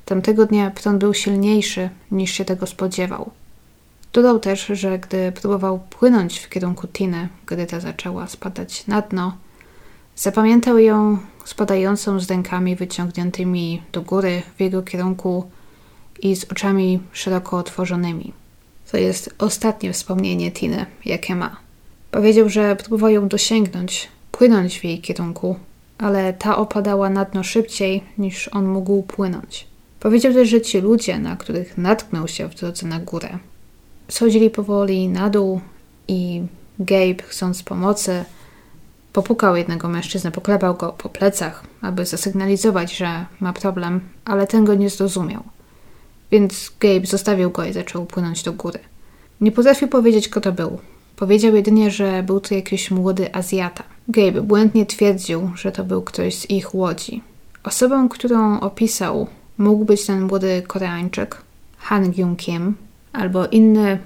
tamtego 0.06 0.46
dnia 0.46 0.72
prąd 0.72 1.00
był 1.00 1.14
silniejszy 1.14 1.90
niż 2.12 2.32
się 2.32 2.46
tego 2.46 2.68
spodziewał. 2.68 3.32
Dodał 4.14 4.40
też, 4.40 4.66
że 4.66 5.00
gdy 5.00 5.32
próbował 5.32 5.80
płynąć 5.80 6.40
w 6.40 6.50
kierunku 6.50 6.88
Tiny, 6.88 7.30
gdy 7.46 7.66
ta 7.66 7.80
zaczęła 7.80 8.28
spadać 8.28 8.88
na 8.88 9.02
dno, 9.02 9.34
Zapamiętał 10.20 10.80
ją 10.80 11.18
spadającą 11.46 12.20
z 12.20 12.30
rękami 12.30 12.76
wyciągniętymi 12.76 13.82
do 13.92 14.02
góry 14.02 14.42
w 14.58 14.62
jego 14.62 14.82
kierunku 14.82 15.50
i 16.22 16.36
z 16.36 16.52
oczami 16.52 17.00
szeroko 17.14 17.58
otworzonymi. 17.58 18.34
To 18.92 18.98
jest 18.98 19.36
ostatnie 19.38 19.94
wspomnienie 19.94 20.52
Tiny, 20.52 20.86
jakie 21.06 21.36
ma. 21.36 21.58
Powiedział, 22.12 22.50
że 22.50 22.76
próbował 22.76 23.10
ją 23.10 23.28
dosięgnąć, 23.28 24.08
płynąć 24.32 24.80
w 24.80 24.84
jej 24.84 25.02
kierunku, 25.02 25.56
ale 25.98 26.34
ta 26.34 26.58
opadała 26.58 27.10
na 27.10 27.26
dno 27.26 27.44
szybciej 27.44 28.04
niż 28.18 28.48
on 28.48 28.68
mógł 28.68 29.04
płynąć. 29.04 29.68
Powiedział 30.00 30.34
też, 30.34 30.50
że 30.50 30.62
ci 30.62 30.82
ludzie, 30.82 31.20
na 31.20 31.36
których 31.36 31.78
natknął 31.78 32.28
się 32.28 32.48
w 32.50 32.56
drodze 32.56 32.88
na 32.88 33.00
górę, 33.00 33.40
schodzili 34.10 34.50
powoli 34.50 35.08
na 35.08 35.30
dół 35.30 35.62
i 36.08 36.42
Gabe, 36.80 37.24
chcąc 37.24 37.64
pomocy, 37.64 38.26
popukał 39.14 39.56
jednego 39.56 39.90
mężczyznę, 39.90 40.32
poklepał 40.32 40.76
go 40.76 40.94
po 40.94 41.10
plecach, 41.10 41.64
aby 41.82 42.06
zasygnalizować, 42.06 42.98
że 42.98 43.26
ma 43.40 43.54
problem, 43.54 44.02
ale 44.26 44.48
ten 44.48 44.66
go 44.66 44.76
nie 44.76 44.90
zrozumiał. 44.90 45.44
Więc 46.32 46.72
Gabe 46.80 47.06
zostawił 47.06 47.52
go 47.52 47.66
i 47.66 47.74
zaczął 47.74 48.06
płynąć 48.06 48.44
do 48.44 48.54
góry. 48.54 48.80
Nie 49.42 49.52
potrafił 49.52 49.88
powiedzieć, 49.88 50.30
kto 50.30 50.42
to 50.42 50.52
był. 50.52 50.80
Powiedział 51.16 51.56
jedynie, 51.56 51.92
że 51.92 52.24
był 52.24 52.40
to 52.40 52.56
jakiś 52.56 52.92
młody 52.92 53.36
Azjata. 53.36 53.84
Gabe 54.08 54.42
błędnie 54.42 54.86
twierdził, 54.86 55.52
że 55.56 55.72
to 55.72 55.84
był 55.84 56.02
ktoś 56.02 56.36
z 56.36 56.50
ich 56.50 56.76
łodzi. 56.76 57.22
Osobą, 57.64 58.10
którą 58.10 58.60
opisał, 58.60 59.28
mógł 59.58 59.86
być 59.86 60.06
ten 60.06 60.22
młody 60.22 60.64
Koreańczyk, 60.68 61.42
Han 61.78 62.12
Gyung 62.12 62.40
Kim, 62.40 62.76
albo 63.14 63.48
inny 63.48 64.00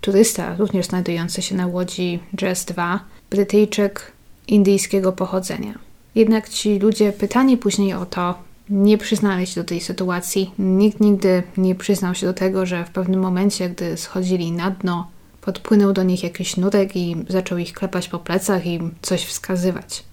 turysta, 0.00 0.56
również 0.56 0.86
znajdujący 0.86 1.42
się 1.42 1.54
na 1.54 1.66
łodzi 1.66 2.18
Jazz 2.36 2.64
2, 2.64 3.00
Brytyjczyk 3.30 4.12
indyjskiego 4.48 5.12
pochodzenia. 5.12 5.78
Jednak 6.14 6.48
ci 6.48 6.78
ludzie 6.78 7.12
pytani 7.12 7.56
później 7.56 7.94
o 7.94 8.06
to, 8.06 8.34
nie 8.70 8.98
przyznali 8.98 9.46
się 9.46 9.60
do 9.60 9.66
tej 9.68 9.80
sytuacji. 9.80 10.50
Nikt 10.58 11.00
nigdy 11.00 11.42
nie 11.56 11.74
przyznał 11.74 12.14
się 12.14 12.26
do 12.26 12.34
tego, 12.34 12.66
że 12.66 12.84
w 12.84 12.90
pewnym 12.90 13.20
momencie, 13.20 13.68
gdy 13.68 13.96
schodzili 13.96 14.52
na 14.52 14.70
dno, 14.70 15.10
podpłynął 15.40 15.92
do 15.92 16.02
nich 16.02 16.22
jakiś 16.22 16.56
nurek 16.56 16.96
i 16.96 17.16
zaczął 17.28 17.58
ich 17.58 17.72
klepać 17.72 18.08
po 18.08 18.18
plecach 18.18 18.66
i 18.66 18.80
coś 19.02 19.24
wskazywać. 19.24 20.04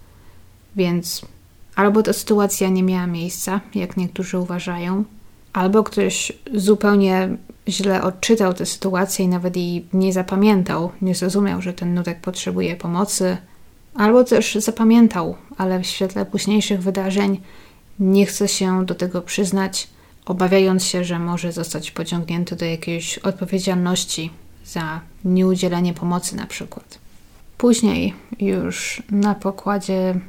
Więc 0.76 1.22
albo 1.76 2.04
ta 2.04 2.14
sytuacja 2.14 2.70
nie 2.70 2.84
miała 2.84 3.08
miejsca, 3.08 3.62
jak 3.76 3.98
niektórzy 3.98 4.40
uważają, 4.40 5.04
albo 5.54 5.84
ktoś 5.84 6.32
zupełnie 6.54 7.38
źle 7.68 8.04
odczytał 8.04 8.54
tę 8.54 8.66
sytuację 8.66 9.26
i 9.26 9.28
nawet 9.28 9.58
jej 9.58 9.86
nie 9.94 10.14
zapamiętał, 10.14 10.92
nie 11.02 11.16
zrozumiał, 11.16 11.62
że 11.62 11.74
ten 11.74 11.94
nurek 11.94 12.22
potrzebuje 12.22 12.76
pomocy, 12.76 13.38
albo 13.96 14.24
też 14.24 14.56
zapamiętał, 14.56 15.36
ale 15.58 15.80
w 15.80 15.86
świetle 15.86 16.26
późniejszych 16.26 16.82
wydarzeń 16.82 17.42
nie 18.00 18.26
chce 18.26 18.48
się 18.48 18.86
do 18.86 18.96
tego 18.96 19.22
przyznać, 19.22 19.88
obawiając 20.26 20.84
się, 20.84 21.04
że 21.04 21.20
może 21.20 21.52
zostać 21.52 21.92
pociągnięty 21.92 22.56
do 22.56 22.66
jakiejś 22.66 23.18
odpowiedzialności 23.18 24.32
za 24.66 25.02
nieudzielenie 25.26 25.94
pomocy 25.94 26.36
na 26.36 26.46
przykład. 26.46 27.00
Później, 27.58 28.14
już 28.40 29.04
na 29.12 29.36
pokładzie 29.36 30.20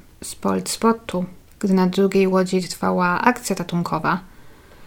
Spotu, 0.64 1.24
gdy 1.59 1.74
na 1.74 1.86
drugiej 1.86 2.28
łodzi 2.28 2.62
trwała 2.62 3.20
akcja 3.20 3.56
ratunkowa, 3.56 4.20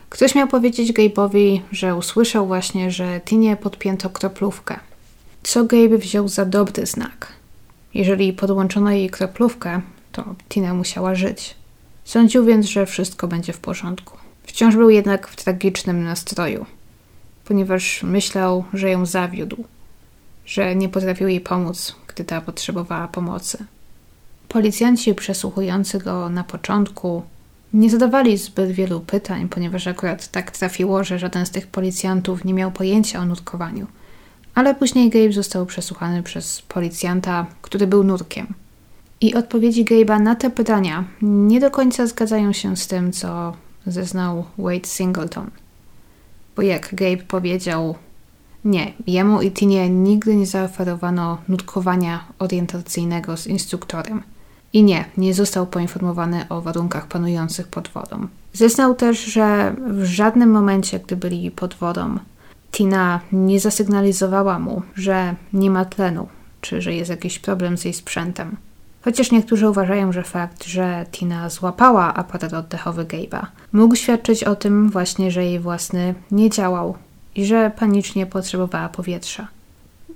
ktoś 0.10 0.36
miał 0.36 0.48
powiedzieć 0.48 0.94
Gabe'owi, 0.94 1.62
że 1.72 1.96
usłyszał 1.96 2.48
właśnie, 2.48 2.92
że 2.92 3.22
Tinie 3.26 3.58
podpięto 3.58 4.10
kroplówkę. 4.10 4.80
Co 5.44 5.64
Gabe 5.64 5.98
wziął 5.98 6.28
za 6.28 6.46
dobry 6.46 6.86
znak. 6.86 7.28
Jeżeli 7.94 8.34
podłączono 8.34 8.92
jej 8.92 9.10
kroplówkę, 9.10 9.82
to 10.12 10.36
Tina 10.50 10.74
musiała 10.74 11.16
żyć. 11.16 11.56
Sądził 12.10 12.46
więc, 12.46 12.66
że 12.66 12.86
wszystko 12.86 13.28
będzie 13.28 13.54
w 13.54 13.60
porządku. 13.60 14.18
Wciąż 14.44 14.76
był 14.76 14.90
jednak 14.90 15.28
w 15.28 15.36
tragicznym 15.36 16.04
nastroju, 16.04 16.66
ponieważ 17.46 18.04
myślał, 18.04 18.64
że 18.74 18.90
ją 18.90 19.06
zawiódł, 19.06 19.64
że 20.46 20.76
nie 20.76 20.90
potrafił 20.90 21.28
jej 21.28 21.42
pomóc, 21.42 21.96
gdy 22.08 22.24
ta 22.24 22.42
potrzebowała 22.42 23.08
pomocy. 23.08 23.66
Policjanci 24.48 25.16
przesłuchujący 25.16 26.00
go 26.00 26.30
na 26.30 26.44
początku 26.44 27.24
nie 27.74 27.90
zadawali 27.90 28.38
zbyt 28.38 28.72
wielu 28.72 29.00
pytań, 29.00 29.50
ponieważ 29.50 29.88
akurat 29.88 30.28
tak 30.28 30.52
trafiło, 30.52 31.04
że 31.04 31.20
żaden 31.20 31.46
z 31.46 31.52
tych 31.52 31.68
policjantów 31.68 32.46
nie 32.46 32.54
miał 32.54 32.72
pojęcia 32.72 33.20
o 33.20 33.26
nutkowaniu. 33.26 33.88
Ale 34.56 34.76
później 34.76 35.10
Gabe 35.10 35.32
został 35.32 35.66
przesłuchany 35.66 36.24
przez 36.24 36.62
policjanta, 36.62 37.46
który 37.62 37.88
był 37.88 38.04
nurkiem. 38.04 38.54
I 39.22 39.34
odpowiedzi 39.34 39.86
Gabe'a 39.86 40.22
na 40.22 40.36
te 40.36 40.50
pytania 40.50 41.04
nie 41.22 41.60
do 41.60 41.72
końca 41.72 42.08
zgadzają 42.08 42.54
się 42.54 42.78
z 42.78 42.88
tym, 42.88 43.12
co 43.12 43.54
zeznał 43.86 44.46
Wade 44.58 44.88
Singleton. 44.88 45.52
Bo 46.56 46.62
jak 46.62 46.96
Gabe 46.96 47.24
powiedział, 47.24 47.96
nie, 48.66 48.94
jemu 49.08 49.42
i 49.42 49.52
Tinie 49.52 49.90
nigdy 49.90 50.36
nie 50.36 50.46
zaoferowano 50.46 51.38
nutkowania 51.48 52.24
orientacyjnego 52.40 53.38
z 53.38 53.48
instruktorem. 53.48 54.24
I 54.74 54.84
nie, 54.84 55.06
nie 55.18 55.34
został 55.34 55.68
poinformowany 55.68 56.46
o 56.50 56.62
warunkach 56.62 57.08
panujących 57.08 57.68
pod 57.68 57.88
wodą. 57.88 58.28
Zeznał 58.54 58.96
też, 58.96 59.26
że 59.26 59.76
w 59.88 60.04
żadnym 60.04 60.52
momencie, 60.52 61.00
gdy 61.00 61.16
byli 61.16 61.52
pod 61.52 61.74
wodą, 61.74 62.18
Tina 62.72 63.20
nie 63.32 63.60
zasygnalizowała 63.60 64.60
mu, 64.60 64.82
że 64.96 65.36
nie 65.54 65.72
ma 65.72 65.86
tlenu, 65.86 66.28
czy 66.62 66.82
że 66.82 66.94
jest 66.94 67.10
jakiś 67.10 67.40
problem 67.40 67.78
z 67.78 67.86
jej 67.86 67.94
sprzętem. 67.94 68.58
Chociaż 69.02 69.32
niektórzy 69.32 69.70
uważają, 69.70 70.12
że 70.12 70.24
fakt, 70.24 70.64
że 70.64 71.06
Tina 71.12 71.50
złapała 71.50 72.14
aparat 72.14 72.54
oddechowy 72.54 73.06
Gabe'a, 73.06 73.46
mógł 73.74 73.96
świadczyć 73.96 74.44
o 74.44 74.56
tym 74.56 74.90
właśnie, 74.90 75.32
że 75.32 75.46
jej 75.46 75.60
własny 75.60 76.16
nie 76.32 76.50
działał 76.50 76.96
i 77.36 77.46
że 77.46 77.72
panicznie 77.80 78.26
potrzebowała 78.26 78.90
powietrza. 78.90 79.48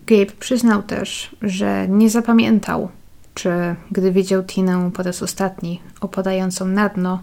Gabe 0.08 0.32
przyznał 0.40 0.84
też, 0.84 1.36
że 1.42 1.88
nie 1.88 2.10
zapamiętał, 2.10 2.90
czy 3.34 3.76
gdy 3.92 4.12
widział 4.12 4.44
Tinę 4.44 4.92
po 4.94 5.04
raz 5.04 5.24
ostatni 5.24 5.82
opadającą 6.02 6.66
na 6.66 6.90
dno, 6.90 7.22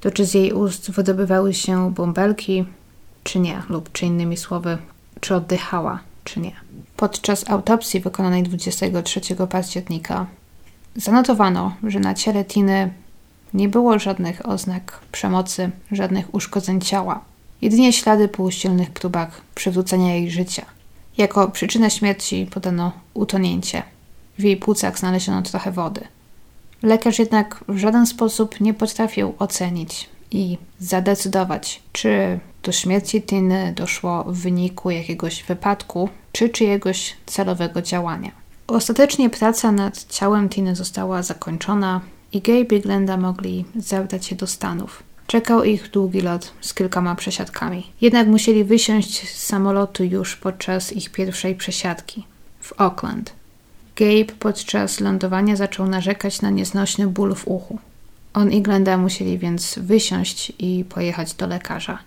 to 0.00 0.10
czy 0.10 0.24
z 0.24 0.34
jej 0.34 0.52
ust 0.52 0.90
wydobywały 0.90 1.54
się 1.54 1.94
bąbelki, 1.94 2.64
czy 3.24 3.38
nie, 3.38 3.62
lub 3.68 3.92
czy 3.92 4.06
innymi 4.06 4.36
słowy, 4.36 4.78
czy 5.20 5.34
oddychała, 5.34 6.00
czy 6.24 6.40
nie. 6.40 6.52
Podczas 6.96 7.50
autopsji 7.50 8.00
wykonanej 8.00 8.42
23 8.42 9.20
października 9.50 10.26
Zanotowano, 10.96 11.74
że 11.82 12.00
na 12.00 12.14
ciele 12.14 12.44
Tiny 12.44 12.92
nie 13.54 13.68
było 13.68 13.98
żadnych 13.98 14.48
oznak 14.48 15.00
przemocy, 15.12 15.70
żadnych 15.92 16.34
uszkodzeń 16.34 16.80
ciała, 16.80 17.24
jedynie 17.62 17.92
ślady 17.92 18.28
po 18.28 18.42
usilnych 18.42 18.90
próbach 18.90 19.40
przywrócenia 19.54 20.14
jej 20.14 20.30
życia. 20.30 20.66
Jako 21.18 21.48
przyczynę 21.48 21.90
śmierci 21.90 22.46
podano 22.50 22.92
utonięcie. 23.14 23.82
W 24.38 24.42
jej 24.42 24.56
płucach 24.56 24.98
znaleziono 24.98 25.42
trochę 25.42 25.72
wody. 25.72 26.00
Lekarz 26.82 27.18
jednak 27.18 27.64
w 27.68 27.78
żaden 27.78 28.06
sposób 28.06 28.60
nie 28.60 28.74
potrafił 28.74 29.34
ocenić 29.38 30.08
i 30.30 30.58
zadecydować, 30.78 31.82
czy 31.92 32.40
do 32.62 32.72
śmierci 32.72 33.22
Tiny 33.22 33.72
doszło 33.76 34.24
w 34.24 34.36
wyniku 34.36 34.90
jakiegoś 34.90 35.42
wypadku, 35.42 36.08
czy 36.32 36.48
czyjegoś 36.48 37.16
celowego 37.26 37.82
działania. 37.82 38.39
Ostatecznie 38.70 39.30
praca 39.30 39.72
nad 39.72 40.06
ciałem 40.08 40.48
Tiny 40.48 40.76
została 40.76 41.22
zakończona 41.22 42.00
i 42.32 42.40
Gabe 42.40 42.76
i 42.76 42.80
Glenda 42.80 43.16
mogli 43.16 43.64
zabrać 43.76 44.26
się 44.26 44.36
do 44.36 44.46
Stanów. 44.46 45.02
Czekał 45.26 45.64
ich 45.64 45.90
długi 45.90 46.20
lot 46.20 46.52
z 46.60 46.74
kilkoma 46.74 47.14
przesiadkami. 47.14 47.86
Jednak 48.00 48.28
musieli 48.28 48.64
wysiąść 48.64 49.28
z 49.28 49.42
samolotu 49.46 50.04
już 50.04 50.36
podczas 50.36 50.92
ich 50.92 51.10
pierwszej 51.10 51.54
przesiadki 51.54 52.24
w 52.60 52.80
Auckland. 52.80 53.32
Gabe 53.96 54.32
podczas 54.38 55.00
lądowania 55.00 55.56
zaczął 55.56 55.86
narzekać 55.86 56.42
na 56.42 56.50
nieznośny 56.50 57.06
ból 57.06 57.34
w 57.34 57.48
uchu. 57.48 57.78
On 58.34 58.52
i 58.52 58.62
Glenda 58.62 58.98
musieli 58.98 59.38
więc 59.38 59.78
wysiąść 59.78 60.52
i 60.58 60.84
pojechać 60.88 61.34
do 61.34 61.46
lekarza. 61.46 61.98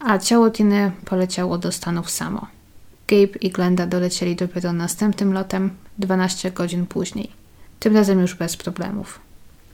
A 0.00 0.18
ciało 0.18 0.50
Tiny 0.50 0.92
poleciało 1.04 1.58
do 1.58 1.72
Stanów 1.72 2.10
samo. 2.10 2.55
Gabe 3.08 3.38
i 3.40 3.50
Glenda 3.50 3.86
dolecieli 3.86 4.36
dopiero 4.36 4.72
następnym 4.72 5.32
lotem 5.32 5.70
12 5.98 6.50
godzin 6.50 6.86
później. 6.86 7.30
Tym 7.80 7.96
razem 7.96 8.20
już 8.20 8.34
bez 8.34 8.56
problemów. 8.56 9.20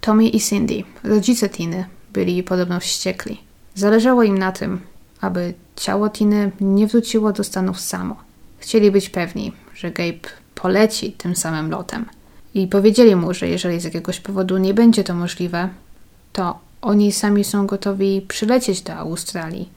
Tommy 0.01 0.29
i 0.29 0.41
Cindy, 0.41 0.83
rodzice 1.05 1.49
Tiny, 1.49 1.85
byli 2.13 2.43
podobno 2.43 2.81
wściekli. 2.81 3.41
Zależało 3.75 4.23
im 4.23 4.39
na 4.39 4.53
tym, 4.53 4.81
aby 5.21 5.55
ciało 5.77 6.09
Tiny 6.09 6.51
nie 6.61 6.87
wróciło 6.87 7.33
do 7.33 7.45
Stanów 7.45 7.81
samo. 7.81 8.17
Chcieli 8.59 8.91
być 8.91 9.11
pewni, 9.11 9.53
że 9.75 9.91
Gabe 9.91 10.29
poleci 10.55 11.13
tym 11.13 11.37
samym 11.37 11.71
lotem. 11.71 12.07
I 12.55 12.67
powiedzieli 12.67 13.17
mu, 13.17 13.35
że 13.35 13.49
jeżeli 13.49 13.81
z 13.81 13.85
jakiegoś 13.85 14.21
powodu 14.21 14.59
nie 14.59 14.75
będzie 14.75 15.05
to 15.05 15.15
możliwe, 15.15 15.69
to 16.33 16.59
oni 16.83 17.13
sami 17.13 17.45
są 17.45 17.67
gotowi 17.67 18.25
przylecieć 18.29 18.83
do 18.83 18.95
Australii 18.95 19.69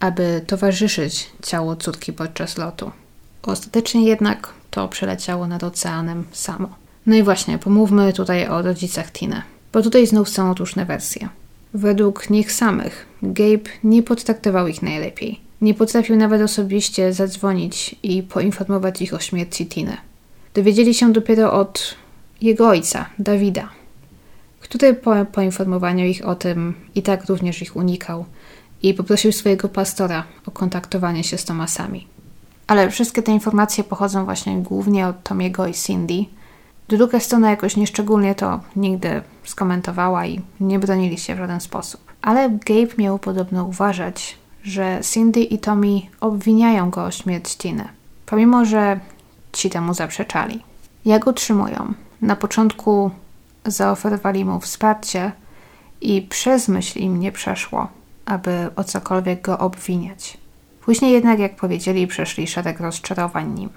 aby 0.00 0.44
towarzyszyć 0.46 1.30
ciało 1.42 1.76
córki 1.76 2.12
podczas 2.12 2.58
lotu. 2.58 2.90
Ostatecznie 3.42 4.04
jednak 4.04 4.48
to 4.70 4.88
przeleciało 4.88 5.46
nad 5.46 5.64
oceanem 5.64 6.24
samo. 6.32 6.68
No 7.06 7.16
i 7.16 7.22
właśnie, 7.22 7.58
pomówmy 7.58 8.12
tutaj 8.12 8.48
o 8.48 8.62
rodzicach 8.62 9.12
Tiny, 9.12 9.42
bo 9.72 9.82
tutaj 9.82 10.06
znów 10.06 10.28
są 10.28 10.54
różne 10.54 10.84
wersje. 10.84 11.28
Według 11.74 12.30
nich 12.30 12.52
samych, 12.52 13.06
Gabe 13.22 13.70
nie 13.84 14.02
potraktował 14.02 14.68
ich 14.68 14.82
najlepiej. 14.82 15.40
Nie 15.60 15.74
potrafił 15.74 16.16
nawet 16.16 16.42
osobiście 16.42 17.12
zadzwonić 17.12 17.96
i 18.02 18.22
poinformować 18.22 19.02
ich 19.02 19.14
o 19.14 19.18
śmierci 19.18 19.66
Tiny. 19.66 19.96
Dowiedzieli 20.54 20.94
się 20.94 21.12
dopiero 21.12 21.52
od 21.52 21.94
jego 22.40 22.68
ojca, 22.68 23.06
Dawida, 23.18 23.68
który 24.60 24.94
po 24.94 25.24
poinformowaniu 25.24 26.06
ich 26.06 26.26
o 26.26 26.34
tym 26.34 26.74
i 26.94 27.02
tak 27.02 27.26
również 27.26 27.62
ich 27.62 27.76
unikał 27.76 28.24
i 28.82 28.94
poprosił 28.94 29.32
swojego 29.32 29.68
pastora 29.68 30.24
o 30.46 30.50
kontaktowanie 30.50 31.24
się 31.24 31.38
z 31.38 31.44
Tomasami. 31.44 32.06
Ale 32.66 32.90
wszystkie 32.90 33.22
te 33.22 33.32
informacje 33.32 33.84
pochodzą 33.84 34.24
właśnie 34.24 34.56
głównie 34.56 35.06
od 35.06 35.22
Tomiego 35.22 35.66
i 35.66 35.74
Cindy. 35.74 36.24
Druga 36.88 37.20
strona 37.20 37.50
jakoś 37.50 37.76
nieszczególnie 37.76 38.34
to 38.34 38.60
nigdy 38.76 39.22
skomentowała 39.44 40.26
i 40.26 40.40
nie 40.60 40.78
bronili 40.78 41.18
się 41.18 41.34
w 41.34 41.38
żaden 41.38 41.60
sposób. 41.60 42.00
Ale 42.22 42.50
Gabe 42.50 42.94
miał 42.98 43.18
podobno 43.18 43.64
uważać, 43.64 44.38
że 44.62 45.00
Cindy 45.12 45.40
i 45.40 45.58
Tommy 45.58 46.00
obwiniają 46.20 46.90
go 46.90 47.04
o 47.04 47.10
śmierć 47.10 47.56
Tiny, 47.56 47.88
pomimo 48.26 48.64
że 48.64 49.00
ci 49.52 49.70
temu 49.70 49.94
zaprzeczali. 49.94 50.62
Jak 51.04 51.26
utrzymują? 51.26 51.94
Na 52.22 52.36
początku 52.36 53.10
zaoferowali 53.66 54.44
mu 54.44 54.60
wsparcie 54.60 55.32
i 56.00 56.22
przez 56.22 56.68
myśl 56.68 56.98
im 56.98 57.20
nie 57.20 57.32
przeszło, 57.32 57.88
aby 58.30 58.68
o 58.76 58.84
cokolwiek 58.84 59.42
go 59.42 59.58
obwiniać. 59.58 60.38
Później 60.84 61.12
jednak, 61.12 61.38
jak 61.38 61.56
powiedzieli, 61.56 62.06
przeszli 62.06 62.46
szereg 62.46 62.80
rozczarowań 62.80 63.54
nim. 63.54 63.70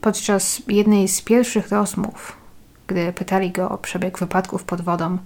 Podczas 0.00 0.62
jednej 0.68 1.08
z 1.08 1.22
pierwszych 1.22 1.68
rozmów, 1.68 2.36
gdy 2.86 3.12
pytali 3.12 3.50
go 3.50 3.70
o 3.70 3.78
przebieg 3.78 4.18
wypadków 4.18 4.64
pod 4.64 4.80
wodą, 4.80 5.18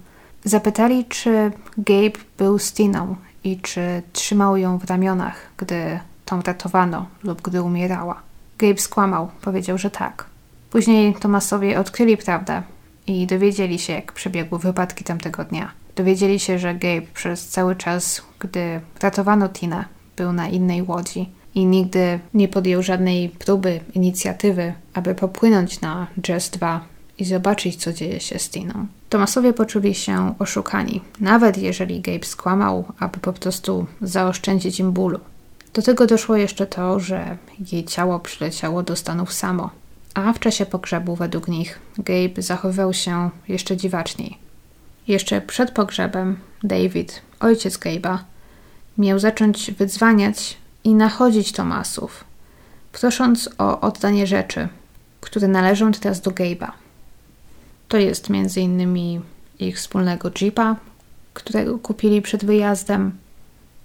zapytali, 0.43 1.05
czy 1.05 1.51
Gabe 1.77 2.19
był 2.37 2.59
z 2.59 2.73
Tiną 2.73 3.15
i 3.43 3.57
czy 3.57 4.01
trzymał 4.13 4.57
ją 4.57 4.77
w 4.77 4.83
ramionach, 4.83 5.35
gdy 5.57 5.99
tą 6.25 6.41
ratowano 6.41 7.05
lub 7.23 7.41
gdy 7.41 7.61
umierała. 7.61 8.21
Gabe 8.57 8.77
skłamał, 8.77 9.29
powiedział, 9.41 9.77
że 9.77 9.91
tak. 9.91 10.25
Później 10.69 11.15
Tomasowie 11.15 11.79
odkryli 11.79 12.17
prawdę 12.17 12.61
i 13.07 13.27
dowiedzieli 13.27 13.79
się, 13.79 13.93
jak 13.93 14.11
przebiegły 14.11 14.59
wypadki 14.59 15.03
tamtego 15.03 15.43
dnia. 15.43 15.71
Dowiedzieli 15.95 16.39
się, 16.39 16.59
że 16.59 16.73
Gabe 16.73 17.07
przez 17.13 17.47
cały 17.47 17.75
czas, 17.75 18.21
gdy 18.43 18.81
ratowano 19.01 19.49
Tina, 19.49 19.85
był 20.15 20.33
na 20.33 20.47
innej 20.47 20.81
łodzi 20.81 21.29
i 21.55 21.65
nigdy 21.65 22.19
nie 22.33 22.47
podjął 22.47 22.83
żadnej 22.83 23.29
próby, 23.29 23.79
inicjatywy, 23.93 24.73
aby 24.93 25.15
popłynąć 25.15 25.81
na 25.81 26.07
Jazz 26.21 26.49
2 26.49 26.85
i 27.17 27.25
zobaczyć, 27.25 27.75
co 27.75 27.93
dzieje 27.93 28.19
się 28.19 28.39
z 28.39 28.49
Tiną. 28.49 28.87
Tomasowie 29.09 29.53
poczuli 29.53 29.95
się 29.95 30.33
oszukani, 30.39 31.01
nawet 31.19 31.57
jeżeli 31.57 32.01
Gabe 32.01 32.25
skłamał, 32.25 32.85
aby 32.99 33.19
po 33.19 33.33
prostu 33.33 33.85
zaoszczędzić 34.01 34.79
im 34.79 34.91
bólu. 34.91 35.19
Do 35.73 35.81
tego 35.81 36.07
doszło 36.07 36.35
jeszcze 36.35 36.67
to, 36.67 36.99
że 36.99 37.37
jej 37.71 37.83
ciało 37.83 38.19
przyleciało 38.19 38.83
do 38.83 38.95
Stanów 38.95 39.33
samo, 39.33 39.69
a 40.13 40.33
w 40.33 40.39
czasie 40.39 40.65
pogrzebu, 40.65 41.15
według 41.15 41.47
nich, 41.47 41.79
Gabe 41.97 42.41
zachowywał 42.41 42.93
się 42.93 43.29
jeszcze 43.47 43.77
dziwaczniej. 43.77 44.37
Jeszcze 45.07 45.41
przed 45.41 45.71
pogrzebem 45.71 46.37
David, 46.63 47.21
ojciec 47.39 47.77
Gabe'a, 47.77 48.17
miał 48.97 49.19
zacząć 49.19 49.71
wydzwaniać 49.71 50.57
i 50.83 50.95
nachodzić 50.95 51.51
Tomasów, 51.51 52.23
prosząc 52.91 53.49
o 53.57 53.81
oddanie 53.81 54.27
rzeczy, 54.27 54.67
które 55.21 55.47
należą 55.47 55.91
teraz 55.91 56.21
do 56.21 56.31
Gabe'a. 56.31 56.71
To 57.87 57.97
jest 57.97 58.29
m.in. 58.29 59.21
ich 59.59 59.77
wspólnego 59.77 60.31
jeepa, 60.41 60.75
którego 61.33 61.79
kupili 61.79 62.21
przed 62.21 62.45
wyjazdem 62.45 63.17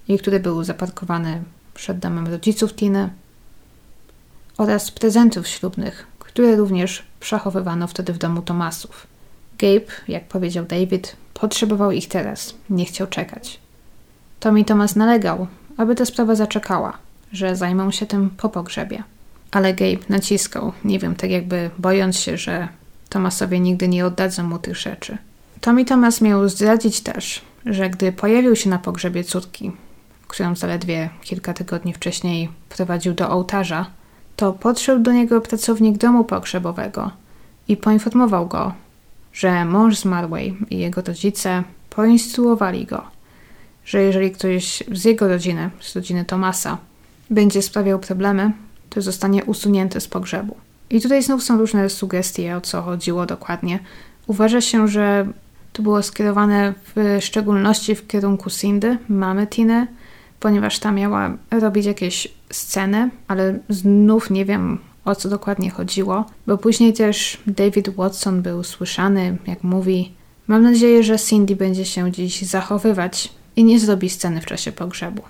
i 0.09 0.19
który 0.19 0.41
był 0.41 0.65
zaparkowany 0.65 1.43
przed 1.75 1.99
domem 1.99 2.27
rodziców 2.27 2.75
Tiny 2.75 3.11
oraz 4.59 4.91
prezentów 4.91 5.49
ślubnych, 5.49 6.07
które 6.19 6.57
również 6.57 7.03
przechowywano 7.21 7.87
wtedy 7.87 8.13
w 8.13 8.19
domu 8.19 8.43
Tomasów. 8.43 9.07
Gabe, 9.59 9.93
jak 10.09 10.29
powiedział 10.29 10.65
David, 10.65 11.17
potrzebował 11.35 11.93
ich 11.93 12.09
teraz, 12.09 12.55
nie 12.71 12.85
chciał 12.85 13.07
czekać. 13.07 13.61
Tommy 14.41 14.65
Thomas 14.65 14.97
nalegał, 14.97 15.47
aby 15.77 15.95
ta 15.95 16.05
sprawa 16.05 16.35
zaczekała, 16.35 16.99
że 17.33 17.57
zajmą 17.57 17.91
się 17.91 18.07
tym 18.07 18.31
po 18.31 18.49
pogrzebie. 18.49 19.03
Ale 19.51 19.75
Gabe 19.75 20.05
naciskał, 20.09 20.73
nie 20.85 20.99
wiem, 20.99 21.15
tak 21.15 21.31
jakby 21.31 21.71
bojąc 21.79 22.19
się, 22.19 22.37
że 22.37 22.69
Tomasowie 23.09 23.61
nigdy 23.61 23.89
nie 23.89 24.07
oddadzą 24.07 24.43
mu 24.43 24.59
tych 24.59 24.77
rzeczy. 24.77 25.19
Tommy 25.61 25.85
Thomas 25.85 26.21
miał 26.21 26.49
zdradzić 26.49 27.01
też, 27.01 27.43
że 27.67 27.91
gdy 27.91 28.13
pojawił 28.13 28.57
się 28.57 28.71
na 28.71 28.79
pogrzebie 28.79 29.25
córki, 29.25 29.73
którą 30.29 30.57
zaledwie 30.57 31.11
kilka 31.23 31.55
tygodni 31.55 31.93
wcześniej 31.93 32.49
prowadził 32.69 33.15
do 33.15 33.31
ołtarza, 33.31 33.87
to 34.37 34.53
podszedł 34.53 35.03
do 35.03 35.13
niego 35.13 35.41
pracownik 35.41 35.99
domu 35.99 36.25
pogrzebowego 36.25 37.11
i 37.69 37.77
poinformował 37.77 38.47
go, 38.47 38.73
że 39.33 39.65
mąż 39.65 39.97
zmarłej 39.97 40.57
i 40.71 40.79
jego 40.79 41.03
rodzice 41.03 41.63
poinstruowali 41.91 42.87
go, 42.87 43.03
że 43.89 44.03
jeżeli 44.03 44.31
ktoś 44.31 44.83
z 44.93 45.05
jego 45.05 45.29
rodziny, 45.29 45.71
z 45.81 45.97
rodziny 45.97 46.25
Tomasa, 46.25 46.79
będzie 47.31 47.63
sprawiał 47.63 47.99
problemy, 47.99 48.53
to 48.91 49.03
zostanie 49.03 49.45
usunięty 49.45 50.01
z 50.01 50.09
pogrzebu. 50.09 50.57
I 50.91 51.01
tutaj 51.01 51.23
znów 51.23 51.43
są 51.43 51.59
różne 51.59 51.91
sugestie, 51.91 52.57
o 52.57 52.61
co 52.61 52.83
chodziło 52.83 53.27
dokładnie. 53.27 53.79
Uważa 54.27 54.61
się, 54.61 54.89
że 54.89 55.27
to 55.73 55.83
było 55.83 56.03
skierowane 56.03 56.75
w 56.97 57.19
szczególności 57.21 57.95
w 57.95 58.07
kierunku 58.07 58.51
Cindy, 58.51 58.99
mamy 59.09 59.47
Tiny, 59.47 59.87
ponieważ 60.41 60.79
ta 60.79 60.93
miała 60.93 61.31
robić 61.51 61.87
jakieś 61.87 62.29
sceny, 62.51 63.11
ale 63.29 63.59
znów 63.69 64.31
nie 64.31 64.45
wiem 64.45 64.79
o 65.05 65.15
co 65.15 65.29
dokładnie 65.29 65.71
chodziło, 65.71 66.25
bo 66.47 66.59
później 66.59 66.93
też 66.93 67.39
David 67.47 67.89
Watson 67.89 68.43
był 68.43 68.65
słyszany, 68.65 69.37
jak 69.47 69.65
mówi: 69.65 70.13
Mam 70.47 70.63
nadzieję, 70.63 71.03
że 71.03 71.19
Cindy 71.19 71.57
będzie 71.57 71.85
się 71.85 72.13
dziś 72.13 72.43
zachowywać 72.43 73.39
i 73.59 73.65
nie 73.65 73.81
zrobi 73.81 74.11
sceny 74.11 74.41
w 74.41 74.47
czasie 74.47 74.73
pogrzebu. 74.73 75.23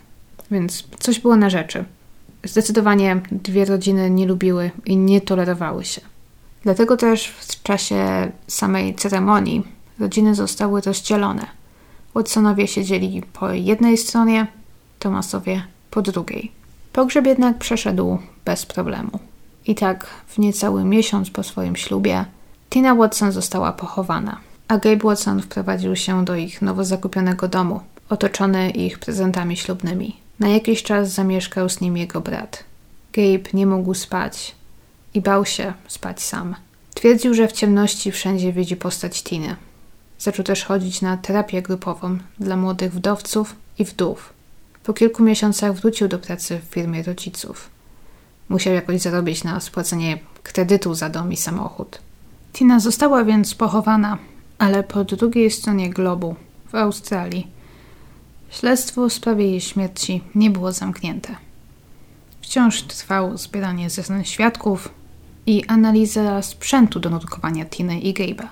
Więc 0.50 0.84
coś 0.98 1.18
było 1.18 1.36
na 1.36 1.50
rzeczy. 1.50 1.84
Zdecydowanie 2.44 3.20
dwie 3.32 3.64
rodziny 3.64 4.10
nie 4.10 4.26
lubiły 4.26 4.70
i 4.84 4.96
nie 4.96 5.20
tolerowały 5.20 5.84
się. 5.84 6.00
Dlatego 6.62 6.96
też 6.96 7.28
w 7.28 7.62
czasie 7.62 8.32
samej 8.46 8.94
ceremonii 8.94 9.62
rodziny 9.98 10.34
zostały 10.34 10.80
rozdzielone. 10.80 11.46
Watsonowie 12.14 12.68
siedzieli 12.68 13.22
po 13.32 13.52
jednej 13.52 13.96
stronie, 13.96 14.46
Tomasowie 14.98 15.62
po 15.90 16.02
drugiej. 16.02 16.52
Pogrzeb 16.92 17.26
jednak 17.26 17.59
przeszedł 17.59 18.18
bez 18.44 18.66
problemu. 18.66 19.18
I 19.66 19.74
tak 19.74 20.06
w 20.26 20.38
niecały 20.38 20.84
miesiąc 20.84 21.30
po 21.30 21.42
swoim 21.42 21.76
ślubie 21.76 22.24
Tina 22.70 22.94
Watson 22.94 23.32
została 23.32 23.72
pochowana, 23.72 24.40
a 24.68 24.78
Gabe 24.78 25.05
Watson 25.05 25.42
wprowadził 25.42 25.96
się 25.96 26.24
do 26.24 26.36
ich 26.36 26.62
nowo 26.62 26.84
zakupionego 26.84 27.48
domu, 27.48 27.80
otoczony 28.09 28.70
ich 28.70 28.98
prezentami 28.98 29.56
ślubnymi. 29.56 30.16
Na 30.40 30.48
jakiś 30.48 30.82
czas 30.82 31.12
zamieszkał 31.12 31.68
z 31.68 31.80
nim 31.80 31.97
jego 31.97 32.20
brat. 32.20 32.64
Gabe 33.12 33.51
nie 33.55 33.66
mógł 33.66 33.94
spać 33.94 34.55
i 35.14 35.20
bał 35.20 35.47
się 35.47 35.72
spać 35.89 36.22
sam. 36.22 36.55
Twierdził, 36.94 37.35
że 37.35 37.48
w 37.48 37.52
ciemności 37.52 38.12
wszędzie 38.12 38.52
widzi 38.52 38.76
postać 38.76 39.22
Tiny. 39.22 39.56
Zaczął 40.18 40.44
też 40.44 40.64
chodzić 40.64 41.02
na 41.02 41.16
terapię 41.16 41.62
grupową 41.62 42.18
dla 42.40 42.56
młodych 42.56 42.93
wdowców 42.93 43.55
i 43.78 43.85
wdów. 43.85 44.32
Po 44.85 44.93
kilku 44.93 45.22
miesiącach 45.22 45.72
wrócił 45.72 46.09
do 46.09 46.18
pracy 46.18 46.60
w 46.68 46.74
firmie 46.74 47.02
rodziców. 47.02 47.70
Musiał 48.48 48.74
jakoś 48.74 49.01
zarobić 49.01 49.44
na 49.44 49.60
spłacenie 49.60 50.18
kredytu 50.43 50.94
za 50.94 51.09
dom 51.09 51.32
i 51.32 51.36
samochód. 51.36 51.98
Tina 52.52 52.80
została 52.80 53.24
więc 53.24 53.55
pochowana, 53.55 54.18
ale 54.59 54.82
po 54.82 55.05
drugiej 55.05 55.51
stronie 55.51 55.90
globu, 55.90 56.36
w 56.68 56.74
Australii. 56.74 57.57
Śledztwo 58.50 59.08
w 59.08 59.12
sprawie 59.12 59.50
jej 59.50 59.60
śmierci 59.60 60.22
nie 60.34 60.50
było 60.50 60.72
zamknięte. 60.72 61.36
Wciąż 62.40 62.82
trwało 62.82 63.38
zbieranie 63.38 63.90
zeznań 63.90 64.24
świadków 64.24 64.88
i 65.46 65.64
analiza 65.64 66.42
sprzętu 66.42 67.00
do 67.00 67.10
nurkowania 67.10 67.64
Tiny 67.64 68.00
i 68.00 68.14
Gabe'a. 68.14 68.46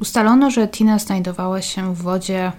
Ustalono, 0.00 0.50
że 0.50 0.68
Tina 0.68 0.98
znajdowała 0.98 1.62
się 1.62 1.94
w 1.94 2.02
wodzie 2.02 2.52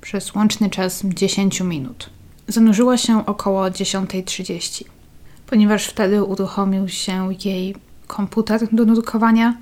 przez 0.00 0.34
łączny 0.34 0.70
czas 0.70 1.02
10 1.04 1.60
minut. 1.60 2.10
Zanurzyła 2.48 2.96
się 2.96 3.26
około 3.26 3.64
10.30. 3.64 4.84
Ponieważ 5.46 5.86
wtedy 5.86 6.24
uruchomił 6.24 6.88
się 6.88 7.34
jej 7.44 7.74
komputer 8.06 8.68
do 8.72 8.84
nurkowania, 8.84 9.56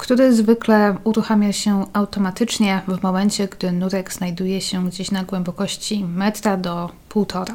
który 0.00 0.34
zwykle 0.34 0.96
uruchamia 1.04 1.52
się 1.52 1.86
automatycznie 1.92 2.82
w 2.88 3.02
momencie, 3.02 3.48
gdy 3.48 3.72
nurek 3.72 4.12
znajduje 4.12 4.60
się 4.60 4.88
gdzieś 4.88 5.10
na 5.10 5.24
głębokości 5.24 6.04
metra 6.04 6.56
do 6.56 6.90
półtora. 7.08 7.54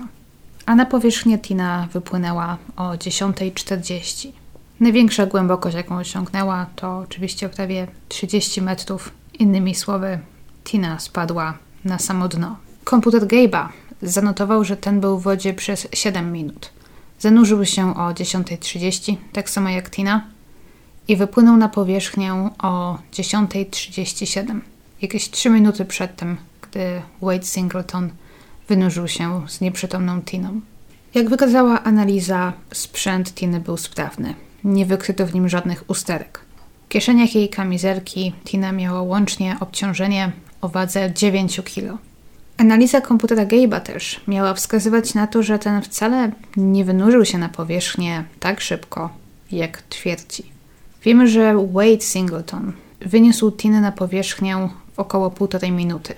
A 0.65 0.75
na 0.75 0.85
powierzchnię 0.85 1.39
Tina 1.39 1.87
wypłynęła 1.93 2.57
o 2.75 2.83
10.40. 2.83 4.31
Największa 4.79 5.25
głębokość, 5.25 5.75
jaką 5.75 5.97
osiągnęła, 5.97 6.65
to 6.75 6.97
oczywiście 6.97 7.49
prawie 7.49 7.87
30 8.09 8.61
metrów. 8.61 9.11
Innymi 9.39 9.75
słowy, 9.75 10.19
Tina 10.63 10.99
spadła 10.99 11.57
na 11.85 11.99
samo 11.99 12.27
dno. 12.27 12.57
Komputer 12.83 13.21
Gabe'a 13.21 13.67
zanotował, 14.01 14.63
że 14.63 14.77
ten 14.77 14.99
był 14.99 15.19
w 15.19 15.23
wodzie 15.23 15.53
przez 15.53 15.87
7 15.93 16.31
minut. 16.31 16.69
Zanurzył 17.19 17.65
się 17.65 17.95
o 17.95 18.13
10.30, 18.13 19.15
tak 19.33 19.49
samo 19.49 19.69
jak 19.69 19.89
Tina, 19.89 20.34
i 21.07 21.15
wypłynął 21.15 21.57
na 21.57 21.69
powierzchnię 21.69 22.33
o 22.63 22.97
10.37, 23.13 24.59
jakieś 25.01 25.29
3 25.29 25.49
minuty 25.49 25.85
przed 25.85 26.15
tym, 26.15 26.37
gdy 26.61 27.01
Wade 27.21 27.45
Singleton 27.45 28.09
wynurzył 28.67 29.07
się 29.07 29.41
z 29.47 29.61
nieprzytomną 29.61 30.21
Tiną. 30.21 30.61
Jak 31.13 31.29
wykazała 31.29 31.83
analiza, 31.83 32.53
sprzęt 32.73 33.33
Tiny 33.33 33.59
był 33.59 33.77
sprawny. 33.77 34.33
Nie 34.63 34.85
wykryto 34.85 35.27
w 35.27 35.33
nim 35.33 35.49
żadnych 35.49 35.89
usterek. 35.89 36.41
W 36.85 36.89
kieszeniach 36.89 37.35
jej 37.35 37.49
kamizelki 37.49 38.33
Tina 38.45 38.71
miała 38.71 39.01
łącznie 39.01 39.57
obciążenie 39.59 40.31
o 40.61 40.69
wadze 40.69 41.13
9 41.13 41.61
kg. 41.61 41.97
Analiza 42.57 43.01
komputera 43.01 43.45
Gabe'a 43.45 43.81
też 43.81 44.21
miała 44.27 44.53
wskazywać 44.53 45.13
na 45.13 45.27
to, 45.27 45.43
że 45.43 45.59
ten 45.59 45.81
wcale 45.81 46.31
nie 46.57 46.85
wynurzył 46.85 47.25
się 47.25 47.37
na 47.37 47.49
powierzchnię 47.49 48.23
tak 48.39 48.61
szybko, 48.61 49.09
jak 49.51 49.81
twierdzi. 49.81 50.54
Wiemy, 51.05 51.27
że 51.27 51.67
Wade 51.73 52.01
Singleton 52.01 52.73
wyniósł 53.01 53.51
Tinę 53.51 53.81
na 53.81 53.91
powierzchnię 53.91 54.69
w 54.95 54.99
około 54.99 55.31
półtorej 55.31 55.71
minuty. 55.71 56.13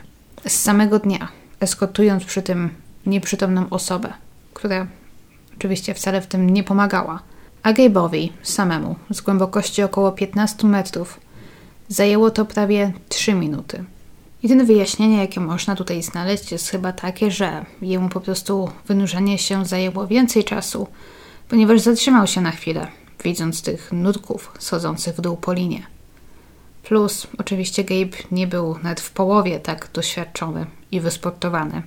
Z 0.48 0.54
samego 0.54 1.00
dnia, 1.00 1.28
eskortując 1.60 2.24
przy 2.26 2.42
tym 2.42 2.70
nieprzytomną 3.06 3.70
osobę, 3.70 4.14
która 4.54 4.88
oczywiście 5.58 5.94
wcale 5.94 6.22
w 6.22 6.28
tym 6.28 6.50
nie 6.50 6.64
pomagała. 6.64 7.20
A 7.64 7.74
Gabe'owi 7.74 8.30
samemu 8.44 8.96
z 9.10 9.22
głębokości 9.22 9.84
około 9.84 10.12
15 10.12 10.68
metrów 10.68 11.20
zajęło 11.88 12.32
to 12.32 12.46
prawie 12.46 12.94
3 13.10 13.34
minuty. 13.34 13.84
Jedyne 14.44 14.64
wyjaśnienie, 14.64 15.18
jakie 15.18 15.40
można 15.40 15.76
tutaj 15.76 16.04
znaleźć, 16.04 16.52
jest 16.52 16.70
chyba 16.70 16.92
takie, 16.92 17.32
że 17.32 17.66
jemu 17.82 18.10
po 18.10 18.22
prostu 18.22 18.70
wynurzenie 18.88 19.38
się 19.38 19.66
zajęło 19.66 20.08
więcej 20.08 20.44
czasu, 20.44 20.88
ponieważ 21.50 21.82
zatrzymał 21.82 22.28
się 22.28 22.42
na 22.42 22.52
chwilę, 22.52 22.88
widząc 23.24 23.62
tych 23.62 23.92
nutków 23.92 24.52
schodzących 24.60 25.16
w 25.16 25.22
dół 25.22 25.38
po 25.38 25.54
linie. 25.54 25.88
Plus, 26.84 27.28
oczywiście, 27.38 27.84
Gabe 27.84 28.18
nie 28.32 28.48
był 28.48 28.76
nawet 28.84 29.02
w 29.02 29.12
połowie 29.12 29.60
tak 29.60 29.90
doświadczony 29.94 30.66
i 30.92 31.00
wysportowany 31.00 31.82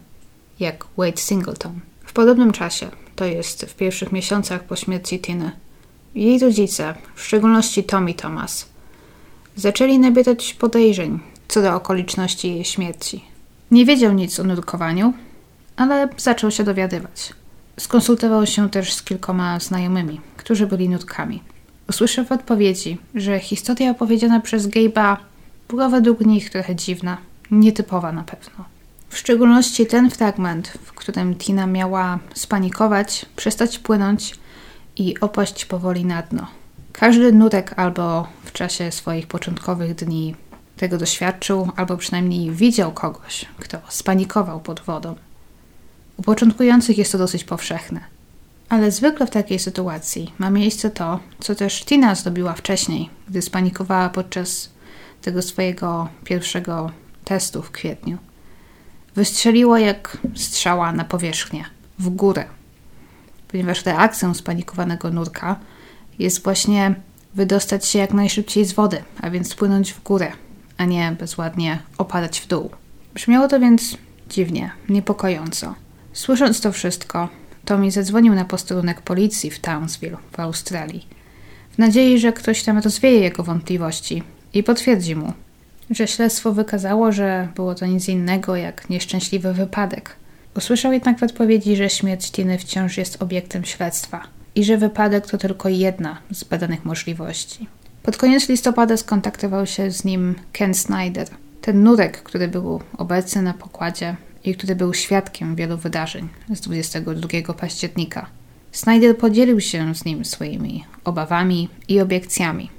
jak 0.61 0.87
Wade 0.97 1.17
Singleton. 1.17 1.81
W 2.05 2.13
podobnym 2.13 2.53
czasie, 2.53 2.91
to 3.17 3.25
jest 3.25 3.65
w 3.65 3.75
pierwszych 3.75 4.13
miesiącach 4.13 4.65
po 4.65 4.77
śmierci 4.77 5.21
Tiny, 5.21 5.53
jej 6.15 6.39
rodzice, 6.39 6.95
w 7.15 7.23
szczególności 7.23 7.85
Tommy 7.85 8.15
Thomas, 8.15 8.69
zaczęli 9.57 9.99
nabierać 9.99 10.55
podejrzeń 10.55 11.21
co 11.49 11.63
do 11.63 11.75
okoliczności 11.75 12.55
jej 12.55 12.65
śmierci. 12.65 13.25
Nie 13.71 13.85
wiedział 13.85 14.13
nic 14.13 14.41
o 14.41 14.45
nurkowaniu, 14.45 15.13
ale 15.77 16.09
zaczął 16.17 16.51
się 16.51 16.65
dowiadywać. 16.65 17.33
Skonsultował 17.81 18.47
się 18.47 18.71
też 18.71 18.93
z 18.93 19.03
kilkoma 19.03 19.61
znajomymi, 19.61 20.21
którzy 20.37 20.67
byli 20.67 20.89
nutkami. 20.89 21.43
Usłyszał 21.89 22.25
w 22.25 22.33
odpowiedzi, 22.33 22.99
że 23.15 23.39
historia 23.39 23.91
opowiedziana 23.91 24.41
przez 24.41 24.69
Gabe'a 24.69 25.17
była 25.69 25.89
według 25.89 26.21
nich 26.21 26.51
trochę 26.51 26.77
dziwna, 26.77 27.19
nietypowa 27.51 28.13
na 28.13 28.25
pewno. 28.25 28.65
W 29.09 29.19
szczególności 29.19 29.87
ten 29.87 30.11
fragment, 30.11 30.69
w 30.69 30.93
którym 30.93 31.35
Tina 31.35 31.67
miała 31.67 32.19
spanikować, 32.35 33.27
przestać 33.37 33.79
płynąć 33.79 34.35
i 34.97 35.21
opaść 35.21 35.65
powoli 35.65 36.05
na 36.05 36.23
dno. 36.23 36.47
Każdy 36.93 37.33
nutek 37.33 37.75
albo 37.77 38.29
w 38.45 38.53
czasie 38.53 38.93
swoich 38.93 39.27
początkowych 39.27 39.95
dni 39.95 40.35
tego 40.77 40.99
doświadczył, 40.99 41.69
albo 41.77 41.97
przynajmniej 41.97 42.51
widział 42.51 42.93
kogoś, 42.93 43.45
kto 43.59 43.79
spanikował 43.89 44.61
pod 44.61 44.81
wodą. 44.81 45.15
U 46.21 46.23
początkujących 46.23 46.99
jest 46.99 47.13
to 47.13 47.19
dosyć 47.19 47.45
powszechne. 47.45 48.01
Ale 48.69 48.91
zwykle 48.91 49.27
w 49.27 49.31
takiej 49.31 49.59
sytuacji 49.59 50.33
ma 50.39 50.51
miejsce 50.51 50.91
to, 50.91 51.21
co 51.39 51.55
też 51.55 51.85
Tina 51.85 52.15
zrobiła 52.15 52.53
wcześniej, 52.53 53.11
gdy 53.29 53.43
spanikowała 53.43 54.09
podczas 54.09 54.71
tego 55.23 55.43
swojego 55.43 56.09
pierwszego 56.25 56.91
testu 57.25 57.63
w 57.63 57.71
kwietniu. 57.71 58.19
Wystrzeliła 59.15 59.81
jak 59.81 60.19
strzała 60.35 60.93
na 60.93 61.05
powierzchnię, 61.05 61.65
w 61.99 62.09
górę, 62.09 62.45
ponieważ 63.49 63.87
reakcją 63.87 64.35
spanikowanego 64.35 65.11
nurka 65.11 65.57
jest 66.19 66.43
właśnie 66.43 66.95
wydostać 67.35 67.87
się 67.87 67.99
jak 67.99 68.13
najszybciej 68.13 68.65
z 68.65 68.73
wody, 68.73 69.03
a 69.21 69.31
więc 69.31 69.55
płynąć 69.55 69.93
w 69.93 70.03
górę, 70.03 70.33
a 70.77 70.85
nie 70.85 71.17
bezładnie 71.21 71.79
opadać 71.99 72.41
w 72.41 72.47
dół. 72.47 72.71
Brzmiało 73.15 73.49
to 73.49 73.61
więc 73.61 73.97
dziwnie, 74.29 74.71
niepokojąco. 74.89 75.75
Słysząc 76.13 76.61
to 76.61 76.73
wszystko, 76.73 77.29
Tommy 77.65 77.91
zadzwonił 77.91 78.35
na 78.35 78.45
posterunek 78.45 79.03
policji 79.03 79.51
w 79.51 79.59
Townsville 79.59 80.17
w 80.33 80.41
Australii, 80.41 81.07
w 81.71 81.79
nadziei, 81.79 82.19
że 82.19 82.33
ktoś 82.33 82.63
tam 82.63 82.79
rozwieje 82.79 83.21
jego 83.21 83.43
wątpliwości 83.43 84.23
i 84.55 84.63
potwierdzi 84.63 85.17
mu, 85.17 85.33
że 85.91 86.07
śledztwo 86.07 86.53
wykazało, 86.53 87.13
że 87.13 87.49
było 87.55 87.75
to 87.75 87.87
nic 87.87 88.09
innego 88.09 88.57
jak 88.57 88.91
nieszczęśliwy 88.91 89.53
wypadek. 89.53 90.17
Usłyszał 90.57 90.93
jednak 90.93 91.19
w 91.19 91.23
odpowiedzi, 91.23 91.77
że 91.77 91.91
śmierć 91.91 92.31
Tiny 92.31 92.59
wciąż 92.59 92.97
jest 92.97 93.23
obiektem 93.23 93.65
śledztwa 93.65 94.23
i 94.55 94.65
że 94.65 94.79
wypadek 94.79 95.27
to 95.27 95.39
tylko 95.39 95.69
jedna 95.69 96.19
z 96.31 96.45
badanych 96.45 96.85
możliwości. 96.85 97.67
Pod 98.03 98.17
koniec 98.17 98.49
listopada 98.49 98.97
skontaktował 98.97 99.67
się 99.67 99.91
z 99.91 100.05
nim 100.05 100.35
Ken 100.53 100.75
Snyder, 100.75 101.29
ten 101.61 101.83
nurek, 101.83 102.23
który 102.23 102.49
był 102.49 102.81
obecny 102.99 103.43
na 103.43 103.55
pokładzie 103.55 104.17
i 104.45 104.55
który 104.55 104.77
był 104.77 104.95
świadkiem 104.95 105.57
wielu 105.57 105.77
wydarzeń 105.77 106.29
z 106.55 106.61
22 106.61 107.55
października. 107.55 108.27
Snyder 108.73 109.19
podzielił 109.19 109.61
się 109.61 109.95
z 109.95 110.05
nim 110.05 110.25
swoimi 110.25 110.85
obawami 111.05 111.69
i 111.89 112.01
obiekcjami 112.01 112.71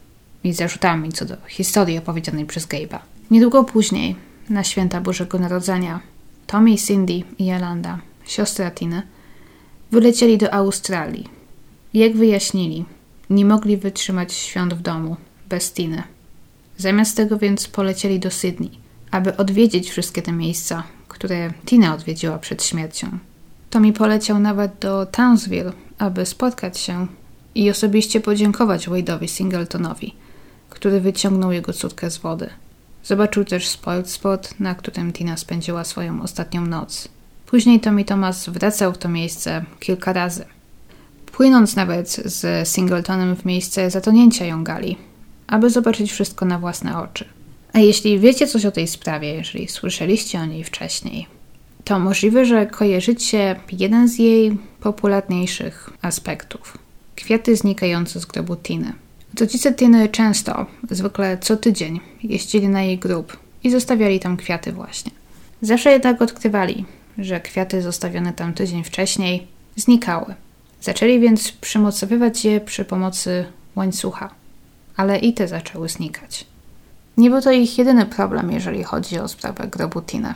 i 0.44 0.54
zarzutami 0.54 1.12
co 1.12 1.26
do 1.26 1.36
historii 1.48 1.98
opowiedzianej 1.98 2.46
przez 2.46 2.68
Gabe'a. 2.68 3.00
Niedługo 3.32 3.64
później, 3.64 4.16
na 4.50 4.64
święta 4.64 5.02
Bożego 5.02 5.40
Narodzenia, 5.40 6.00
Tommy, 6.48 6.78
Cindy 6.78 7.24
i 7.40 7.46
Jolanda, 7.46 8.00
siostra 8.26 8.72
Tiny, 8.72 9.02
wylecieli 9.92 10.38
do 10.38 10.54
Australii. 10.54 11.30
Jak 11.94 12.14
wyjaśnili, 12.14 12.86
nie 13.30 13.46
mogli 13.46 13.78
wytrzymać 13.78 14.34
świąt 14.34 14.74
w 14.74 14.82
domu 14.82 15.18
bez 15.50 15.74
Tiny. 15.74 16.04
Zamiast 16.78 17.18
tego 17.18 17.38
więc 17.38 17.68
polecieli 17.68 18.20
do 18.20 18.32
Sydney, 18.32 18.72
aby 19.12 19.38
odwiedzić 19.38 19.90
wszystkie 19.90 20.22
te 20.22 20.32
miejsca, 20.32 20.84
które 21.22 21.54
Tina 21.66 21.94
odwiedziła 21.94 22.38
przed 22.38 22.64
śmiercią. 22.64 23.08
Tommy 23.70 23.94
poleciał 23.94 24.40
nawet 24.40 24.72
do 24.80 25.06
Townsville, 25.06 25.72
aby 25.98 26.26
spotkać 26.26 26.80
się 26.80 27.08
i 27.56 27.70
osobiście 27.70 28.22
podziękować 28.22 28.88
Wade'owi 28.88 29.28
Singletonowi, 29.28 30.16
który 30.70 31.02
wyciągnął 31.02 31.52
jego 31.52 31.74
córkę 31.74 32.12
z 32.12 32.18
wody. 32.18 32.50
Zobaczył 33.04 33.46
też 33.46 33.68
spoilt 33.68 34.10
spot, 34.10 34.60
na 34.60 34.76
którym 34.76 35.14
Tina 35.14 35.38
spędziła 35.38 35.84
swoją 35.84 36.22
ostatnią 36.22 36.66
noc. 36.66 37.08
Później 37.46 37.80
Tommy 37.80 38.06
Thomas 38.06 38.50
wracał 38.50 38.94
w 38.94 38.98
to 38.98 39.10
miejsce 39.10 39.66
kilka 39.80 40.14
razy. 40.14 40.46
Płynąc 41.26 41.76
nawet 41.76 42.10
z 42.10 42.68
Singletonem 42.70 43.36
w 43.36 43.46
miejsce 43.46 43.90
zatonięcia 43.90 44.46
Jongali, 44.46 44.98
aby 45.48 45.70
zobaczyć 45.70 46.12
wszystko 46.12 46.46
na 46.46 46.60
własne 46.60 47.00
oczy. 47.00 47.26
A 47.74 47.80
jeśli 47.80 48.20
wiecie 48.20 48.48
coś 48.48 48.66
o 48.66 48.72
tej 48.72 48.88
sprawie, 48.88 49.34
jeżeli 49.34 49.68
słyszeliście 49.68 50.40
o 50.40 50.46
niej 50.46 50.64
wcześniej, 50.64 51.28
to 51.84 52.00
możliwe, 52.00 52.46
że 52.46 52.66
kojarzycie 52.66 53.60
jeden 53.72 54.08
z 54.08 54.20
jej 54.20 54.58
popularniejszych 54.80 55.90
aspektów. 56.02 56.78
Kwiaty 57.16 57.56
znikające 57.56 58.20
z 58.20 58.26
grobu 58.26 58.56
Tiny. 58.56 58.94
Rodzice 59.40 59.74
Tiny 59.74 60.10
często, 60.10 60.66
zwykle 60.90 61.38
co 61.38 61.58
tydzień, 61.58 62.00
jeździli 62.24 62.68
na 62.68 62.82
jej 62.82 62.98
grób 62.98 63.38
i 63.64 63.72
zostawiali 63.72 64.20
tam 64.20 64.38
kwiaty 64.38 64.72
właśnie. 64.72 65.12
Zawsze 65.62 65.92
jednak 65.92 66.22
odkrywali, 66.22 66.86
że 67.18 67.40
kwiaty 67.40 67.82
zostawione 67.82 68.34
tam 68.34 68.54
tydzień 68.54 68.84
wcześniej 68.84 69.48
znikały. 69.76 70.36
Zaczęli 70.82 71.20
więc 71.20 71.52
przymocowywać 71.52 72.46
je 72.46 72.62
przy 72.62 72.86
pomocy 72.86 73.46
łańcucha, 73.76 74.30
ale 74.98 75.18
i 75.20 75.34
te 75.34 75.48
zaczęły 75.48 75.90
znikać. 75.90 76.46
Nie 77.18 77.30
był 77.30 77.42
to 77.42 77.52
ich 77.52 77.78
jedyny 77.78 78.06
problem, 78.06 78.52
jeżeli 78.52 78.84
chodzi 78.84 79.20
o 79.20 79.28
sprawę 79.28 79.68
grobu 79.68 80.02
Tiny. 80.02 80.34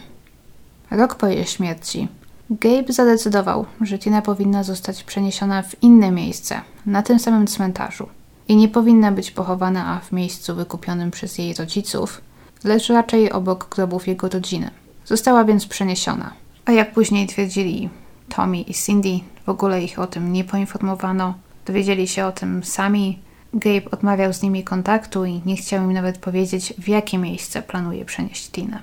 Rok 0.91 1.15
po 1.15 1.27
jej 1.27 1.45
śmierci 1.45 2.07
Gabe 2.49 2.93
zadecydował, 2.93 3.65
że 3.81 3.99
Tina 3.99 4.22
powinna 4.22 4.64
zostać 4.64 5.03
przeniesiona 5.03 5.61
w 5.61 5.84
inne 5.84 6.11
miejsce, 6.11 6.61
na 6.85 7.03
tym 7.03 7.19
samym 7.19 7.47
cmentarzu 7.47 8.10
i 8.47 8.56
nie 8.56 8.68
powinna 8.68 9.11
być 9.11 9.31
pochowana 9.31 9.99
w 9.99 10.11
miejscu 10.11 10.56
wykupionym 10.56 11.11
przez 11.11 11.38
jej 11.38 11.53
rodziców, 11.53 12.22
lecz 12.64 12.89
raczej 12.89 13.31
obok 13.31 13.76
grobów 13.76 14.07
jego 14.07 14.30
rodziny. 14.30 14.69
Została 15.06 15.43
więc 15.43 15.65
przeniesiona. 15.65 16.34
A 16.65 16.72
jak 16.72 16.93
później 16.93 17.27
twierdzili 17.27 17.89
Tommy 18.30 18.61
i 18.61 18.73
Cindy, 18.73 19.19
w 19.45 19.49
ogóle 19.49 19.84
ich 19.84 19.99
o 19.99 20.07
tym 20.07 20.34
nie 20.34 20.43
poinformowano, 20.43 21.34
dowiedzieli 21.65 22.07
się 22.07 22.26
o 22.26 22.31
tym 22.31 22.64
sami, 22.64 23.19
Gabe 23.56 23.91
odmawiał 23.91 24.34
z 24.34 24.41
nimi 24.41 24.64
kontaktu 24.64 25.26
i 25.26 25.41
nie 25.45 25.56
chciał 25.56 25.84
im 25.84 25.94
nawet 25.94 26.18
powiedzieć, 26.18 26.73
w 26.77 26.88
jakie 26.88 27.18
miejsce 27.18 27.61
planuje 27.61 28.06
przenieść 28.06 28.52
Tinę. 28.52 28.80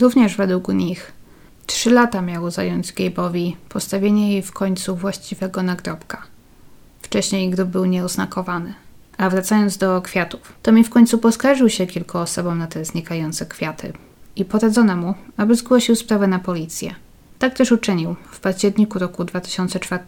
Również 0.00 0.36
według 0.36 0.68
nich 0.68 1.12
trzy 1.66 1.90
lata 1.90 2.22
miało 2.22 2.50
zająć 2.50 2.92
Gabe'owi 2.92 3.52
postawienie 3.68 4.32
jej 4.32 4.42
w 4.42 4.52
końcu 4.52 4.96
właściwego 4.96 5.62
nagrobka. 5.62 6.22
Wcześniej 7.02 7.50
grób 7.50 7.68
był 7.68 7.84
nieoznakowany. 7.84 8.74
A 9.16 9.30
wracając 9.30 9.76
do 9.78 10.02
kwiatów, 10.02 10.52
to 10.62 10.72
mi 10.72 10.84
w 10.84 10.90
końcu 10.90 11.18
poskarżył 11.18 11.70
się 11.70 11.86
kilku 11.86 12.18
osobom 12.18 12.58
na 12.58 12.66
te 12.66 12.84
znikające 12.84 13.46
kwiaty 13.46 13.92
i 14.36 14.44
poradzono 14.44 14.96
mu, 14.96 15.14
aby 15.36 15.54
zgłosił 15.54 15.96
sprawę 15.96 16.26
na 16.26 16.38
policję. 16.38 16.94
Tak 17.38 17.54
też 17.54 17.72
uczynił 17.72 18.16
w 18.30 18.40
październiku 18.40 18.98
roku 18.98 19.24
2004. 19.24 20.04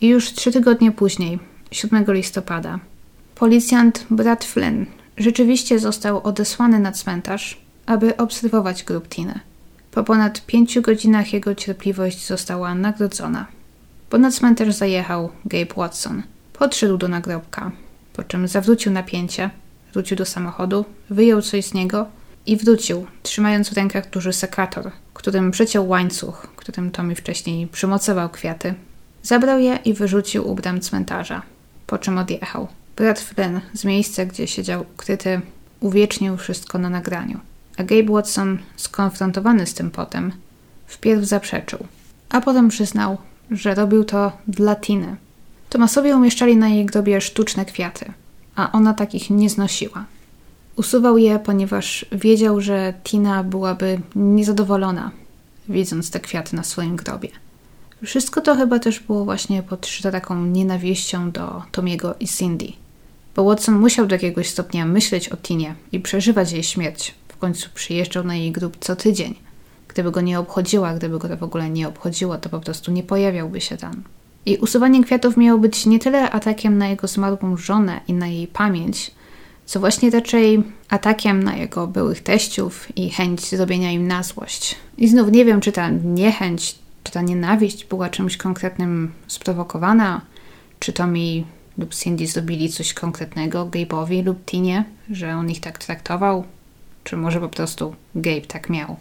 I 0.00 0.08
już 0.08 0.32
trzy 0.32 0.52
tygodnie 0.52 0.92
później, 0.92 1.38
7 1.70 2.04
listopada, 2.08 2.78
policjant 3.34 4.06
Brad 4.10 4.44
Flynn 4.44 4.86
rzeczywiście 5.16 5.78
został 5.78 6.22
odesłany 6.22 6.78
na 6.78 6.92
cmentarz, 6.92 7.60
aby 7.86 8.16
obserwować 8.16 8.84
grób 8.84 9.08
Tiny. 9.08 9.40
Po 9.90 10.04
ponad 10.04 10.46
pięciu 10.46 10.82
godzinach 10.82 11.32
jego 11.32 11.54
cierpliwość 11.54 12.26
została 12.26 12.74
nagrodzona. 12.74 13.46
Bo 14.10 14.18
na 14.18 14.30
cmentarz 14.30 14.74
zajechał 14.74 15.30
Gabe 15.44 15.74
Watson. 15.76 16.22
Podszedł 16.52 16.96
do 16.96 17.08
nagrobka, 17.08 17.70
po 18.12 18.22
czym 18.24 18.48
zawrócił 18.48 18.92
napięcie, 18.92 19.50
wrócił 19.92 20.16
do 20.16 20.24
samochodu, 20.24 20.84
wyjął 21.10 21.42
coś 21.42 21.64
z 21.64 21.74
niego 21.74 22.06
i 22.46 22.56
wrócił, 22.56 23.06
trzymając 23.22 23.68
w 23.68 23.72
rękach 23.72 24.10
duży 24.10 24.32
sekator, 24.32 24.90
którym 25.14 25.50
przeciął 25.50 25.88
łańcuch, 25.88 26.46
którym 26.56 26.90
Tommy 26.90 27.14
wcześniej 27.14 27.66
przymocował 27.66 28.28
kwiaty. 28.28 28.74
Zabrał 29.22 29.58
je 29.58 29.78
i 29.84 29.94
wyrzucił 29.94 30.50
u 30.50 30.54
bram 30.54 30.80
cmentarza, 30.80 31.42
po 31.88 31.98
czym 31.98 32.18
odjechał. 32.18 32.68
Brat 32.96 33.20
Flynn 33.20 33.60
z 33.74 33.84
miejsca, 33.84 34.24
gdzie 34.24 34.46
siedział 34.46 34.84
ukryty, 34.94 35.40
uwiecznił 35.80 36.36
wszystko 36.36 36.78
na 36.78 36.90
nagraniu. 36.90 37.40
A 37.78 37.82
Gabe 37.82 38.12
Watson, 38.12 38.58
skonfrontowany 38.76 39.66
z 39.66 39.74
tym 39.74 39.90
potem, 39.90 40.32
wpierw 40.86 41.24
zaprzeczył, 41.24 41.78
a 42.28 42.40
potem 42.40 42.68
przyznał, 42.68 43.18
że 43.50 43.74
robił 43.74 44.04
to 44.04 44.32
dla 44.48 44.76
Tiny. 44.76 45.16
Tomasowie 45.68 46.16
umieszczali 46.16 46.56
na 46.56 46.68
jej 46.68 46.86
grobie 46.86 47.20
sztuczne 47.20 47.64
kwiaty, 47.64 48.12
a 48.56 48.72
ona 48.72 48.94
takich 48.94 49.30
nie 49.30 49.50
znosiła. 49.50 50.04
Usuwał 50.76 51.18
je, 51.18 51.38
ponieważ 51.38 52.06
wiedział, 52.12 52.60
że 52.60 52.94
Tina 53.04 53.44
byłaby 53.44 54.00
niezadowolona, 54.14 55.10
widząc 55.68 56.10
te 56.10 56.20
kwiaty 56.20 56.56
na 56.56 56.62
swoim 56.62 56.96
grobie. 56.96 57.28
Wszystko 58.04 58.40
to 58.40 58.56
chyba 58.56 58.78
też 58.78 59.00
było 59.00 59.24
właśnie 59.24 59.62
podszyte 59.62 60.12
taką 60.12 60.44
nienawiścią 60.44 61.30
do 61.30 61.62
Tomiego 61.72 62.14
i 62.20 62.28
Cindy. 62.28 62.72
Bo 63.36 63.44
Watson 63.44 63.80
musiał 63.80 64.06
do 64.06 64.14
jakiegoś 64.14 64.48
stopnia 64.48 64.86
myśleć 64.86 65.28
o 65.28 65.36
Tinie 65.36 65.74
i 65.92 66.00
przeżywać 66.00 66.52
jej 66.52 66.62
śmierć. 66.62 67.14
W 67.28 67.36
końcu 67.36 67.68
przyjeżdżał 67.74 68.24
na 68.24 68.36
jej 68.36 68.52
grób 68.52 68.76
co 68.80 68.96
tydzień. 68.96 69.34
Gdyby 69.88 70.10
go 70.10 70.20
nie 70.20 70.38
obchodziła, 70.38 70.94
gdyby 70.94 71.18
go 71.18 71.28
to 71.28 71.36
w 71.36 71.42
ogóle 71.42 71.70
nie 71.70 71.88
obchodziło, 71.88 72.38
to 72.38 72.48
po 72.48 72.60
prostu 72.60 72.92
nie 72.92 73.02
pojawiałby 73.02 73.60
się 73.60 73.76
tam. 73.76 74.02
I 74.46 74.56
usuwanie 74.56 75.04
kwiatów 75.04 75.36
miało 75.36 75.58
być 75.58 75.86
nie 75.86 75.98
tyle 75.98 76.30
atakiem 76.30 76.78
na 76.78 76.88
jego 76.88 77.08
zmarłą 77.08 77.56
żonę 77.56 78.00
i 78.08 78.12
na 78.12 78.26
jej 78.26 78.46
pamięć, 78.46 79.10
co 79.66 79.80
właśnie 79.80 80.10
raczej 80.10 80.62
atakiem 80.88 81.42
na 81.42 81.56
jego 81.56 81.86
byłych 81.86 82.22
teściów 82.22 82.96
i 82.96 83.10
chęć 83.10 83.48
zrobienia 83.48 83.92
im 83.92 84.08
na 84.08 84.22
złość. 84.22 84.76
I 84.98 85.08
znów 85.08 85.32
nie 85.32 85.44
wiem, 85.44 85.60
czy 85.60 85.72
ta 85.72 85.90
niechęć, 85.90 86.78
czy 87.08 87.14
ta 87.14 87.22
nienawiść 87.22 87.84
była 87.84 88.08
czymś 88.08 88.36
konkretnym 88.36 89.12
sprowokowana, 89.26 90.20
czy 90.78 90.92
to 90.92 91.06
mi 91.06 91.44
lub 91.78 91.94
Cindy 91.94 92.26
zrobili 92.26 92.68
coś 92.68 92.94
konkretnego 92.94 93.66
Gabe'owi 93.66 94.24
lub 94.24 94.44
Tinie, 94.44 94.84
że 95.10 95.36
on 95.36 95.50
ich 95.50 95.60
tak 95.60 95.78
traktował, 95.78 96.44
czy 97.04 97.16
może 97.16 97.40
po 97.40 97.48
prostu 97.48 97.94
Gabe 98.14 98.40
tak 98.40 98.70
miał. 98.70 98.96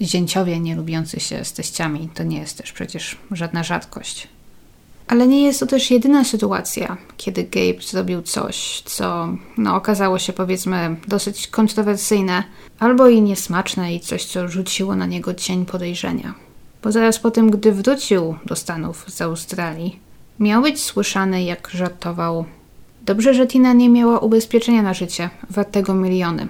Zięciowie 0.00 0.60
nie 0.60 0.76
lubiący 0.76 1.20
się 1.20 1.44
z 1.44 1.52
teściami 1.52 2.08
to 2.14 2.22
nie 2.22 2.38
jest 2.38 2.58
też 2.58 2.72
przecież 2.72 3.18
żadna 3.30 3.62
rzadkość. 3.62 4.28
Ale 5.08 5.26
nie 5.26 5.42
jest 5.42 5.60
to 5.60 5.66
też 5.66 5.90
jedyna 5.90 6.24
sytuacja, 6.24 6.96
kiedy 7.16 7.44
Gabe 7.44 7.82
zrobił 7.82 8.22
coś, 8.22 8.82
co 8.84 9.28
no, 9.56 9.76
okazało 9.76 10.18
się 10.18 10.32
powiedzmy 10.32 10.96
dosyć 11.08 11.48
kontrowersyjne, 11.48 12.42
albo 12.78 13.08
i 13.08 13.22
niesmaczne 13.22 13.94
i 13.94 14.00
coś, 14.00 14.24
co 14.24 14.48
rzuciło 14.48 14.96
na 14.96 15.06
niego 15.06 15.34
cień 15.34 15.66
podejrzenia. 15.66 16.47
Bo 16.82 16.92
zaraz 16.92 17.18
po 17.18 17.30
tym, 17.30 17.50
gdy 17.50 17.72
wrócił 17.72 18.34
do 18.46 18.56
Stanów 18.56 19.04
z 19.08 19.22
Australii, 19.22 19.98
miał 20.38 20.62
być 20.62 20.82
słyszany, 20.82 21.42
jak 21.44 21.70
żartował. 21.70 22.44
Dobrze, 23.02 23.34
że 23.34 23.46
Tina 23.46 23.72
nie 23.72 23.88
miała 23.88 24.18
ubezpieczenia 24.18 24.82
na 24.82 24.94
życie, 24.94 25.30
wartego 25.50 25.94
miliony. 25.94 26.48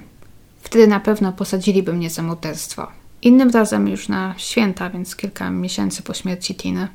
Wtedy 0.62 0.86
na 0.86 1.00
pewno 1.00 1.32
posadziliby 1.32 1.92
mnie 1.92 2.10
za 2.10 2.22
morderstwo. 2.22 2.86
Innym 3.22 3.50
razem 3.50 3.88
już 3.88 4.08
na 4.08 4.34
święta, 4.36 4.90
więc 4.90 5.16
kilka 5.16 5.50
miesięcy 5.50 6.02
po 6.02 6.14
śmierci 6.14 6.54
Tiny, 6.54 6.88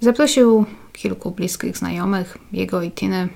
zaprosił 0.00 0.64
kilku 0.92 1.30
bliskich 1.30 1.78
znajomych, 1.78 2.38
jego 2.52 2.82
i 2.82 2.90
Tiny, 2.90 3.28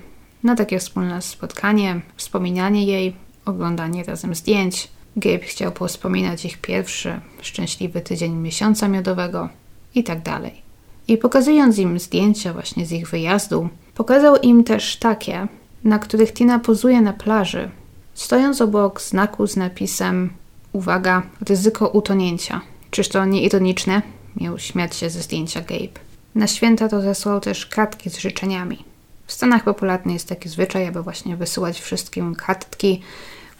na 0.43 0.55
takie 0.55 0.79
wspólne 0.79 1.21
spotkanie, 1.21 2.01
wspominanie 2.15 2.85
jej, 2.85 3.15
oglądanie 3.45 4.03
razem 4.03 4.35
zdjęć. 4.35 4.87
Gabe 5.17 5.39
chciał 5.39 5.71
powspominać 5.71 6.45
ich 6.45 6.57
pierwszy, 6.57 7.19
szczęśliwy 7.41 8.01
tydzień 8.01 8.35
miesiąca 8.35 8.87
miodowego 8.87 9.49
i 9.95 10.03
tak 10.03 10.21
dalej. 10.21 10.61
I 11.07 11.17
pokazując 11.17 11.77
im 11.77 11.99
zdjęcia 11.99 12.53
właśnie 12.53 12.85
z 12.85 12.91
ich 12.91 13.09
wyjazdu, 13.09 13.69
pokazał 13.95 14.35
im 14.35 14.63
też 14.63 14.97
takie, 14.97 15.47
na 15.83 15.99
których 15.99 16.33
Tina 16.33 16.59
pozuje 16.59 17.01
na 17.01 17.13
plaży, 17.13 17.69
stojąc 18.13 18.61
obok 18.61 19.01
znaku 19.01 19.47
z 19.47 19.55
napisem 19.55 20.29
Uwaga, 20.73 21.23
ryzyko 21.49 21.87
utonięcia. 21.87 22.61
Czyż 22.91 23.09
to 23.09 23.25
nie 23.25 23.43
ironiczne? 23.43 24.01
Miał 24.41 24.59
śmiać 24.59 24.95
się 24.95 25.09
ze 25.09 25.21
zdjęcia 25.21 25.61
Gabe. 25.61 25.99
Na 26.35 26.47
święta 26.47 26.89
to 26.89 27.01
zesłał 27.01 27.39
też 27.39 27.65
kartki 27.65 28.09
z 28.09 28.17
życzeniami. 28.17 28.83
W 29.25 29.33
Stanach 29.33 29.63
popularny 29.63 30.13
jest 30.13 30.29
taki 30.29 30.49
zwyczaj, 30.49 30.87
aby 30.87 31.03
właśnie 31.03 31.37
wysyłać 31.37 31.79
wszystkim 31.79 32.35
kartki, 32.35 33.01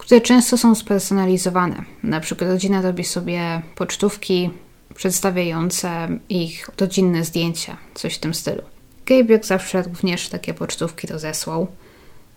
które 0.08 0.22
często 0.22 0.58
są 0.58 0.76
spersonalizowane. 0.76 1.84
Na 2.04 2.20
przykład 2.20 2.50
rodzina 2.50 2.82
robi 2.82 3.04
sobie 3.04 3.62
pocztówki 3.76 4.50
przedstawiające 4.96 6.08
ich 6.30 6.70
rodzinne 6.80 7.24
zdjęcia, 7.24 7.78
coś 7.94 8.16
w 8.16 8.20
tym 8.20 8.34
stylu. 8.34 8.62
Jak 9.30 9.46
zawsze 9.46 9.82
również 9.82 10.30
takie 10.30 10.54
pocztówki 10.54 11.08
rozesłał, 11.08 11.68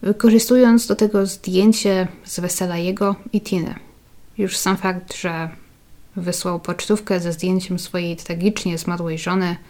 wykorzystując 0.02 0.86
do 0.86 0.96
tego 0.96 1.26
zdjęcie 1.26 2.08
z 2.24 2.40
wesela 2.40 2.78
jego 2.78 3.16
i 3.32 3.40
Tiny. 3.40 3.74
Już 4.38 4.56
sam 4.56 4.76
fakt, 4.76 5.16
że 5.16 5.48
wysłał 6.16 6.60
pocztówkę 6.60 7.20
ze 7.20 7.32
zdjęciem 7.32 7.78
swojej 7.78 8.16
tragicznie 8.16 8.78
zmarłej 8.78 9.18
żony– 9.18 9.56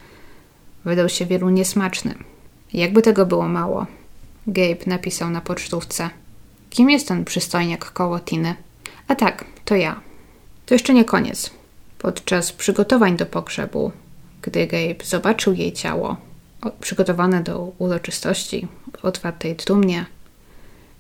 wydał 0.84 1.08
się 1.08 1.26
wielu 1.26 1.50
niesmacznym. 1.50 2.24
Jakby 2.72 3.02
tego 3.02 3.26
było 3.26 3.48
mało, 3.48 3.86
Gabe 4.46 4.86
napisał 4.86 5.30
na 5.30 5.40
pocztówce. 5.40 6.10
Kim 6.70 6.90
jest 6.90 7.08
ten 7.08 7.24
przystojniak 7.24 7.92
koło 7.92 8.20
Tiny? 8.20 8.54
A 9.08 9.14
tak, 9.14 9.44
to 9.64 9.76
ja. 9.76 10.00
To 10.66 10.74
jeszcze 10.74 10.94
nie 10.94 11.04
koniec. 11.04 11.50
Podczas 11.98 12.52
przygotowań 12.52 13.16
do 13.16 13.26
pogrzebu, 13.26 13.92
gdy 14.42 14.66
Gabe 14.66 15.04
zobaczył 15.04 15.52
jej 15.54 15.72
ciało, 15.72 16.16
przygotowane 16.80 17.42
do 17.42 17.72
uroczystości 17.78 18.68
w 19.00 19.04
otwartej 19.04 19.56
trumnie, 19.56 20.06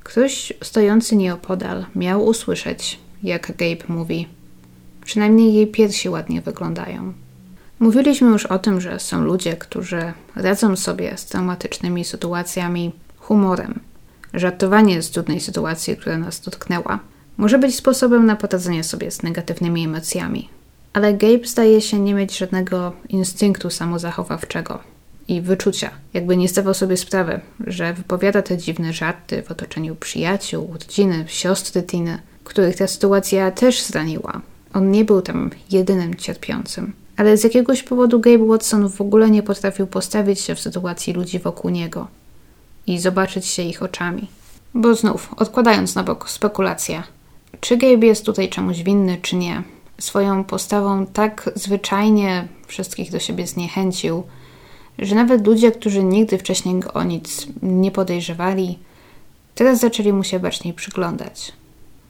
ktoś 0.02 0.52
stojący 0.62 1.16
nieopodal 1.16 1.86
miał 1.94 2.26
usłyszeć, 2.26 2.98
jak 3.22 3.56
Gabe 3.56 3.84
mówi: 3.88 4.28
Przynajmniej 5.04 5.54
jej 5.54 5.66
piersi 5.66 6.08
ładnie 6.08 6.40
wyglądają. 6.40 7.12
Mówiliśmy 7.78 8.28
już 8.28 8.46
o 8.46 8.58
tym, 8.58 8.80
że 8.80 9.00
są 9.00 9.24
ludzie, 9.24 9.56
którzy 9.56 10.12
radzą 10.36 10.76
sobie 10.76 11.16
z 11.16 11.24
traumatycznymi 11.26 12.04
sytuacjami 12.04 12.92
humorem. 13.18 13.80
Żartowanie 14.34 15.02
z 15.02 15.10
trudnej 15.10 15.40
sytuacji, 15.40 15.96
która 15.96 16.18
nas 16.18 16.40
dotknęła, 16.40 16.98
może 17.36 17.58
być 17.58 17.74
sposobem 17.74 18.26
na 18.26 18.36
poradzenie 18.36 18.84
sobie 18.84 19.10
z 19.10 19.22
negatywnymi 19.22 19.84
emocjami. 19.84 20.48
Ale 20.92 21.14
Gabe 21.14 21.44
zdaje 21.46 21.80
się 21.80 22.00
nie 22.00 22.14
mieć 22.14 22.38
żadnego 22.38 22.92
instynktu 23.08 23.70
samozachowawczego 23.70 24.78
i 25.28 25.40
wyczucia, 25.40 25.90
jakby 26.14 26.36
nie 26.36 26.48
zdawał 26.48 26.74
sobie 26.74 26.96
sprawy, 26.96 27.40
że 27.66 27.94
wypowiada 27.94 28.42
te 28.42 28.58
dziwne 28.58 28.92
żarty 28.92 29.42
w 29.42 29.50
otoczeniu 29.50 29.96
przyjaciół, 29.96 30.70
rodziny, 30.72 31.24
siostry 31.28 31.82
Tiny, 31.82 32.18
których 32.44 32.76
ta 32.76 32.86
sytuacja 32.86 33.50
też 33.50 33.82
zraniła. 33.82 34.40
On 34.74 34.90
nie 34.90 35.04
był 35.04 35.22
tam 35.22 35.50
jedynym 35.70 36.14
cierpiącym 36.14 36.92
ale 37.20 37.36
z 37.36 37.44
jakiegoś 37.44 37.82
powodu 37.82 38.20
Gabe 38.20 38.46
Watson 38.46 38.88
w 38.88 39.00
ogóle 39.00 39.30
nie 39.30 39.42
potrafił 39.42 39.86
postawić 39.86 40.40
się 40.40 40.54
w 40.54 40.60
sytuacji 40.60 41.12
ludzi 41.12 41.38
wokół 41.38 41.70
niego 41.70 42.08
i 42.90 42.98
zobaczyć 42.98 43.46
się 43.46 43.62
ich 43.62 43.82
oczami. 43.82 44.26
Bo 44.74 44.94
znów, 44.94 45.34
odkładając 45.36 45.94
na 45.94 46.02
bok 46.02 46.30
spekulacje, 46.30 47.02
czy 47.60 47.76
Gabe 47.76 48.06
jest 48.06 48.26
tutaj 48.26 48.48
czemuś 48.48 48.82
winny, 48.82 49.18
czy 49.22 49.36
nie, 49.36 49.62
swoją 49.98 50.44
postawą 50.44 51.06
tak 51.06 51.50
zwyczajnie 51.54 52.48
wszystkich 52.66 53.10
do 53.10 53.18
siebie 53.18 53.46
zniechęcił, 53.46 54.22
że 54.98 55.14
nawet 55.14 55.46
ludzie, 55.46 55.72
którzy 55.72 56.04
nigdy 56.04 56.38
wcześniej 56.38 56.80
go 56.80 56.92
o 56.92 57.02
nic 57.02 57.46
nie 57.62 57.90
podejrzewali, 57.90 58.78
Teraz 59.60 59.80
zaczęli 59.80 60.12
mu 60.12 60.24
się 60.24 60.40
baczniej 60.40 60.74
przyglądać. 60.74 61.52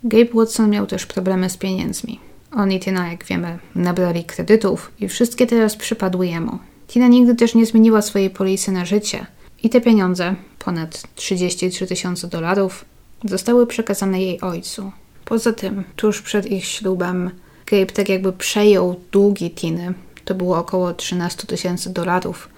Gabe 0.05 0.31
Watson 0.35 0.71
miał 0.71 0.87
też 0.87 1.07
problemy 1.07 1.51
z 1.51 1.57
pieniędzmi. 1.57 2.21
On 2.53 2.73
i 2.73 2.81
Tina, 2.81 3.11
jak 3.11 3.25
wiemy, 3.25 3.59
nabrali 3.75 4.25
kredytów 4.25 4.93
i 5.01 5.09
wszystkie 5.09 5.47
teraz 5.47 5.77
przypadły 5.77 6.27
jemu. 6.27 6.59
Tina 6.89 7.09
nigdy 7.09 7.35
też 7.35 7.55
nie 7.55 7.67
zmieniła 7.67 8.03
swojej 8.03 8.31
polisy 8.31 8.73
na 8.73 8.85
życie 8.85 9.27
i 9.63 9.71
te 9.71 9.81
pieniądze, 9.81 10.35
ponad 10.59 11.03
33 11.15 11.87
tysiące 11.87 12.29
dolarów, 12.29 12.85
zostały 13.25 13.67
przekazane 13.67 14.23
jej 14.23 14.41
ojcu. 14.41 14.93
Poza 15.25 15.53
tym, 15.53 15.85
tuż 15.97 16.23
przed 16.23 16.47
ich 16.47 16.65
ślubem, 16.65 17.31
Gabe 17.67 17.87
tak 17.87 18.09
jakby 18.09 18.33
przejął 18.33 19.01
długi 19.13 19.51
Tiny. 19.51 19.95
To 20.25 20.35
było 20.35 20.59
około 20.59 20.95
13 20.95 21.47
tysięcy 21.47 21.93
dolarów. 21.93 22.49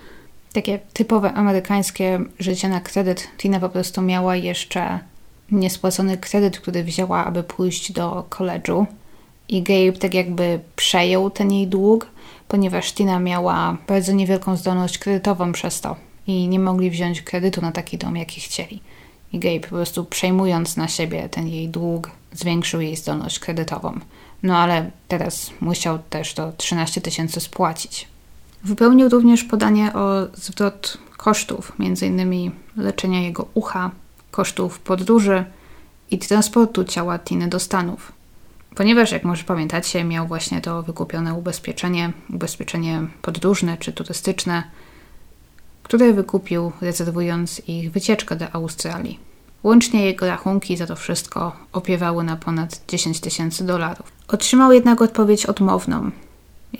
Takie 0.53 0.79
typowe 0.93 1.33
amerykańskie 1.33 2.21
życie 2.39 2.69
na 2.69 2.81
kredyt. 2.81 3.29
Tina 3.39 3.61
po 3.61 3.69
prostu 3.69 4.03
miała 4.03 4.37
jeszcze 4.37 4.99
niespłacony 5.51 6.19
kredyt, 6.19 6.61
który 6.61 6.85
wzięła, 6.85 7.25
aby 7.25 7.43
pójść 7.43 7.93
do 7.93 8.25
koledżu. 8.29 8.87
I 9.49 9.63
Gabe 9.63 9.93
tak 9.93 10.15
jakby 10.15 10.61
przejął 10.77 11.31
ten 11.31 11.53
jej 11.53 11.67
dług, 11.67 12.07
ponieważ 12.49 12.93
Tina 12.93 13.19
miała 13.19 13.77
bardzo 13.89 14.13
niewielką 14.13 14.57
zdolność 14.57 14.99
kredytową 14.99 15.53
przez 15.53 15.81
to 15.81 15.97
i 16.27 16.49
nie 16.49 16.59
mogli 16.59 16.91
wziąć 16.91 17.23
kredytu 17.23 17.61
na 17.61 17.73
taki 17.73 17.99
dom, 17.99 18.17
jaki 18.17 18.41
chcieli. 18.41 18.83
I 19.33 19.39
Gabe 19.39 19.61
po 19.61 19.69
prostu 19.69 20.05
przejmując 20.05 20.77
na 20.77 20.89
siebie 20.89 21.29
ten 21.29 21.49
jej 21.49 21.69
dług, 21.69 22.11
zwiększył 22.33 22.81
jej 22.81 22.97
zdolność 22.97 23.39
kredytową. 23.39 23.99
No 24.43 24.59
ale 24.59 24.91
teraz 25.09 25.51
musiał 25.61 25.99
też 26.11 26.35
to 26.35 26.53
13 26.53 27.01
tysięcy 27.01 27.41
spłacić. 27.41 28.09
Wypełnił 28.65 29.09
również 29.09 29.45
podanie 29.45 29.93
o 29.93 30.27
zwrot 30.35 30.99
kosztów, 31.17 31.73
m.in. 31.81 32.51
leczenia 32.77 33.21
jego 33.21 33.49
ucha, 33.55 33.91
kosztów 34.31 34.81
podróży 34.81 35.45
i 36.11 36.19
transportu 36.19 36.85
ciała 36.85 37.19
Tiny 37.19 37.49
do 37.49 37.61
Stanów. 37.61 38.13
Ponieważ, 38.75 39.13
jak 39.13 39.25
może 39.25 39.45
pamiętacie, 39.45 40.05
miał 40.05 40.27
właśnie 40.27 40.61
to 40.61 40.83
wykupione 40.83 41.35
ubezpieczenie, 41.35 42.13
ubezpieczenie 42.31 43.07
podróżne 43.23 43.77
czy 43.77 43.93
turystyczne, 43.93 44.63
które 45.83 46.13
wykupił 46.13 46.73
rezerwując 46.81 47.63
ich 47.69 47.93
wycieczkę 47.93 48.37
do 48.37 48.51
Australii. 48.53 49.19
Łącznie 49.63 50.07
jego 50.07 50.27
rachunki 50.27 50.77
za 50.77 50.87
to 50.87 50.97
wszystko 50.97 51.53
opiewały 51.73 52.25
na 52.25 52.37
ponad 52.37 52.81
10 52.89 53.21
tysięcy 53.21 53.65
dolarów. 53.65 54.13
Otrzymał 54.29 54.73
jednak 54.73 55.03
odpowiedź 55.03 55.47
odmowną. 55.47 56.11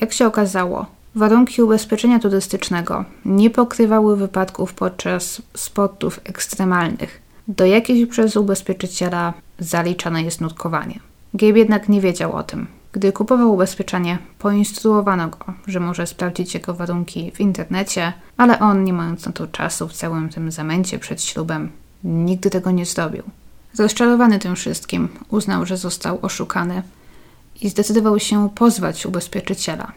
Jak 0.01 0.13
się 0.13 0.27
okazało, 0.27 0.87
warunki 1.15 1.63
ubezpieczenia 1.63 2.19
turystycznego 2.19 3.05
nie 3.25 3.51
pokrywały 3.51 4.17
wypadków 4.17 4.75
podczas 4.75 5.43
sportów 5.57 6.21
ekstremalnych, 6.25 7.23
do 7.49 7.67
jakich 7.67 8.09
przez 8.09 8.37
ubezpieczyciela 8.37 9.35
zaliczane 9.59 10.23
jest 10.23 10.41
nurkowanie. 10.41 11.01
Gabe 11.35 11.59
jednak 11.59 11.89
nie 11.89 12.01
wiedział 12.01 12.33
o 12.33 12.43
tym. 12.43 12.67
Gdy 12.93 13.13
kupował 13.13 13.53
ubezpieczenie, 13.53 14.19
poinstruowano 14.39 15.29
go, 15.29 15.39
że 15.67 15.81
może 15.81 16.07
sprawdzić 16.07 16.55
jego 16.55 16.75
warunki 16.75 17.31
w 17.35 17.41
internecie, 17.41 18.13
ale 18.37 18.59
on, 18.59 18.85
nie 18.85 18.93
mając 18.93 19.27
na 19.27 19.33
to 19.33 19.47
czasu 19.47 19.89
w 19.89 19.93
całym 19.93 20.29
tym 20.29 20.51
zamęcie 20.51 20.99
przed 20.99 21.23
ślubem, 21.23 21.71
nigdy 22.05 22.51
tego 22.51 22.71
nie 22.71 22.87
zrobił. 22.87 23.23
Rozczarowany 23.79 24.39
tym 24.39 24.57
wszystkim, 24.57 25.09
uznał, 25.29 25.67
że 25.67 25.77
został 25.77 26.19
oszukany 26.23 26.83
i 27.61 27.69
zdecydował 27.69 28.19
się 28.19 28.51
pozwać 28.55 29.07
ubezpieczyciela. 29.07 29.93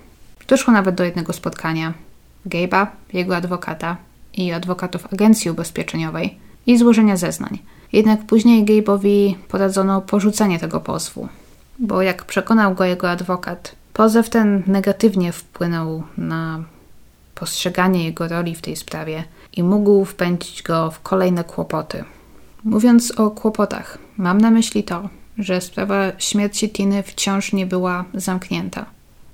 Doszło 0.47 0.73
nawet 0.73 0.95
do 0.95 1.03
jednego 1.03 1.34
spotkania 1.34 1.93
Gabe'a, 2.47 2.88
jego 3.13 3.35
adwokata 3.35 3.97
i 4.34 4.51
adwokatów 4.51 5.13
agencji 5.13 5.51
ubezpieczeniowej 5.51 6.38
i 6.67 6.77
złożenia 6.77 7.17
zeznań. 7.17 7.59
Jednak 7.93 8.26
później 8.26 8.65
Gabe'owi 8.65 9.35
poradzono 9.47 10.01
porzucenie 10.01 10.59
tego 10.59 10.80
pozwu, 10.80 11.27
bo 11.80 12.02
jak 12.02 12.26
przekonał 12.26 12.76
go 12.76 12.84
jego 12.84 13.10
adwokat, 13.10 13.76
pozew 13.93 14.30
ten 14.30 14.64
negatywnie 14.68 15.31
wpłynął 15.31 16.03
na 16.18 16.64
postrzeganie 17.35 18.06
jego 18.06 18.27
roli 18.27 18.56
w 18.56 18.61
tej 18.61 18.76
sprawie 18.76 19.23
i 19.53 19.64
mógł 19.64 20.06
wpędzić 20.06 20.64
go 20.64 20.91
w 20.91 20.99
kolejne 20.99 21.43
kłopoty. 21.43 22.03
Mówiąc 22.64 23.11
o 23.11 23.31
kłopotach, 23.31 23.97
mam 24.18 24.41
na 24.41 24.52
myśli 24.52 24.84
to, 24.84 25.10
że 25.38 25.61
sprawa 25.61 26.11
śmierci 26.18 26.69
Tiny 26.69 27.03
wciąż 27.03 27.53
nie 27.53 27.65
była 27.65 28.06
zamknięta. 28.14 28.85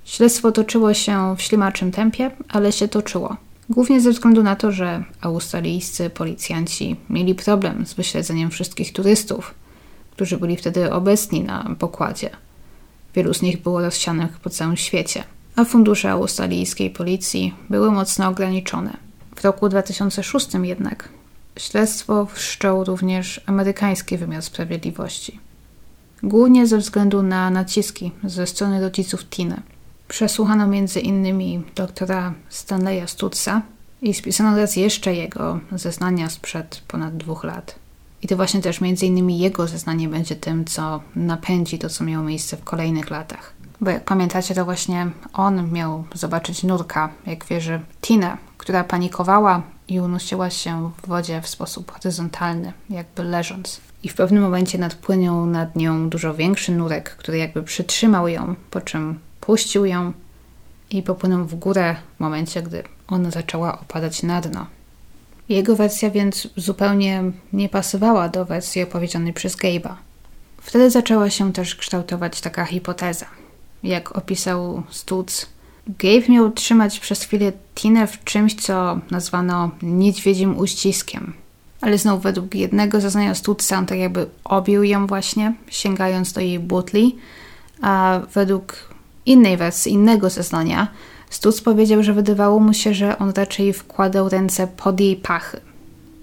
Śledztwo 0.04 0.52
toczyło 0.52 0.94
się 0.94 1.36
w 1.36 1.42
ślimaczym 1.42 1.92
tempie, 1.92 2.30
ale 2.48 2.72
się 2.72 2.88
toczyło. 2.88 3.36
Głównie 3.70 4.00
ze 4.00 4.10
względu 4.10 4.42
na 4.42 4.56
to, 4.56 4.72
że 4.72 5.04
australijscy 5.20 6.10
policjanci 6.10 6.96
mieli 7.10 7.34
problem 7.34 7.86
z 7.86 7.94
wyśledzeniem 7.94 8.50
wszystkich 8.50 8.92
turystów, 8.92 9.54
którzy 10.12 10.38
byli 10.38 10.56
wtedy 10.56 10.92
obecni 10.92 11.42
na 11.42 11.74
pokładzie. 11.78 12.30
Wielu 13.14 13.34
z 13.34 13.42
nich 13.42 13.62
było 13.62 13.82
rozsianych 13.82 14.38
po 14.38 14.50
całym 14.50 14.76
świecie, 14.76 15.24
a 15.56 15.64
fundusze 15.64 16.10
australijskiej 16.10 16.90
policji 16.90 17.54
były 17.70 17.90
mocno 17.90 18.28
ograniczone. 18.28 18.96
W 19.36 19.44
roku 19.44 19.68
2006 19.68 20.48
jednak 20.62 21.08
śledztwo 21.58 22.26
wszczął 22.26 22.84
również 22.84 23.40
amerykański 23.46 24.18
wymiar 24.18 24.42
sprawiedliwości. 24.42 25.40
Głównie 26.22 26.66
ze 26.66 26.78
względu 26.78 27.22
na 27.22 27.50
naciski 27.50 28.12
ze 28.24 28.46
strony 28.46 28.80
rodziców 28.80 29.28
Tiny. 29.28 29.62
Przesłuchano 30.08 30.64
m.in. 30.64 31.62
doktora 31.74 32.34
Stanleya 32.48 33.02
Stutza 33.06 33.62
i 34.02 34.14
spisano 34.14 34.56
raz 34.56 34.76
jeszcze 34.76 35.14
jego 35.14 35.60
zeznania 35.72 36.30
sprzed 36.30 36.82
ponad 36.88 37.16
dwóch 37.16 37.44
lat. 37.44 37.81
I 38.22 38.28
to 38.28 38.36
właśnie 38.36 38.60
też 38.60 38.82
m.in. 38.82 39.30
jego 39.30 39.66
zeznanie 39.66 40.08
będzie 40.08 40.36
tym, 40.36 40.64
co 40.64 41.02
napędzi 41.16 41.78
to, 41.78 41.88
co 41.88 42.04
miało 42.04 42.24
miejsce 42.24 42.56
w 42.56 42.64
kolejnych 42.64 43.10
latach. 43.10 43.52
Bo 43.80 43.90
jak 43.90 44.04
pamiętacie, 44.04 44.54
to 44.54 44.64
właśnie 44.64 45.10
on 45.32 45.72
miał 45.72 46.04
zobaczyć 46.14 46.62
nurka, 46.62 47.12
jak 47.26 47.44
wierzy 47.44 47.80
Tina, 48.00 48.38
która 48.58 48.84
panikowała 48.84 49.62
i 49.88 50.00
unosiła 50.00 50.50
się 50.50 50.90
w 51.02 51.08
wodzie 51.08 51.40
w 51.40 51.48
sposób 51.48 51.92
horyzontalny, 51.92 52.72
jakby 52.90 53.22
leżąc. 53.24 53.80
I 54.02 54.08
w 54.08 54.14
pewnym 54.14 54.42
momencie 54.42 54.78
nadpłynął 54.78 55.46
nad 55.46 55.76
nią 55.76 56.08
dużo 56.08 56.34
większy 56.34 56.72
nurek, 56.72 57.16
który 57.16 57.38
jakby 57.38 57.62
przytrzymał 57.62 58.28
ją, 58.28 58.54
po 58.70 58.80
czym 58.80 59.18
puścił 59.40 59.84
ją 59.84 60.12
i 60.90 61.02
popłynął 61.02 61.44
w 61.44 61.54
górę 61.54 61.96
w 62.16 62.20
momencie, 62.20 62.62
gdy 62.62 62.82
ona 63.08 63.30
zaczęła 63.30 63.80
opadać 63.80 64.22
na 64.22 64.40
dno. 64.40 64.66
Jego 65.52 65.76
wersja 65.76 66.10
więc 66.10 66.48
zupełnie 66.56 67.22
nie 67.52 67.68
pasowała 67.68 68.28
do 68.28 68.44
wersji 68.44 68.82
opowiedzianej 68.82 69.32
przez 69.32 69.56
Gabe'a. 69.56 69.94
Wtedy 70.60 70.90
zaczęła 70.90 71.30
się 71.30 71.52
też 71.52 71.74
kształtować 71.74 72.40
taka 72.40 72.64
hipoteza. 72.64 73.26
Jak 73.82 74.16
opisał 74.16 74.82
Stutz, 74.90 75.46
Gabe 75.86 76.28
miał 76.28 76.50
trzymać 76.50 77.00
przez 77.00 77.22
chwilę 77.22 77.52
Tinę 77.74 78.06
w 78.06 78.24
czymś, 78.24 78.54
co 78.54 79.00
nazwano 79.10 79.70
niedźwiedzim 79.82 80.58
uściskiem. 80.58 81.32
Ale 81.80 81.98
znów 81.98 82.22
według 82.22 82.54
jednego 82.54 83.00
zeznania 83.00 83.34
Stutza 83.34 83.78
on 83.78 83.86
tak 83.86 83.98
jakby 83.98 84.26
obił 84.44 84.82
ją 84.82 85.06
właśnie, 85.06 85.54
sięgając 85.68 86.32
do 86.32 86.40
jej 86.40 86.58
butli, 86.58 87.16
a 87.80 88.20
według 88.34 88.76
innej 89.26 89.56
wersji, 89.56 89.92
innego 89.92 90.30
zeznania, 90.30 90.88
Stutz 91.32 91.60
powiedział, 91.60 92.02
że 92.02 92.12
wydawało 92.12 92.60
mu 92.60 92.74
się, 92.74 92.94
że 92.94 93.18
on 93.18 93.32
raczej 93.36 93.72
wkładał 93.72 94.28
ręce 94.28 94.66
pod 94.66 95.00
jej 95.00 95.16
pachy. 95.16 95.60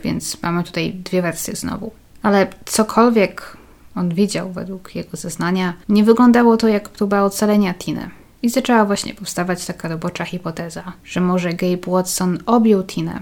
Więc 0.03 0.41
mamy 0.41 0.63
tutaj 0.63 0.93
dwie 0.93 1.21
wersje 1.21 1.55
znowu. 1.55 1.91
Ale 2.23 2.47
cokolwiek 2.65 3.57
on 3.95 4.09
widział 4.09 4.51
według 4.51 4.95
jego 4.95 5.17
zeznania, 5.17 5.73
nie 5.89 6.03
wyglądało 6.03 6.57
to 6.57 6.67
jak 6.67 6.89
próba 6.89 7.23
ocalenia 7.23 7.73
Tiny. 7.73 8.09
I 8.41 8.49
zaczęła 8.49 8.85
właśnie 8.85 9.13
powstawać 9.13 9.65
taka 9.65 9.87
robocza 9.87 10.25
hipoteza, 10.25 10.93
że 11.03 11.21
może 11.21 11.53
Gabe 11.53 11.91
Watson 11.91 12.39
objął 12.45 12.83
Tinę, 12.83 13.21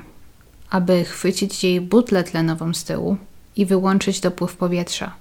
aby 0.70 1.04
chwycić 1.04 1.64
jej 1.64 1.82
butlę 1.82 2.24
tlenową 2.24 2.74
z 2.74 2.84
tyłu 2.84 3.18
i 3.56 3.66
wyłączyć 3.66 4.20
dopływ 4.20 4.56
powietrza. 4.56 5.12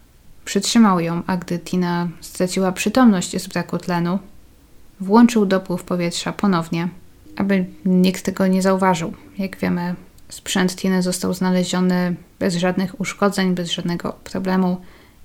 Przytrzymał 0.45 1.01
ją, 1.01 1.23
a 1.27 1.37
gdy 1.37 1.59
Tina 1.59 2.09
straciła 2.21 2.73
przytomność 2.73 3.43
z 3.43 3.47
braku 3.47 3.79
tlenu, 3.79 4.19
włączył 5.01 5.47
dopływ 5.47 5.85
powietrza 5.85 6.32
ponownie, 6.32 6.89
aby 7.36 7.64
nikt 7.85 8.24
tego 8.24 8.47
nie 8.47 8.62
zauważył. 8.62 9.12
Jak 9.39 9.56
wiemy, 9.56 9.94
sprzęt 10.28 10.77
Tiny 10.77 11.02
został 11.02 11.35
znaleziony 11.35 12.16
bez 12.39 12.56
żadnych 12.56 13.01
uszkodzeń, 13.01 13.55
bez 13.55 13.70
żadnego 13.70 14.12
problemu 14.12 14.81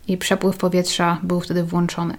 i 0.07 0.17
przepływ 0.17 0.57
powietrza 0.57 1.17
był 1.23 1.39
wtedy 1.39 1.63
włączony. 1.63 2.17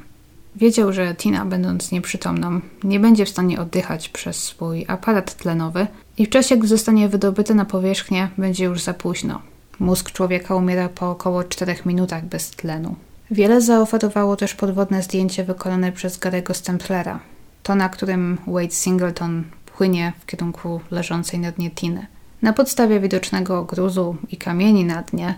Wiedział, 0.57 0.93
że 0.93 1.15
Tina, 1.15 1.47
będąc 1.47 1.93
nieprzytomną, 1.93 2.61
nie 2.85 3.01
będzie 3.01 3.27
w 3.27 3.29
stanie 3.29 3.61
oddychać 3.61 4.09
przez 4.09 4.37
swój 4.37 4.85
aparat 4.89 5.35
tlenowy 5.35 5.87
i 6.19 6.27
w 6.27 6.31
czasie, 6.31 6.57
gdy 6.57 6.69
zostanie 6.69 7.09
wydobyty 7.09 7.55
na 7.55 7.65
powierzchnię, 7.65 8.29
będzie 8.39 8.65
już 8.65 8.83
za 8.83 8.95
późno. 8.95 9.43
Mózg 9.79 10.11
człowieka 10.11 10.55
umiera 10.55 10.89
po 10.89 11.11
około 11.11 11.45
4 11.45 11.77
minutach 11.87 12.25
bez 12.25 12.51
tlenu. 12.51 12.97
Wiele 13.31 13.61
zaoferowało 13.61 14.37
też 14.37 14.55
podwodne 14.55 15.03
zdjęcie 15.03 15.45
wykonane 15.45 15.93
przez 15.93 16.19
Garego 16.19 16.55
Stemplera, 16.55 17.21
to 17.63 17.75
na 17.75 17.89
którym 17.89 18.39
Wade 18.47 18.71
Singleton 18.71 19.45
płynie 19.77 20.13
w 20.21 20.27
kierunku 20.27 20.81
leżącej 20.91 21.41
na 21.41 21.53
dnie 21.53 21.71
Tiny. 21.71 22.07
Na 22.43 22.53
podstawie 22.53 23.01
widocznego 23.01 23.65
gruzu 23.65 24.17
i 24.31 24.37
kamieni 24.37 24.85
na 24.85 25.03
dnie 25.03 25.35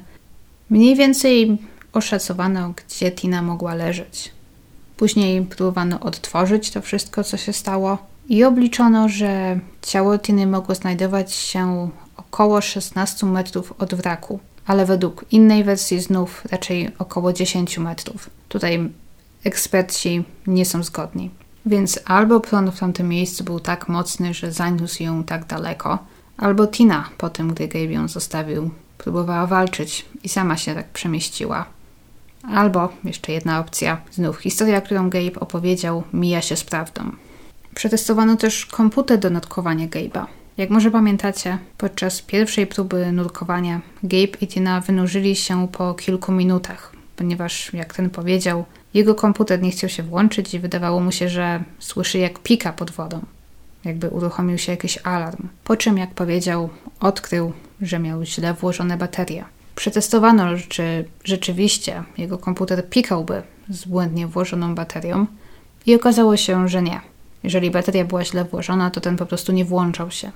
Mniej 0.71 0.97
więcej 0.97 1.59
oszacowano, 1.93 2.73
gdzie 2.77 3.13
Tina 3.13 3.43
mogła 3.43 3.75
leżeć. 3.75 4.33
Później 4.97 5.43
próbowano 5.43 6.01
odtworzyć 6.01 6.71
to 6.71 6.83
wszystko, 6.83 7.25
co 7.25 7.37
się 7.37 7.53
stało 7.53 7.99
i 8.29 8.45
obliczono, 8.45 9.09
że 9.09 9.61
ciało 9.83 10.19
Tiny 10.19 10.47
mogło 10.47 10.75
znajdować 10.75 11.33
się 11.33 11.91
około 12.17 12.61
16 12.61 13.27
metrów 13.27 13.75
od 13.79 13.95
wraku, 13.95 14.41
ale 14.67 14.87
według 14.87 15.25
innej 15.31 15.65
wersji 15.65 16.01
znów 16.01 16.45
raczej 16.51 16.91
około 16.99 17.33
10 17.33 17.79
metrów. 17.79 18.31
Tutaj 18.49 18.91
eksperci 19.45 20.25
nie 20.47 20.65
są 20.65 20.83
zgodni. 20.83 21.31
Więc 21.67 22.01
albo 22.05 22.41
prąd 22.41 22.75
w 22.75 22.79
tamtym 22.79 23.09
miejscu 23.09 23.45
był 23.45 23.61
tak 23.61 23.89
mocny, 23.89 24.35
że 24.35 24.53
zaniósł 24.53 25.03
ją 25.03 25.25
tak 25.25 25.47
daleko, 25.47 25.99
albo 26.37 26.67
Tina 26.67 27.09
po 27.19 27.31
tym, 27.31 27.55
gdy 27.55 27.69
Gabe 27.69 27.93
ją 27.93 28.09
zostawił, 28.09 28.71
próbowała 28.99 29.47
walczyć 29.47 30.07
i 30.25 30.29
sama 30.29 30.57
się 30.57 30.75
tak 30.75 30.89
przemieściła. 30.89 31.67
Albo, 32.43 32.93
jeszcze 33.05 33.33
jedna 33.33 33.61
opcja, 33.61 34.01
znów 34.11 34.39
historia, 34.39 34.81
którą 34.81 35.11
Gabe 35.11 35.41
opowiedział, 35.41 36.03
mija 36.13 36.43
się 36.43 36.57
z 36.57 36.65
prawdą. 36.65 37.13
Przetestowano 37.75 38.37
też 38.37 38.67
komputer 38.67 39.19
do 39.19 39.31
nurkowania 39.31 39.87
Gabe'a. 39.87 40.27
Jak 40.57 40.71
może 40.71 40.91
pamiętacie, 40.91 41.59
podczas 41.79 42.23
pierwszej 42.23 42.67
próby 42.67 43.13
nurkowania 43.13 43.81
Gabe 44.03 44.39
i 44.41 44.47
Tina 44.47 44.81
wynurzyli 44.81 45.37
się 45.37 45.69
po 45.69 45.95
kilku 45.95 46.33
minutach, 46.33 46.93
ponieważ, 47.17 47.73
jak 47.75 47.95
ten 47.95 48.11
powiedział, 48.11 48.65
jego 48.95 49.15
komputer 49.15 49.63
nie 49.63 49.71
chciał 49.71 49.91
się 49.91 50.03
włączyć 50.03 50.55
i 50.55 50.61
wydawało 50.61 51.01
mu 51.01 51.13
się, 51.13 51.29
że 51.29 51.65
słyszy 51.79 52.19
jak 52.19 52.39
pika 52.39 52.73
pod 52.73 52.91
wodą. 52.91 53.21
Jakby 53.85 54.09
uruchomił 54.09 54.59
się 54.59 54.73
jakiś 54.73 54.99
alarm. 55.05 55.49
Po 55.65 55.77
czym, 55.77 55.99
jak 55.99 56.15
powiedział, 56.15 56.69
odkrył, 57.01 57.53
że 57.81 57.99
miał 57.99 58.25
źle 58.25 58.55
włożone 58.55 58.97
baterie. 58.97 59.45
Przetestowano, 59.75 60.45
czy 60.69 61.05
rzeczywiście 61.25 62.03
jego 62.19 62.39
komputer 62.39 62.89
pikałby 62.89 63.43
z 63.69 63.85
błędnie 63.85 64.27
włożoną 64.27 64.75
baterią 64.75 65.27
i 65.87 65.95
okazało 65.95 66.37
się, 66.37 66.69
że 66.69 66.83
nie. 66.83 67.01
Jeżeli 67.43 67.71
bateria 67.71 68.05
była 68.05 68.25
źle 68.25 68.45
włożona, 68.45 68.91
to 68.91 69.01
ten 69.01 69.17
po 69.17 69.27
prostu 69.27 69.53
nie 69.53 69.65
włączał 69.65 70.11
się. 70.11 70.31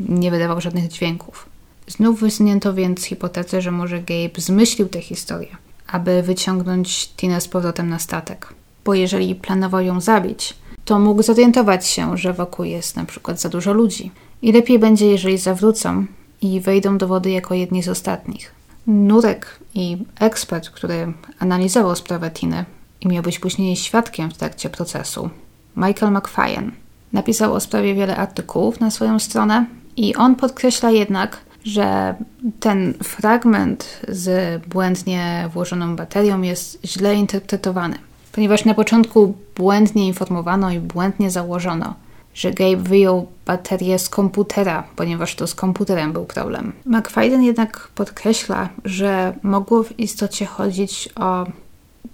Nie 0.00 0.30
wydawał 0.30 0.60
żadnych 0.60 0.88
dźwięków. 0.88 1.48
Znów 1.86 2.20
wysunięto 2.20 2.74
więc 2.74 3.04
hipotezę, 3.04 3.62
że 3.62 3.70
może 3.70 3.98
Gabe 3.98 4.40
zmyślił 4.40 4.88
tę 4.88 5.00
historię, 5.00 5.56
aby 5.94 6.22
wyciągnąć 6.22 7.08
Tinę 7.08 7.40
z 7.40 7.48
powrotem 7.48 7.88
na 7.88 7.98
statek. 7.98 8.54
Bo 8.84 8.94
jeżeli 8.94 9.34
planował 9.34 9.80
ją 9.80 10.00
zabić, 10.00 10.54
to 10.84 10.98
mógł 10.98 11.22
zorientować 11.22 11.86
się, 11.86 12.18
że 12.18 12.32
wokół 12.32 12.64
jest 12.64 12.96
na 12.96 13.04
przykład 13.04 13.40
za 13.40 13.48
dużo 13.48 13.72
ludzi. 13.72 14.10
I 14.42 14.52
lepiej 14.52 14.78
będzie, 14.78 15.06
jeżeli 15.06 15.38
zawrócą 15.38 16.06
i 16.42 16.60
wejdą 16.60 16.98
do 16.98 17.08
wody 17.08 17.30
jako 17.30 17.54
jedni 17.54 17.82
z 17.82 17.88
ostatnich. 17.88 18.52
Nurek 18.86 19.58
i 19.74 19.96
ekspert, 20.20 20.70
który 20.70 21.12
analizował 21.38 21.96
sprawę 21.96 22.30
Tiny 22.30 22.64
i 23.00 23.08
miał 23.08 23.22
być 23.22 23.38
później 23.38 23.76
świadkiem 23.76 24.30
w 24.30 24.38
trakcie 24.38 24.70
procesu, 24.70 25.30
Michael 25.76 26.12
McFadden, 26.12 26.72
napisał 27.12 27.54
o 27.54 27.60
sprawie 27.60 27.94
wiele 27.94 28.16
artykułów 28.16 28.80
na 28.80 28.90
swoją 28.90 29.18
stronę 29.18 29.66
i 29.96 30.14
on 30.14 30.36
podkreśla 30.36 30.90
jednak, 30.90 31.38
że 31.64 32.14
ten 32.60 32.94
fragment 33.02 34.00
z 34.08 34.62
błędnie 34.66 35.50
włożoną 35.52 35.96
baterią 35.96 36.42
jest 36.42 36.78
źle 36.84 37.14
interpretowany, 37.14 37.96
ponieważ 38.32 38.64
na 38.64 38.74
początku 38.74 39.34
błędnie 39.56 40.06
informowano 40.06 40.70
i 40.70 40.78
błędnie 40.78 41.30
założono, 41.30 41.94
że 42.34 42.50
Gabe 42.50 42.76
wyjął 42.76 43.26
baterię 43.46 43.98
z 43.98 44.08
komputera, 44.08 44.84
ponieważ 44.96 45.34
to 45.34 45.46
z 45.46 45.54
komputerem 45.54 46.12
był 46.12 46.24
problem. 46.24 46.72
McFadden 46.86 47.42
jednak 47.42 47.88
podkreśla, 47.94 48.68
że 48.84 49.34
mogło 49.42 49.82
w 49.82 49.98
istocie 49.98 50.46
chodzić 50.46 51.08
o 51.16 51.46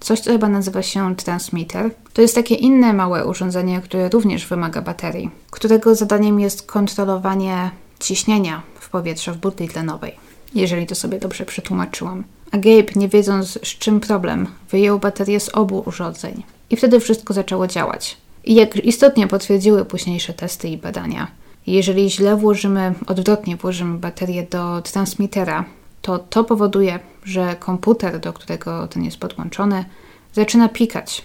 coś, 0.01 0.21
co 0.21 0.31
chyba 0.31 0.49
nazywa 0.49 0.83
się 0.83 1.17
transmitter. 1.17 1.91
To 2.13 2.23
jest 2.23 2.35
takie 2.35 2.55
inne 2.55 2.93
małe 2.93 3.27
urządzenie, 3.27 3.81
które 3.81 4.09
również 4.09 4.47
wymaga 4.47 4.83
baterii, 4.83 5.31
którego 5.51 5.95
zadaniem 5.95 6.41
jest 6.41 6.67
kontrolowanie 6.67 7.71
ciśnienia 8.01 8.63
w 8.81 8.91
powietrzu 8.91 9.33
w 9.33 9.37
butli 9.37 9.69
tlenowej, 9.69 10.13
jeżeli 10.55 10.87
to 10.87 10.95
sobie 10.95 11.19
dobrze 11.19 11.45
przetłumaczyłam. 11.45 12.25
A 12.53 12.57
Gabe, 12.57 12.93
nie 12.97 13.09
wiedząc 13.09 13.49
z 13.53 13.79
czym 13.79 14.01
problem, 14.01 14.47
wyjął 14.71 14.99
baterię 14.99 15.41
z 15.41 15.49
obu 15.49 15.83
urządzeń. 15.87 16.43
I 16.71 16.77
wtedy 16.77 17.01
wszystko 17.01 17.35
zaczęło 17.35 17.67
działać. 17.67 18.17
I 18.45 18.55
jak 18.55 18.77
istotnie 18.77 19.27
potwierdziły 19.27 19.85
późniejsze 19.85 20.35
testy 20.35 20.69
i 20.69 20.77
badania, 20.77 21.31
jeżeli 21.67 22.11
źle 22.11 22.37
włożymy, 22.37 22.95
odwrotnie 23.07 23.57
włożymy 23.57 23.99
baterię 23.99 24.47
do 24.51 24.83
transmitera, 24.83 25.65
to 26.03 26.19
to 26.19 26.45
powoduje, 26.45 26.99
że 27.25 27.57
komputer, 27.57 28.21
do 28.21 28.33
którego 28.33 28.89
ten 28.89 29.05
jest 29.05 29.19
podłączony, 29.19 29.85
zaczyna 30.33 30.69
pikać. 30.69 31.25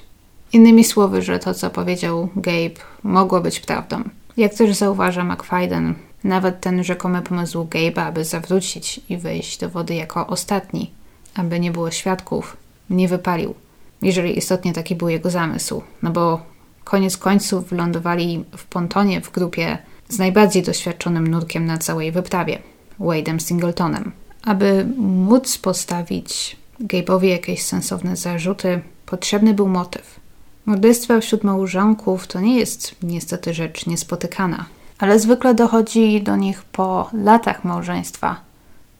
Innymi 0.53 0.83
słowy, 0.83 1.21
że 1.21 1.39
to, 1.39 1.53
co 1.53 1.69
powiedział 1.69 2.29
Gabe, 2.35 2.75
mogło 3.03 3.41
być 3.41 3.59
prawdą. 3.59 4.03
Jak 4.37 4.53
też 4.53 4.75
zauważa 4.75 5.23
McFadden, 5.23 5.95
nawet 6.25 6.61
ten 6.61 6.83
rzekomy 6.83 7.21
pomysł 7.21 7.63
Gabe'a, 7.63 7.99
aby 7.99 8.25
zawrócić 8.25 9.01
i 9.09 9.17
wyjść 9.17 9.59
do 9.59 9.69
wody 9.69 9.95
jako 9.95 10.27
ostatni, 10.27 10.91
aby 11.35 11.59
nie 11.59 11.71
było 11.71 11.91
świadków, 11.91 12.57
nie 12.89 13.07
wypalił. 13.07 13.53
Jeżeli 14.01 14.37
istotnie 14.37 14.73
taki 14.73 14.95
był 14.95 15.09
jego 15.09 15.29
zamysł. 15.29 15.81
No 16.03 16.11
bo 16.11 16.41
koniec 16.83 17.17
końców 17.17 17.71
lądowali 17.71 18.43
w 18.57 18.65
pontonie 18.65 19.21
w 19.21 19.31
grupie 19.31 19.77
z 20.09 20.19
najbardziej 20.19 20.63
doświadczonym 20.63 21.27
nurkiem 21.27 21.65
na 21.65 21.77
całej 21.77 22.11
wyprawie, 22.11 22.59
Wade'em 22.99 23.39
Singletonem. 23.39 24.11
Aby 24.43 24.85
móc 24.97 25.57
postawić 25.57 26.57
Gabe'owi 26.81 27.23
jakieś 27.23 27.61
sensowne 27.61 28.15
zarzuty, 28.15 28.81
potrzebny 29.05 29.53
był 29.53 29.67
motyw. 29.67 30.19
Morderstwa 30.65 31.19
wśród 31.19 31.43
małżonków 31.43 32.27
to 32.27 32.39
nie 32.39 32.59
jest 32.59 32.95
niestety 33.03 33.53
rzecz 33.53 33.85
niespotykana, 33.85 34.65
ale 34.99 35.19
zwykle 35.19 35.55
dochodzi 35.55 36.21
do 36.21 36.35
nich 36.35 36.63
po 36.63 37.09
latach 37.13 37.63
małżeństwa, 37.63 38.35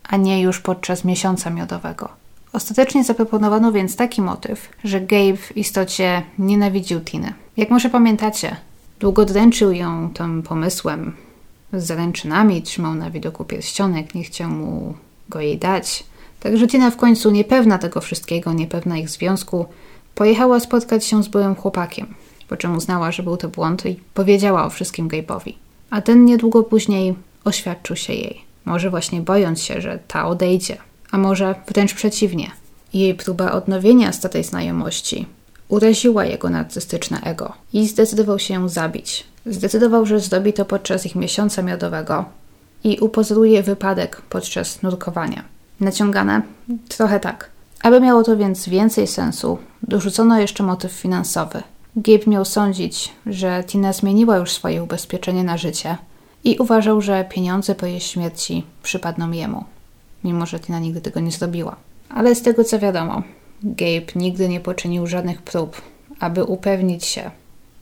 a 0.04 0.18
nie 0.18 0.42
już 0.42 0.60
podczas 0.60 1.06
miesiąca 1.06 1.50
miodowego. 1.50 2.10
Ostatecznie 2.54 3.04
zaproponowano 3.04 3.72
więc 3.72 3.96
taki 3.96 4.22
motyw, 4.22 4.70
że 4.84 5.02
Gabe 5.02 5.38
w 5.38 5.58
istocie 5.58 6.22
nienawidził 6.40 7.02
Tiny. 7.02 7.34
Jak 7.58 7.70
może 7.70 7.90
pamiętacie, 7.90 8.56
długo 9.00 9.26
dręczył 9.26 9.72
ją 9.72 10.10
tym 10.14 10.44
pomysłem 10.44 11.16
z 11.74 11.84
zaręczynami, 11.84 12.62
trzymał 12.62 12.96
na 12.96 13.12
widoku 13.12 13.46
pierścionek, 13.46 14.16
nie 14.16 14.24
chciał 14.24 14.50
mu 14.50 14.94
go 15.30 15.40
jej 15.40 15.58
dać. 15.58 16.04
Także 16.40 16.68
Tina 16.68 16.92
w 16.92 16.98
końcu, 16.98 17.32
niepewna 17.32 17.78
tego 17.78 18.02
wszystkiego, 18.02 18.54
niepewna 18.54 18.98
ich 18.98 19.10
związku, 19.10 19.66
pojechała 20.16 20.60
spotkać 20.60 21.06
się 21.06 21.24
z 21.24 21.28
byłym 21.28 21.56
chłopakiem, 21.56 22.16
po 22.48 22.58
czym 22.58 22.76
uznała, 22.76 23.12
że 23.12 23.24
był 23.24 23.38
to 23.38 23.50
błąd 23.50 23.86
i 23.86 24.00
powiedziała 24.14 24.66
o 24.66 24.70
wszystkim 24.70 25.10
Gabe'owi. 25.10 25.54
A 25.96 26.02
ten 26.02 26.26
niedługo 26.26 26.64
później 26.64 27.16
oświadczył 27.46 27.96
się 27.96 28.14
jej, 28.14 28.42
może 28.66 28.90
właśnie 28.90 29.22
bojąc 29.22 29.62
się, 29.62 29.82
że 29.82 30.00
ta 30.08 30.28
odejdzie, 30.28 30.78
a 31.12 31.18
może 31.18 31.56
wręcz 31.68 31.94
przeciwnie. 31.94 32.52
Jej 32.94 33.16
próba 33.16 33.52
odnowienia 33.52 34.14
starej 34.14 34.44
znajomości 34.44 35.26
uraziła 35.68 36.26
jego 36.26 36.50
narcystyczne 36.50 37.22
ego 37.22 37.54
i 37.74 37.88
zdecydował 37.88 38.40
się 38.40 38.54
ją 38.54 38.70
zabić. 38.70 39.26
Zdecydował, 39.46 40.06
że 40.06 40.20
zrobi 40.20 40.54
to 40.54 40.66
podczas 40.66 41.06
ich 41.06 41.16
miesiąca 41.16 41.62
miodowego, 41.62 42.26
i 42.84 43.00
upozoruje 43.00 43.64
wypadek 43.64 44.22
podczas 44.22 44.82
nurkowania. 44.84 45.44
Naciągane? 45.80 46.42
Trochę 46.88 47.20
tak. 47.20 47.50
Aby 47.82 48.02
miało 48.02 48.24
to 48.24 48.38
więc 48.38 48.70
więcej 48.70 49.08
sensu, 49.08 49.58
dorzucono 49.84 50.40
jeszcze 50.40 50.64
motyw 50.64 50.92
finansowy. 50.92 51.64
Gabe 51.96 52.26
miał 52.28 52.46
sądzić, 52.46 53.12
że 53.26 53.64
Tina 53.68 53.94
zmieniła 53.94 54.38
już 54.38 54.52
swoje 54.52 54.84
ubezpieczenie 54.84 55.44
na 55.44 55.58
życie 55.58 55.98
i 56.44 56.58
uważał, 56.58 57.02
że 57.02 57.26
pieniądze 57.30 57.76
po 57.76 57.86
jej 57.86 58.00
śmierci 58.00 58.64
przypadną 58.84 59.32
jemu, 59.32 59.64
mimo 60.24 60.46
że 60.46 60.60
Tina 60.60 60.80
nigdy 60.80 61.02
tego 61.02 61.20
nie 61.20 61.32
zrobiła. 61.32 61.76
Ale 62.10 62.36
z 62.36 62.42
tego 62.42 62.64
co 62.64 62.80
wiadomo, 62.80 63.24
Gabe 63.64 64.12
nigdy 64.16 64.50
nie 64.50 64.60
poczynił 64.60 65.08
żadnych 65.08 65.42
prób, 65.42 65.82
aby 66.20 66.44
upewnić 66.44 67.06
się, 67.06 67.32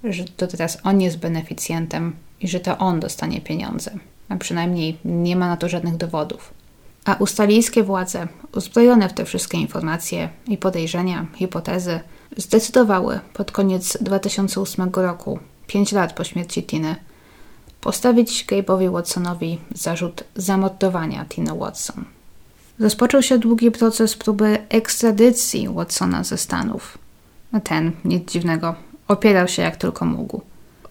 że 0.04 0.24
to 0.24 0.48
teraz 0.48 0.78
on 0.84 1.02
jest 1.02 1.18
beneficjentem 1.18 2.16
i 2.42 2.48
że 2.48 2.60
to 2.60 2.78
on 2.78 3.00
dostanie 3.00 3.42
pieniądze 3.42 3.92
a 4.30 4.38
przynajmniej 4.38 4.98
nie 5.06 5.36
ma 5.36 5.48
na 5.48 5.58
to 5.58 5.70
żadnych 5.70 5.98
dowodów. 5.98 6.54
A 7.06 7.14
ustalijskie 7.14 7.84
władze, 7.84 8.28
uzbrojone 8.56 9.10
w 9.10 9.14
te 9.14 9.26
wszystkie 9.26 9.58
informacje 9.58 10.30
i 10.48 10.58
podejrzenia, 10.58 11.26
hipotezy, 11.36 12.00
zdecydowały 12.38 13.20
pod 13.34 13.52
koniec 13.52 13.98
2008 14.02 14.90
roku, 14.94 15.40
5 15.68 15.92
lat 15.92 16.14
po 16.14 16.24
śmierci 16.24 16.64
Tiny, 16.64 16.96
postawić 17.82 18.46
Gabe'owi 18.46 18.92
Watsonowi 18.92 19.60
zarzut 19.74 20.24
zamordowania 20.36 21.26
Tiny 21.26 21.56
Watson. 21.56 22.06
Rozpoczął 22.80 23.22
się 23.22 23.38
długi 23.38 23.72
proces 23.72 24.16
próby 24.16 24.58
ekstradycji 24.70 25.70
Watsona 25.70 26.24
ze 26.24 26.38
Stanów. 26.38 26.98
Ten, 27.64 27.92
nic 28.06 28.32
dziwnego, 28.32 28.76
opierał 29.08 29.48
się 29.48 29.62
jak 29.62 29.78
tylko 29.78 30.06
mógł. 30.06 30.42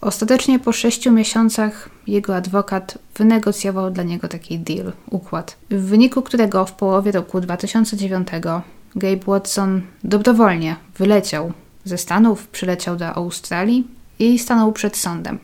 Ostatecznie 0.00 0.58
po 0.58 0.72
sześciu 0.72 1.12
miesiącach 1.12 1.88
jego 2.06 2.36
adwokat 2.36 2.98
wynegocjował 3.16 3.90
dla 3.90 4.04
niego 4.04 4.28
taki 4.28 4.58
deal, 4.58 4.92
układ, 5.10 5.56
w 5.70 5.84
wyniku 5.84 6.22
którego 6.22 6.66
w 6.66 6.72
połowie 6.72 7.12
roku 7.12 7.40
2009 7.40 8.28
Gabe 8.96 9.24
Watson 9.26 9.82
dobrowolnie 10.04 10.76
wyleciał 10.98 11.52
ze 11.84 11.98
Stanów, 11.98 12.48
przyleciał 12.48 12.96
do 12.96 13.06
Australii 13.06 13.86
i 14.18 14.38
stanął 14.38 14.72
przed 14.72 14.96
sądem. 14.96 15.38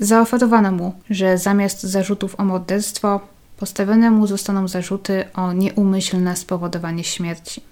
Zaoferowano 0.00 0.72
mu, 0.72 0.92
że 1.10 1.38
zamiast 1.38 1.82
zarzutów 1.82 2.40
o 2.40 2.44
morderstwo 2.44 3.20
postawione 3.56 4.10
mu 4.10 4.26
zostaną 4.26 4.68
zarzuty 4.68 5.24
o 5.34 5.52
nieumyślne 5.52 6.36
spowodowanie 6.36 7.04
śmierci. 7.04 7.62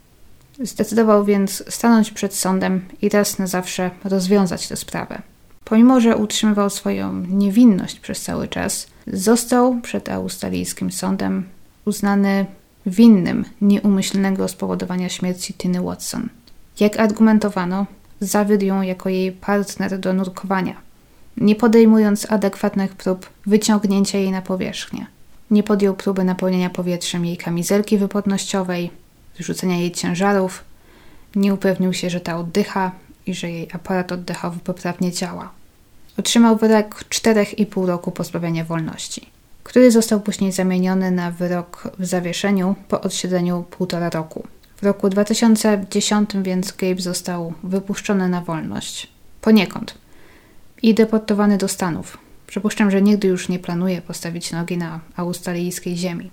Zdecydował 0.61 1.25
więc 1.25 1.65
stanąć 1.69 2.11
przed 2.11 2.35
sądem 2.35 2.85
i 3.03 3.09
raz 3.09 3.39
na 3.39 3.47
zawsze 3.47 3.91
rozwiązać 4.05 4.69
tę 4.69 4.77
sprawę. 4.77 5.23
Pomimo, 5.65 6.01
że 6.01 6.17
utrzymywał 6.17 6.71
swoją 6.71 7.13
niewinność 7.15 8.01
przez 8.01 8.23
cały 8.23 8.49
czas, 8.49 8.87
został 9.07 9.81
przed 9.81 10.09
australijskim 10.09 10.93
sądem 10.93 11.45
uznany 11.85 12.47
winnym 12.87 13.45
nieumyślnego 13.61 14.49
spowodowania 14.49 15.09
śmierci 15.09 15.55
Tiny 15.55 15.83
Watson. 15.83 16.29
Jak 16.81 17.01
argumentowano, 17.01 17.87
zawiódł 18.21 18.65
ją 18.65 18.83
jako 18.83 19.09
jej 19.09 19.33
partner 19.33 19.99
do 19.99 20.13
nurkowania, 20.13 20.75
nie 21.37 21.55
podejmując 21.55 22.33
adekwatnych 22.33 22.95
prób 22.95 23.31
wyciągnięcia 23.47 24.19
jej 24.19 24.31
na 24.31 24.43
powierzchnię. 24.43 25.07
Nie 25.51 25.63
podjął 25.63 25.95
próby 25.95 26.25
napełnienia 26.25 26.71
powietrzem 26.71 27.27
jej 27.27 27.37
kamizelki 27.37 27.99
wypłodnościowej, 27.99 28.91
zrzucenia 29.39 29.77
jej 29.77 29.93
ciężarów, 29.93 30.65
nie 31.37 31.55
upewnił 31.55 31.93
się, 31.93 32.11
że 32.11 32.21
ta 32.21 32.37
oddycha 32.37 32.93
i 33.27 33.35
że 33.35 33.51
jej 33.51 33.69
aparat 33.73 34.13
oddechowy 34.13 34.61
poprawnie 34.61 35.13
działa. 35.13 35.51
Otrzymał 36.19 36.57
wyrok 36.57 37.05
4,5 37.09 37.87
roku 37.87 38.11
pozbawienia 38.11 38.65
wolności, 38.65 39.27
który 39.65 39.91
został 39.91 40.21
później 40.21 40.53
zamieniony 40.53 41.11
na 41.11 41.31
wyrok 41.31 41.89
w 41.99 42.07
zawieszeniu 42.07 42.75
po 42.89 43.01
odsiedzeniu 43.01 43.65
półtora 43.71 44.11
roku. 44.11 44.47
W 44.77 44.83
roku 44.83 45.09
2010 45.09 46.31
więc 46.43 46.73
Gabe 46.73 47.01
został 47.01 47.53
wypuszczony 47.63 48.29
na 48.29 48.41
wolność. 48.41 49.09
Poniekąd. 49.41 49.95
I 50.83 50.95
deportowany 50.95 51.59
do 51.59 51.69
Stanów. 51.69 52.19
Przypuszczam, 52.47 52.91
że 52.91 53.03
nigdy 53.03 53.29
już 53.29 53.49
nie 53.49 53.59
planuje 53.59 54.03
postawić 54.03 54.53
nogi 54.53 54.77
na 54.77 55.01
australijskiej 55.17 55.97
ziemi. 55.97 56.31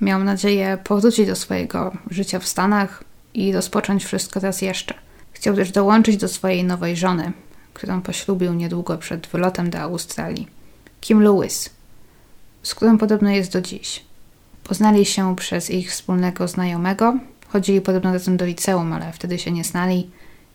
Miał 0.00 0.24
nadzieję 0.24 0.78
powrócić 0.84 1.26
do 1.26 1.36
swojego 1.36 1.92
życia 2.10 2.38
w 2.38 2.46
Stanach 2.46 3.04
i 3.34 3.52
rozpocząć 3.52 4.04
wszystko 4.04 4.40
raz 4.40 4.62
jeszcze. 4.62 4.94
Chciał 5.32 5.56
też 5.56 5.70
dołączyć 5.70 6.16
do 6.16 6.28
swojej 6.28 6.64
nowej 6.64 6.96
żony, 6.96 7.32
którą 7.74 8.02
poślubił 8.02 8.54
niedługo 8.54 8.98
przed 8.98 9.26
wylotem 9.26 9.70
do 9.70 9.78
Australii. 9.78 10.48
Kim 11.00 11.22
Lewis, 11.22 11.70
z 12.62 12.74
którą 12.74 12.98
podobno 12.98 13.30
jest 13.30 13.52
do 13.52 13.60
dziś. 13.60 14.04
Poznali 14.64 15.04
się 15.04 15.36
przez 15.36 15.70
ich 15.70 15.90
wspólnego 15.90 16.48
znajomego, 16.48 17.18
chodzili 17.48 17.80
podobno 17.80 18.12
razem 18.12 18.36
do 18.36 18.44
liceum, 18.44 18.92
ale 18.92 19.12
wtedy 19.12 19.38
się 19.38 19.50
nie 19.50 19.64
znali 19.64 20.10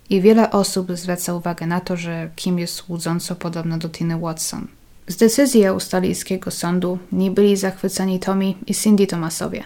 i 0.09 0.21
wiele 0.21 0.51
osób 0.51 0.91
zwraca 0.91 1.34
uwagę 1.34 1.67
na 1.67 1.79
to, 1.79 1.97
że 1.97 2.29
Kim 2.35 2.59
jest 2.59 2.89
łudząco 2.89 3.35
podobna 3.35 3.77
do 3.77 3.89
Tiny 3.89 4.19
Watson. 4.19 4.67
Z 5.07 5.15
decyzji 5.15 5.65
australijskiego 5.65 6.51
sądu 6.51 6.99
nie 7.11 7.31
byli 7.31 7.57
zachwyceni 7.57 8.19
Tommy 8.19 8.53
i 8.67 8.75
Cindy 8.75 9.07
Thomasowie, 9.07 9.63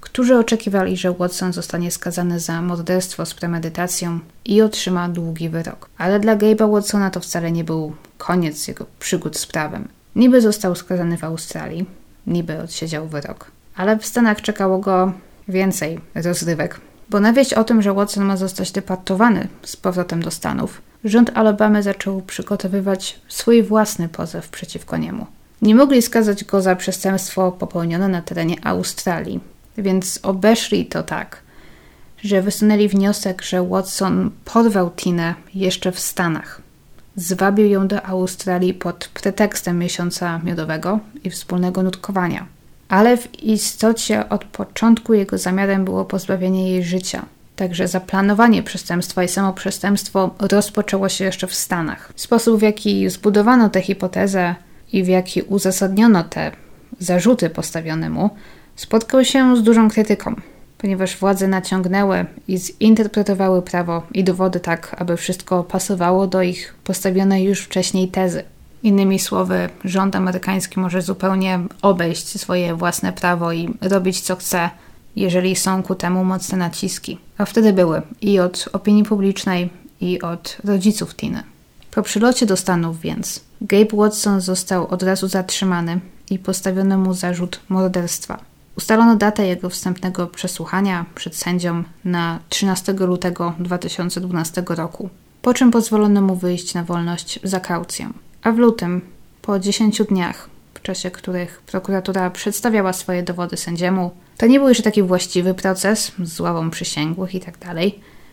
którzy 0.00 0.38
oczekiwali, 0.38 0.96
że 0.96 1.12
Watson 1.12 1.52
zostanie 1.52 1.90
skazany 1.90 2.40
za 2.40 2.62
morderstwo 2.62 3.26
z 3.26 3.34
premedytacją 3.34 4.20
i 4.44 4.62
otrzyma 4.62 5.08
długi 5.08 5.48
wyrok. 5.48 5.88
Ale 5.98 6.20
dla 6.20 6.36
Gabe'a 6.36 6.72
Watsona 6.72 7.10
to 7.10 7.20
wcale 7.20 7.52
nie 7.52 7.64
był 7.64 7.92
koniec 8.18 8.68
jego 8.68 8.86
przygód 8.98 9.38
z 9.38 9.46
prawem. 9.46 9.88
Niby 10.16 10.40
został 10.40 10.74
skazany 10.74 11.16
w 11.16 11.24
Australii, 11.24 11.86
niby 12.26 12.58
odsiedział 12.58 13.08
wyrok, 13.08 13.50
ale 13.76 13.98
w 13.98 14.06
Stanach 14.06 14.42
czekało 14.42 14.78
go 14.78 15.12
więcej 15.48 16.00
rozrywek. 16.14 16.80
Bo 17.10 17.20
na 17.20 17.32
wieść 17.32 17.54
o 17.54 17.64
tym, 17.64 17.82
że 17.82 17.94
Watson 17.94 18.24
ma 18.24 18.36
zostać 18.36 18.72
deportowany 18.72 19.48
z 19.62 19.76
powrotem 19.76 20.22
do 20.22 20.30
Stanów, 20.30 20.82
rząd 21.04 21.30
Alabamy 21.34 21.82
zaczął 21.82 22.22
przygotowywać 22.22 23.20
swój 23.28 23.62
własny 23.62 24.08
pozew 24.08 24.48
przeciwko 24.48 24.96
niemu. 24.96 25.26
Nie 25.62 25.74
mogli 25.74 26.02
skazać 26.02 26.44
go 26.44 26.62
za 26.62 26.76
przestępstwo 26.76 27.52
popełnione 27.52 28.08
na 28.08 28.22
terenie 28.22 28.66
Australii, 28.66 29.40
więc 29.78 30.20
obeszli 30.22 30.86
to 30.86 31.02
tak, 31.02 31.42
że 32.22 32.42
wysunęli 32.42 32.88
wniosek, 32.88 33.42
że 33.42 33.68
Watson 33.68 34.30
porwał 34.44 34.90
Tinę 34.90 35.34
jeszcze 35.54 35.92
w 35.92 36.00
Stanach. 36.00 36.62
Zwabił 37.16 37.66
ją 37.66 37.88
do 37.88 38.06
Australii 38.06 38.74
pod 38.74 39.08
pretekstem 39.08 39.78
miesiąca 39.78 40.40
miodowego 40.44 40.98
i 41.24 41.30
wspólnego 41.30 41.82
nutkowania. 41.82 42.46
Ale 42.88 43.16
w 43.16 43.42
istocie 43.42 44.28
od 44.28 44.44
początku 44.44 45.14
jego 45.14 45.38
zamiarem 45.38 45.84
było 45.84 46.04
pozbawienie 46.04 46.70
jej 46.70 46.84
życia. 46.84 47.24
Także 47.56 47.88
zaplanowanie 47.88 48.62
przestępstwa 48.62 49.24
i 49.24 49.28
samo 49.28 49.52
przestępstwo 49.52 50.34
rozpoczęło 50.38 51.08
się 51.08 51.24
jeszcze 51.24 51.46
w 51.46 51.54
Stanach. 51.54 52.12
Sposób, 52.16 52.58
w 52.58 52.62
jaki 52.62 53.10
zbudowano 53.10 53.68
tę 53.68 53.80
hipotezę 53.80 54.54
i 54.92 55.02
w 55.02 55.08
jaki 55.08 55.42
uzasadniono 55.42 56.24
te 56.24 56.52
zarzuty 56.98 57.50
postawione 57.50 58.10
mu, 58.10 58.30
spotkał 58.76 59.24
się 59.24 59.56
z 59.56 59.62
dużą 59.62 59.90
krytyką, 59.90 60.34
ponieważ 60.80 61.16
władze 61.16 61.48
naciągnęły 61.48 62.26
i 62.48 62.58
zinterpretowały 62.58 63.62
prawo 63.62 64.02
i 64.14 64.24
dowody 64.24 64.60
tak, 64.60 64.96
aby 64.98 65.16
wszystko 65.16 65.64
pasowało 65.64 66.26
do 66.26 66.42
ich 66.42 66.74
postawionej 66.84 67.44
już 67.44 67.60
wcześniej 67.60 68.08
tezy. 68.08 68.42
Innymi 68.82 69.18
słowy, 69.18 69.68
rząd 69.84 70.16
amerykański 70.16 70.80
może 70.80 71.02
zupełnie 71.02 71.60
obejść 71.82 72.40
swoje 72.40 72.74
własne 72.74 73.12
prawo 73.12 73.52
i 73.52 73.74
robić 73.80 74.20
co 74.20 74.36
chce, 74.36 74.70
jeżeli 75.16 75.56
są 75.56 75.82
ku 75.82 75.94
temu 75.94 76.24
mocne 76.24 76.58
naciski. 76.58 77.18
A 77.38 77.44
wtedy 77.44 77.72
były 77.72 78.02
i 78.20 78.38
od 78.38 78.68
opinii 78.72 79.04
publicznej, 79.04 79.70
i 80.00 80.20
od 80.22 80.56
rodziców 80.64 81.16
Tiny. 81.16 81.42
Po 81.90 82.02
przylocie 82.02 82.46
do 82.46 82.56
Stanów 82.56 83.00
więc 83.00 83.40
Gabe 83.60 83.96
Watson 83.96 84.40
został 84.40 84.86
od 84.86 85.02
razu 85.02 85.28
zatrzymany 85.28 86.00
i 86.30 86.38
postawiono 86.38 86.98
mu 86.98 87.14
zarzut 87.14 87.60
morderstwa. 87.68 88.49
Ustalono 88.80 89.16
datę 89.16 89.46
jego 89.46 89.70
wstępnego 89.70 90.26
przesłuchania 90.26 91.06
przed 91.14 91.36
sędzią 91.36 91.84
na 92.04 92.38
13 92.48 92.92
lutego 92.92 93.54
2012 93.58 94.62
roku, 94.68 95.08
po 95.42 95.54
czym 95.54 95.70
pozwolono 95.70 96.22
mu 96.22 96.36
wyjść 96.36 96.74
na 96.74 96.84
wolność 96.84 97.40
za 97.44 97.60
kaucją. 97.60 98.12
A 98.42 98.52
w 98.52 98.58
lutym, 98.58 99.00
po 99.42 99.58
10 99.58 100.02
dniach, 100.02 100.48
w 100.74 100.82
czasie 100.82 101.10
których 101.10 101.62
prokuratura 101.66 102.30
przedstawiała 102.30 102.92
swoje 102.92 103.22
dowody 103.22 103.56
sędziemu, 103.56 104.10
to 104.36 104.46
nie 104.46 104.58
był 104.58 104.68
jeszcze 104.68 104.82
taki 104.82 105.02
właściwy 105.02 105.54
proces 105.54 106.12
z 106.24 106.40
ławą 106.40 106.70
przysięgłych 106.70 107.34
i 107.34 107.40
tak. 107.40 107.56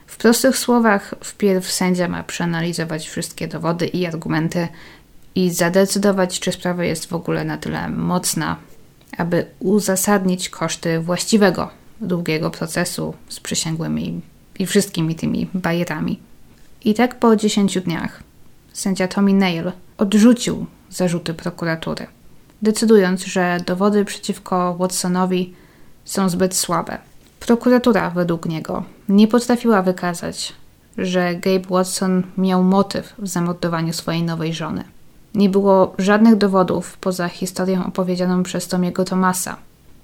W 0.07 0.17
prostych 0.17 0.57
słowach, 0.57 1.15
wpierw 1.23 1.71
sędzia 1.71 2.07
ma 2.07 2.23
przeanalizować 2.23 3.07
wszystkie 3.09 3.47
dowody 3.47 3.87
i 3.87 4.05
argumenty 4.05 4.67
i 5.35 5.51
zadecydować, 5.51 6.39
czy 6.39 6.51
sprawa 6.51 6.83
jest 6.83 7.05
w 7.05 7.13
ogóle 7.13 7.45
na 7.45 7.57
tyle 7.57 7.89
mocna, 7.89 8.55
aby 9.17 9.45
uzasadnić 9.59 10.49
koszty 10.49 10.99
właściwego, 10.99 11.69
długiego 12.01 12.51
procesu 12.51 13.13
z 13.29 13.39
przysięgłymi 13.39 14.21
i 14.59 14.65
wszystkimi 14.65 15.15
tymi 15.15 15.47
bajerami. 15.53 16.19
I 16.83 16.93
tak 16.93 17.19
po 17.19 17.35
10 17.35 17.81
dniach 17.81 18.23
sędzia 18.73 19.07
Tommy 19.07 19.33
Nail 19.33 19.71
odrzucił 19.97 20.65
zarzuty 20.89 21.33
prokuratury, 21.33 22.07
decydując, 22.61 23.25
że 23.25 23.57
dowody 23.65 24.05
przeciwko 24.05 24.75
Watsonowi 24.79 25.53
są 26.05 26.29
zbyt 26.29 26.55
słabe. 26.55 26.97
Prokuratura 27.39 28.09
według 28.09 28.45
niego 28.45 28.83
nie 29.09 29.27
potrafiła 29.27 29.81
wykazać, 29.81 30.53
że 30.97 31.35
Gabe 31.35 31.67
Watson 31.69 32.23
miał 32.37 32.63
motyw 32.63 33.13
w 33.19 33.27
zamordowaniu 33.27 33.93
swojej 33.93 34.23
nowej 34.23 34.53
żony. 34.53 34.83
Nie 35.37 35.49
było 35.49 35.93
żadnych 35.97 36.35
dowodów 36.35 36.97
poza 36.97 37.27
historią 37.27 37.85
opowiedzianą 37.85 38.43
przez 38.43 38.67
Tomiego 38.67 39.05
Tomasa, 39.05 39.57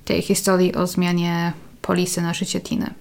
tej 0.06 0.22
historii 0.22 0.76
o 0.76 0.88
zmianie 0.88 1.54
polisy 1.82 2.22
na 2.22 2.34
życie 2.34 2.62
Tiny. 2.62 2.94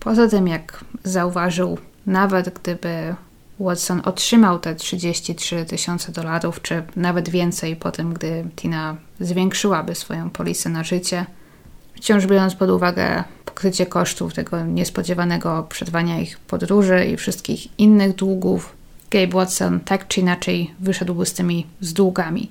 Poza 0.00 0.28
tym, 0.28 0.48
jak 0.48 0.84
zauważył, 1.04 1.78
nawet 2.06 2.54
gdyby 2.60 3.14
Watson 3.60 4.02
otrzymał 4.04 4.58
te 4.58 4.74
33 4.74 5.64
tysiące 5.64 6.12
dolarów, 6.12 6.62
czy 6.62 6.82
nawet 6.96 7.28
więcej 7.28 7.76
po 7.76 7.90
tym, 7.90 8.14
gdy 8.14 8.44
Tina 8.56 8.96
zwiększyłaby 9.20 9.94
swoją 9.94 10.30
polisę 10.30 10.68
na 10.68 10.84
życie, 10.84 11.26
wciąż 11.94 12.26
biorąc 12.26 12.54
pod 12.54 12.70
uwagę 12.70 13.24
pokrycie 13.44 13.86
kosztów 13.86 14.34
tego 14.34 14.64
niespodziewanego 14.64 15.66
przerwania 15.68 16.20
ich 16.20 16.38
podróży 16.38 17.06
i 17.06 17.16
wszystkich 17.16 17.78
innych 17.78 18.14
długów, 18.14 18.77
Gabe 19.10 19.32
Watson 19.32 19.80
tak 19.80 20.08
czy 20.08 20.20
inaczej 20.20 20.74
wyszedłby 20.80 21.26
z 21.26 21.32
tymi 21.32 21.66
z 21.80 21.92
długami, 21.92 22.50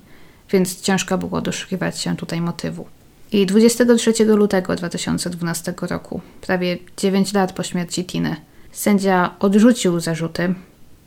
więc 0.51 0.81
ciężko 0.81 1.17
było 1.17 1.41
doszukiwać 1.41 1.99
się 1.99 2.15
tutaj 2.15 2.41
motywu. 2.41 2.85
I 3.31 3.45
23 3.45 4.25
lutego 4.25 4.75
2012 4.75 5.73
roku, 5.81 6.21
prawie 6.41 6.77
9 6.97 7.33
lat 7.33 7.53
po 7.53 7.63
śmierci 7.63 8.05
Tiny, 8.05 8.35
sędzia 8.71 9.35
odrzucił 9.39 9.99
zarzuty 9.99 10.55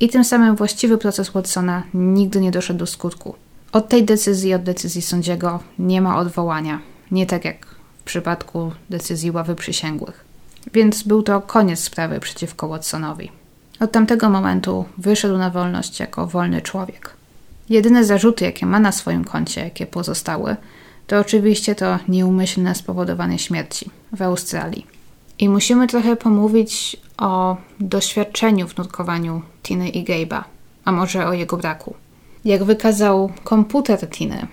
I 0.00 0.08
tym 0.08 0.24
samym 0.24 0.56
właściwy 0.56 0.98
proces 0.98 1.30
Watsona 1.30 1.82
nigdy 1.94 2.40
nie 2.40 2.50
doszedł 2.50 2.78
do 2.78 2.86
skutku. 2.86 3.34
Od 3.72 3.88
tej 3.88 4.04
decyzji, 4.04 4.54
od 4.54 4.62
decyzji 4.62 5.02
sądziego 5.02 5.60
nie 5.78 6.02
ma 6.02 6.18
odwołania. 6.18 6.80
Nie 7.10 7.26
tak 7.26 7.44
jak 7.44 7.66
w 7.98 8.02
przypadku 8.04 8.72
decyzji 8.90 9.30
ławy 9.30 9.54
przysięgłych. 9.54 10.24
Więc 10.72 11.02
był 11.02 11.22
to 11.22 11.40
koniec 11.40 11.80
sprawy 11.80 12.20
przeciwko 12.20 12.68
Watsonowi. 12.68 13.39
Od 13.80 13.92
tamtego 13.92 14.30
momentu 14.30 14.84
wyszedł 14.98 15.38
na 15.38 15.50
wolność 15.50 16.00
jako 16.00 16.26
wolny 16.26 16.62
człowiek. 16.62 17.16
Jedyne 17.68 18.04
zarzuty, 18.04 18.44
jakie 18.44 18.66
ma 18.66 18.80
na 18.80 18.92
swoim 18.92 19.24
koncie, 19.24 19.60
jakie 19.60 19.86
pozostały, 19.86 20.56
to 21.06 21.18
oczywiście 21.18 21.74
to 21.74 21.98
nieumyślne 22.08 22.74
spowodowanie 22.74 23.38
śmierci 23.38 23.90
w 24.12 24.22
Australii. 24.22 24.86
I 25.38 25.48
musimy 25.48 25.86
trochę 25.86 26.16
pomówić 26.16 26.96
o 27.18 27.56
doświadczeniu 27.80 28.68
w 28.68 28.76
nutkowaniu 28.76 29.42
Tiny 29.62 29.88
i 29.88 30.04
Gabe'a, 30.04 30.42
a 30.84 30.92
może 30.92 31.26
o 31.26 31.32
jego 31.32 31.56
braku. 31.56 31.94
Jak 32.44 32.64
wykazał 32.64 33.32
komputer 33.44 34.10
Tiny, 34.10 34.46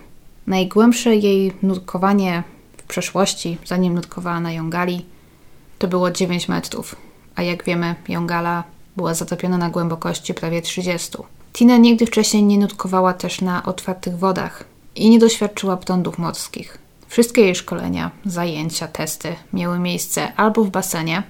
najgłębsze 0.48 1.16
jej 1.16 1.54
nurkowanie 1.64 2.44
w 2.78 2.84
przeszłości, 2.84 3.58
zanim 3.66 3.94
nutkowała 3.94 4.40
na 4.40 4.52
Jongali, 4.52 5.06
to 5.80 5.88
było 5.88 6.12
9 6.12 6.50
metrów, 6.50 6.96
a 7.36 7.44
jak 7.44 7.64
wiemy, 7.64 7.96
Jongala 8.08 8.64
była 8.98 9.14
zatopiona 9.14 9.58
na 9.58 9.70
głębokości 9.70 10.34
prawie 10.34 10.62
30. 10.62 11.18
Tina 11.54 11.78
nigdy 11.78 12.06
wcześniej 12.06 12.44
nie 12.44 12.58
nutkowała 12.58 13.14
też 13.14 13.42
na 13.42 13.64
otwartych 13.64 14.18
wodach 14.18 14.64
i 14.96 15.10
nie 15.10 15.20
doświadczyła 15.20 15.78
prądów 15.78 16.18
morskich. 16.18 16.78
Wszystkie 17.08 17.42
jej 17.42 17.56
szkolenia, 17.56 18.12
zajęcia, 18.26 18.88
testy 18.88 19.36
miały 19.54 19.80
miejsce 19.80 20.34
albo 20.36 20.64
w 20.64 20.70
basenie, 20.70 21.24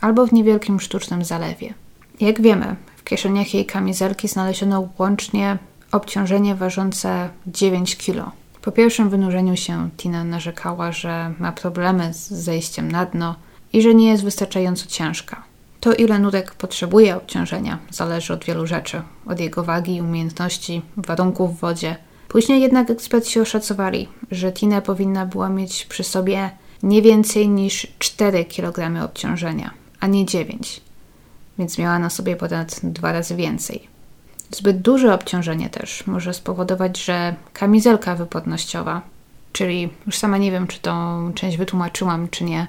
albo 0.00 0.26
w 0.26 0.32
niewielkim 0.32 0.80
sztucznym 0.80 1.24
zalewie. 1.24 1.74
Jak 2.20 2.40
wiemy, 2.40 2.76
w 2.96 3.04
kieszeniach 3.04 3.54
jej 3.54 3.66
kamizelki 3.66 4.28
znaleziono 4.28 4.88
łącznie 4.98 5.58
obciążenie 5.92 6.54
ważące 6.54 7.28
9 7.46 7.96
kg. 7.96 8.30
Po 8.62 8.72
pierwszym 8.72 9.10
wynurzeniu 9.10 9.56
się 9.56 9.90
Tina 9.96 10.24
narzekała, 10.24 10.92
że 10.92 11.34
ma 11.38 11.52
problemy 11.52 12.14
z 12.14 12.28
zejściem 12.30 12.92
na 12.92 13.06
dno 13.06 13.34
i 13.72 13.82
że 13.82 13.94
nie 13.94 14.10
jest 14.10 14.24
wystarczająco 14.24 14.86
ciężka. 14.86 15.51
To, 15.82 15.94
ile 15.94 16.18
nurek 16.18 16.54
potrzebuje 16.54 17.16
obciążenia, 17.16 17.78
zależy 17.90 18.32
od 18.32 18.44
wielu 18.44 18.66
rzeczy: 18.66 19.02
od 19.26 19.40
jego 19.40 19.64
wagi, 19.64 20.00
umiejętności, 20.00 20.82
warunków 20.96 21.56
w 21.56 21.60
wodzie. 21.60 21.96
Później 22.28 22.60
jednak 22.60 22.90
eksperci 22.90 23.40
oszacowali, 23.40 24.08
że 24.30 24.52
Tina 24.52 24.80
powinna 24.80 25.26
była 25.26 25.48
mieć 25.48 25.86
przy 25.86 26.04
sobie 26.04 26.50
nie 26.82 27.02
więcej 27.02 27.48
niż 27.48 27.86
4 27.98 28.44
kg 28.44 29.04
obciążenia, 29.04 29.70
a 30.00 30.06
nie 30.06 30.26
9, 30.26 30.80
więc 31.58 31.78
miała 31.78 31.98
na 31.98 32.10
sobie 32.10 32.36
ponad 32.36 32.80
dwa 32.82 33.12
razy 33.12 33.36
więcej. 33.36 33.88
Zbyt 34.50 34.80
duże 34.80 35.14
obciążenie 35.14 35.70
też 35.70 36.06
może 36.06 36.34
spowodować, 36.34 37.04
że 37.04 37.34
kamizelka 37.52 38.14
wypłodnościowa, 38.14 39.02
czyli 39.52 39.88
już 40.06 40.18
sama 40.18 40.38
nie 40.38 40.50
wiem, 40.50 40.66
czy 40.66 40.80
tą 40.80 41.32
część 41.34 41.56
wytłumaczyłam, 41.56 42.28
czy 42.28 42.44
nie, 42.44 42.66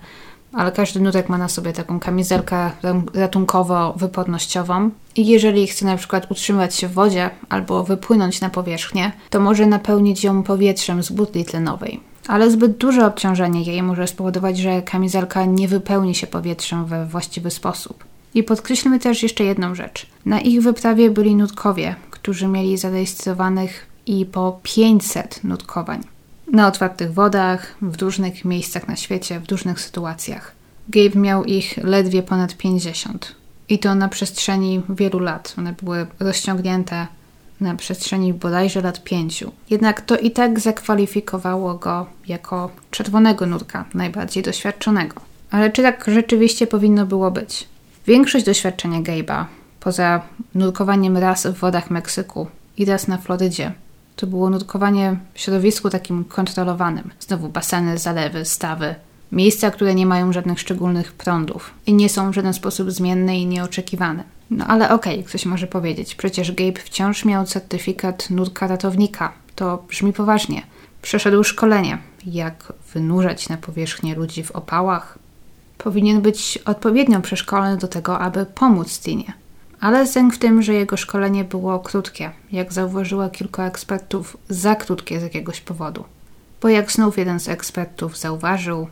ale 0.54 0.72
każdy 0.72 1.00
nutek 1.00 1.30
ma 1.30 1.38
na 1.38 1.50
sobie 1.50 1.74
taką 1.74 2.00
kamizelkę 2.00 2.72
ratunkowo-wypłodnościową 3.14 4.90
i 5.16 5.28
jeżeli 5.28 5.68
chce 5.68 5.86
na 5.86 5.98
przykład 5.98 6.32
utrzymać 6.32 6.76
się 6.76 6.88
w 6.88 6.94
wodzie 6.94 7.30
albo 7.50 7.84
wypłynąć 7.84 8.42
na 8.42 8.50
powierzchnię, 8.50 9.12
to 9.30 9.40
może 9.40 9.66
napełnić 9.66 10.24
ją 10.24 10.44
powietrzem 10.44 11.04
z 11.04 11.12
butli 11.12 11.46
tlenowej. 11.46 12.00
Ale 12.28 12.52
zbyt 12.52 12.78
duże 12.78 13.06
obciążenie 13.06 13.62
jej 13.62 13.84
może 13.84 14.08
spowodować, 14.08 14.58
że 14.58 14.82
kamizelka 14.82 15.46
nie 15.46 15.68
wypełni 15.68 16.16
się 16.16 16.28
powietrzem 16.28 16.86
we 16.86 17.06
właściwy 17.06 17.52
sposób. 17.52 18.04
I 18.34 18.44
podkreślmy 18.44 19.00
też 19.00 19.24
jeszcze 19.24 19.44
jedną 19.44 19.76
rzecz. 19.76 20.08
Na 20.26 20.40
ich 20.40 20.62
wyprawie 20.62 21.10
byli 21.10 21.36
nutkowie, 21.36 21.96
którzy 22.12 22.48
mieli 22.48 22.78
zarejestrowanych 22.78 23.88
i 24.06 24.26
po 24.26 24.60
500 24.64 25.44
nutkowań 25.44 26.13
na 26.52 26.68
otwartych 26.68 27.14
wodach, 27.14 27.76
w 27.82 28.02
różnych 28.02 28.46
miejscach 28.46 28.88
na 28.88 28.96
świecie, 28.96 29.40
w 29.40 29.52
różnych 29.52 29.82
sytuacjach. 29.82 30.52
Gabe 30.90 31.20
miał 31.20 31.44
ich 31.44 31.78
ledwie 31.78 32.24
ponad 32.24 32.58
50. 32.58 33.36
I 33.70 33.80
to 33.80 33.96
na 33.96 34.10
przestrzeni 34.10 34.82
wielu 34.90 35.20
lat. 35.20 35.54
One 35.58 35.74
były 35.74 36.08
rozciągnięte 36.20 37.08
na 37.62 37.76
przestrzeni 37.76 38.34
bodajże 38.34 38.82
lat 38.82 39.04
pięciu. 39.04 39.52
Jednak 39.70 40.02
to 40.02 40.18
i 40.18 40.32
tak 40.32 40.60
zakwalifikowało 40.60 41.74
go 41.74 42.06
jako 42.28 42.72
czerwonego 42.92 43.46
nurka, 43.46 43.86
najbardziej 43.94 44.44
doświadczonego. 44.44 45.22
Ale 45.52 45.72
czy 45.72 45.82
tak 45.82 46.06
rzeczywiście 46.08 46.68
powinno 46.68 47.06
było 47.06 47.32
być? 47.32 47.68
Większość 48.08 48.46
doświadczenia 48.46 49.02
Gabe'a, 49.02 49.46
poza 49.80 50.22
nurkowaniem 50.56 51.18
raz 51.18 51.48
w 51.48 51.54
wodach 51.54 51.92
Meksyku 51.92 52.48
i 52.78 52.86
raz 52.86 53.08
na 53.08 53.18
Florydzie, 53.18 53.72
to 54.16 54.28
było 54.28 54.50
nurkowanie 54.50 55.18
w 55.34 55.40
środowisku 55.40 55.90
takim 55.90 56.24
kontrolowanym. 56.24 57.12
Znowu 57.20 57.50
baseny, 57.50 57.98
zalewy, 57.98 58.46
stawy. 58.46 58.96
Miejsca, 59.32 59.72
które 59.72 59.96
nie 59.96 60.06
mają 60.06 60.34
żadnych 60.34 60.60
szczególnych 60.60 61.14
prądów 61.14 61.72
i 61.88 61.94
nie 61.94 62.10
są 62.10 62.32
w 62.32 62.34
żaden 62.34 62.54
sposób 62.54 62.92
zmienne 62.92 63.40
i 63.40 63.46
nieoczekiwane. 63.46 64.24
No 64.50 64.68
ale 64.68 64.90
okej, 64.90 65.14
okay, 65.14 65.24
ktoś 65.24 65.46
może 65.46 65.68
powiedzieć, 65.68 66.16
przecież 66.16 66.52
Gabe 66.52 66.80
wciąż 66.80 67.26
miał 67.26 67.46
certyfikat 67.46 68.30
nurka 68.30 68.68
ratownika. 68.68 69.34
To 69.56 69.84
brzmi 69.90 70.14
poważnie. 70.14 70.62
Przeszedł 71.02 71.44
szkolenie, 71.44 71.98
jak 72.26 72.74
wynurzać 72.94 73.50
na 73.50 73.58
powierzchnię 73.58 74.16
ludzi 74.16 74.44
w 74.44 74.52
opałach. 74.52 75.20
Powinien 75.78 76.22
być 76.22 76.60
odpowiednio 76.66 77.22
przeszkolony 77.22 77.78
do 77.78 77.88
tego, 77.88 78.20
aby 78.20 78.46
pomóc 78.46 79.00
Tinie 79.00 79.34
ale 79.84 80.08
sęk 80.08 80.34
w 80.34 80.38
tym, 80.38 80.62
że 80.62 80.74
jego 80.74 80.98
szkolenie 80.98 81.44
było 81.44 81.80
krótkie, 81.80 82.32
jak 82.52 82.74
zauważyła 82.74 83.30
kilka 83.30 83.66
ekspertów, 83.66 84.38
za 84.50 84.76
krótkie 84.76 85.20
z 85.20 85.24
jakiegoś 85.24 85.62
powodu. 85.62 86.04
Bo 86.62 86.70
jak 86.70 86.92
znów 86.92 87.18
jeden 87.18 87.40
z 87.40 87.50
ekspertów 87.50 88.18
zauważył, 88.18 88.88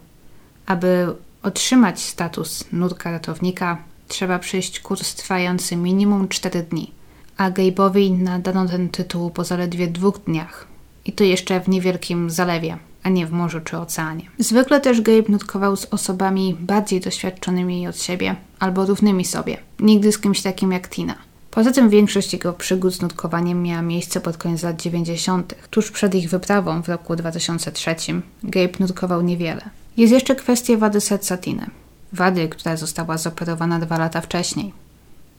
aby 0.65 1.07
otrzymać 1.43 1.99
status 1.99 2.65
nurka 2.71 3.11
ratownika, 3.11 3.77
trzeba 4.07 4.39
przejść 4.39 4.79
kurs 4.79 5.15
trwający 5.15 5.75
minimum 5.75 6.27
4 6.27 6.63
dni, 6.63 6.91
a 7.37 7.51
Gabe'owi 7.51 8.17
nadano 8.17 8.67
ten 8.67 8.89
tytuł 8.89 9.29
po 9.29 9.43
zaledwie 9.43 9.87
dwóch 9.87 10.19
dniach. 10.19 10.67
I 11.05 11.11
to 11.11 11.23
jeszcze 11.23 11.59
w 11.61 11.69
niewielkim 11.69 12.29
zalewie, 12.29 12.77
a 13.03 13.09
nie 13.09 13.27
w 13.27 13.31
morzu 13.31 13.61
czy 13.61 13.77
oceanie. 13.77 14.23
Zwykle 14.39 14.81
też 14.81 15.01
Gabe 15.01 15.29
nutkował 15.29 15.75
z 15.75 15.85
osobami 15.85 16.57
bardziej 16.59 16.99
doświadczonymi 16.99 17.87
od 17.87 17.97
siebie 17.97 18.35
albo 18.59 18.85
równymi 18.85 19.25
sobie, 19.25 19.57
nigdy 19.79 20.11
z 20.11 20.19
kimś 20.19 20.41
takim 20.41 20.71
jak 20.71 20.89
Tina. 20.89 21.15
Poza 21.51 21.71
tym 21.71 21.89
większość 21.89 22.33
jego 22.33 22.53
przygód 22.53 22.93
z 22.93 23.01
nutkowaniem 23.01 23.63
miała 23.63 23.81
miejsce 23.81 24.21
pod 24.21 24.37
koniec 24.37 24.63
lat 24.63 24.81
90. 24.81 25.55
Tuż 25.69 25.91
przed 25.91 26.15
ich 26.15 26.29
wyprawą 26.29 26.81
w 26.81 26.89
roku 26.89 27.15
2003 27.15 27.95
Gabe 28.43 28.73
nutkował 28.79 29.21
niewiele. 29.21 29.61
Jest 29.97 30.13
jeszcze 30.13 30.35
kwestia 30.35 30.77
wady 30.77 31.01
serca 31.01 31.37
Tiny. 31.37 31.65
Wady, 32.13 32.49
która 32.49 32.77
została 32.77 33.17
zoperowana 33.17 33.79
dwa 33.79 33.97
lata 33.97 34.21
wcześniej 34.21 34.73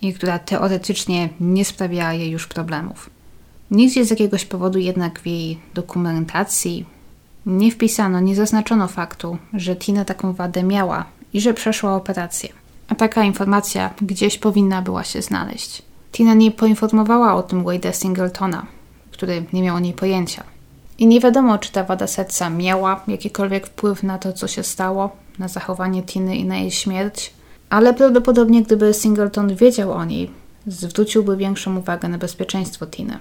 i 0.02 0.14
która 0.14 0.38
teoretycznie 0.38 1.28
nie 1.40 1.64
sprawiała 1.64 2.12
jej 2.12 2.30
już 2.30 2.46
problemów. 2.46 3.10
Nigdzie 3.70 4.04
z 4.04 4.10
jakiegoś 4.10 4.44
powodu 4.44 4.78
jednak 4.78 5.20
w 5.20 5.26
jej 5.26 5.58
dokumentacji 5.74 6.86
nie 7.46 7.70
wpisano, 7.70 8.20
nie 8.20 8.34
zaznaczono 8.34 8.88
faktu, 8.88 9.38
że 9.54 9.76
Tina 9.76 10.04
taką 10.04 10.32
wadę 10.32 10.62
miała 10.62 11.04
i 11.32 11.40
że 11.40 11.54
przeszła 11.54 11.96
operację. 11.96 12.48
A 12.88 12.94
taka 12.94 13.24
informacja 13.24 13.90
gdzieś 14.02 14.38
powinna 14.38 14.82
była 14.82 15.04
się 15.04 15.22
znaleźć. 15.22 15.82
Tina 16.12 16.34
nie 16.34 16.50
poinformowała 16.50 17.34
o 17.34 17.42
tym 17.42 17.64
Wade'a 17.64 17.92
Singletona, 17.92 18.66
który 19.10 19.44
nie 19.52 19.62
miał 19.62 19.76
o 19.76 19.80
niej 19.80 19.92
pojęcia. 19.92 20.42
I 20.98 21.06
nie 21.06 21.20
wiadomo, 21.20 21.58
czy 21.58 21.72
ta 21.72 21.84
wada 21.84 22.06
serca 22.06 22.50
miała 22.50 23.00
jakikolwiek 23.08 23.66
wpływ 23.66 24.02
na 24.02 24.18
to, 24.18 24.32
co 24.32 24.48
się 24.48 24.62
stało, 24.62 25.10
na 25.38 25.48
zachowanie 25.48 26.02
Tiny 26.02 26.36
i 26.36 26.44
na 26.44 26.56
jej 26.56 26.70
śmierć, 26.70 27.32
ale 27.70 27.94
prawdopodobnie 27.94 28.62
gdyby 28.62 28.94
Singleton 28.94 29.54
wiedział 29.54 29.92
o 29.92 30.04
niej, 30.04 30.30
zwróciłby 30.66 31.36
większą 31.36 31.76
uwagę 31.76 32.08
na 32.08 32.18
bezpieczeństwo 32.18 32.86
Tiny. 32.86 33.18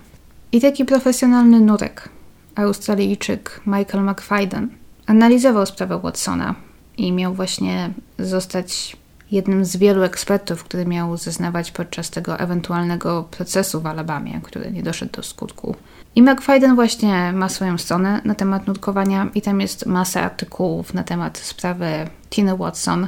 I 0.51 0.61
taki 0.61 0.85
profesjonalny 0.85 1.59
nurek, 1.59 2.09
Australijczyk 2.55 3.61
Michael 3.65 4.03
McFadden, 4.03 4.69
analizował 5.07 5.65
sprawę 5.65 5.99
Watsona 5.99 6.55
i 6.97 7.11
miał 7.11 7.33
właśnie 7.33 7.89
zostać 8.19 8.97
jednym 9.31 9.65
z 9.65 9.77
wielu 9.77 10.03
ekspertów, 10.03 10.63
który 10.63 10.85
miał 10.85 11.17
zeznawać 11.17 11.71
podczas 11.71 12.09
tego 12.09 12.39
ewentualnego 12.39 13.23
procesu 13.31 13.81
w 13.81 13.85
Alabamie, 13.85 14.41
który 14.43 14.71
nie 14.71 14.83
doszedł 14.83 15.11
do 15.11 15.23
skutku. 15.23 15.75
I 16.15 16.21
McFadden 16.21 16.75
właśnie 16.75 17.33
ma 17.33 17.49
swoją 17.49 17.77
stronę 17.77 18.21
na 18.25 18.35
temat 18.35 18.67
nurkowania 18.67 19.29
i 19.35 19.41
tam 19.41 19.61
jest 19.61 19.85
masa 19.85 20.21
artykułów 20.21 20.93
na 20.93 21.03
temat 21.03 21.37
sprawy 21.37 22.07
Tina 22.29 22.55
Watson. 22.55 23.07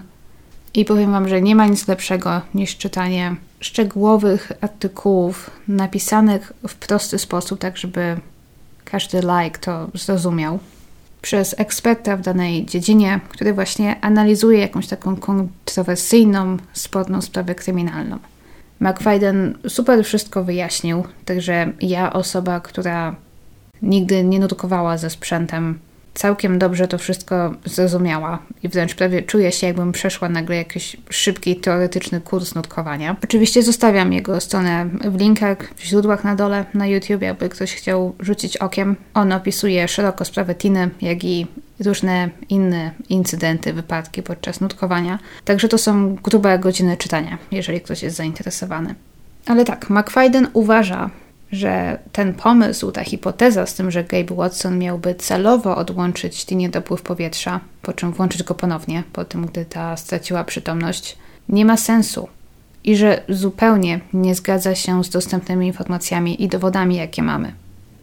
I 0.73 0.85
powiem 0.85 1.11
Wam, 1.11 1.29
że 1.29 1.41
nie 1.41 1.55
ma 1.55 1.65
nic 1.65 1.87
lepszego 1.87 2.41
niż 2.53 2.77
czytanie 2.77 3.35
szczegółowych 3.59 4.51
artykułów 4.61 5.49
napisanych 5.67 6.53
w 6.67 6.75
prosty 6.75 7.19
sposób, 7.19 7.59
tak 7.59 7.77
żeby 7.77 8.17
każdy 8.93 9.19
like 9.19 9.59
to 9.59 9.89
zrozumiał, 9.93 10.59
przez 11.21 11.55
eksperta 11.57 12.17
w 12.17 12.21
danej 12.21 12.65
dziedzinie, 12.65 13.19
który 13.29 13.53
właśnie 13.53 14.01
analizuje 14.01 14.59
jakąś 14.59 14.87
taką 14.87 15.15
kontrowersyjną, 15.15 16.57
sporną 16.73 17.21
sprawę 17.21 17.55
kryminalną. 17.55 18.19
McFadden 18.79 19.57
super 19.67 20.03
wszystko 20.05 20.43
wyjaśnił, 20.43 21.03
także 21.25 21.73
ja, 21.81 22.13
osoba, 22.13 22.59
która 22.59 23.15
nigdy 23.81 24.23
nie 24.23 24.39
nutkowała 24.39 24.97
ze 24.97 25.09
sprzętem, 25.09 25.79
całkiem 26.13 26.59
dobrze 26.59 26.87
to 26.87 26.97
wszystko 26.97 27.53
zrozumiała 27.65 28.39
i 28.63 28.69
wręcz 28.69 28.95
prawie 28.95 29.21
czuję 29.21 29.51
się, 29.51 29.67
jakbym 29.67 29.91
przeszła 29.91 30.29
nagle 30.29 30.55
jakiś 30.55 30.97
szybki, 31.09 31.55
teoretyczny 31.55 32.21
kurs 32.21 32.55
nutkowania. 32.55 33.15
Oczywiście 33.23 33.63
zostawiam 33.63 34.13
jego 34.13 34.41
stronę 34.41 34.89
w 35.05 35.19
linkach, 35.19 35.57
w 35.75 35.83
źródłach 35.83 36.23
na 36.23 36.35
dole 36.35 36.65
na 36.73 36.87
YouTube, 36.87 37.21
jakby 37.21 37.49
ktoś 37.49 37.73
chciał 37.73 38.15
rzucić 38.19 38.57
okiem. 38.57 38.95
On 39.13 39.31
opisuje 39.31 39.87
szeroko 39.87 40.25
sprawę 40.25 40.55
Tiny, 40.55 40.89
jak 41.01 41.23
i 41.23 41.47
różne 41.79 42.29
inne 42.49 42.91
incydenty, 43.09 43.73
wypadki 43.73 44.23
podczas 44.23 44.61
nutkowania. 44.61 45.19
Także 45.45 45.67
to 45.67 45.77
są 45.77 46.15
grube 46.15 46.59
godziny 46.59 46.97
czytania, 46.97 47.37
jeżeli 47.51 47.81
ktoś 47.81 48.03
jest 48.03 48.15
zainteresowany. 48.15 48.95
Ale 49.45 49.65
tak, 49.65 49.89
McFadden 49.89 50.47
uważa, 50.53 51.09
że 51.53 51.99
ten 52.11 52.33
pomysł, 52.33 52.91
ta 52.91 53.03
hipoteza 53.03 53.65
z 53.65 53.73
tym, 53.73 53.91
że 53.91 54.03
Gabe 54.03 54.35
Watson 54.35 54.79
miałby 54.79 55.15
celowo 55.15 55.75
odłączyć 55.75 56.47
linię 56.47 56.69
dopływ 56.69 57.01
powietrza, 57.01 57.59
po 57.81 57.93
czym 57.93 58.11
włączyć 58.11 58.43
go 58.43 58.55
ponownie, 58.55 59.03
po 59.13 59.25
tym, 59.25 59.45
gdy 59.45 59.65
ta 59.65 59.97
straciła 59.97 60.43
przytomność, 60.43 61.17
nie 61.49 61.65
ma 61.65 61.77
sensu 61.77 62.27
i 62.83 62.95
że 62.95 63.23
zupełnie 63.29 63.99
nie 64.13 64.35
zgadza 64.35 64.75
się 64.75 65.03
z 65.03 65.09
dostępnymi 65.09 65.67
informacjami 65.67 66.43
i 66.43 66.47
dowodami, 66.47 66.95
jakie 66.95 67.23
mamy. 67.23 67.53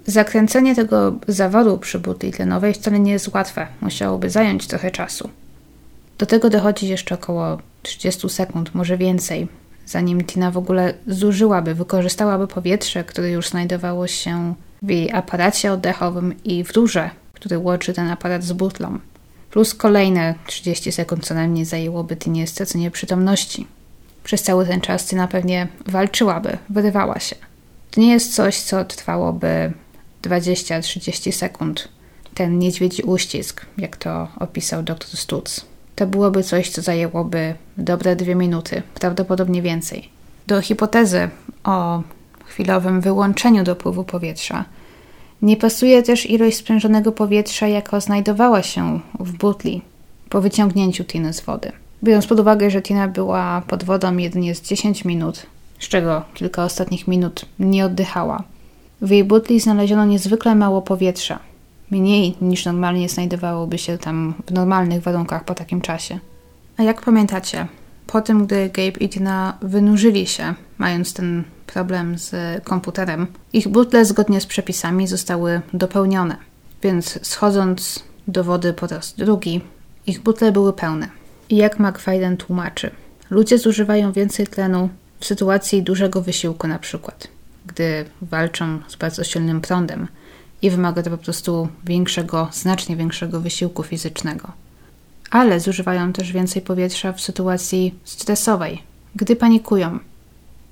Zakręcenie 0.06 0.74
tego 0.74 1.14
zawodu 1.28 1.78
przy 1.78 1.98
butli 1.98 2.32
tlenowej 2.32 2.74
wcale 2.74 3.00
nie 3.00 3.12
jest 3.12 3.34
łatwe, 3.34 3.66
musiałoby 3.80 4.30
zająć 4.30 4.66
trochę 4.66 4.90
czasu. 4.90 5.30
Do 6.18 6.26
tego 6.26 6.50
dochodzi 6.50 6.88
jeszcze 6.88 7.14
około 7.14 7.58
30 7.82 8.28
sekund, 8.28 8.74
może 8.74 8.96
więcej, 8.96 9.48
zanim 9.90 10.24
Tina 10.24 10.50
w 10.50 10.58
ogóle 10.58 10.94
zużyłaby, 11.06 11.74
wykorzystałaby 11.74 12.46
powietrze, 12.46 13.04
które 13.04 13.30
już 13.30 13.48
znajdowało 13.48 14.06
się 14.06 14.54
w 14.82 14.90
jej 14.90 15.12
aparacie 15.12 15.72
oddechowym 15.72 16.44
i 16.44 16.64
w 16.64 16.76
rurze, 16.76 17.10
który 17.32 17.58
łączy 17.58 17.92
ten 17.92 18.08
aparat 18.08 18.44
z 18.44 18.52
butlą. 18.52 18.98
Plus 19.50 19.74
kolejne 19.74 20.34
30 20.46 20.92
sekund 20.92 21.26
co 21.26 21.34
najmniej 21.34 21.64
zajęłoby 21.64 22.16
Tinie 22.16 22.46
stracenie 22.46 22.90
przytomności. 22.90 23.66
Przez 24.24 24.42
cały 24.42 24.66
ten 24.66 24.80
czas 24.80 25.06
Tina 25.06 25.28
pewnie 25.28 25.68
walczyłaby, 25.86 26.58
wyrywała 26.68 27.18
się. 27.18 27.36
To 27.90 28.00
nie 28.00 28.12
jest 28.12 28.34
coś, 28.34 28.60
co 28.60 28.84
trwałoby 28.84 29.72
20-30 30.22 31.32
sekund. 31.32 31.88
Ten 32.34 32.58
niedźwiedzi 32.58 33.02
uścisk, 33.02 33.66
jak 33.78 33.96
to 33.96 34.28
opisał 34.38 34.82
dr 34.82 35.16
Stutz 35.16 35.69
to 35.96 36.06
byłoby 36.06 36.42
coś, 36.42 36.70
co 36.70 36.82
zajęłoby 36.82 37.54
dobre 37.78 38.16
dwie 38.16 38.34
minuty, 38.34 38.82
prawdopodobnie 38.94 39.62
więcej. 39.62 40.08
Do 40.46 40.60
hipotezy 40.60 41.28
o 41.64 42.02
chwilowym 42.44 43.00
wyłączeniu 43.00 43.64
dopływu 43.64 44.04
powietrza 44.04 44.64
nie 45.42 45.56
pasuje 45.56 46.02
też 46.02 46.30
ilość 46.30 46.56
sprężonego 46.56 47.12
powietrza, 47.12 47.68
jaka 47.68 48.00
znajdowała 48.00 48.62
się 48.62 49.00
w 49.20 49.32
butli 49.32 49.82
po 50.28 50.40
wyciągnięciu 50.40 51.04
Tiny 51.04 51.32
z 51.32 51.40
wody. 51.40 51.72
Biorąc 52.04 52.26
pod 52.26 52.40
uwagę, 52.40 52.70
że 52.70 52.82
Tina 52.82 53.08
była 53.08 53.62
pod 53.66 53.84
wodą 53.84 54.16
jedynie 54.16 54.54
z 54.54 54.62
10 54.62 55.04
minut, 55.04 55.46
z 55.78 55.88
czego 55.88 56.22
kilka 56.34 56.64
ostatnich 56.64 57.08
minut 57.08 57.44
nie 57.58 57.84
oddychała, 57.84 58.42
w 59.02 59.10
jej 59.10 59.24
butli 59.24 59.60
znaleziono 59.60 60.04
niezwykle 60.04 60.54
mało 60.54 60.82
powietrza, 60.82 61.38
mniej 61.90 62.36
niż 62.40 62.64
normalnie 62.64 63.08
znajdowałoby 63.08 63.78
się 63.78 63.98
tam 63.98 64.34
w 64.46 64.52
normalnych 64.52 65.02
warunkach 65.02 65.44
po 65.44 65.54
takim 65.54 65.80
czasie. 65.80 66.18
A 66.76 66.82
jak 66.82 67.02
pamiętacie, 67.02 67.66
po 68.06 68.20
tym, 68.20 68.46
gdy 68.46 68.68
Gabe 68.68 68.98
i 69.00 69.08
Tina 69.08 69.58
wynurzyli 69.62 70.26
się, 70.26 70.54
mając 70.78 71.14
ten 71.14 71.44
problem 71.66 72.18
z 72.18 72.34
komputerem, 72.64 73.26
ich 73.52 73.68
butle 73.68 74.04
zgodnie 74.04 74.40
z 74.40 74.46
przepisami 74.46 75.06
zostały 75.06 75.60
dopełnione, 75.72 76.36
więc 76.82 77.18
schodząc 77.22 78.04
do 78.28 78.44
wody 78.44 78.72
po 78.72 78.86
raz 78.86 79.14
drugi, 79.14 79.60
ich 80.06 80.20
butle 80.20 80.52
były 80.52 80.72
pełne. 80.72 81.08
I 81.48 81.56
jak 81.56 81.78
McFadden 81.78 82.36
tłumaczy, 82.36 82.90
ludzie 83.30 83.58
zużywają 83.58 84.12
więcej 84.12 84.46
tlenu 84.46 84.88
w 85.20 85.26
sytuacji 85.26 85.82
dużego 85.82 86.22
wysiłku 86.22 86.68
na 86.68 86.78
przykład, 86.78 87.28
gdy 87.66 88.04
walczą 88.22 88.78
z 88.88 88.96
bardzo 88.96 89.24
silnym 89.24 89.60
prądem– 89.60 90.08
i 90.62 90.70
wymaga 90.70 91.02
to 91.02 91.10
po 91.10 91.18
prostu 91.18 91.68
większego, 91.84 92.48
znacznie 92.52 92.96
większego 92.96 93.40
wysiłku 93.40 93.82
fizycznego. 93.82 94.52
Ale 95.30 95.60
zużywają 95.60 96.12
też 96.12 96.32
więcej 96.32 96.62
powietrza 96.62 97.12
w 97.12 97.20
sytuacji 97.20 97.94
stresowej, 98.04 98.82
gdy 99.16 99.36
panikują 99.36 99.98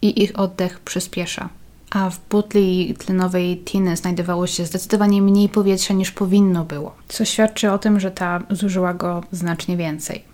i 0.03 0.23
ich 0.23 0.39
oddech 0.39 0.81
przyspiesza. 0.81 1.49
A 1.91 2.11
w 2.11 2.21
butli 2.31 2.95
tlenowej 2.99 3.63
Tiny 3.65 3.97
znajdowało 3.97 4.47
się 4.47 4.67
zdecydowanie 4.67 5.23
mniej 5.23 5.49
powietrza 5.49 5.95
niż 5.95 6.11
powinno 6.11 6.65
było, 6.65 6.95
co 7.09 7.25
świadczy 7.25 7.73
o 7.73 7.79
tym, 7.79 8.01
że 8.01 8.11
ta 8.11 8.43
zużyła 8.51 8.95
go 8.95 9.23
znacznie 9.33 9.77
więcej. 9.77 10.25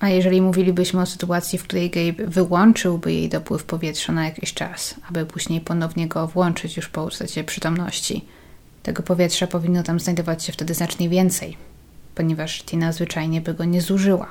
A 0.00 0.08
jeżeli 0.08 0.42
mówilibyśmy 0.42 1.00
o 1.00 1.06
sytuacji, 1.06 1.58
w 1.58 1.62
której 1.62 1.90
Gabe 1.90 2.26
wyłączyłby 2.26 3.12
jej 3.12 3.28
dopływ 3.28 3.64
powietrza 3.64 4.12
na 4.12 4.24
jakiś 4.24 4.54
czas, 4.54 4.94
aby 5.08 5.26
później 5.26 5.60
ponownie 5.60 6.08
go 6.08 6.26
włączyć 6.26 6.76
już 6.76 6.88
po 6.88 7.04
utracie 7.04 7.44
przytomności, 7.44 8.24
tego 8.82 9.02
powietrza 9.02 9.46
powinno 9.46 9.82
tam 9.82 10.00
znajdować 10.00 10.44
się 10.44 10.52
wtedy 10.52 10.74
znacznie 10.74 11.08
więcej, 11.08 11.56
ponieważ 12.14 12.62
Tina 12.62 12.92
zwyczajnie 12.92 13.40
by 13.40 13.54
go 13.54 13.64
nie 13.64 13.80
zużyła. 13.80 14.26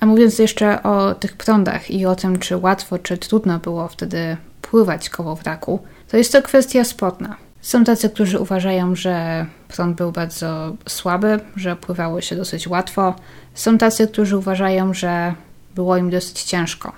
A 0.00 0.06
mówiąc 0.06 0.38
jeszcze 0.38 0.82
o 0.82 1.14
tych 1.14 1.36
prądach 1.36 1.90
i 1.90 2.06
o 2.06 2.16
tym, 2.16 2.38
czy 2.38 2.56
łatwo, 2.56 2.98
czy 2.98 3.18
trudno 3.18 3.58
było 3.58 3.88
wtedy 3.88 4.36
pływać 4.62 5.10
koło 5.10 5.36
wraku, 5.36 5.80
to 6.08 6.16
jest 6.16 6.32
to 6.32 6.42
kwestia 6.42 6.84
sporna. 6.84 7.36
Są 7.60 7.84
tacy, 7.84 8.10
którzy 8.10 8.38
uważają, 8.38 8.94
że 8.94 9.46
prąd 9.68 9.96
był 9.96 10.12
bardzo 10.12 10.76
słaby, 10.88 11.40
że 11.56 11.76
pływało 11.76 12.20
się 12.20 12.36
dosyć 12.36 12.68
łatwo. 12.68 13.14
Są 13.54 13.78
tacy, 13.78 14.08
którzy 14.08 14.36
uważają, 14.36 14.94
że 14.94 15.34
było 15.74 15.96
im 15.96 16.10
dosyć 16.10 16.42
ciężko. 16.42 16.92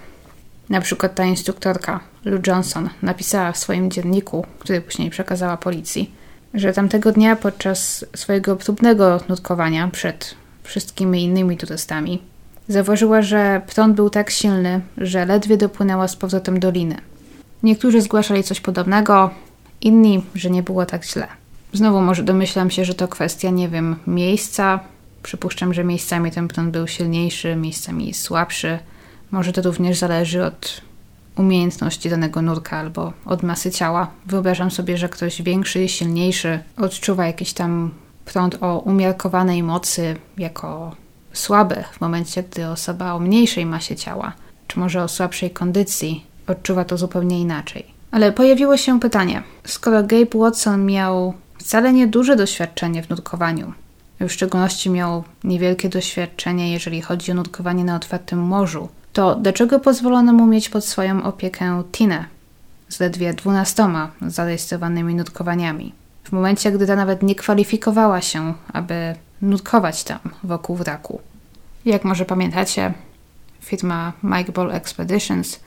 Na 0.68 0.80
przykład 0.80 1.14
ta 1.14 1.24
instruktorka, 1.24 2.00
Lou 2.24 2.40
Johnson, 2.46 2.90
napisała 3.02 3.52
w 3.52 3.58
swoim 3.58 3.90
dzienniku, 3.90 4.46
który 4.58 4.80
później 4.80 5.10
przekazała 5.10 5.56
policji, 5.56 6.14
że 6.54 6.72
tamtego 6.72 7.12
dnia 7.12 7.36
podczas 7.36 8.04
swojego 8.16 8.56
próbnego 8.56 9.20
nutkowania 9.28 9.88
przed 9.88 10.34
wszystkimi 10.62 11.22
innymi 11.22 11.56
turystami 11.56 12.22
zauważyła, 12.68 13.22
że 13.22 13.62
prąd 13.66 13.96
był 13.96 14.10
tak 14.10 14.30
silny, 14.30 14.80
że 14.98 15.26
ledwie 15.26 15.56
dopłynęła 15.56 16.08
z 16.08 16.16
powrotem 16.16 16.60
do 16.60 16.70
liny. 16.70 16.96
Niektórzy 17.62 18.00
zgłaszali 18.00 18.42
coś 18.42 18.60
podobnego, 18.60 19.30
inni, 19.80 20.24
że 20.34 20.50
nie 20.50 20.62
było 20.62 20.86
tak 20.86 21.04
źle. 21.04 21.26
Znowu 21.72 22.00
może 22.00 22.22
domyślam 22.22 22.70
się, 22.70 22.84
że 22.84 22.94
to 22.94 23.08
kwestia, 23.08 23.50
nie 23.50 23.68
wiem, 23.68 23.96
miejsca. 24.06 24.80
Przypuszczam, 25.22 25.74
że 25.74 25.84
miejscami 25.84 26.30
ten 26.30 26.48
prąd 26.48 26.70
był 26.70 26.86
silniejszy, 26.86 27.56
miejscami 27.56 28.14
słabszy. 28.14 28.78
Może 29.30 29.52
to 29.52 29.62
również 29.62 29.98
zależy 29.98 30.44
od 30.44 30.80
umiejętności 31.36 32.10
danego 32.10 32.42
nurka 32.42 32.78
albo 32.78 33.12
od 33.24 33.42
masy 33.42 33.70
ciała. 33.70 34.10
Wyobrażam 34.26 34.70
sobie, 34.70 34.98
że 34.98 35.08
ktoś 35.08 35.42
większy, 35.42 35.88
silniejszy 35.88 36.58
odczuwa 36.76 37.26
jakiś 37.26 37.52
tam 37.52 37.90
prąd 38.24 38.62
o 38.62 38.78
umiarkowanej 38.78 39.62
mocy 39.62 40.16
jako 40.38 40.96
słaby 41.32 41.84
w 41.92 42.00
momencie, 42.00 42.42
gdy 42.42 42.66
osoba 42.66 43.12
o 43.12 43.18
mniejszej 43.18 43.66
masie 43.66 43.96
ciała, 43.96 44.32
czy 44.66 44.78
może 44.78 45.02
o 45.02 45.08
słabszej 45.08 45.50
kondycji, 45.50 46.26
odczuwa 46.46 46.84
to 46.84 46.96
zupełnie 46.96 47.40
inaczej. 47.40 47.86
Ale 48.10 48.32
pojawiło 48.32 48.76
się 48.76 49.00
pytanie: 49.00 49.42
skoro 49.64 50.02
Gabe 50.02 50.38
Watson 50.38 50.86
miał 50.86 51.34
wcale 51.58 51.92
nieduże 51.92 52.36
doświadczenie 52.36 53.02
w 53.02 53.10
nurkowaniu, 53.10 53.72
w 54.20 54.28
szczególności 54.28 54.90
miał 54.90 55.24
niewielkie 55.44 55.88
doświadczenie, 55.88 56.72
jeżeli 56.72 57.02
chodzi 57.02 57.32
o 57.32 57.34
nurkowanie 57.34 57.84
na 57.84 57.96
otwartym 57.96 58.38
morzu, 58.38 58.88
to 59.14 59.34
dlaczego 59.34 59.80
pozwolono 59.80 60.32
mu 60.32 60.46
mieć 60.46 60.68
pod 60.68 60.84
swoją 60.84 61.22
opiekę 61.22 61.82
Tinę 61.92 62.24
z 62.88 63.00
ledwie 63.00 63.34
dwunastoma 63.34 64.10
zarejestrowanymi 64.26 65.14
nutkowaniami? 65.14 65.92
W 66.24 66.32
momencie, 66.32 66.72
gdy 66.72 66.86
ta 66.86 66.96
nawet 66.96 67.22
nie 67.22 67.34
kwalifikowała 67.34 68.20
się, 68.20 68.54
aby 68.72 69.14
nutkować 69.42 70.04
tam 70.04 70.18
wokół 70.44 70.76
wraku. 70.76 71.20
Jak 71.84 72.04
może 72.04 72.24
pamiętacie, 72.24 72.94
firma 73.60 74.12
Mike 74.22 74.52
Ball 74.52 74.72
Expeditions 74.72 75.60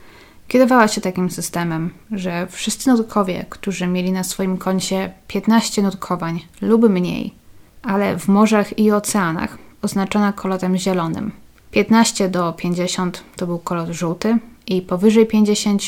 kierowała 0.48 0.88
się 0.88 1.00
takim 1.00 1.30
systemem, 1.30 1.90
że 2.10 2.46
wszyscy 2.50 2.90
nurkowie, 2.90 3.46
którzy 3.50 3.86
mieli 3.86 4.12
na 4.12 4.24
swoim 4.24 4.58
koncie 4.58 5.12
15 5.28 5.82
nurkowań 5.82 6.40
lub 6.62 6.88
mniej, 6.88 7.34
ale 7.82 8.18
w 8.18 8.28
morzach 8.28 8.78
i 8.78 8.92
oceanach 8.92 9.58
oznaczona 9.82 10.32
kolorem 10.32 10.76
zielonym, 10.76 11.32
15 11.70 12.28
do 12.28 12.52
50 12.52 13.24
to 13.36 13.46
był 13.46 13.58
kolor 13.58 13.92
żółty 13.92 14.38
i 14.66 14.82
powyżej 14.82 15.26
50 15.26 15.82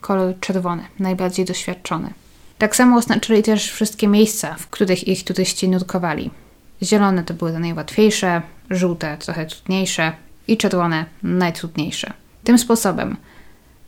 kolor 0.00 0.40
czerwony, 0.40 0.82
najbardziej 0.98 1.44
doświadczony. 1.44 2.12
Tak 2.58 2.76
samo 2.76 2.96
oznaczyli 2.96 3.42
też 3.42 3.72
wszystkie 3.72 4.08
miejsca, 4.08 4.54
w 4.54 4.66
których 4.66 5.08
ich 5.08 5.24
turyści 5.24 5.68
nurkowali. 5.68 6.30
Zielone 6.82 7.24
to 7.24 7.34
były 7.34 7.58
najłatwiejsze, 7.58 8.42
żółte 8.70 9.16
trochę 9.18 9.46
trudniejsze 9.46 10.12
i 10.48 10.56
czerwone 10.56 11.04
najtrudniejsze. 11.22 12.12
Tym 12.44 12.58
sposobem 12.58 13.16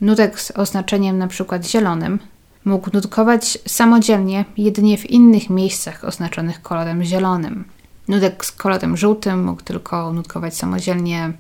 nutek 0.01 0.41
z 0.41 0.51
oznaczeniem 0.51 1.17
np. 1.17 1.59
zielonym 1.63 2.19
mógł 2.65 2.91
nutkować 2.93 3.59
samodzielnie 3.67 4.45
jedynie 4.57 4.99
w 4.99 5.11
innych 5.11 5.51
miejscach 5.51 6.05
oznaczonych 6.05 6.63
kolorem 6.63 7.05
zielonym. 7.05 7.65
Nutek 8.09 8.45
z 8.45 8.53
kolorem 8.53 8.97
żółtym 8.97 9.45
mógł 9.45 9.63
tylko 9.63 10.13
nutkować 10.13 10.57
samodzielnie 10.57 11.33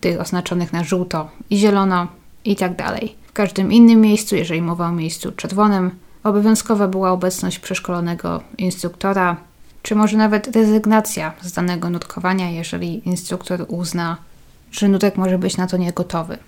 tych 0.00 0.20
oznaczonych 0.20 0.72
na 0.72 0.84
żółto 0.84 1.30
i 1.50 1.58
zielono 1.58 2.06
i 2.44 2.56
tak 2.56 2.76
dalej. 2.76 3.14
W 3.26 3.32
każdym 3.32 3.72
innym 3.72 4.00
miejscu, 4.00 4.36
jeżeli 4.36 4.62
mowa 4.62 4.88
o 4.88 4.92
miejscu 4.92 5.32
czerwonym, 5.32 5.90
obowiązkowa 6.24 6.88
była 6.88 7.10
obecność 7.10 7.58
przeszkolonego 7.58 8.42
instruktora, 8.58 9.36
czy 9.82 9.94
może 9.94 10.16
nawet 10.16 10.56
rezygnacja 10.56 11.32
z 11.42 11.52
danego 11.52 11.90
nutkowania, 11.90 12.50
jeżeli 12.50 13.08
instruktor 13.08 13.64
uzna, 13.68 14.16
że 14.72 14.88
nutek 14.88 15.16
może 15.16 15.38
być 15.38 15.56
na 15.56 15.66
to 15.66 15.76
niegotowy. 15.76 16.38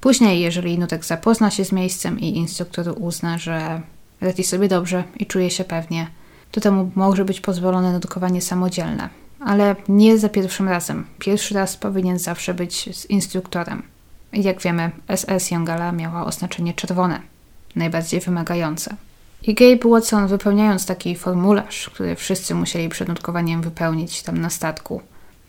Później, 0.00 0.40
jeżeli 0.40 0.78
nutek 0.78 1.04
zapozna 1.04 1.50
się 1.50 1.64
z 1.64 1.72
miejscem 1.72 2.20
i 2.20 2.36
instruktor 2.36 2.94
uzna, 2.98 3.38
że 3.38 3.80
radzi 4.20 4.44
sobie 4.44 4.68
dobrze 4.68 5.04
i 5.18 5.26
czuje 5.26 5.50
się 5.50 5.64
pewnie, 5.64 6.06
to 6.54 6.60
temu 6.60 6.90
może 6.94 7.24
być 7.24 7.40
pozwolone 7.40 7.92
nutkowanie 7.92 8.42
samodzielne. 8.42 9.08
Ale 9.40 9.76
nie 9.88 10.18
za 10.18 10.28
pierwszym 10.28 10.68
razem. 10.68 11.06
Pierwszy 11.18 11.54
raz 11.54 11.76
powinien 11.76 12.18
zawsze 12.18 12.54
być 12.54 12.96
z 12.96 13.10
instruktorem. 13.10 13.82
Jak 14.32 14.62
wiemy, 14.62 14.90
SS 15.16 15.50
Jongala 15.50 15.92
miała 15.92 16.26
oznaczenie 16.26 16.74
czerwone, 16.74 17.20
najbardziej 17.76 18.20
wymagające. 18.20 18.96
I 19.42 19.54
Gabe 19.54 19.88
Watson, 19.90 20.26
wypełniając 20.26 20.86
taki 20.86 21.16
formularz, 21.16 21.90
który 21.94 22.16
wszyscy 22.16 22.54
musieli 22.54 22.88
przed 22.88 23.08
nutkowaniem 23.08 23.62
wypełnić 23.62 24.22
tam 24.22 24.38
na 24.38 24.50
statku, 24.50 25.00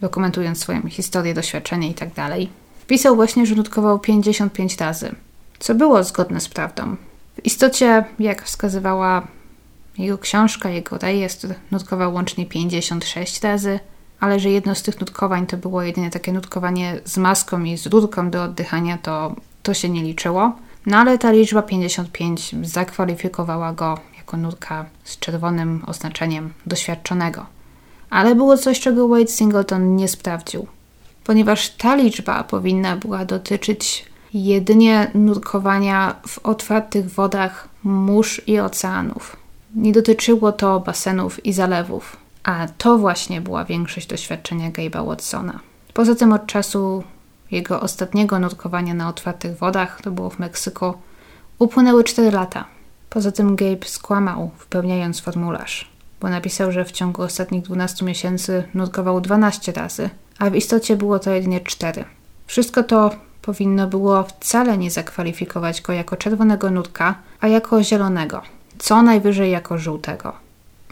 dokumentując 0.02 0.60
swoją 0.60 0.90
historię, 0.90 1.34
doświadczenie 1.34 1.88
itd., 1.88 2.16
tak 2.16 2.32
wpisał 2.80 3.16
właśnie, 3.16 3.46
że 3.46 3.56
nutkował 3.56 4.00
55 4.00 4.78
razy, 4.78 5.16
co 5.60 5.76
było 5.76 6.04
zgodne 6.04 6.42
z 6.42 6.50
prawdą. 6.50 6.96
W 7.36 7.46
istocie, 7.46 8.06
jak 8.20 8.44
wskazywała 8.44 9.28
jego 9.98 10.18
książka, 10.18 10.70
jego 10.70 10.98
rejestr, 10.98 11.48
nutkował 11.72 12.14
łącznie 12.14 12.46
56 12.46 13.44
razy, 13.44 13.80
ale 14.20 14.40
że 14.40 14.50
jedno 14.50 14.76
z 14.76 14.84
tych 14.84 15.00
nutkowań 15.00 15.48
to 15.48 15.58
było 15.58 15.82
jedynie 15.82 16.10
takie 16.10 16.32
nutkowanie 16.32 17.00
z 17.06 17.18
maską 17.18 17.64
i 17.64 17.78
z 17.78 17.86
rurką 17.86 18.30
do 18.30 18.44
oddychania, 18.44 18.98
to, 18.98 19.36
to 19.64 19.74
się 19.74 19.90
nie 19.90 20.04
liczyło. 20.04 20.56
No 20.86 20.98
ale 20.98 21.18
ta 21.18 21.32
liczba 21.32 21.62
55 21.62 22.56
zakwalifikowała 22.62 23.74
go 23.74 24.00
jako 24.18 24.38
nutka 24.38 24.86
z 25.04 25.20
czerwonym 25.20 25.84
oznaczeniem 25.88 26.54
doświadczonego. 26.66 27.46
Ale 28.10 28.36
było 28.36 28.58
coś, 28.58 28.80
czego 28.80 29.08
Wade 29.08 29.28
Singleton 29.28 29.96
nie 29.96 30.08
sprawdził, 30.08 30.68
ponieważ 31.24 31.70
ta 31.70 31.96
liczba 31.96 32.44
powinna 32.44 32.98
była 32.98 33.26
dotyczyć 33.26 34.06
jedynie 34.34 35.12
nurkowania 35.14 36.16
w 36.28 36.40
otwartych 36.40 37.10
wodach 37.10 37.70
mórz 37.84 38.42
i 38.48 38.60
oceanów. 38.60 39.45
Nie 39.76 39.92
dotyczyło 39.92 40.52
to 40.52 40.80
basenów 40.80 41.46
i 41.46 41.54
zalewów, 41.54 42.18
a 42.44 42.68
to 42.78 42.98
właśnie 42.98 43.42
była 43.42 43.66
większość 43.66 44.08
doświadczenia 44.08 44.72
Gabe'a 44.72 45.06
Watsona. 45.06 45.60
Poza 45.94 46.16
tym 46.16 46.34
od 46.34 46.46
czasu 46.46 47.04
jego 47.52 47.82
ostatniego 47.82 48.40
nurkowania 48.40 48.94
na 48.94 49.10
otwartych 49.10 49.58
wodach, 49.58 50.02
to 50.02 50.12
było 50.12 50.30
w 50.30 50.40
Meksyku, 50.40 50.94
upłynęły 51.60 52.04
4 52.04 52.32
lata. 52.32 52.66
Poza 53.10 53.32
tym 53.32 53.56
Gabe 53.56 53.86
skłamał, 53.86 54.52
wypełniając 54.60 55.20
formularz, 55.20 55.92
bo 56.22 56.30
napisał, 56.30 56.72
że 56.72 56.86
w 56.86 56.92
ciągu 56.92 57.22
ostatnich 57.22 57.64
12 57.64 58.06
miesięcy 58.06 58.64
nurkował 58.74 59.22
12 59.22 59.72
razy, 59.72 60.10
a 60.40 60.50
w 60.50 60.56
istocie 60.56 60.96
było 60.96 61.20
to 61.20 61.32
jedynie 61.32 61.60
4. 61.60 62.06
Wszystko 62.48 62.84
to 62.84 63.12
powinno 63.42 63.88
było 63.88 64.24
wcale 64.24 64.78
nie 64.78 64.92
zakwalifikować 64.92 65.82
go 65.82 65.94
jako 65.94 66.16
czerwonego 66.18 66.72
nutka, 66.72 67.16
a 67.42 67.48
jako 67.48 67.84
zielonego, 67.84 68.42
co 68.78 69.02
najwyżej 69.02 69.52
jako 69.52 69.78
żółtego. 69.78 70.34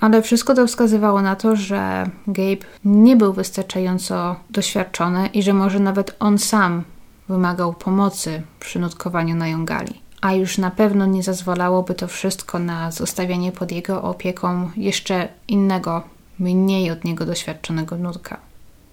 Ale 0.02 0.22
wszystko 0.22 0.56
to 0.56 0.68
wskazywało 0.68 1.22
na 1.22 1.36
to, 1.36 1.56
że 1.56 2.10
Gabe 2.28 2.66
nie 2.86 3.16
był 3.16 3.34
wystarczająco 3.34 4.36
doświadczony 4.50 5.28
i 5.28 5.44
że 5.44 5.54
może 5.54 5.80
nawet 5.80 6.16
on 6.20 6.38
sam 6.38 6.84
wymagał 7.30 7.74
pomocy 7.74 8.42
przy 8.60 8.80
nutkowaniu 8.80 9.36
na 9.36 9.48
Jongali. 9.48 10.02
A 10.22 10.34
już 10.34 10.58
na 10.58 10.72
pewno 10.72 11.06
nie 11.06 11.24
zezwalałoby 11.24 11.94
to 11.94 12.08
wszystko 12.08 12.60
na 12.60 12.92
zostawianie 12.92 13.52
pod 13.52 13.72
jego 13.72 14.02
opieką 14.02 14.72
jeszcze 14.76 15.28
innego, 15.48 16.04
mniej 16.40 16.92
od 16.92 17.04
niego 17.04 17.26
doświadczonego 17.26 17.98
nutka. 17.98 18.38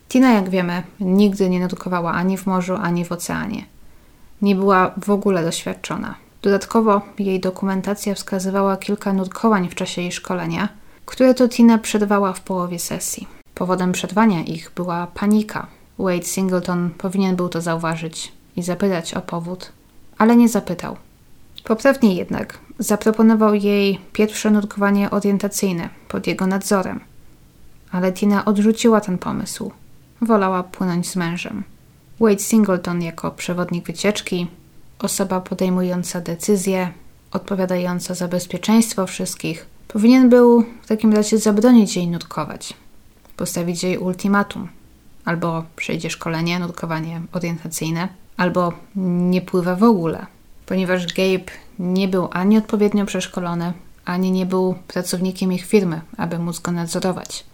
Tina, 0.09 0.33
jak 0.33 0.49
wiemy, 0.49 0.83
nigdy 1.01 1.51
nie 1.51 1.61
nutkowała 1.61 2.13
ani 2.13 2.37
w 2.37 2.47
morzu, 2.47 2.75
ani 2.75 3.05
w 3.05 3.13
oceanie. 3.13 3.65
Nie 4.43 4.55
była 4.55 4.95
w 5.07 5.11
ogóle 5.11 5.45
doświadczona. 5.45 6.15
Dodatkowo 6.43 7.03
jej 7.19 7.41
dokumentacja 7.41 8.15
wskazywała 8.15 8.77
kilka 8.77 9.13
nurkowań 9.13 9.69
w 9.69 9.75
czasie 9.75 10.03
jej 10.03 10.13
szkolenia, 10.13 10.69
które 11.07 11.35
to 11.35 11.49
Tina 11.49 11.79
przerwała 11.79 12.33
w 12.33 12.41
połowie 12.41 12.79
sesji. 12.79 13.29
Powodem 13.55 13.93
przerwania 13.93 14.43
ich 14.43 14.73
była 14.77 15.07
panika. 15.07 15.67
Wade 15.99 16.23
Singleton 16.23 16.91
powinien 16.99 17.37
był 17.37 17.49
to 17.49 17.61
zauważyć 17.61 18.33
i 18.57 18.63
zapytać 18.63 19.15
o 19.15 19.21
powód, 19.21 19.73
ale 20.19 20.37
nie 20.37 20.49
zapytał. 20.49 20.97
Poprawnie 21.65 22.15
jednak 22.15 22.59
zaproponował 22.79 23.55
jej 23.55 24.01
pierwsze 24.13 24.51
nurkowanie 24.51 25.11
orientacyjne 25.11 25.89
pod 26.09 26.27
jego 26.27 26.47
nadzorem, 26.47 27.01
ale 27.93 28.13
Tina 28.13 28.45
odrzuciła 28.45 29.01
ten 29.01 29.19
pomysł. 29.19 29.71
Wolała 30.23 30.63
płynąć 30.63 31.09
z 31.09 31.17
mężem. 31.17 31.65
Wade 32.21 32.39
Singleton 32.39 33.03
jako 33.03 33.31
przewodnik 33.31 33.87
wycieczki, 33.87 34.47
osoba 35.05 35.41
podejmująca 35.41 36.21
decyzje, 36.21 36.93
odpowiadająca 37.33 38.15
za 38.15 38.29
bezpieczeństwo 38.29 39.07
wszystkich, 39.07 39.67
powinien 39.89 40.29
był 40.29 40.65
w 40.83 40.87
takim 40.87 41.13
razie 41.13 41.39
zabronić 41.39 41.97
jej 41.97 42.09
nurkować, 42.09 42.75
postawić 43.37 43.83
jej 43.83 43.99
ultimatum. 43.99 44.69
Albo 45.25 45.65
przejdzie 45.77 46.11
szkolenie, 46.11 46.59
nurkowanie 46.59 47.21
orientacyjne, 47.33 48.09
albo 48.37 48.73
nie 49.31 49.43
pływa 49.43 49.77
w 49.77 49.83
ogóle, 49.83 50.27
ponieważ 50.67 51.07
Gabe 51.07 51.53
nie 51.79 52.09
był 52.09 52.29
ani 52.33 52.59
odpowiednio 52.59 53.07
przeszkolony, 53.07 53.73
ani 54.05 54.31
nie 54.31 54.47
był 54.47 54.75
pracownikiem 54.89 55.53
ich 55.53 55.67
firmy, 55.67 56.01
aby 56.17 56.39
móc 56.39 56.59
go 56.59 56.73
nadzorować. 56.73 57.45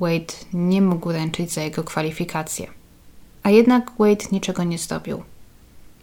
Wade 0.00 0.34
nie 0.52 0.82
mógł 0.82 1.12
ręczyć 1.12 1.52
za 1.52 1.62
jego 1.62 1.84
kwalifikacje. 1.84 2.66
A 3.42 3.50
jednak 3.50 3.90
Wade 3.98 4.24
niczego 4.32 4.64
nie 4.64 4.78
zdobił. 4.78 5.22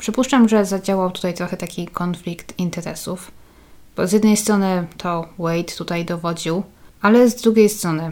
Przypuszczam, 0.01 0.49
że 0.49 0.65
zadziałał 0.65 1.11
tutaj 1.11 1.33
trochę 1.33 1.57
taki 1.57 1.87
konflikt 1.87 2.59
interesów, 2.59 3.31
bo 3.95 4.07
z 4.07 4.11
jednej 4.11 4.37
strony 4.37 4.87
to 4.97 5.27
Wade 5.39 5.63
tutaj 5.77 6.05
dowodził, 6.05 6.63
ale 7.01 7.29
z 7.29 7.35
drugiej 7.35 7.69
strony 7.69 8.11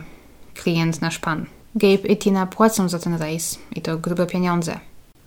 klient 0.55 1.01
nasz 1.01 1.19
pan. 1.19 1.45
Gabe 1.75 2.07
i 2.07 2.17
Tina 2.17 2.47
płacą 2.47 2.89
za 2.89 2.99
ten 2.99 3.15
rejs 3.15 3.59
i 3.75 3.81
to 3.81 3.97
grube 3.97 4.25
pieniądze. 4.25 4.79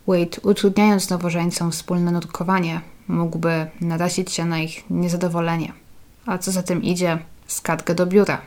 Wade, 0.06 0.40
utrudniając 0.42 1.10
nowożeńcom 1.10 1.72
wspólne 1.72 2.10
nurkowanie, 2.10 2.80
mógłby 3.08 3.66
narazić 3.80 4.32
się 4.32 4.44
na 4.44 4.58
ich 4.58 4.90
niezadowolenie. 4.90 5.72
A 6.26 6.38
co 6.38 6.52
za 6.52 6.62
tym 6.62 6.82
idzie, 6.82 7.18
skargę 7.46 7.94
do 7.94 8.06
biura 8.06 8.40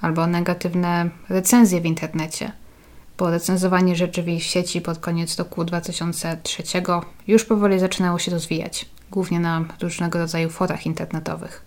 albo 0.00 0.26
negatywne 0.26 1.10
recenzje 1.28 1.80
w 1.80 1.86
internecie, 1.86 2.52
bo 3.20 3.30
recenzowanie 3.30 3.96
rzeczy 3.96 4.22
w 4.22 4.42
sieci 4.42 4.80
pod 4.80 4.98
koniec 4.98 5.38
roku 5.38 5.64
2003 5.64 6.62
już 7.26 7.44
powoli 7.44 7.78
zaczynało 7.78 8.18
się 8.18 8.30
rozwijać, 8.30 8.86
głównie 9.10 9.40
na 9.40 9.64
różnego 9.80 10.18
rodzaju 10.18 10.50
forach 10.50 10.86
internetowych. 10.86 11.62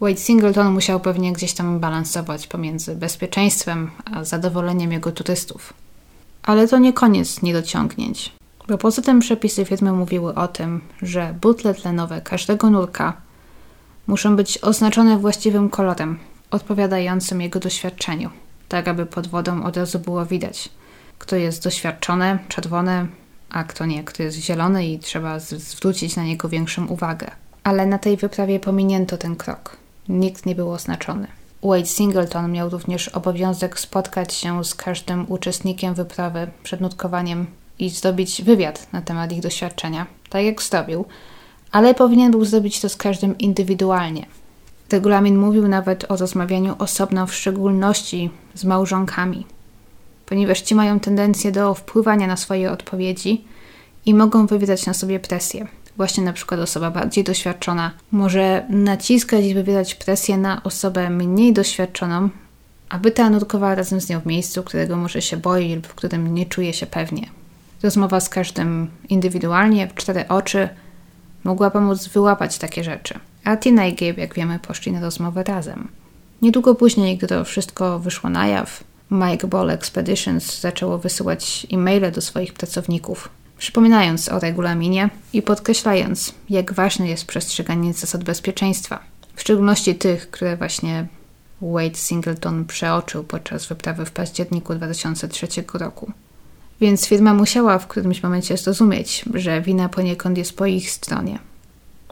Wade 0.00 0.16
Singleton 0.16 0.72
musiał 0.72 1.00
pewnie 1.00 1.32
gdzieś 1.32 1.52
tam 1.52 1.78
balansować 1.78 2.46
pomiędzy 2.46 2.96
bezpieczeństwem 2.96 3.90
a 4.04 4.24
zadowoleniem 4.24 4.92
jego 4.92 5.12
turystów. 5.12 5.72
Ale 6.42 6.68
to 6.68 6.78
nie 6.78 6.92
koniec 6.92 7.42
niedociągnięć, 7.42 8.32
bo 8.68 8.78
poza 8.78 9.02
tym 9.02 9.20
przepisy 9.20 9.64
firmy 9.64 9.92
mówiły 9.92 10.34
o 10.34 10.48
tym, 10.48 10.80
że 11.02 11.34
butle 11.40 11.74
tlenowe 11.74 12.20
każdego 12.20 12.70
nurka 12.70 13.12
muszą 14.06 14.36
być 14.36 14.58
oznaczone 14.58 15.18
właściwym 15.18 15.70
kolorem, 15.70 16.18
odpowiadającym 16.50 17.40
jego 17.40 17.60
doświadczeniu, 17.60 18.30
tak 18.68 18.88
aby 18.88 19.06
pod 19.06 19.26
wodą 19.26 19.64
od 19.64 19.76
razu 19.76 19.98
było 19.98 20.26
widać, 20.26 20.68
kto 21.20 21.36
jest 21.36 21.64
doświadczony, 21.64 22.38
czerwony, 22.48 23.06
a 23.50 23.64
kto 23.64 23.86
nie, 23.86 24.04
kto 24.04 24.22
jest 24.22 24.36
zielony 24.36 24.86
i 24.86 24.98
trzeba 24.98 25.38
zwrócić 25.38 26.16
na 26.16 26.24
niego 26.24 26.48
większą 26.48 26.86
uwagę. 26.86 27.30
Ale 27.64 27.86
na 27.86 27.98
tej 27.98 28.16
wyprawie 28.16 28.60
pominięto 28.60 29.18
ten 29.18 29.36
krok. 29.36 29.76
Nikt 30.08 30.46
nie 30.46 30.54
był 30.54 30.70
oznaczony. 30.70 31.26
Wade 31.62 31.86
Singleton 31.86 32.52
miał 32.52 32.70
również 32.70 33.08
obowiązek 33.08 33.80
spotkać 33.80 34.34
się 34.34 34.64
z 34.64 34.74
każdym 34.74 35.26
uczestnikiem 35.32 35.94
wyprawy 35.94 36.50
przed 36.62 36.80
nutkowaniem 36.80 37.46
i 37.78 37.90
zdobyć 37.90 38.42
wywiad 38.42 38.92
na 38.92 39.02
temat 39.02 39.32
ich 39.32 39.40
doświadczenia, 39.40 40.06
tak 40.30 40.44
jak 40.44 40.62
zrobił, 40.62 41.04
ale 41.72 41.94
powinien 41.94 42.30
był 42.30 42.44
zrobić 42.44 42.80
to 42.80 42.88
z 42.88 42.96
każdym 42.96 43.38
indywidualnie, 43.38 44.26
Regulamin 44.92 45.38
mówił 45.38 45.68
nawet 45.68 46.10
o 46.10 46.16
rozmawianiu 46.16 46.74
osobno, 46.78 47.26
w 47.26 47.34
szczególności 47.34 48.30
z 48.54 48.64
małżonkami, 48.64 49.46
ponieważ 50.30 50.60
ci 50.60 50.74
mają 50.74 51.00
tendencję 51.00 51.52
do 51.52 51.74
wpływania 51.74 52.26
na 52.26 52.36
swoje 52.36 52.70
odpowiedzi 52.70 53.44
i 54.06 54.14
mogą 54.14 54.46
wywierać 54.46 54.86
na 54.86 54.94
sobie 54.94 55.20
presję, 55.20 55.66
właśnie 55.96 56.24
na 56.24 56.32
przykład 56.32 56.60
osoba 56.60 56.90
bardziej 56.90 57.24
doświadczona 57.24 57.90
może 58.12 58.66
naciskać 58.68 59.44
i 59.44 59.54
wywierać 59.54 59.94
presję 59.94 60.38
na 60.38 60.62
osobę 60.62 61.10
mniej 61.10 61.52
doświadczoną, 61.52 62.28
aby 62.88 63.10
ta 63.10 63.30
nurkowała 63.30 63.74
razem 63.74 64.00
z 64.00 64.08
nią 64.08 64.20
w 64.20 64.26
miejscu, 64.26 64.62
którego 64.62 64.96
może 64.96 65.22
się 65.22 65.36
boi 65.36 65.74
lub 65.74 65.86
w 65.86 65.94
którym 65.94 66.34
nie 66.34 66.46
czuje 66.46 66.72
się 66.72 66.86
pewnie. 66.86 67.26
Rozmowa 67.82 68.20
z 68.20 68.28
każdym 68.28 68.90
indywidualnie, 69.08 69.88
w 69.88 69.94
cztery 69.94 70.28
oczy, 70.28 70.68
mogła 71.44 71.70
pomóc 71.70 72.08
wyłapać 72.08 72.58
takie 72.58 72.84
rzeczy. 72.84 73.14
A 73.44 73.56
Tina 73.56 73.86
i 73.86 73.94
Gabe, 73.94 74.20
jak 74.20 74.34
wiemy, 74.34 74.58
poszli 74.58 74.92
na 74.92 75.00
rozmowę 75.00 75.44
razem. 75.44 75.88
Niedługo 76.42 76.74
później, 76.74 77.16
gdy 77.16 77.26
to 77.26 77.44
wszystko 77.44 77.98
wyszło 77.98 78.30
na 78.30 78.46
jaw, 78.46 78.84
Mike 79.10 79.46
Ball 79.46 79.70
Expeditions 79.70 80.60
zaczęło 80.60 80.98
wysyłać 80.98 81.66
e-maile 81.72 82.12
do 82.12 82.20
swoich 82.20 82.52
pracowników, 82.52 83.28
przypominając 83.58 84.28
o 84.28 84.38
regulaminie 84.38 85.10
i 85.32 85.42
podkreślając, 85.42 86.34
jak 86.50 86.72
ważne 86.72 87.08
jest 87.08 87.24
przestrzeganie 87.24 87.94
zasad 87.94 88.24
bezpieczeństwa, 88.24 88.98
w 89.34 89.40
szczególności 89.40 89.94
tych, 89.94 90.30
które 90.30 90.56
właśnie 90.56 91.06
Wade 91.60 91.94
Singleton 91.94 92.64
przeoczył 92.64 93.24
podczas 93.24 93.66
wyprawy 93.66 94.04
w 94.04 94.10
październiku 94.10 94.74
2003 94.74 95.46
roku. 95.74 96.12
Więc 96.80 97.06
firma 97.06 97.34
musiała 97.34 97.78
w 97.78 97.86
którymś 97.86 98.22
momencie 98.22 98.56
zrozumieć, 98.56 99.24
że 99.34 99.60
wina 99.60 99.88
poniekąd 99.88 100.38
jest 100.38 100.56
po 100.56 100.66
ich 100.66 100.90
stronie. 100.90 101.38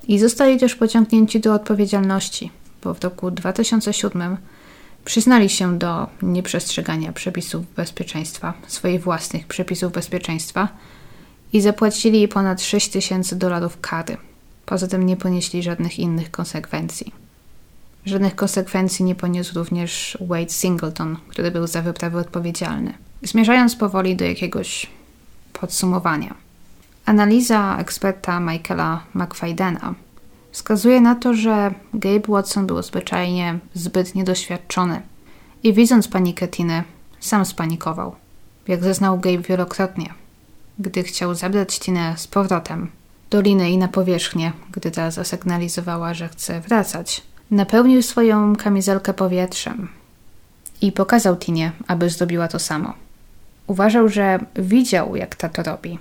I 0.08 0.18
zostali 0.18 0.58
też 0.58 0.74
pociągnięci 0.74 1.40
do 1.40 1.54
odpowiedzialności, 1.54 2.50
bo 2.82 2.94
w 2.94 3.04
roku 3.04 3.30
2007 3.30 4.36
przyznali 5.04 5.48
się 5.48 5.78
do 5.78 6.06
nieprzestrzegania 6.22 7.12
przepisów 7.12 7.74
bezpieczeństwa, 7.74 8.54
swoich 8.66 9.02
własnych 9.02 9.46
przepisów 9.46 9.92
bezpieczeństwa 9.92 10.68
i 11.52 11.60
zapłacili 11.60 12.28
ponad 12.28 12.62
6 12.62 12.88
tysięcy 12.88 13.36
dolarów 13.36 13.80
kary. 13.80 14.16
Poza 14.66 14.86
tym 14.86 15.06
nie 15.06 15.16
ponieśli 15.16 15.62
żadnych 15.62 15.98
innych 15.98 16.30
konsekwencji. 16.30 17.12
Żadnych 18.06 18.36
konsekwencji 18.36 19.04
nie 19.04 19.14
poniósł 19.14 19.54
również 19.54 20.18
Wade 20.20 20.48
Singleton, 20.48 21.16
który 21.28 21.50
był 21.50 21.66
za 21.66 21.82
wyprawy 21.82 22.18
odpowiedzialny. 22.18 22.94
Zmierzając 23.22 23.76
powoli 23.76 24.16
do 24.16 24.24
jakiegoś 24.24 24.86
podsumowania. 25.52 26.34
Analiza 27.04 27.78
eksperta 27.78 28.40
Michaela 28.40 29.02
McFaydena 29.14 29.94
wskazuje 30.52 31.00
na 31.00 31.14
to, 31.14 31.34
że 31.34 31.74
Gabe 31.94 32.28
Watson 32.32 32.66
był 32.66 32.82
zwyczajnie 32.82 33.58
zbyt 33.74 34.14
niedoświadczony 34.14 35.02
i 35.62 35.72
widząc 35.72 36.08
panikę 36.08 36.48
Tiny, 36.48 36.82
sam 37.20 37.46
spanikował. 37.46 38.14
Jak 38.68 38.84
zeznał 38.84 39.18
Gabe 39.18 39.38
wielokrotnie, 39.38 40.14
gdy 40.78 41.02
chciał 41.02 41.34
zabrać 41.34 41.78
Tinę 41.78 42.14
z 42.16 42.26
powrotem 42.26 42.90
do 43.30 43.40
liny 43.40 43.70
i 43.70 43.78
na 43.78 43.88
powierzchnię, 43.88 44.52
gdy 44.72 44.90
ta 44.90 45.10
zasygnalizowała, 45.10 46.14
że 46.14 46.28
chce 46.28 46.60
wracać, 46.60 47.22
napełnił 47.50 48.02
swoją 48.02 48.56
kamizelkę 48.56 49.14
powietrzem 49.14 49.88
i 50.80 50.92
pokazał 50.92 51.36
Tinie, 51.36 51.72
aby 51.86 52.10
zrobiła 52.10 52.48
to 52.48 52.58
samo. 52.58 52.94
Uważał, 53.66 54.08
że 54.08 54.38
widział, 54.56 55.16
jak 55.16 55.34
ta 55.34 55.48
to 55.48 55.62
robi, 55.62 55.98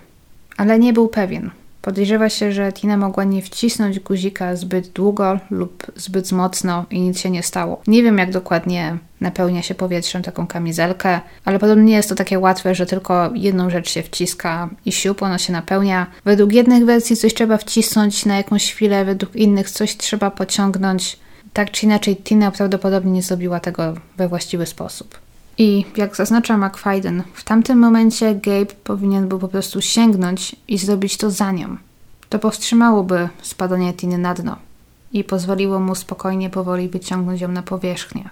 ale 0.57 0.79
nie 0.79 0.93
był 0.93 1.07
pewien. 1.07 1.51
Podejrzewa 1.87 2.29
się, 2.29 2.51
że 2.51 2.73
Tina 2.73 2.97
mogła 2.97 3.23
nie 3.23 3.41
wcisnąć 3.41 3.99
guzika 3.99 4.55
zbyt 4.55 4.87
długo 4.87 5.39
lub 5.49 5.91
zbyt 5.95 6.31
mocno 6.31 6.85
i 6.91 6.99
nic 6.99 7.19
się 7.19 7.29
nie 7.29 7.43
stało. 7.43 7.81
Nie 7.87 8.03
wiem, 8.03 8.17
jak 8.17 8.31
dokładnie 8.31 8.97
napełnia 9.21 9.61
się 9.61 9.75
powietrzem 9.75 10.23
taką 10.23 10.47
kamizelkę, 10.47 11.19
ale 11.45 11.59
podobnie 11.59 11.83
nie 11.85 11.95
jest 11.95 12.09
to 12.09 12.15
takie 12.15 12.39
łatwe, 12.39 12.75
że 12.75 12.85
tylko 12.85 13.31
jedną 13.35 13.69
rzecz 13.69 13.89
się 13.89 14.03
wciska 14.03 14.69
i 14.85 14.91
siup, 14.91 15.23
ona 15.23 15.37
się 15.37 15.53
napełnia. 15.53 16.07
Według 16.25 16.53
jednych 16.53 16.85
wersji 16.85 17.15
coś 17.15 17.33
trzeba 17.33 17.57
wcisnąć 17.57 18.25
na 18.25 18.37
jakąś 18.37 18.73
chwilę, 18.73 19.05
według 19.05 19.35
innych 19.35 19.71
coś 19.71 19.97
trzeba 19.97 20.31
pociągnąć. 20.31 21.19
Tak 21.53 21.71
czy 21.71 21.85
inaczej, 21.85 22.15
Tina 22.15 22.51
prawdopodobnie 22.51 23.11
nie 23.11 23.21
zrobiła 23.21 23.59
tego 23.59 23.93
we 24.17 24.27
właściwy 24.27 24.65
sposób. 24.65 25.26
I 25.57 25.85
jak 25.95 26.15
zaznacza 26.15 26.57
McFadden, 26.57 27.23
w 27.33 27.43
tamtym 27.43 27.79
momencie 27.79 28.35
Gabe 28.35 28.73
powinien 28.83 29.27
był 29.27 29.39
po 29.39 29.47
prostu 29.47 29.81
sięgnąć 29.81 30.55
i 30.67 30.77
zrobić 30.77 31.17
to 31.17 31.31
za 31.31 31.51
nią. 31.51 31.77
To 32.29 32.39
powstrzymałoby 32.39 33.29
spadanie 33.41 33.93
Tiny 33.93 34.17
na 34.17 34.33
dno 34.33 34.55
i 35.13 35.23
pozwoliło 35.23 35.79
mu 35.79 35.95
spokojnie, 35.95 36.49
powoli 36.49 36.89
wyciągnąć 36.89 37.41
ją 37.41 37.47
na 37.47 37.63
powierzchnię. 37.63 38.29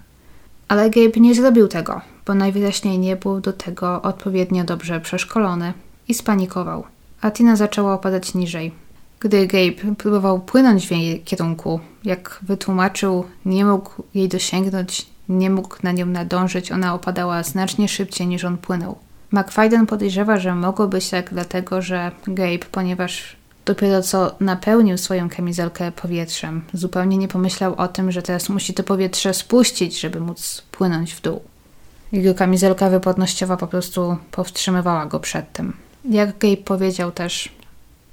Ale 0.67 0.89
Gabe 0.89 1.19
nie 1.19 1.35
zrobił 1.35 1.67
tego, 1.67 2.01
bo 2.25 2.35
najwyraźniej 2.35 2.99
nie 2.99 3.15
był 3.15 3.41
do 3.41 3.53
tego 3.53 4.01
odpowiednio 4.01 4.63
dobrze 4.63 4.99
przeszkolony 4.99 5.73
i 6.07 6.13
spanikował. 6.13 6.83
A 7.21 7.31
Tina 7.31 7.55
zaczęła 7.55 7.93
opadać 7.93 8.33
niżej. 8.33 8.71
Gdy 9.19 9.47
Gabe 9.47 9.95
próbował 9.95 10.39
płynąć 10.39 10.87
w 10.87 10.91
jej 10.91 11.21
kierunku, 11.21 11.79
jak 12.03 12.39
wytłumaczył, 12.41 13.23
nie 13.45 13.65
mógł 13.65 14.03
jej 14.13 14.29
dosięgnąć, 14.29 15.07
nie 15.29 15.49
mógł 15.49 15.77
na 15.83 15.91
nią 15.91 16.05
nadążyć, 16.05 16.71
ona 16.71 16.93
opadała 16.93 17.43
znacznie 17.43 17.87
szybciej 17.87 18.27
niż 18.27 18.43
on 18.43 18.57
płynął. 18.57 18.97
McFadden 19.31 19.85
podejrzewa, 19.85 20.39
że 20.39 20.55
mogło 20.55 20.87
być 20.87 21.09
tak 21.09 21.29
dlatego, 21.33 21.81
że 21.81 22.11
Gabe, 22.27 22.65
ponieważ 22.71 23.35
dopiero 23.65 24.01
co 24.01 24.35
napełnił 24.39 24.97
swoją 24.97 25.29
kamizelkę 25.29 25.91
powietrzem, 25.91 26.61
zupełnie 26.73 27.17
nie 27.17 27.27
pomyślał 27.27 27.75
o 27.75 27.87
tym, 27.87 28.11
że 28.11 28.21
teraz 28.21 28.49
musi 28.49 28.73
to 28.73 28.83
powietrze 28.83 29.33
spuścić, 29.33 29.99
żeby 29.99 30.19
móc 30.19 30.61
płynąć 30.71 31.13
w 31.13 31.21
dół. 31.21 31.41
Jego 32.11 32.35
kamizelka 32.35 32.89
wypłodnościowa 32.89 33.57
po 33.57 33.67
prostu 33.67 34.17
powstrzymywała 34.31 35.05
go 35.05 35.19
przed 35.19 35.51
tym. 35.53 35.73
Jak 36.09 36.37
Gabe 36.37 36.57
powiedział 36.57 37.11
też 37.11 37.49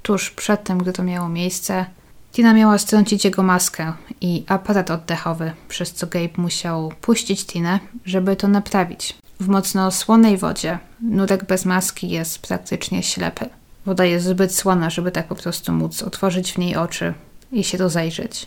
tuż 0.03 0.31
przed 0.31 0.65
tym, 0.65 0.79
gdy 0.79 0.93
to 0.93 1.03
miało 1.03 1.29
miejsce, 1.29 1.87
Tina 2.33 2.55
miała 2.55 2.79
strącić 2.79 3.25
jego 3.25 3.43
maskę 3.43 3.93
i 4.21 4.45
aparat 4.49 4.91
oddechowy, 4.91 5.53
przez 5.69 5.93
co 5.93 6.07
Gabe 6.07 6.29
musiał 6.37 6.93
puścić 7.01 7.47
Tinę, 7.47 7.81
żeby 8.05 8.37
to 8.37 8.49
naprawić. 8.49 9.15
W 9.41 9.49
mocno 9.49 9.91
słonej 9.91 10.39
wodzie 10.39 10.79
nurek 11.01 11.45
bez 11.45 11.65
maski 11.65 12.11
jest 12.11 12.39
praktycznie 12.39 13.03
ślepy. 13.03 13.49
Woda 13.87 14.05
jest 14.05 14.27
zbyt 14.27 14.55
słona, 14.55 14.91
żeby 14.91 15.11
tak 15.11 15.27
po 15.27 15.35
prostu 15.35 15.73
móc 15.73 16.03
otworzyć 16.03 16.53
w 16.53 16.59
niej 16.59 16.77
oczy 16.77 17.15
i 17.53 17.65
się 17.65 17.79
rozejrzeć. 17.79 18.47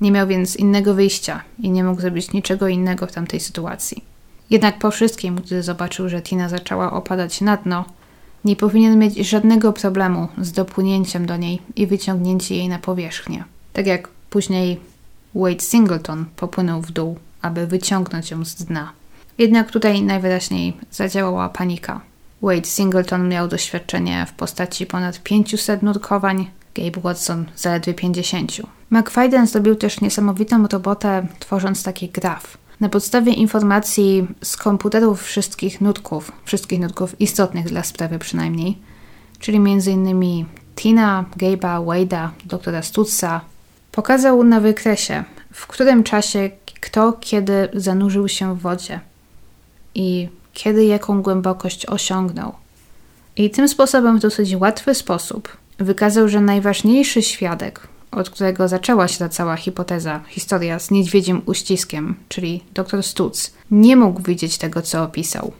Nie 0.00 0.10
miał 0.10 0.26
więc 0.26 0.56
innego 0.56 0.94
wyjścia 0.94 1.42
i 1.58 1.70
nie 1.70 1.84
mógł 1.84 2.00
zrobić 2.00 2.32
niczego 2.32 2.68
innego 2.68 3.06
w 3.06 3.12
tamtej 3.12 3.40
sytuacji. 3.40 4.04
Jednak 4.50 4.78
po 4.78 4.90
wszystkim, 4.90 5.36
gdy 5.36 5.62
zobaczył, 5.62 6.08
że 6.08 6.22
Tina 6.22 6.48
zaczęła 6.48 6.92
opadać 6.92 7.40
na 7.40 7.56
dno, 7.56 7.84
nie 8.44 8.56
powinien 8.56 8.98
mieć 8.98 9.14
żadnego 9.14 9.72
problemu 9.72 10.28
z 10.38 10.52
dopłynięciem 10.52 11.26
do 11.26 11.36
niej 11.36 11.62
i 11.76 11.86
wyciągnięciem 11.86 12.56
jej 12.56 12.68
na 12.68 12.78
powierzchnię. 12.78 13.44
Tak 13.72 13.86
jak 13.86 14.08
później 14.30 14.80
Wade 15.34 15.60
Singleton 15.60 16.24
popłynął 16.36 16.82
w 16.82 16.92
dół, 16.92 17.16
aby 17.42 17.66
wyciągnąć 17.66 18.30
ją 18.30 18.44
z 18.44 18.54
dna. 18.54 18.92
Jednak 19.38 19.70
tutaj 19.70 20.02
najwyraźniej 20.02 20.76
zadziałała 20.90 21.48
panika. 21.48 22.00
Wade 22.42 22.64
Singleton 22.64 23.28
miał 23.28 23.48
doświadczenie 23.48 24.26
w 24.28 24.32
postaci 24.32 24.86
ponad 24.86 25.22
500 25.22 25.82
nurkowań, 25.82 26.50
Gabe 26.74 27.00
Watson 27.00 27.44
zaledwie 27.56 27.94
50. 27.94 28.52
McFadden 28.90 29.46
zrobił 29.46 29.74
też 29.74 30.00
niesamowitą 30.00 30.66
robotę 30.66 31.26
tworząc 31.38 31.82
taki 31.82 32.08
graf. 32.08 32.58
Na 32.80 32.88
podstawie 32.88 33.32
informacji 33.32 34.26
z 34.42 34.56
komputerów 34.56 35.22
wszystkich 35.22 35.80
nutków, 35.80 36.32
wszystkich 36.44 36.80
nutków 36.80 37.20
istotnych 37.20 37.66
dla 37.68 37.82
sprawy 37.82 38.18
przynajmniej, 38.18 38.78
czyli 39.38 39.58
m.in. 39.58 40.46
Tina, 40.76 41.24
Gabe'a, 41.36 41.84
Wade'a, 41.84 42.28
doktora 42.44 42.82
Stutza, 42.82 43.40
pokazał 43.92 44.44
na 44.44 44.60
wykresie, 44.60 45.24
w 45.52 45.66
którym 45.66 46.04
czasie 46.04 46.50
kto 46.84 47.12
kiedy 47.12 47.68
zanurzył 47.74 48.28
się 48.28 48.56
w 48.56 48.60
wodzie 48.60 49.00
i 49.94 50.28
kiedy 50.52 50.84
jaką 50.84 51.22
głębokość 51.22 51.86
osiągnął. 51.86 52.52
I 53.36 53.50
tym 53.50 53.68
sposobem 53.68 54.18
w 54.18 54.22
dosyć 54.22 54.56
łatwy 54.56 54.94
sposób 54.94 55.56
wykazał, 55.78 56.28
że 56.28 56.40
najważniejszy 56.40 57.22
świadek 57.22 57.88
od 58.14 58.30
którego 58.30 58.68
zaczęła 58.68 59.08
się 59.08 59.18
ta 59.18 59.28
cała 59.28 59.56
hipoteza, 59.56 60.20
historia 60.28 60.78
z 60.78 60.90
niedźwiedziem 60.90 61.42
uściskiem, 61.46 62.14
czyli 62.28 62.64
dr 62.74 63.02
Stutz, 63.02 63.54
nie 63.70 63.96
mógł 63.96 64.22
widzieć 64.22 64.58
tego, 64.58 64.82
co 64.82 65.02
opisał. 65.02 65.52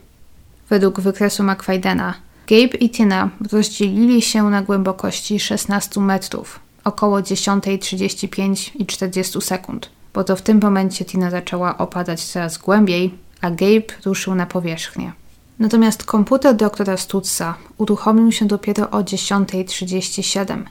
Według 0.69 1.01
wykresu 1.01 1.43
McFaydena, 1.43 2.13
Gabe 2.47 2.77
i 2.77 2.89
Tina 2.89 3.29
rozdzielili 3.51 4.21
się 4.21 4.49
na 4.49 4.61
głębokości 4.61 5.39
16 5.39 5.99
metrów, 5.99 6.59
około 6.83 7.19
10.35 7.19 8.71
i 8.75 8.85
40 8.85 9.41
sekund, 9.41 9.89
bo 10.13 10.23
to 10.23 10.35
w 10.35 10.41
tym 10.41 10.59
momencie 10.63 11.05
Tina 11.05 11.31
zaczęła 11.31 11.77
opadać 11.77 12.23
coraz 12.23 12.57
głębiej, 12.57 13.13
a 13.41 13.51
Gabe 13.51 13.93
ruszył 14.05 14.35
na 14.35 14.45
powierzchnię. 14.45 15.11
Natomiast 15.59 16.03
komputer 16.03 16.55
doktora 16.55 16.97
Stutza 16.97 17.55
uruchomił 17.77 18.31
się 18.31 18.45
dopiero 18.45 18.89
o 18.89 19.01
10.37, 19.01 20.63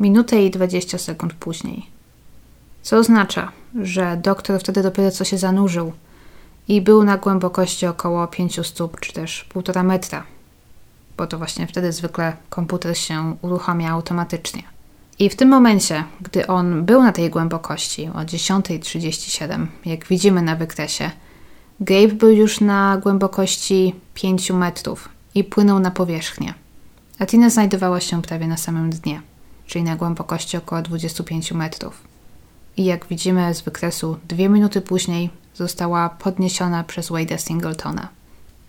minutę 0.00 0.42
i 0.42 0.50
20 0.50 0.98
sekund 0.98 1.34
później. 1.34 1.86
Co 2.82 2.96
oznacza, 2.96 3.52
że 3.82 4.20
doktor 4.22 4.60
wtedy 4.60 4.82
dopiero 4.82 5.10
co 5.10 5.24
się 5.24 5.38
zanurzył 5.38 5.92
i 6.68 6.80
był 6.80 7.04
na 7.04 7.16
głębokości 7.16 7.86
około 7.86 8.26
5 8.26 8.66
stóp 8.66 9.00
czy 9.00 9.12
też 9.12 9.46
1,5 9.54 9.84
metra, 9.84 10.22
bo 11.16 11.26
to 11.26 11.38
właśnie 11.38 11.66
wtedy 11.66 11.92
zwykle 11.92 12.36
komputer 12.50 12.98
się 12.98 13.36
uruchamia 13.42 13.90
automatycznie. 13.90 14.62
I 15.18 15.30
w 15.30 15.36
tym 15.36 15.48
momencie, 15.48 16.04
gdy 16.20 16.46
on 16.46 16.84
był 16.84 17.02
na 17.02 17.12
tej 17.12 17.30
głębokości 17.30 18.08
o 18.14 18.18
10.37, 18.18 19.66
jak 19.84 20.06
widzimy 20.06 20.42
na 20.42 20.56
wykresie, 20.56 21.10
Gabe 21.80 22.14
był 22.14 22.30
już 22.30 22.60
na 22.60 22.98
głębokości 23.02 23.94
5 24.14 24.50
metrów 24.50 25.08
i 25.34 25.44
płynął 25.44 25.80
na 25.80 25.90
powierzchnię. 25.90 26.54
A 27.18 27.26
Tina 27.26 27.50
znajdowała 27.50 28.00
się 28.00 28.22
prawie 28.22 28.46
na 28.46 28.56
samym 28.56 28.90
dnie, 28.90 29.22
czyli 29.70 29.84
na 29.84 29.96
głębokości 29.96 30.56
około 30.56 30.82
25 30.82 31.52
metrów. 31.52 32.02
I 32.76 32.84
jak 32.84 33.06
widzimy 33.06 33.54
z 33.54 33.60
wykresu, 33.60 34.16
dwie 34.28 34.48
minuty 34.48 34.80
później 34.80 35.30
została 35.54 36.08
podniesiona 36.08 36.84
przez 36.84 37.10
Wade'a 37.10 37.38
Singletona. 37.38 38.08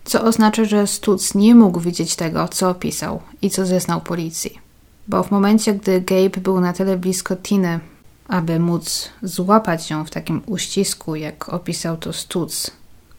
Co 0.03 0.23
oznacza, 0.23 0.65
że 0.65 0.88
Stutz 0.88 1.36
nie 1.36 1.56
mógł 1.56 1.80
widzieć 1.80 2.15
tego, 2.15 2.48
co 2.48 2.69
opisał 2.69 3.22
i 3.41 3.49
co 3.49 3.65
zeznał 3.65 4.02
policji. 4.02 4.60
Bo 5.07 5.23
w 5.23 5.32
momencie, 5.32 5.73
gdy 5.73 6.02
Gabe 6.02 6.41
był 6.41 6.60
na 6.60 6.73
tyle 6.73 6.98
blisko 6.98 7.36
Tiny, 7.36 7.80
aby 8.28 8.60
móc 8.60 9.10
złapać 9.23 9.90
ją 9.90 10.06
w 10.06 10.10
takim 10.10 10.41
uścisku, 10.45 11.15
jak 11.15 11.49
opisał 11.49 11.98
to 11.98 12.14
Stutz, 12.14 12.72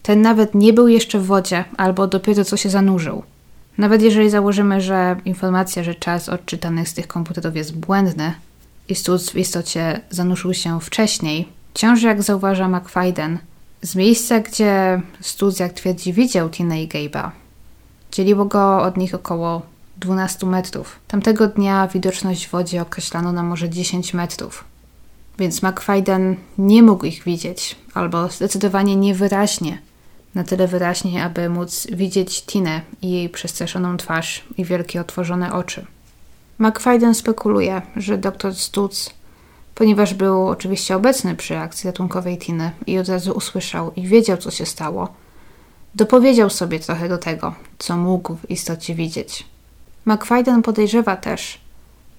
ten 0.03 0.21
nawet 0.21 0.55
nie 0.55 0.73
był 0.73 0.87
jeszcze 0.87 1.19
w 1.19 1.25
wodzie 1.25 1.65
albo 1.77 2.07
dopiero 2.07 2.45
co 2.45 2.57
się 2.57 2.69
zanurzył. 2.69 3.23
Nawet 3.77 4.01
jeżeli 4.01 4.29
założymy, 4.29 4.81
że 4.81 5.15
informacja, 5.25 5.83
że 5.83 5.95
czas 5.95 6.29
odczytany 6.29 6.85
z 6.85 6.93
tych 6.93 7.07
komputerów 7.07 7.55
jest 7.55 7.77
błędny 7.77 8.33
i 8.89 8.95
Stutz 8.95 9.31
w 9.31 9.35
istocie 9.35 10.01
zanurzył 10.09 10.53
się 10.53 10.81
wcześniej, 10.81 11.47
wciąż 11.73 12.01
jak 12.01 12.23
zauważa 12.23 12.67
McFadden, 12.67 13.37
z 13.81 13.95
miejsca, 13.95 14.39
gdzie 14.39 15.01
Stutz, 15.21 15.59
jak 15.59 15.73
twierdzi, 15.73 16.13
widział 16.13 16.49
Tina 16.49 16.75
i 16.75 16.87
Gabe'a, 16.87 17.29
dzieliło 18.11 18.45
go 18.45 18.81
od 18.81 18.97
nich 18.97 19.15
około 19.15 19.61
12 19.97 20.45
metrów. 20.45 20.99
Tamtego 21.07 21.47
dnia 21.47 21.87
widoczność 21.87 22.47
w 22.47 22.51
wodzie 22.51 22.81
określano 22.81 23.31
na 23.31 23.43
może 23.43 23.69
10 23.69 24.13
metrów. 24.13 24.63
Więc 25.39 25.63
McFadden 25.63 26.35
nie 26.57 26.83
mógł 26.83 27.05
ich 27.05 27.23
widzieć, 27.23 27.75
albo 27.93 28.29
zdecydowanie 28.29 28.95
niewyraźnie 28.95 29.77
na 30.35 30.43
tyle 30.43 30.67
wyraźnie, 30.67 31.23
aby 31.23 31.49
móc 31.49 31.87
widzieć 31.91 32.45
Tinę 32.45 32.81
i 33.01 33.11
jej 33.11 33.29
przestraszoną 33.29 33.97
twarz 33.97 34.43
i 34.57 34.65
wielkie 34.65 35.01
otworzone 35.01 35.53
oczy. 35.53 35.85
McFadden 36.59 37.15
spekuluje, 37.15 37.81
że 37.95 38.17
dr 38.17 38.55
Stutz, 38.55 39.09
ponieważ 39.75 40.13
był 40.13 40.47
oczywiście 40.47 40.95
obecny 40.95 41.35
przy 41.35 41.57
akcji 41.57 41.87
ratunkowej 41.87 42.37
Tiny 42.37 42.71
i 42.87 42.99
od 42.99 43.09
razu 43.09 43.31
usłyszał 43.31 43.91
i 43.95 44.07
wiedział, 44.07 44.37
co 44.37 44.51
się 44.51 44.65
stało, 44.65 45.07
dopowiedział 45.95 46.49
sobie 46.49 46.79
trochę 46.79 47.09
do 47.09 47.17
tego, 47.17 47.55
co 47.77 47.97
mógł 47.97 48.35
w 48.35 48.51
istocie 48.51 48.95
widzieć. 48.95 49.45
McFadden 50.05 50.61
podejrzewa 50.61 51.15
też, 51.15 51.61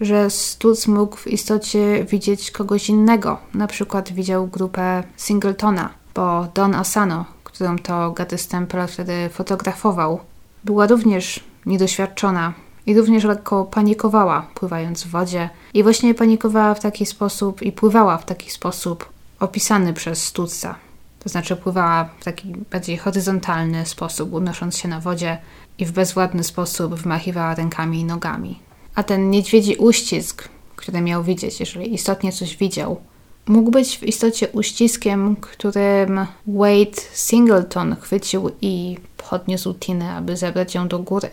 że 0.00 0.30
Stutz 0.30 0.86
mógł 0.86 1.16
w 1.16 1.26
istocie 1.26 2.04
widzieć 2.04 2.50
kogoś 2.50 2.88
innego, 2.88 3.38
na 3.54 3.66
przykład 3.66 4.12
widział 4.12 4.46
grupę 4.46 5.02
Singletona, 5.16 5.90
bo 6.14 6.46
Don 6.54 6.74
Asano, 6.74 7.24
którą 7.54 7.78
to 7.78 8.10
Gaty 8.10 8.38
Stempel 8.38 8.88
wtedy 8.88 9.28
fotografował, 9.28 10.20
była 10.64 10.86
również 10.86 11.40
niedoświadczona 11.66 12.52
i 12.86 12.94
również 12.94 13.24
lekko 13.24 13.64
panikowała, 13.64 14.46
pływając 14.54 15.04
w 15.04 15.10
wodzie. 15.10 15.50
I 15.74 15.82
właśnie 15.82 16.14
panikowała 16.14 16.74
w 16.74 16.80
taki 16.80 17.06
sposób 17.06 17.62
i 17.62 17.72
pływała 17.72 18.18
w 18.18 18.26
taki 18.26 18.50
sposób 18.50 19.08
opisany 19.40 19.92
przez 19.92 20.22
Stutza. 20.22 20.74
To 21.20 21.28
znaczy 21.28 21.56
pływała 21.56 22.08
w 22.20 22.24
taki 22.24 22.52
bardziej 22.70 22.96
horyzontalny 22.96 23.86
sposób, 23.86 24.32
unosząc 24.32 24.76
się 24.76 24.88
na 24.88 25.00
wodzie 25.00 25.38
i 25.78 25.86
w 25.86 25.92
bezładny 25.92 26.44
sposób 26.44 26.94
wmachiwała 26.94 27.54
rękami 27.54 28.00
i 28.00 28.04
nogami. 28.04 28.58
A 28.94 29.02
ten 29.02 29.30
niedźwiedzi 29.30 29.76
uścisk, 29.76 30.48
który 30.76 31.00
miał 31.00 31.22
widzieć, 31.24 31.60
jeżeli 31.60 31.94
istotnie 31.94 32.32
coś 32.32 32.56
widział, 32.56 33.00
mógł 33.46 33.70
być 33.70 33.98
w 33.98 34.02
istocie 34.02 34.48
uściskiem, 34.48 35.36
którym 35.36 36.26
Wade 36.46 37.00
Singleton 37.12 37.96
chwycił 38.00 38.50
i 38.60 38.98
podniósł 39.30 39.74
Tinę, 39.74 40.12
aby 40.12 40.36
zebrać 40.36 40.74
ją 40.74 40.88
do 40.88 40.98
góry. 40.98 41.30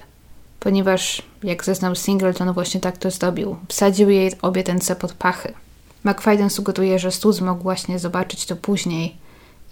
Ponieważ, 0.60 1.22
jak 1.44 1.66
zeznał 1.66 1.96
Singleton, 1.96 2.54
właśnie 2.54 2.82
tak 2.82 2.98
to 2.98 3.12
zrobił. 3.12 3.56
Wsadził 3.68 4.10
jej 4.10 4.32
obie 4.42 4.64
ręce 4.64 4.96
pod 4.96 5.14
pachy. 5.14 5.54
McFadden 6.04 6.50
sugeruje, 6.50 7.00
że 7.00 7.12
Stuz 7.12 7.42
mógł 7.42 7.64
właśnie 7.64 8.00
zobaczyć 8.00 8.46
to 8.46 8.56
później 8.56 9.16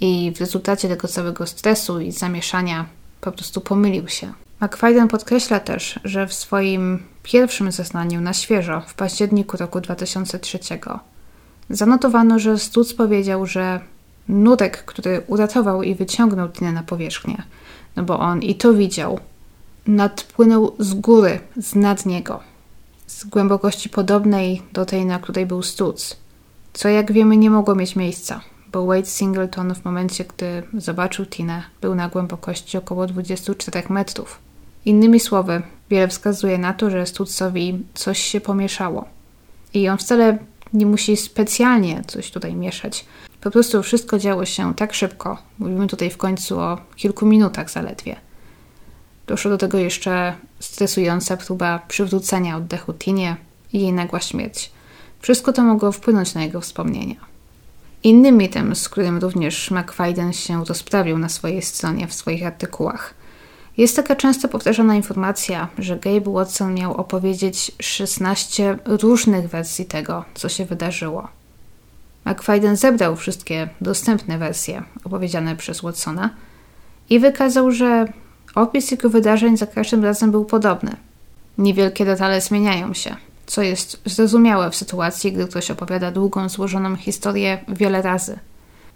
i 0.02 0.32
w 0.36 0.40
rezultacie 0.40 0.88
tego 0.88 1.08
całego 1.08 1.48
stresu 1.48 2.00
i 2.00 2.12
zamieszania 2.12 2.86
po 3.22 3.32
prostu 3.32 3.62
pomylił 3.62 4.08
się. 4.08 4.34
McFadden 4.62 5.08
podkreśla 5.08 5.60
też, 5.60 6.00
że 6.04 6.28
w 6.28 6.34
swoim 6.34 7.04
pierwszym 7.24 7.72
zeznaniu 7.72 8.22
na 8.22 8.34
świeżo 8.34 8.82
w 8.88 8.94
październiku 8.94 9.58
roku 9.58 9.82
2003 9.82 10.60
Zanotowano, 11.70 12.40
że 12.40 12.58
Stutz 12.58 12.94
powiedział, 12.94 13.46
że 13.46 13.80
Nurek, 14.30 14.86
który 14.86 15.22
uratował 15.28 15.84
i 15.84 15.96
wyciągnął 15.96 16.50
Tinę 16.50 16.72
na 16.72 16.84
powierzchnię, 16.84 17.44
no 17.96 18.04
bo 18.04 18.20
on 18.20 18.42
i 18.42 18.56
to 18.56 18.74
widział, 18.74 19.20
nadpłynął 19.88 20.76
z 20.80 20.94
góry, 20.94 21.40
z 21.58 21.76
nad 21.76 22.06
niego, 22.06 22.40
z 23.08 23.26
głębokości 23.26 23.90
podobnej 23.90 24.62
do 24.74 24.86
tej, 24.86 25.06
na 25.06 25.20
której 25.20 25.46
był 25.46 25.64
Stutz, 25.64 26.18
co 26.74 26.90
jak 26.90 27.12
wiemy 27.12 27.38
nie 27.38 27.50
mogło 27.50 27.76
mieć 27.76 27.96
miejsca, 27.96 28.42
bo 28.72 28.86
Wade 28.86 29.06
Singleton 29.06 29.76
w 29.76 29.86
momencie, 29.86 30.26
gdy 30.26 30.64
zobaczył 30.74 31.26
Tinę, 31.26 31.64
był 31.82 31.96
na 31.96 32.10
głębokości 32.10 32.78
około 32.78 33.08
24 33.08 33.84
metrów. 33.90 34.40
Innymi 34.86 35.20
słowy, 35.20 35.62
wiele 35.90 36.08
wskazuje 36.08 36.58
na 36.58 36.74
to, 36.74 36.90
że 36.90 37.06
Stutzowi 37.06 37.86
coś 37.94 38.20
się 38.20 38.42
pomieszało. 38.42 39.06
I 39.74 39.90
on 39.90 39.98
wcale 39.98 40.38
nie 40.74 40.86
musi 40.86 41.18
specjalnie 41.18 42.04
coś 42.08 42.32
tutaj 42.32 42.56
mieszać. 42.56 43.06
Po 43.42 43.52
prostu 43.52 43.84
wszystko 43.84 44.20
działo 44.20 44.46
się 44.46 44.76
tak 44.76 44.94
szybko. 44.94 45.38
Mówimy 45.60 45.88
tutaj 45.88 46.10
w 46.10 46.18
końcu 46.18 46.60
o 46.60 46.78
kilku 46.96 47.26
minutach 47.26 47.70
zaledwie. 47.70 48.16
Doszło 49.28 49.52
do 49.52 49.58
tego 49.58 49.78
jeszcze 49.78 50.34
stresująca 50.60 51.38
próba 51.38 51.80
przywrócenia 51.88 52.58
oddechu 52.58 52.94
Tinie 52.94 53.36
i 53.74 53.82
jej 53.82 53.94
nagła 53.94 54.20
śmierć. 54.20 54.72
Wszystko 55.22 55.54
to 55.54 55.64
mogło 55.64 55.92
wpłynąć 55.92 56.34
na 56.34 56.44
jego 56.44 56.62
wspomnienia. 56.62 57.16
Innym 58.04 58.38
mitem, 58.38 58.76
z 58.76 58.90
którym 58.90 59.18
również 59.18 59.72
McFadden 59.72 60.34
się 60.34 60.66
rozprawił 60.66 61.18
na 61.18 61.30
swojej 61.30 61.62
stronie 61.62 62.08
w 62.08 62.14
swoich 62.14 62.46
artykułach, 62.46 63.14
jest 63.80 63.96
taka 63.96 64.16
często 64.16 64.48
powtarzana 64.48 64.96
informacja, 64.96 65.68
że 65.78 65.98
Gabe 65.98 66.32
Watson 66.32 66.74
miał 66.74 66.94
opowiedzieć 66.94 67.72
16 67.82 68.78
różnych 68.86 69.50
wersji 69.50 69.86
tego, 69.86 70.26
co 70.34 70.50
się 70.50 70.66
wydarzyło. 70.66 71.28
McFadden 72.26 72.76
zebrał 72.76 73.16
wszystkie 73.16 73.70
dostępne 73.82 74.38
wersje 74.38 74.84
opowiedziane 75.04 75.56
przez 75.56 75.82
Watsona 75.82 76.30
i 77.10 77.20
wykazał, 77.20 77.72
że 77.72 78.06
opis 78.56 78.92
jego 78.92 79.10
wydarzeń 79.10 79.58
za 79.58 79.68
każdym 79.68 80.04
razem 80.04 80.32
był 80.32 80.46
podobny. 80.46 80.96
Niewielkie 81.58 82.06
detale 82.06 82.42
zmieniają 82.42 82.94
się, 82.94 83.16
co 83.46 83.62
jest 83.62 84.02
zrozumiałe 84.06 84.72
w 84.72 84.76
sytuacji, 84.76 85.32
gdy 85.32 85.48
ktoś 85.48 85.72
opowiada 85.72 86.12
długą, 86.12 86.50
złożoną 86.50 86.96
historię 86.96 87.58
wiele 87.68 88.02
razy 88.02 88.40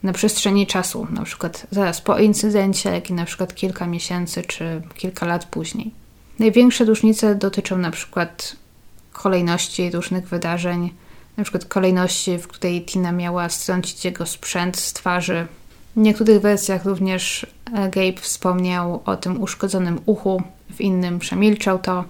na 0.03 0.13
przestrzeni 0.13 0.67
czasu, 0.67 1.07
na 1.11 1.23
przykład 1.23 1.67
zaraz 1.71 2.01
po 2.01 2.19
incydencie, 2.19 2.89
jak 2.89 3.09
i 3.09 3.13
na 3.13 3.25
przykład 3.25 3.55
kilka 3.55 3.87
miesięcy 3.87 4.41
czy 4.41 4.81
kilka 4.95 5.25
lat 5.25 5.45
później. 5.45 5.91
Największe 6.39 6.85
różnice 6.85 7.35
dotyczą 7.35 7.77
na 7.77 7.91
przykład 7.91 8.55
kolejności 9.13 9.91
różnych 9.91 10.27
wydarzeń, 10.27 10.93
na 11.37 11.43
przykład 11.43 11.65
kolejności, 11.65 12.37
w 12.37 12.47
której 12.47 12.85
Tina 12.85 13.11
miała 13.11 13.49
strącić 13.49 14.05
jego 14.05 14.25
sprzęt 14.25 14.77
z 14.77 14.93
twarzy. 14.93 15.47
W 15.95 15.99
niektórych 15.99 16.41
wersjach 16.41 16.85
również 16.85 17.45
e, 17.73 17.89
Gabe 17.89 18.21
wspomniał 18.21 19.01
o 19.05 19.17
tym 19.17 19.41
uszkodzonym 19.41 19.99
uchu, 20.05 20.43
w 20.73 20.81
innym 20.81 21.19
przemilczał 21.19 21.79
to. 21.79 22.03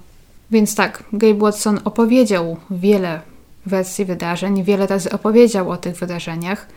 Więc 0.52 0.76
tak, 0.76 1.04
Gabe 1.14 1.40
Watson 1.40 1.80
opowiedział 1.84 2.58
wiele 2.72 3.22
wersji 3.66 4.06
wydarzeń, 4.06 4.64
wiele 4.64 4.88
razy 4.88 5.12
opowiedział 5.12 5.72
o 5.72 5.78
tych 5.78 5.96
wydarzeniach, 5.96 6.68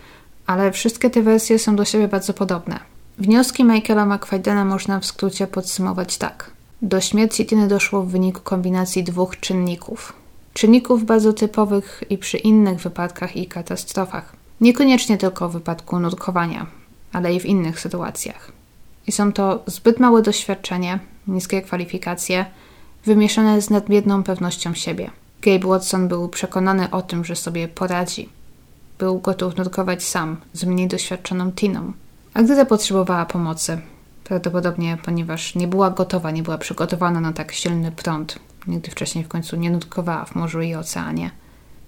ale 0.46 0.72
wszystkie 0.72 1.10
te 1.10 1.22
wersje 1.22 1.58
są 1.58 1.76
do 1.76 1.84
siebie 1.84 2.08
bardzo 2.08 2.34
podobne. 2.34 2.80
Wnioski 3.18 3.64
Michaela 3.64 4.06
McFaddena 4.06 4.64
można 4.64 5.00
w 5.00 5.06
skrócie 5.06 5.46
podsumować 5.46 6.18
tak. 6.18 6.50
Do 6.82 7.00
śmierci 7.00 7.46
Tiny 7.46 7.68
doszło 7.68 8.02
w 8.02 8.10
wyniku 8.10 8.40
kombinacji 8.40 9.04
dwóch 9.04 9.40
czynników. 9.40 10.12
Czynników 10.52 11.04
bardzo 11.04 11.32
typowych 11.32 12.04
i 12.10 12.18
przy 12.18 12.38
innych 12.38 12.80
wypadkach 12.80 13.36
i 13.36 13.46
katastrofach. 13.46 14.36
Niekoniecznie 14.60 15.18
tylko 15.18 15.48
w 15.48 15.52
wypadku 15.52 16.00
nurkowania, 16.00 16.66
ale 17.12 17.34
i 17.34 17.40
w 17.40 17.46
innych 17.46 17.80
sytuacjach. 17.80 18.52
I 19.06 19.12
są 19.12 19.32
to 19.32 19.62
zbyt 19.66 20.00
małe 20.00 20.22
doświadczenie, 20.22 20.98
niskie 21.26 21.62
kwalifikacje, 21.62 22.46
wymieszane 23.04 23.62
z 23.62 23.70
nadmierną 23.70 24.22
pewnością 24.22 24.74
siebie. 24.74 25.10
Gabe 25.42 25.68
Watson 25.68 26.08
był 26.08 26.28
przekonany 26.28 26.90
o 26.90 27.02
tym, 27.02 27.24
że 27.24 27.36
sobie 27.36 27.68
poradzi, 27.68 28.28
był 28.98 29.18
gotów 29.18 29.56
nurkować 29.56 30.04
sam 30.04 30.36
z 30.52 30.64
mniej 30.64 30.88
doświadczoną 30.88 31.52
Tiną. 31.52 31.92
A 32.34 32.42
gdy 32.42 32.56
zapotrzebowała 32.56 33.26
pomocy, 33.26 33.78
prawdopodobnie 34.24 34.98
ponieważ 35.04 35.54
nie 35.54 35.68
była 35.68 35.90
gotowa, 35.90 36.30
nie 36.30 36.42
była 36.42 36.58
przygotowana 36.58 37.20
na 37.20 37.32
tak 37.32 37.52
silny 37.52 37.92
prąd, 37.92 38.38
nigdy 38.66 38.90
wcześniej 38.90 39.24
w 39.24 39.28
końcu 39.28 39.56
nie 39.56 39.70
nutkowała 39.70 40.24
w 40.24 40.34
morzu 40.34 40.60
i 40.60 40.74
oceanie, 40.74 41.30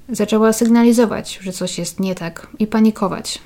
Zaczęła 0.09 0.53
sygnalizować, 0.53 1.39
że 1.43 1.53
coś 1.53 1.79
jest 1.79 2.01
nie 2.01 2.15
tak 2.15 2.47
i 2.59 2.67
panikować. 2.67 3.39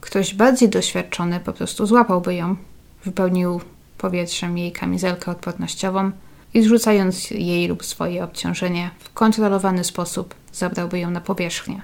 Ktoś 0.00 0.34
bardziej 0.34 0.68
doświadczony 0.68 1.40
po 1.40 1.52
prostu 1.52 1.86
złapałby 1.86 2.34
ją, 2.34 2.56
wypełnił 3.04 3.60
powietrzem 3.98 4.58
jej 4.58 4.72
kamizelkę 4.72 5.30
odpornościową 5.30 6.10
i 6.54 6.62
zrzucając 6.62 7.30
jej 7.30 7.68
lub 7.68 7.84
swoje 7.84 8.24
obciążenie 8.24 8.90
w 8.98 9.12
kontrolowany 9.12 9.84
sposób 9.84 10.34
zabrałby 10.52 10.98
ją 10.98 11.10
na 11.10 11.20
powierzchnię. 11.20 11.82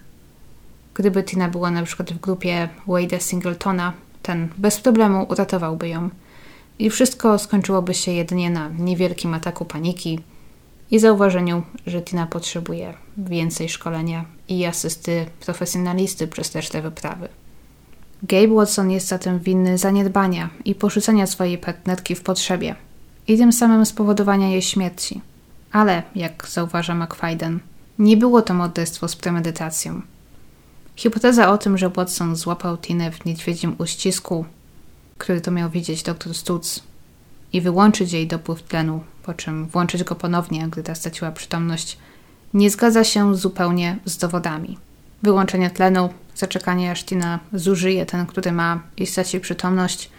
Gdyby 0.97 1.23
Tina 1.23 1.49
była 1.49 1.71
na 1.71 1.83
przykład 1.83 2.13
w 2.13 2.21
grupie 2.21 2.69
Wade'a 2.87 3.21
Singletona, 3.21 3.93
ten 4.23 4.49
bez 4.59 4.81
problemu 4.81 5.27
uratowałby 5.29 5.89
ją 5.89 6.11
i 6.79 6.91
wszystko 6.91 7.39
skończyłoby 7.39 7.95
się 7.95 8.13
jedynie 8.13 8.51
na 8.51 8.69
niewielkim 8.69 9.35
ataku 9.35 9.65
paniki 9.65 10.21
i 10.91 10.99
zauważeniu, 10.99 11.63
że 11.87 12.03
Tina 12.03 12.27
potrzebuje 12.27 12.95
więcej 13.19 13.69
szkolenia 13.69 14.25
i 14.49 14.65
asysty 14.65 15.27
profesjonalisty 15.41 16.27
przez 16.29 16.55
resztę 16.55 16.83
wyprawy. 16.83 17.29
Gabe 18.23 18.55
Watson 18.55 18.91
jest 18.91 19.09
zatem 19.09 19.39
winny 19.39 19.79
zaniedbania 19.79 20.51
i 20.65 20.75
porzucenia 20.75 21.27
swojej 21.27 21.59
partnerki 21.59 22.15
w 22.15 22.23
potrzebie 22.23 22.75
i 23.29 23.39
tym 23.39 23.53
samym 23.53 23.87
spowodowania 23.87 24.49
jej 24.49 24.63
śmierci. 24.63 25.21
Ale, 25.73 26.03
jak 26.15 26.49
zauważa 26.49 26.95
McFadden, 26.95 27.61
nie 27.99 28.17
było 28.17 28.43
to 28.43 28.55
morderstwo 28.55 29.09
z 29.09 29.17
premedytacją. 29.17 30.03
Hipoteza 30.97 31.51
o 31.53 31.59
tym, 31.59 31.79
że 31.79 31.91
Watson 31.91 32.37
złapał 32.37 32.77
Tinę 32.79 33.11
w 33.13 33.25
niedźwiedzim 33.25 33.75
uścisku, 33.79 34.45
który 35.19 35.41
to 35.41 35.51
miał 35.51 35.71
widzieć 35.71 36.03
dr 36.03 36.35
Stutz, 36.35 36.83
i 37.53 37.61
wyłączyć 37.61 38.13
jej 38.13 38.27
dopływ 38.27 38.63
tlenu, 38.63 39.05
po 39.23 39.35
czym 39.35 39.67
włączyć 39.67 40.05
go 40.05 40.15
ponownie, 40.15 40.69
gdy 40.71 40.83
ta 40.83 40.95
straciła 40.95 41.33
przytomność, 41.33 41.99
nie 42.55 42.71
zgadza 42.71 43.05
się 43.05 43.35
zupełnie 43.35 43.99
z 44.05 44.17
dowodami. 44.17 44.79
Wyłączenie 45.23 45.71
tlenu, 45.71 46.09
zaczekanie 46.35 46.91
aż 46.91 47.05
Tina 47.05 47.41
zużyje 47.53 48.07
ten, 48.07 48.27
który 48.27 48.53
ma 48.53 48.83
i 48.97 49.07
straci 49.07 49.41
przytomność, 49.41 50.11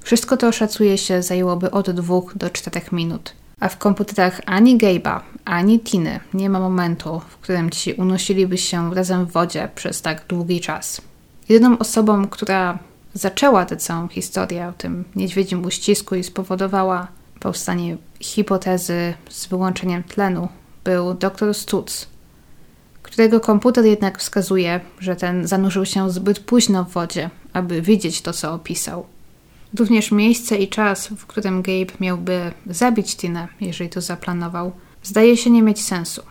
wszystko 0.00 0.36
to 0.36 0.52
szacuje 0.52 0.98
się 0.98 1.22
zajęłoby 1.22 1.70
od 1.70 1.90
dwóch 1.90 2.32
do 2.36 2.50
czterech 2.50 2.92
minut. 2.92 3.32
A 3.60 3.68
w 3.68 3.78
komputerach 3.78 4.40
ani 4.46 4.78
Gabe'a, 4.78 5.20
ani 5.44 5.80
Tiny 5.80 6.20
nie 6.34 6.50
ma 6.50 6.60
momentu, 6.60 7.20
w 7.28 7.36
którym 7.36 7.70
ci 7.70 7.92
unosiliby 7.92 8.58
się 8.58 8.94
razem 8.94 9.26
w 9.26 9.32
wodzie 9.32 9.68
przez 9.74 10.02
tak 10.02 10.24
długi 10.28 10.60
czas. 10.60 11.00
Jedyną 11.48 11.78
osobą, 11.78 12.28
która 12.28 12.78
zaczęła 13.14 13.64
tę 13.64 13.76
całą 13.76 14.08
historię 14.08 14.68
o 14.68 14.72
tym 14.72 15.04
niedźwiedzim 15.16 15.64
uścisku 15.64 16.14
i 16.14 16.24
spowodowała 16.24 17.08
powstanie 17.40 17.96
hipotezy 18.20 19.14
z 19.28 19.46
wyłączeniem 19.46 20.02
tlenu, 20.02 20.48
był 20.84 21.14
dr 21.14 21.54
Stutz, 21.54 22.06
którego 23.02 23.40
komputer 23.40 23.84
jednak 23.84 24.18
wskazuje, 24.18 24.80
że 24.98 25.16
ten 25.16 25.46
zanurzył 25.46 25.86
się 25.86 26.10
zbyt 26.10 26.40
późno 26.40 26.84
w 26.84 26.90
wodzie, 26.92 27.30
aby 27.52 27.82
widzieć 27.82 28.22
to, 28.22 28.32
co 28.32 28.52
opisał. 28.52 29.06
Również 29.78 30.12
miejsce 30.12 30.56
i 30.56 30.68
czas, 30.68 31.08
w 31.08 31.26
którym 31.26 31.62
Gabe 31.62 31.92
miałby 32.00 32.52
zabić 32.66 33.16
Tinę, 33.16 33.48
jeżeli 33.60 33.90
to 33.90 34.00
zaplanował, 34.00 34.72
zdaje 35.02 35.36
się 35.36 35.50
nie 35.50 35.62
mieć 35.62 35.84
sensu. 35.84 36.22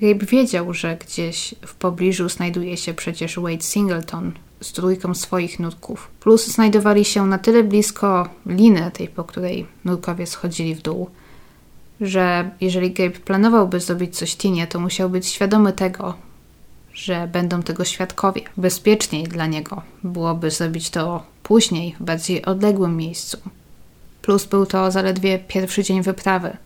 Gabe 0.00 0.26
wiedział, 0.26 0.74
że 0.74 0.96
gdzieś 0.96 1.54
w 1.66 1.74
pobliżu 1.74 2.28
znajduje 2.28 2.76
się 2.76 2.94
przecież 2.94 3.38
Wade 3.38 3.62
Singleton 3.62 4.32
z 4.60 4.72
trójką 4.72 5.14
swoich 5.14 5.60
nurków. 5.60 6.10
Plus 6.20 6.46
znajdowali 6.46 7.04
się 7.04 7.26
na 7.26 7.38
tyle 7.38 7.64
blisko 7.64 8.28
liny, 8.46 8.90
tej 8.94 9.08
po 9.08 9.24
której 9.24 9.66
nurkowie 9.84 10.26
schodzili 10.26 10.74
w 10.74 10.82
dół, 10.82 11.10
że 12.00 12.50
jeżeli 12.60 12.90
Gabe 12.92 13.10
planowałby 13.10 13.80
zrobić 13.80 14.16
coś 14.16 14.36
Tinie, 14.36 14.66
to 14.66 14.80
musiał 14.80 15.10
być 15.10 15.26
świadomy 15.26 15.72
tego, 15.72 16.14
że 16.94 17.28
będą 17.32 17.62
tego 17.62 17.84
świadkowie. 17.84 18.42
Bezpieczniej 18.56 19.24
dla 19.24 19.46
niego 19.46 19.82
byłoby 20.04 20.50
zrobić 20.50 20.90
to 20.90 21.33
później, 21.44 21.96
w 22.00 22.04
bardziej 22.04 22.44
odległym 22.44 22.96
miejscu. 22.96 23.38
Plus 24.22 24.44
był 24.44 24.66
to 24.66 24.90
zaledwie 24.90 25.38
pierwszy 25.38 25.82
dzień 25.84 26.02
wyprawy. 26.02 26.56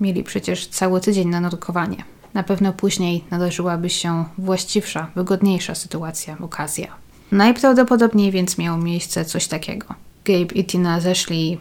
Mieli 0.00 0.24
przecież 0.24 0.66
cały 0.66 1.00
tydzień 1.00 1.28
na 1.28 1.40
nurkowanie. 1.40 2.04
Na 2.34 2.42
pewno 2.42 2.72
później 2.72 3.24
nadarzyłaby 3.30 3.90
się 3.90 4.24
właściwsza, 4.38 5.10
wygodniejsza 5.14 5.74
sytuacja, 5.74 6.36
okazja. 6.40 6.88
Najprawdopodobniej 7.32 8.30
więc 8.30 8.58
miało 8.58 8.78
miejsce 8.78 9.24
coś 9.24 9.46
takiego. 9.46 9.86
Gabe 10.24 10.54
i 10.54 10.64
Tina 10.64 11.00
zeszli 11.00 11.58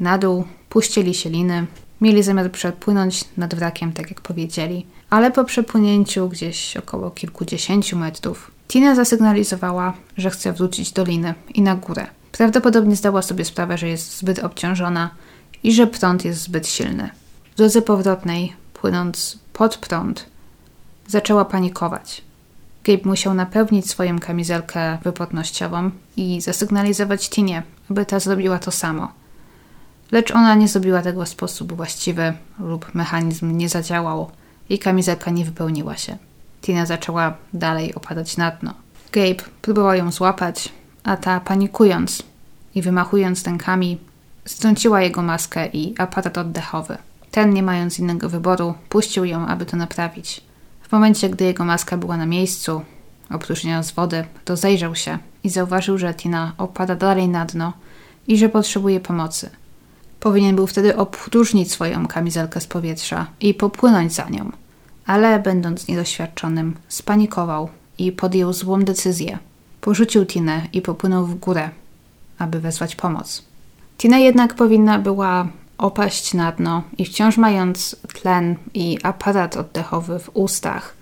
na 0.00 0.18
dół, 0.18 0.44
puścili 0.68 1.14
się 1.14 1.30
liny, 1.30 1.66
mieli 2.00 2.22
zamiar 2.22 2.50
przepłynąć 2.50 3.24
nad 3.36 3.54
wrakiem, 3.54 3.92
tak 3.92 4.10
jak 4.10 4.20
powiedzieli, 4.20 4.86
ale 5.10 5.30
po 5.30 5.44
przepłynięciu 5.44 6.28
gdzieś 6.28 6.76
około 6.76 7.10
kilkudziesięciu 7.10 7.96
metrów, 7.96 8.50
Tina 8.70 8.94
zasygnalizowała, 8.94 9.92
że 10.16 10.30
chce 10.30 10.52
wrócić 10.52 10.92
do 10.92 11.04
liny 11.04 11.34
i 11.54 11.62
na 11.62 11.74
górę. 11.74 12.06
Prawdopodobnie 12.32 12.96
zdała 12.96 13.22
sobie 13.22 13.44
sprawę, 13.44 13.78
że 13.78 13.88
jest 13.88 14.18
zbyt 14.18 14.38
obciążona 14.38 15.10
i 15.62 15.72
że 15.72 15.86
prąd 15.86 16.24
jest 16.24 16.42
zbyt 16.42 16.68
silny. 16.68 17.10
W 17.52 17.56
drodze 17.56 17.82
powrotnej, 17.82 18.52
płynąc 18.74 19.38
pod 19.52 19.76
prąd, 19.76 20.26
zaczęła 21.06 21.44
panikować. 21.44 22.22
Gabe 22.84 23.02
musiał 23.04 23.34
napełnić 23.34 23.90
swoją 23.90 24.18
kamizelkę 24.18 24.98
wypłatnościową 25.02 25.90
i 26.16 26.40
zasygnalizować 26.40 27.30
Tinie, 27.30 27.62
aby 27.90 28.06
ta 28.06 28.20
zrobiła 28.20 28.58
to 28.58 28.70
samo. 28.70 29.12
Lecz 30.12 30.30
ona 30.30 30.54
nie 30.54 30.68
zrobiła 30.68 31.02
tego 31.02 31.24
w 31.24 31.28
sposób 31.28 31.72
właściwy 31.72 32.32
lub 32.58 32.94
mechanizm 32.94 33.56
nie 33.56 33.68
zadziałał 33.68 34.30
i 34.68 34.78
kamizelka 34.78 35.30
nie 35.30 35.44
wypełniła 35.44 35.96
się. 35.96 36.18
Tina 36.62 36.86
zaczęła 36.86 37.34
dalej 37.54 37.94
opadać 37.94 38.36
na 38.36 38.50
dno. 38.50 38.74
Gabe 39.12 39.44
próbował 39.62 39.94
ją 39.94 40.12
złapać, 40.12 40.68
a 41.04 41.16
ta 41.16 41.40
panikując 41.40 42.22
i 42.74 42.82
wymachując 42.82 43.44
rękami, 43.44 43.98
strąciła 44.44 45.02
jego 45.02 45.22
maskę 45.22 45.66
i 45.66 45.94
aparat 45.98 46.38
oddechowy. 46.38 46.96
Ten, 47.30 47.54
nie 47.54 47.62
mając 47.62 47.98
innego 47.98 48.28
wyboru, 48.28 48.74
puścił 48.88 49.24
ją, 49.24 49.46
aby 49.46 49.66
to 49.66 49.76
naprawić. 49.76 50.40
W 50.82 50.92
momencie, 50.92 51.30
gdy 51.30 51.44
jego 51.44 51.64
maska 51.64 51.96
była 51.96 52.16
na 52.16 52.26
miejscu, 52.26 52.82
opróżniona 53.30 53.82
z 53.82 53.90
wody, 53.90 54.24
to 54.44 54.56
zajrzał 54.56 54.94
się 54.94 55.18
i 55.44 55.50
zauważył, 55.50 55.98
że 55.98 56.14
Tina 56.14 56.52
opada 56.58 56.96
dalej 56.96 57.28
na 57.28 57.44
dno 57.44 57.72
i 58.28 58.38
że 58.38 58.48
potrzebuje 58.48 59.00
pomocy. 59.00 59.50
Powinien 60.20 60.56
był 60.56 60.66
wtedy 60.66 60.96
opróżnić 60.96 61.72
swoją 61.72 62.06
kamizelkę 62.06 62.60
z 62.60 62.66
powietrza 62.66 63.26
i 63.40 63.54
popłynąć 63.54 64.12
za 64.12 64.28
nią, 64.28 64.52
ale 65.10 65.40
będąc 65.40 65.88
niedoświadczonym, 65.88 66.74
spanikował 66.88 67.68
i 67.98 68.12
podjął 68.12 68.52
złą 68.52 68.82
decyzję. 68.82 69.38
Porzucił 69.80 70.26
Tinę 70.26 70.62
i 70.72 70.82
popłynął 70.82 71.26
w 71.26 71.34
górę, 71.34 71.70
aby 72.38 72.60
wezwać 72.60 72.96
pomoc. 72.96 73.42
Tina 73.98 74.18
jednak 74.18 74.54
powinna 74.54 74.98
była 74.98 75.48
opaść 75.78 76.34
na 76.34 76.52
dno 76.52 76.82
i 76.98 77.04
wciąż 77.04 77.36
mając 77.36 77.96
tlen 78.14 78.56
i 78.74 78.98
aparat 79.02 79.56
oddechowy 79.56 80.18
w 80.18 80.30
ustach, 80.34 80.94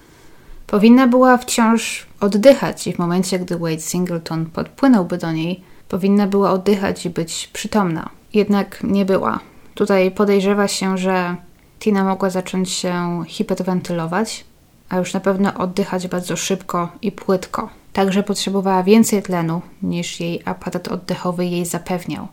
powinna 0.66 1.06
była 1.06 1.38
wciąż 1.38 2.06
oddychać 2.20 2.86
i 2.86 2.92
w 2.92 2.98
momencie, 2.98 3.38
gdy 3.38 3.58
Wade 3.58 3.80
Singleton 3.80 4.46
podpłynąłby 4.46 5.18
do 5.18 5.32
niej, 5.32 5.62
powinna 5.88 6.26
była 6.26 6.50
oddychać 6.50 7.06
i 7.06 7.10
być 7.10 7.50
przytomna. 7.52 8.08
Jednak 8.34 8.78
nie 8.82 9.04
była. 9.04 9.40
Tutaj 9.74 10.10
podejrzewa 10.10 10.68
się, 10.68 10.98
że 10.98 11.36
Tina 11.78 12.04
mogła 12.04 12.30
zacząć 12.30 12.70
się 12.70 13.22
hiperwentylować, 13.26 14.44
a 14.88 14.96
już 14.96 15.14
na 15.14 15.20
pewno 15.20 15.54
oddychać 15.54 16.08
bardzo 16.08 16.36
szybko 16.36 16.88
i 17.02 17.12
płytko. 17.12 17.68
Także 17.92 18.22
potrzebowała 18.22 18.82
więcej 18.82 19.22
tlenu 19.22 19.62
niż 19.82 20.20
jej 20.20 20.42
aparat 20.44 20.88
oddechowy 20.88 21.46
jej 21.46 21.66
zapewniał. 21.66 22.28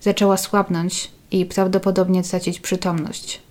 Zaczęła 0.00 0.36
słabnąć 0.36 1.10
i 1.30 1.46
prawdopodobnie 1.46 2.22
tracić 2.22 2.60
przytomność. 2.60 3.42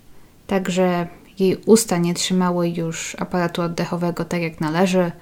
Także 0.46 1.06
jej 1.38 1.56
usta 1.66 1.98
nie 1.98 2.14
trzymały 2.14 2.68
już 2.68 3.16
aparatu 3.18 3.62
oddechowego 3.62 4.24
tak 4.24 4.42
jak 4.42 4.60
należy 4.60 5.12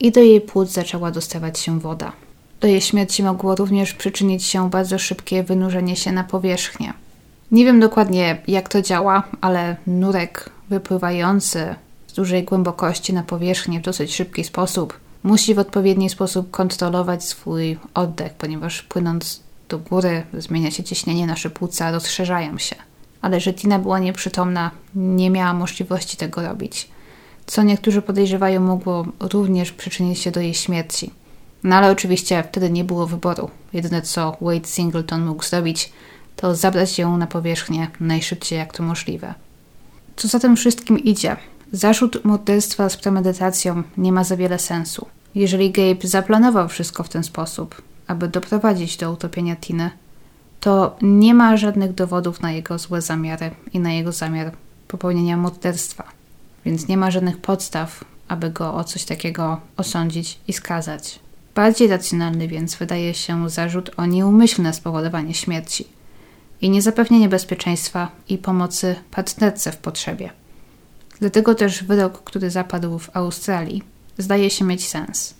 i 0.00 0.12
do 0.12 0.20
jej 0.20 0.40
płuc 0.40 0.70
zaczęła 0.70 1.10
dostawać 1.10 1.58
się 1.58 1.80
woda. 1.80 2.12
Do 2.60 2.68
jej 2.68 2.80
śmierci 2.80 3.22
mogło 3.22 3.54
również 3.54 3.94
przyczynić 3.94 4.44
się 4.44 4.70
bardzo 4.70 4.98
szybkie 4.98 5.42
wynurzenie 5.42 5.96
się 5.96 6.12
na 6.12 6.24
powierzchnię. 6.24 6.92
Nie 7.50 7.64
wiem 7.64 7.80
dokładnie 7.80 8.42
jak 8.48 8.68
to 8.68 8.82
działa, 8.82 9.22
ale 9.40 9.76
nurek 9.86 10.50
wypływający 10.70 11.74
z 12.06 12.12
dużej 12.12 12.44
głębokości 12.44 13.12
na 13.12 13.22
powierzchnię 13.22 13.80
w 13.80 13.82
dosyć 13.82 14.14
szybki 14.14 14.44
sposób 14.44 15.00
musi 15.22 15.54
w 15.54 15.58
odpowiedni 15.58 16.10
sposób 16.10 16.50
kontrolować 16.50 17.24
swój 17.24 17.78
oddech, 17.94 18.34
ponieważ 18.34 18.82
płynąc 18.82 19.40
do 19.68 19.78
góry 19.78 20.22
zmienia 20.32 20.70
się 20.70 20.84
ciśnienie, 20.84 21.26
nasze 21.26 21.50
płuca 21.50 21.90
rozszerzają 21.90 22.58
się. 22.58 22.76
Ale 23.22 23.40
że 23.40 23.54
Tina 23.54 23.78
była 23.78 23.98
nieprzytomna, 23.98 24.70
nie 24.94 25.30
miała 25.30 25.52
możliwości 25.52 26.16
tego 26.16 26.42
robić. 26.42 26.88
Co 27.46 27.62
niektórzy 27.62 28.02
podejrzewają, 28.02 28.60
mogło 28.60 29.06
również 29.20 29.72
przyczynić 29.72 30.18
się 30.18 30.30
do 30.30 30.40
jej 30.40 30.54
śmierci. 30.54 31.10
No 31.64 31.76
ale 31.76 31.90
oczywiście 31.90 32.42
wtedy 32.42 32.70
nie 32.70 32.84
było 32.84 33.06
wyboru. 33.06 33.50
Jedyne 33.72 34.02
co 34.02 34.36
Wade 34.40 34.66
Singleton 34.66 35.24
mógł 35.24 35.44
zrobić, 35.44 35.92
to 36.36 36.54
zabrać 36.54 36.98
ją 36.98 37.16
na 37.16 37.26
powierzchnię 37.26 37.88
najszybciej 38.00 38.58
jak 38.58 38.72
to 38.72 38.82
możliwe. 38.82 39.34
Co 40.16 40.28
za 40.28 40.40
tym 40.40 40.56
wszystkim 40.56 40.98
idzie? 40.98 41.36
zarzut 41.74 42.24
morderstwa 42.24 42.88
z 42.88 42.96
premedytacją 42.96 43.82
nie 43.96 44.12
ma 44.12 44.24
za 44.24 44.36
wiele 44.36 44.58
sensu. 44.58 45.06
Jeżeli 45.34 45.70
Gabe 45.70 46.08
zaplanował 46.08 46.68
wszystko 46.68 47.02
w 47.02 47.08
ten 47.08 47.24
sposób, 47.24 47.82
aby 48.06 48.28
doprowadzić 48.28 48.96
do 48.96 49.12
utopienia 49.12 49.56
Tiny, 49.56 49.90
to 50.60 50.96
nie 51.02 51.34
ma 51.34 51.56
żadnych 51.56 51.92
dowodów 51.92 52.40
na 52.40 52.52
jego 52.52 52.78
złe 52.78 53.02
zamiary 53.02 53.50
i 53.72 53.80
na 53.80 53.92
jego 53.92 54.12
zamiar 54.12 54.52
popełnienia 54.88 55.36
morderstwa. 55.36 56.04
Więc 56.64 56.88
nie 56.88 56.96
ma 56.96 57.10
żadnych 57.10 57.40
podstaw, 57.40 58.04
aby 58.28 58.50
go 58.50 58.74
o 58.74 58.84
coś 58.84 59.04
takiego 59.04 59.60
osądzić 59.76 60.38
i 60.48 60.52
skazać. 60.52 61.18
Bardziej 61.54 61.88
racjonalny 61.88 62.48
więc 62.48 62.74
wydaje 62.74 63.14
się 63.14 63.50
zarzut 63.50 63.90
o 63.96 64.06
nieumyślne 64.06 64.72
spowodowanie 64.74 65.34
śmierci 65.34 65.86
i 66.60 66.70
niezapewnienie 66.70 67.28
bezpieczeństwa 67.28 68.08
i 68.28 68.38
pomocy 68.38 68.96
partnerce 69.10 69.72
w 69.72 69.76
potrzebie. 69.76 70.30
Dlatego 71.20 71.54
też 71.54 71.84
wyrok, 71.84 72.22
który 72.24 72.50
zapadł 72.50 72.98
w 72.98 73.16
Australii, 73.16 73.82
zdaje 74.18 74.50
się 74.50 74.64
mieć 74.64 74.88
sens. 74.88 75.34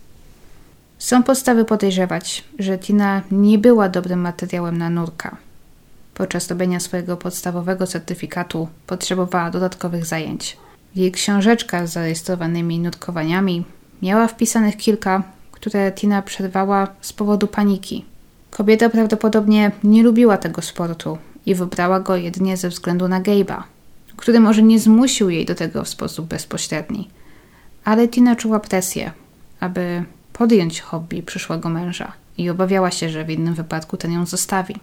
Są 0.99 1.23
podstawy 1.23 1.65
podejrzewać, 1.65 2.45
że 2.59 2.79
Tina 2.79 3.23
nie 3.31 3.59
była 3.59 3.89
dobrym 3.89 4.21
materiałem 4.21 4.79
na 4.79 4.91
nurka. 4.91 5.37
Podczas 6.15 6.49
robienia 6.49 6.81
swojego 6.81 7.17
podstawowego 7.17 7.87
certyfikatu 7.87 8.69
potrzebowała 8.87 9.51
dodatkowych 9.51 10.07
zajęć. 10.07 10.57
Jej 10.97 11.13
książeczka 11.13 11.87
z 11.87 11.93
zarejestrowanymi 11.93 12.79
nurkowaniami 12.79 13.65
miała 14.03 14.29
wpisanych 14.29 14.77
kilka, 14.77 15.23
które 15.53 15.93
Tina 15.93 16.23
przerwała 16.23 16.89
z 17.01 17.13
powodu 17.13 17.47
paniki. 17.47 18.05
Kobieta 18.57 18.89
prawdopodobnie 18.89 19.71
nie 19.85 20.03
lubiła 20.03 20.37
tego 20.37 20.63
sportu 20.63 21.19
i 21.47 21.55
wybrała 21.55 22.01
go 22.01 22.17
jedynie 22.17 22.57
ze 22.57 22.69
względu 22.69 23.09
na 23.09 23.21
Gabe'a, 23.21 23.63
który 24.17 24.41
może 24.41 24.63
nie 24.63 24.81
zmusił 24.81 25.31
jej 25.31 25.47
do 25.47 25.55
tego 25.55 25.85
w 25.85 25.89
sposób 25.89 26.27
bezpośredni. 26.27 27.09
Ale 27.85 28.09
Tina 28.09 28.37
czuła 28.37 28.61
presję, 28.61 29.13
aby 29.61 30.05
podjąć 30.33 30.81
hobby 30.81 31.23
przyszłego 31.23 31.69
męża 31.69 32.13
i 32.39 32.51
obawiała 32.51 32.91
się, 32.91 33.09
że 33.09 33.25
w 33.25 33.31
innym 33.31 33.55
wypadku 33.55 33.97
ten 33.97 34.13
ją 34.13 34.27
zostawi 34.27 34.75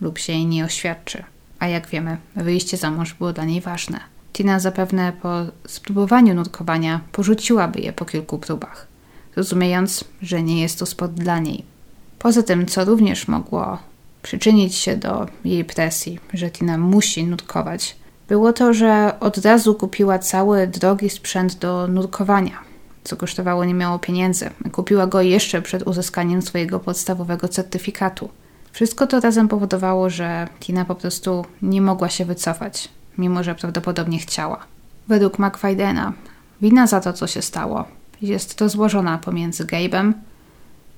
lub 0.00 0.18
się 0.18 0.32
jej 0.32 0.46
nie 0.46 0.64
oświadczy. 0.64 1.24
A 1.58 1.66
jak 1.66 1.86
wiemy, 1.86 2.16
wyjście 2.36 2.76
za 2.76 2.90
mąż 2.90 3.14
było 3.14 3.32
dla 3.32 3.44
niej 3.44 3.60
ważne. 3.60 4.00
Tina 4.32 4.60
zapewne 4.60 5.12
po 5.22 5.46
spróbowaniu 5.66 6.34
nurkowania 6.34 7.00
porzuciłaby 7.12 7.80
je 7.80 7.92
po 7.92 8.04
kilku 8.04 8.38
próbach, 8.38 8.86
rozumiejąc, 9.36 10.04
że 10.22 10.42
nie 10.42 10.60
jest 10.60 10.78
to 10.78 10.86
sport 10.86 11.12
dla 11.12 11.38
niej. 11.38 11.75
Poza 12.26 12.42
tym, 12.42 12.66
co 12.66 12.84
również 12.84 13.28
mogło 13.28 13.78
przyczynić 14.22 14.74
się 14.74 14.96
do 14.96 15.26
jej 15.44 15.64
presji, 15.64 16.18
że 16.34 16.50
Tina 16.50 16.78
musi 16.78 17.24
nurkować, 17.24 17.96
było 18.28 18.52
to, 18.52 18.72
że 18.72 19.14
od 19.20 19.38
razu 19.38 19.74
kupiła 19.74 20.18
cały 20.18 20.66
drogi 20.66 21.10
sprzęt 21.10 21.54
do 21.54 21.88
nurkowania, 21.88 22.58
co 23.04 23.16
kosztowało 23.16 23.64
nie 23.64 23.74
miało 23.74 23.98
pieniędzy. 23.98 24.50
Kupiła 24.72 25.06
go 25.06 25.22
jeszcze 25.22 25.62
przed 25.62 25.82
uzyskaniem 25.82 26.42
swojego 26.42 26.80
podstawowego 26.80 27.48
certyfikatu. 27.48 28.28
Wszystko 28.72 29.06
to 29.06 29.20
razem 29.20 29.48
powodowało, 29.48 30.10
że 30.10 30.48
Tina 30.60 30.84
po 30.84 30.94
prostu 30.94 31.44
nie 31.62 31.80
mogła 31.80 32.08
się 32.08 32.24
wycofać, 32.24 32.88
mimo 33.18 33.42
że 33.42 33.54
prawdopodobnie 33.54 34.18
chciała. 34.18 34.58
Według 35.08 35.38
McFaydena 35.38 36.12
wina 36.62 36.86
za 36.86 37.00
to, 37.00 37.12
co 37.12 37.26
się 37.26 37.42
stało, 37.42 37.84
jest 38.22 38.60
rozłożona 38.60 39.18
pomiędzy 39.18 39.64
Gabe'em 39.64 40.12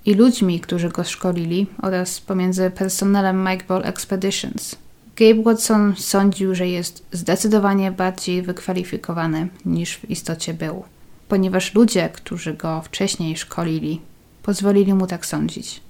i 0.08 0.14
ludźmi, 0.14 0.60
którzy 0.60 0.88
go 0.88 1.04
szkolili 1.04 1.66
oraz 1.82 2.20
pomiędzy 2.20 2.70
personelem 2.70 3.48
Mike 3.48 3.64
Ball 3.68 3.84
Expeditions. 3.84 4.76
Gabe 5.16 5.42
Watson 5.42 5.94
sądził, 5.96 6.54
że 6.54 6.68
jest 6.68 7.06
zdecydowanie 7.12 7.90
bardziej 7.92 8.42
wykwalifikowany 8.42 9.48
niż 9.64 9.96
w 9.96 10.10
istocie 10.10 10.54
był, 10.54 10.84
ponieważ 11.28 11.74
ludzie, 11.74 12.08
którzy 12.12 12.54
go 12.54 12.82
wcześniej 12.82 13.36
szkolili, 13.36 14.00
pozwolili 14.42 14.94
mu 14.94 15.06
tak 15.06 15.26
sądzić 15.26 15.80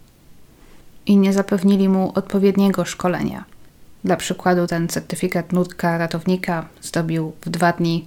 i 1.07 1.17
nie 1.17 1.33
zapewnili 1.33 1.89
mu 1.89 2.13
odpowiedniego 2.15 2.85
szkolenia. 2.85 3.45
Dla 4.05 4.17
przykładu 4.17 4.67
ten 4.67 4.89
certyfikat 4.89 5.53
nutka 5.53 5.99
ratownika 5.99 6.69
zdobił 6.83 7.33
w 7.41 7.51
dwa 7.51 7.73
dni, 7.73 8.07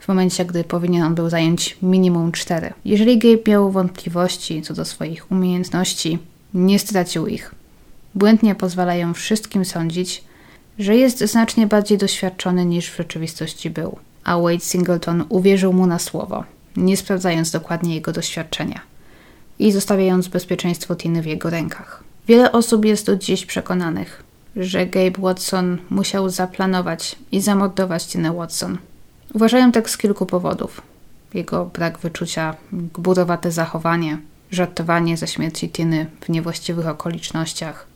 w 0.00 0.08
momencie, 0.08 0.44
gdy 0.44 0.64
powinien 0.64 1.02
on 1.02 1.14
był 1.14 1.30
zająć 1.30 1.76
minimum 1.82 2.32
cztery. 2.32 2.72
Jeżeli 2.84 3.18
Gabe 3.18 3.42
miał 3.46 3.70
wątpliwości 3.70 4.62
co 4.62 4.74
do 4.74 4.84
swoich 4.84 5.32
umiejętności, 5.32 6.18
nie 6.54 6.78
stracił 6.78 7.26
ich. 7.26 7.54
Błędnie 8.14 8.54
pozwalają 8.54 9.14
wszystkim 9.14 9.64
sądzić, 9.64 10.24
że 10.78 10.96
jest 10.96 11.18
znacznie 11.18 11.66
bardziej 11.66 11.98
doświadczony 11.98 12.64
niż 12.64 12.90
w 12.90 12.96
rzeczywistości 12.96 13.70
był. 13.70 13.98
A 14.24 14.38
Wade 14.38 14.60
Singleton 14.60 15.24
uwierzył 15.28 15.72
mu 15.72 15.86
na 15.86 15.98
słowo, 15.98 16.44
nie 16.76 16.96
sprawdzając 16.96 17.50
dokładnie 17.50 17.94
jego 17.94 18.12
doświadczenia 18.12 18.80
i 19.58 19.72
zostawiając 19.72 20.28
bezpieczeństwo 20.28 20.96
Tiny 20.96 21.22
w 21.22 21.26
jego 21.26 21.50
rękach. 21.50 22.04
Wiele 22.28 22.52
osób 22.52 22.84
jest 22.84 23.06
do 23.06 23.16
dziś 23.16 23.46
przekonanych, 23.46 24.22
że 24.56 24.86
Gabe 24.86 25.22
Watson 25.22 25.78
musiał 25.90 26.28
zaplanować 26.28 27.16
i 27.32 27.40
zamordować 27.40 28.06
Tinę 28.06 28.32
Watson. 28.32 28.78
Uważają 29.34 29.72
tak 29.72 29.90
z 29.90 29.98
kilku 29.98 30.26
powodów. 30.26 30.82
Jego 31.34 31.64
brak 31.64 31.98
wyczucia, 31.98 32.54
gburowate 32.72 33.50
zachowanie, 33.50 34.18
żartowanie 34.50 35.16
ze 35.16 35.26
śmierci 35.26 35.68
Tiny 35.68 36.06
w 36.20 36.28
niewłaściwych 36.28 36.88
okolicznościach, 36.88 37.86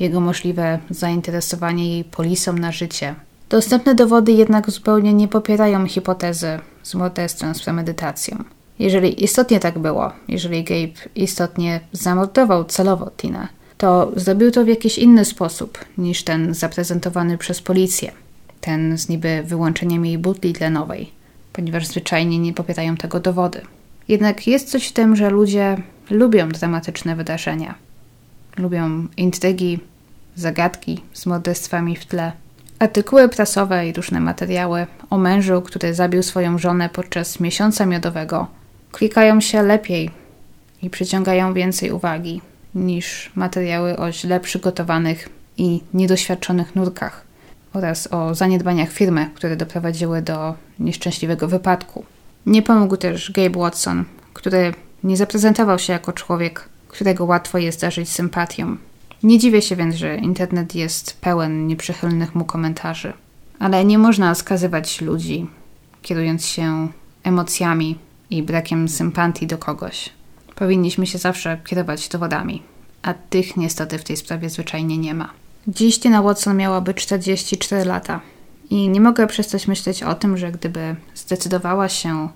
jego 0.00 0.20
możliwe 0.20 0.78
zainteresowanie 0.90 1.92
jej 1.92 2.04
polisą 2.04 2.52
na 2.52 2.72
życie. 2.72 3.14
Dostępne 3.48 3.94
dowody 3.94 4.32
jednak 4.32 4.70
zupełnie 4.70 5.14
nie 5.14 5.28
popierają 5.28 5.86
hipotezy 5.86 6.58
z 6.82 6.94
morderstwem 6.94 7.54
z 7.54 7.62
premedytacją. 7.62 8.44
Jeżeli 8.78 9.24
istotnie 9.24 9.60
tak 9.60 9.78
było, 9.78 10.12
jeżeli 10.28 10.64
Gabe 10.64 11.10
istotnie 11.14 11.80
zamordował 11.92 12.64
celowo 12.64 13.10
Tinę, 13.16 13.48
to 13.78 14.12
zrobił 14.16 14.50
to 14.50 14.64
w 14.64 14.68
jakiś 14.68 14.98
inny 14.98 15.24
sposób 15.24 15.78
niż 15.98 16.24
ten 16.24 16.54
zaprezentowany 16.54 17.38
przez 17.38 17.62
policję, 17.62 18.12
ten 18.62 18.98
z 18.98 19.08
niby 19.08 19.42
wyłączeniem 19.44 20.06
jej 20.06 20.18
butli 20.18 20.52
tlenowej, 20.52 21.10
ponieważ 21.52 21.86
zwyczajnie 21.86 22.38
nie 22.38 22.52
popierają 22.52 22.96
tego 22.96 23.20
dowody. 23.20 23.60
Jednak 24.08 24.46
jest 24.46 24.70
coś 24.70 24.88
w 24.88 24.92
tym, 24.92 25.16
że 25.16 25.30
ludzie 25.30 25.76
lubią 26.10 26.48
dramatyczne 26.48 27.16
wydarzenia. 27.16 27.74
Lubią 28.56 29.06
intrygi, 29.16 29.78
zagadki 30.36 31.00
z 31.12 31.26
morderstwami 31.26 31.96
w 31.96 32.06
tle. 32.06 32.32
Artykuły 32.78 33.28
prasowe 33.28 33.88
i 33.88 33.92
różne 33.92 34.20
materiały 34.20 34.86
o 35.10 35.18
mężu, 35.18 35.62
który 35.62 35.94
zabił 35.94 36.22
swoją 36.22 36.58
żonę 36.58 36.88
podczas 36.88 37.40
miesiąca 37.40 37.86
miodowego, 37.86 38.46
klikają 38.92 39.40
się 39.40 39.62
lepiej 39.62 40.10
i 40.82 40.90
przyciągają 40.90 41.54
więcej 41.54 41.90
uwagi 41.90 42.40
niż 42.74 43.30
materiały 43.34 43.96
o 43.96 44.12
źle 44.12 44.40
przygotowanych 44.40 45.28
i 45.56 45.80
niedoświadczonych 45.94 46.76
nurkach 46.76 47.31
oraz 47.72 48.08
o 48.12 48.34
zaniedbaniach 48.34 48.92
firmy, 48.92 49.30
które 49.34 49.56
doprowadziły 49.56 50.22
do 50.22 50.54
nieszczęśliwego 50.78 51.48
wypadku. 51.48 52.04
Nie 52.46 52.62
pomógł 52.62 52.96
też 52.96 53.32
Gabe 53.32 53.58
Watson, 53.58 54.04
który 54.32 54.74
nie 55.04 55.16
zaprezentował 55.16 55.78
się 55.78 55.92
jako 55.92 56.12
człowiek, 56.12 56.68
którego 56.88 57.24
łatwo 57.24 57.58
jest 57.58 57.80
darzyć 57.80 58.08
sympatią. 58.08 58.76
Nie 59.22 59.38
dziwię 59.38 59.62
się 59.62 59.76
więc, 59.76 59.94
że 59.94 60.16
internet 60.16 60.74
jest 60.74 61.20
pełen 61.20 61.66
nieprzychylnych 61.66 62.34
mu 62.34 62.44
komentarzy. 62.44 63.12
Ale 63.58 63.84
nie 63.84 63.98
można 63.98 64.34
skazywać 64.34 65.00
ludzi, 65.00 65.46
kierując 66.02 66.46
się 66.46 66.88
emocjami 67.22 67.98
i 68.30 68.42
brakiem 68.42 68.88
sympatii 68.88 69.46
do 69.46 69.58
kogoś. 69.58 70.10
Powinniśmy 70.54 71.06
się 71.06 71.18
zawsze 71.18 71.58
kierować 71.64 72.08
dowodami, 72.08 72.62
a 73.02 73.14
tych 73.14 73.56
niestety 73.56 73.98
w 73.98 74.04
tej 74.04 74.16
sprawie 74.16 74.50
zwyczajnie 74.50 74.98
nie 74.98 75.14
ma. 75.14 75.41
Dziś 75.68 76.00
Tina 76.00 76.22
Watson 76.22 76.56
miałaby 76.56 76.94
44 76.94 77.84
lata 77.84 78.20
i 78.70 78.88
nie 78.88 79.00
mogę 79.00 79.26
przestać 79.26 79.68
myśleć 79.68 80.02
o 80.02 80.14
tym, 80.14 80.36
że 80.36 80.52
gdyby 80.52 80.96
zdecydowała 81.14 81.88
się 81.88 82.28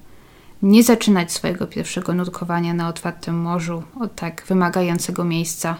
nie 0.62 0.82
zaczynać 0.82 1.32
swojego 1.32 1.66
pierwszego 1.66 2.14
nurkowania 2.14 2.74
na 2.74 2.88
otwartym 2.88 3.38
morzu 3.38 3.82
od 4.00 4.14
tak 4.14 4.44
wymagającego 4.48 5.24
miejsca 5.24 5.76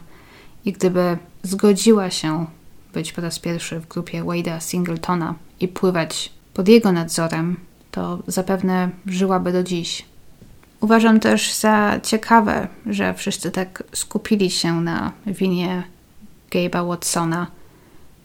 i 0.65 0.73
gdyby 0.73 1.19
zgodziła 1.43 2.11
się 2.11 2.47
być 2.95 3.13
po 3.13 3.21
raz 3.21 3.39
pierwszy 3.39 3.81
w 3.81 3.89
grupie 3.89 4.23
Wade'a 4.23 4.61
Singletona 4.61 5.35
i 5.61 5.69
pływać 5.69 6.33
pod 6.55 6.69
jego 6.69 6.93
nadzorem, 6.93 7.57
to 7.91 8.19
zapewne 8.27 8.91
żyłaby 9.07 9.53
do 9.53 9.63
dziś. 9.63 10.05
Uważam 10.81 11.21
też 11.21 11.55
za 11.55 12.01
ciekawe, 12.03 12.69
że 12.87 13.15
wszyscy 13.15 13.51
tak 13.51 13.83
skupili 13.93 14.51
się 14.51 14.81
na 14.81 15.13
winie 15.27 15.96
Gabe'a 16.51 16.89
Watsona. 16.89 17.47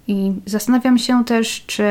I 0.08 0.32
zastanawiam 0.45 0.98
się 0.98 1.25
też, 1.25 1.64
czy 1.67 1.83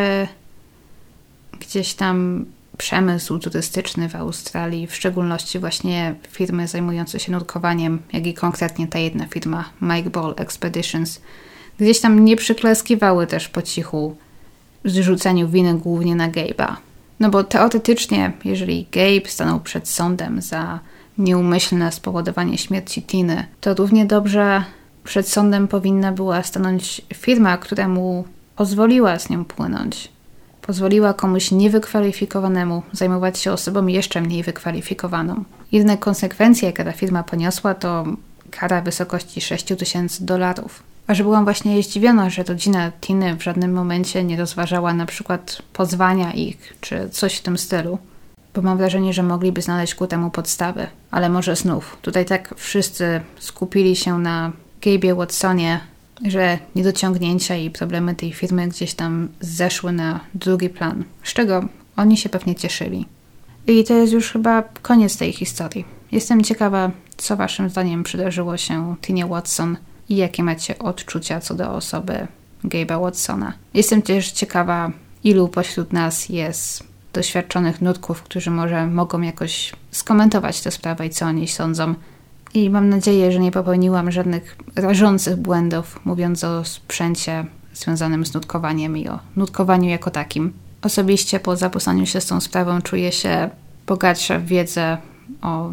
gdzieś 1.61 1.95
tam 1.95 2.45
przemysł 2.79 3.39
turystyczny 3.39 4.09
w 4.09 4.17
Australii, 4.17 4.87
w 4.87 4.95
szczególności 4.95 5.59
właśnie 5.59 6.15
firmy 6.29 6.69
zajmujące 6.69 7.21
się 7.21 7.33
nurkowaniem, 7.33 8.03
jak 8.13 8.27
i 8.27 8.35
konkretnie 8.35 8.87
ta 8.87 8.99
jedna 8.99 9.27
firma, 9.27 9.65
Mike 9.81 10.11
Ball 10.11 10.35
Expeditions, 10.37 11.21
gdzieś 11.79 12.01
tam 12.01 12.25
nie 12.25 12.37
przyklaskiwały 12.37 13.27
też 13.27 13.49
po 13.49 13.63
cichu 13.63 14.17
zrzuceniu 14.85 15.49
winy 15.49 15.75
głównie 15.75 16.15
na 16.15 16.29
Gabe'a. 16.29 16.77
No 17.21 17.31
bo 17.31 17.45
teoretycznie, 17.45 18.33
jeżeli 18.45 18.87
Gabe 18.93 19.29
stanął 19.29 19.61
przed 19.61 19.89
sądem 19.89 20.43
za 20.43 20.81
nieumyślne 21.19 21.93
spowodowanie 21.93 22.59
śmierci 22.59 23.03
Tiny, 23.03 23.47
to 23.61 23.75
równie 23.75 24.07
dobrze 24.07 24.65
przed 25.05 25.29
sądem 25.29 25.69
powinna 25.69 26.13
była 26.13 26.43
stanąć 26.43 27.03
firma, 27.15 27.59
która 27.59 27.89
mu 27.89 28.25
pozwoliła 28.57 29.19
z 29.19 29.31
nią 29.31 29.45
płynąć. 29.45 30.09
Pozwoliła 30.63 31.15
komuś 31.15 31.51
niewykwalifikowanemu 31.51 32.83
zajmować 32.93 33.39
się 33.39 33.53
osobą 33.53 33.87
jeszcze 33.87 34.21
mniej 34.21 34.43
wykwalifikowaną. 34.43 35.45
Jedyne 35.73 35.99
konsekwencje, 35.99 36.67
jakie 36.67 36.85
ta 36.85 36.93
firma 36.93 37.23
poniosła, 37.23 37.75
to 37.75 38.05
kara 38.51 38.81
w 38.81 38.85
wysokości 38.85 39.41
6 39.41 39.65
tysięcy 39.79 40.27
dolarów. 40.27 40.83
A 41.07 41.15
że 41.15 41.23
byłam 41.23 41.45
właśnie 41.45 41.83
zdziwiona, 41.83 42.31
że 42.31 42.43
rodzina 42.43 42.93
Tiny 43.01 43.37
w 43.37 43.43
żadnym 43.43 43.73
momencie 43.73 44.25
nie 44.25 44.37
rozważała 44.37 44.95
na 44.95 45.07
przykład 45.07 45.63
pozwania 45.73 46.33
ich, 46.33 46.77
czy 46.81 47.11
coś 47.11 47.37
w 47.37 47.43
tym 47.43 47.59
stylu. 47.59 47.99
Bo 48.55 48.63
mam 48.63 48.79
wrażenie, 48.79 49.13
że 49.13 49.23
mogliby 49.23 49.63
znaleźć 49.63 49.95
ku 49.95 50.07
temu 50.07 50.31
podstawy. 50.31 50.87
Ale 51.11 51.29
może 51.29 51.57
znów, 51.57 51.97
tutaj 52.03 52.25
tak 52.25 52.55
wszyscy 52.57 53.21
skupili 53.39 53.97
się 53.97 54.19
na 54.19 54.53
Gabe'ie 54.81 55.17
Watsonie, 55.17 55.81
że 56.27 56.59
niedociągnięcia 56.75 57.57
i 57.57 57.71
problemy 57.71 58.15
tej 58.15 58.33
firmy 58.33 58.69
gdzieś 58.69 58.95
tam 58.95 59.29
zeszły 59.41 59.93
na 59.93 60.21
drugi 60.35 60.69
plan, 60.69 61.05
z 61.23 61.33
czego 61.33 61.65
oni 61.97 62.17
się 62.17 62.29
pewnie 62.29 62.55
cieszyli. 62.55 63.07
I 63.67 63.85
to 63.85 63.95
jest 63.95 64.13
już 64.13 64.33
chyba 64.33 64.63
koniec 64.63 65.17
tej 65.17 65.33
historii. 65.33 65.85
Jestem 66.13 66.45
ciekawa, 66.45 66.91
co 67.17 67.37
Waszym 67.37 67.71
zdaniem 67.71 68.03
przydarzyło 68.03 68.57
się 68.57 68.97
Tinie 69.01 69.27
Watson 69.27 69.77
i 70.09 70.17
jakie 70.17 70.43
macie 70.43 70.79
odczucia 70.79 71.41
co 71.41 71.55
do 71.55 71.75
osoby 71.75 72.27
Gabe'a 72.65 73.01
Watsona. 73.01 73.53
Jestem 73.75 74.03
też 74.03 74.33
ciekawa, 74.33 74.93
ilu 75.25 75.49
pośród 75.49 75.93
nas 75.93 76.29
jest 76.29 76.85
doświadczonych 77.13 77.81
nutków, 77.81 78.23
którzy 78.23 78.51
może 78.51 78.87
mogą 78.87 79.21
jakoś 79.21 79.73
skomentować 79.91 80.61
tę 80.61 80.71
sprawę 80.71 81.07
i 81.07 81.11
co 81.11 81.27
o 81.27 81.33
niej 81.33 81.49
sądzą. 81.49 81.95
I 82.55 82.71
mam 82.71 82.89
nadzieję, 82.89 83.33
że 83.33 83.39
nie 83.39 83.53
popełniłam 83.53 84.11
żadnych 84.11 84.57
rażących 84.77 85.37
błędów, 85.37 86.01
mówiąc 86.05 86.45
o 86.45 86.65
sprzęcie 86.65 87.45
związanym 87.75 88.27
z 88.27 88.35
nutkowaniem 88.35 88.97
i 88.97 89.09
o 89.09 89.19
nutkowaniu 89.37 89.89
jako 89.89 90.11
takim. 90.11 90.53
Osobiście 90.83 91.41
po 91.41 91.57
zapoznaniu 91.57 92.07
się 92.07 92.21
z 92.21 92.27
tą 92.27 92.41
sprawą 92.41 92.83
czuję 92.83 93.13
się 93.13 93.51
bogatsza 93.87 94.39
w 94.39 94.45
wiedzę 94.45 94.99
o 95.43 95.73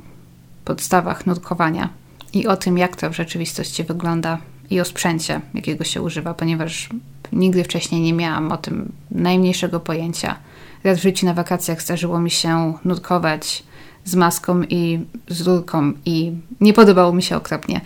podstawach 0.66 1.26
nurkowania 1.26 1.90
i 2.34 2.48
o 2.48 2.58
tym, 2.58 2.78
jak 2.78 2.96
to 2.96 3.10
w 3.10 3.16
rzeczywistości 3.16 3.84
wygląda 3.84 4.38
i 4.70 4.80
o 4.82 4.86
sprzęcie, 4.86 5.42
jakiego 5.54 5.84
się 5.84 6.02
używa, 6.02 6.34
ponieważ 6.34 6.90
nigdy 7.32 7.64
wcześniej 7.64 8.02
nie 8.02 8.14
miałam 8.14 8.52
o 8.52 8.58
tym 8.58 8.92
najmniejszego 9.12 9.80
pojęcia. 9.80 10.36
Raz 10.84 11.00
w 11.00 11.02
życiu 11.02 11.26
na 11.26 11.34
wakacjach 11.34 11.82
zdarzyło 11.82 12.20
mi 12.20 12.32
się 12.32 12.74
nurkować 12.86 13.64
z 14.08 14.16
maską 14.16 14.64
i 14.64 15.00
z 15.27 15.42
rurką 15.42 15.94
i 16.06 16.32
nie 16.61 16.74
podobało 16.74 17.14
mi 17.14 17.24
się 17.24 17.36
okropnie, 17.36 17.82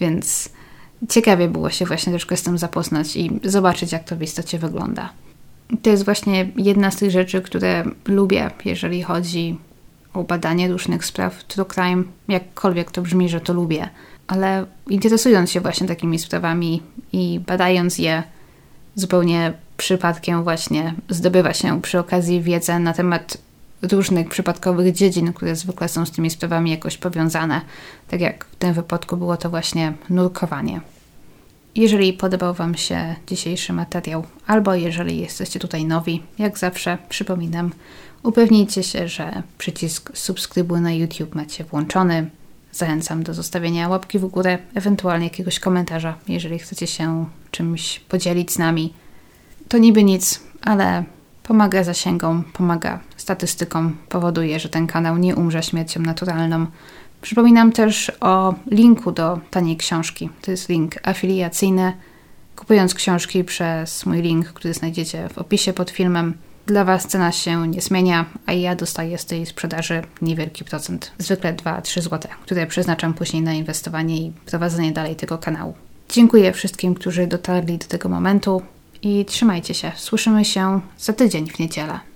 więc 0.00 0.48
ciekawie 1.08 1.48
było 1.48 1.70
się 1.70 1.84
właśnie 1.84 2.12
troszkę 2.12 2.36
z 2.36 2.42
tym 2.42 2.58
zapoznać 2.58 3.16
i 3.16 3.40
zobaczyć, 3.44 3.92
jak 3.92 4.04
to 4.04 4.16
w 4.16 4.22
istocie 4.22 4.58
wygląda. 4.58 5.12
To 5.82 5.90
jest 5.90 6.04
właśnie 6.04 6.48
jedna 6.56 6.90
z 6.90 6.96
tych 6.96 7.10
rzeczy, 7.10 7.40
które 7.40 7.84
lubię, 8.06 8.50
jeżeli 8.64 9.02
chodzi 9.02 9.58
o 10.14 10.24
badanie 10.24 10.68
różnych 10.68 11.04
spraw 11.04 11.44
true 11.44 11.64
crime, 11.64 12.04
jakkolwiek 12.28 12.90
to 12.90 13.02
brzmi, 13.02 13.28
że 13.28 13.40
to 13.40 13.52
lubię, 13.52 13.88
ale 14.26 14.66
interesując 14.88 15.50
się 15.50 15.60
właśnie 15.60 15.88
takimi 15.88 16.18
sprawami 16.18 16.82
i 17.12 17.40
badając 17.46 17.98
je 17.98 18.22
zupełnie 18.94 19.52
przypadkiem 19.76 20.42
właśnie 20.42 20.94
zdobywa 21.08 21.54
się 21.54 21.82
przy 21.82 21.98
okazji 21.98 22.42
wiedzę 22.42 22.78
na 22.78 22.92
temat 22.92 23.38
różnych 23.82 24.28
przypadkowych 24.28 24.94
dziedzin, 24.94 25.32
które 25.32 25.56
zwykle 25.56 25.88
są 25.88 26.06
z 26.06 26.10
tymi 26.10 26.30
sprawami 26.30 26.70
jakoś 26.70 26.98
powiązane, 26.98 27.60
tak 28.08 28.20
jak 28.20 28.44
w 28.44 28.56
tym 28.56 28.74
wypadku 28.74 29.16
było 29.16 29.36
to 29.36 29.50
właśnie 29.50 29.92
nurkowanie. 30.10 30.80
Jeżeli 31.74 32.12
podobał 32.12 32.54
Wam 32.54 32.74
się 32.74 33.14
dzisiejszy 33.26 33.72
materiał, 33.72 34.24
albo 34.46 34.74
jeżeli 34.74 35.20
jesteście 35.20 35.60
tutaj 35.60 35.84
nowi, 35.84 36.22
jak 36.38 36.58
zawsze 36.58 36.98
przypominam, 37.08 37.72
Upewnijcie 38.22 38.82
się, 38.82 39.08
że 39.08 39.42
przycisk 39.58 40.10
subskrybuj 40.16 40.80
na 40.80 40.92
YouTube 40.92 41.34
macie 41.34 41.64
włączony. 41.64 42.30
Zachęcam 42.72 43.22
do 43.22 43.34
zostawienia 43.34 43.88
łapki 43.88 44.18
w 44.18 44.26
górę, 44.26 44.58
ewentualnie 44.74 45.26
jakiegoś 45.26 45.60
komentarza, 45.60 46.14
jeżeli 46.28 46.58
chcecie 46.58 46.86
się 46.86 47.26
czymś 47.50 48.00
podzielić 48.00 48.52
z 48.52 48.58
nami. 48.58 48.92
To 49.68 49.78
niby 49.78 50.04
nic, 50.04 50.40
ale 50.60 51.04
pomaga 51.42 51.84
zasięgom, 51.84 52.44
pomaga 52.52 53.00
statystykom, 53.22 53.96
powoduje, 54.08 54.60
że 54.60 54.68
ten 54.68 54.86
kanał 54.86 55.18
nie 55.18 55.36
umrze 55.36 55.62
śmiercią 55.62 56.00
naturalną. 56.00 56.66
Przypominam 57.22 57.72
też 57.72 58.12
o 58.20 58.54
linku 58.70 59.12
do 59.12 59.40
taniej 59.50 59.76
książki. 59.76 60.30
To 60.42 60.50
jest 60.50 60.68
link 60.68 60.94
afiliacyjny. 61.02 61.92
Kupując 62.56 62.94
książki 62.94 63.44
przez 63.44 64.06
mój 64.06 64.22
link, 64.22 64.46
który 64.46 64.74
znajdziecie 64.74 65.28
w 65.28 65.38
opisie 65.38 65.72
pod 65.72 65.90
filmem, 65.90 66.34
dla 66.66 66.84
Was 66.84 67.06
cena 67.06 67.32
się 67.32 67.68
nie 67.68 67.80
zmienia, 67.80 68.24
a 68.46 68.52
ja 68.52 68.76
dostaję 68.76 69.18
z 69.18 69.26
tej 69.26 69.46
sprzedaży 69.46 70.02
niewielki 70.22 70.64
procent, 70.64 71.12
zwykle 71.18 71.54
2-3 71.54 72.00
zł, 72.00 72.32
które 72.42 72.66
przeznaczam 72.66 73.14
później 73.14 73.42
na 73.42 73.52
inwestowanie 73.52 74.16
i 74.16 74.32
prowadzenie 74.46 74.92
dalej 74.92 75.16
tego 75.16 75.38
kanału. 75.38 75.74
Dziękuję 76.08 76.52
wszystkim, 76.52 76.94
którzy 76.94 77.26
dotarli 77.26 77.78
do 77.78 77.86
tego 77.86 78.08
momentu 78.08 78.62
i 79.02 79.24
trzymajcie 79.24 79.74
się. 79.74 79.92
Słyszymy 79.96 80.44
się 80.44 80.80
za 80.98 81.12
tydzień 81.12 81.50
w 81.50 81.58
niedzielę. 81.58 82.11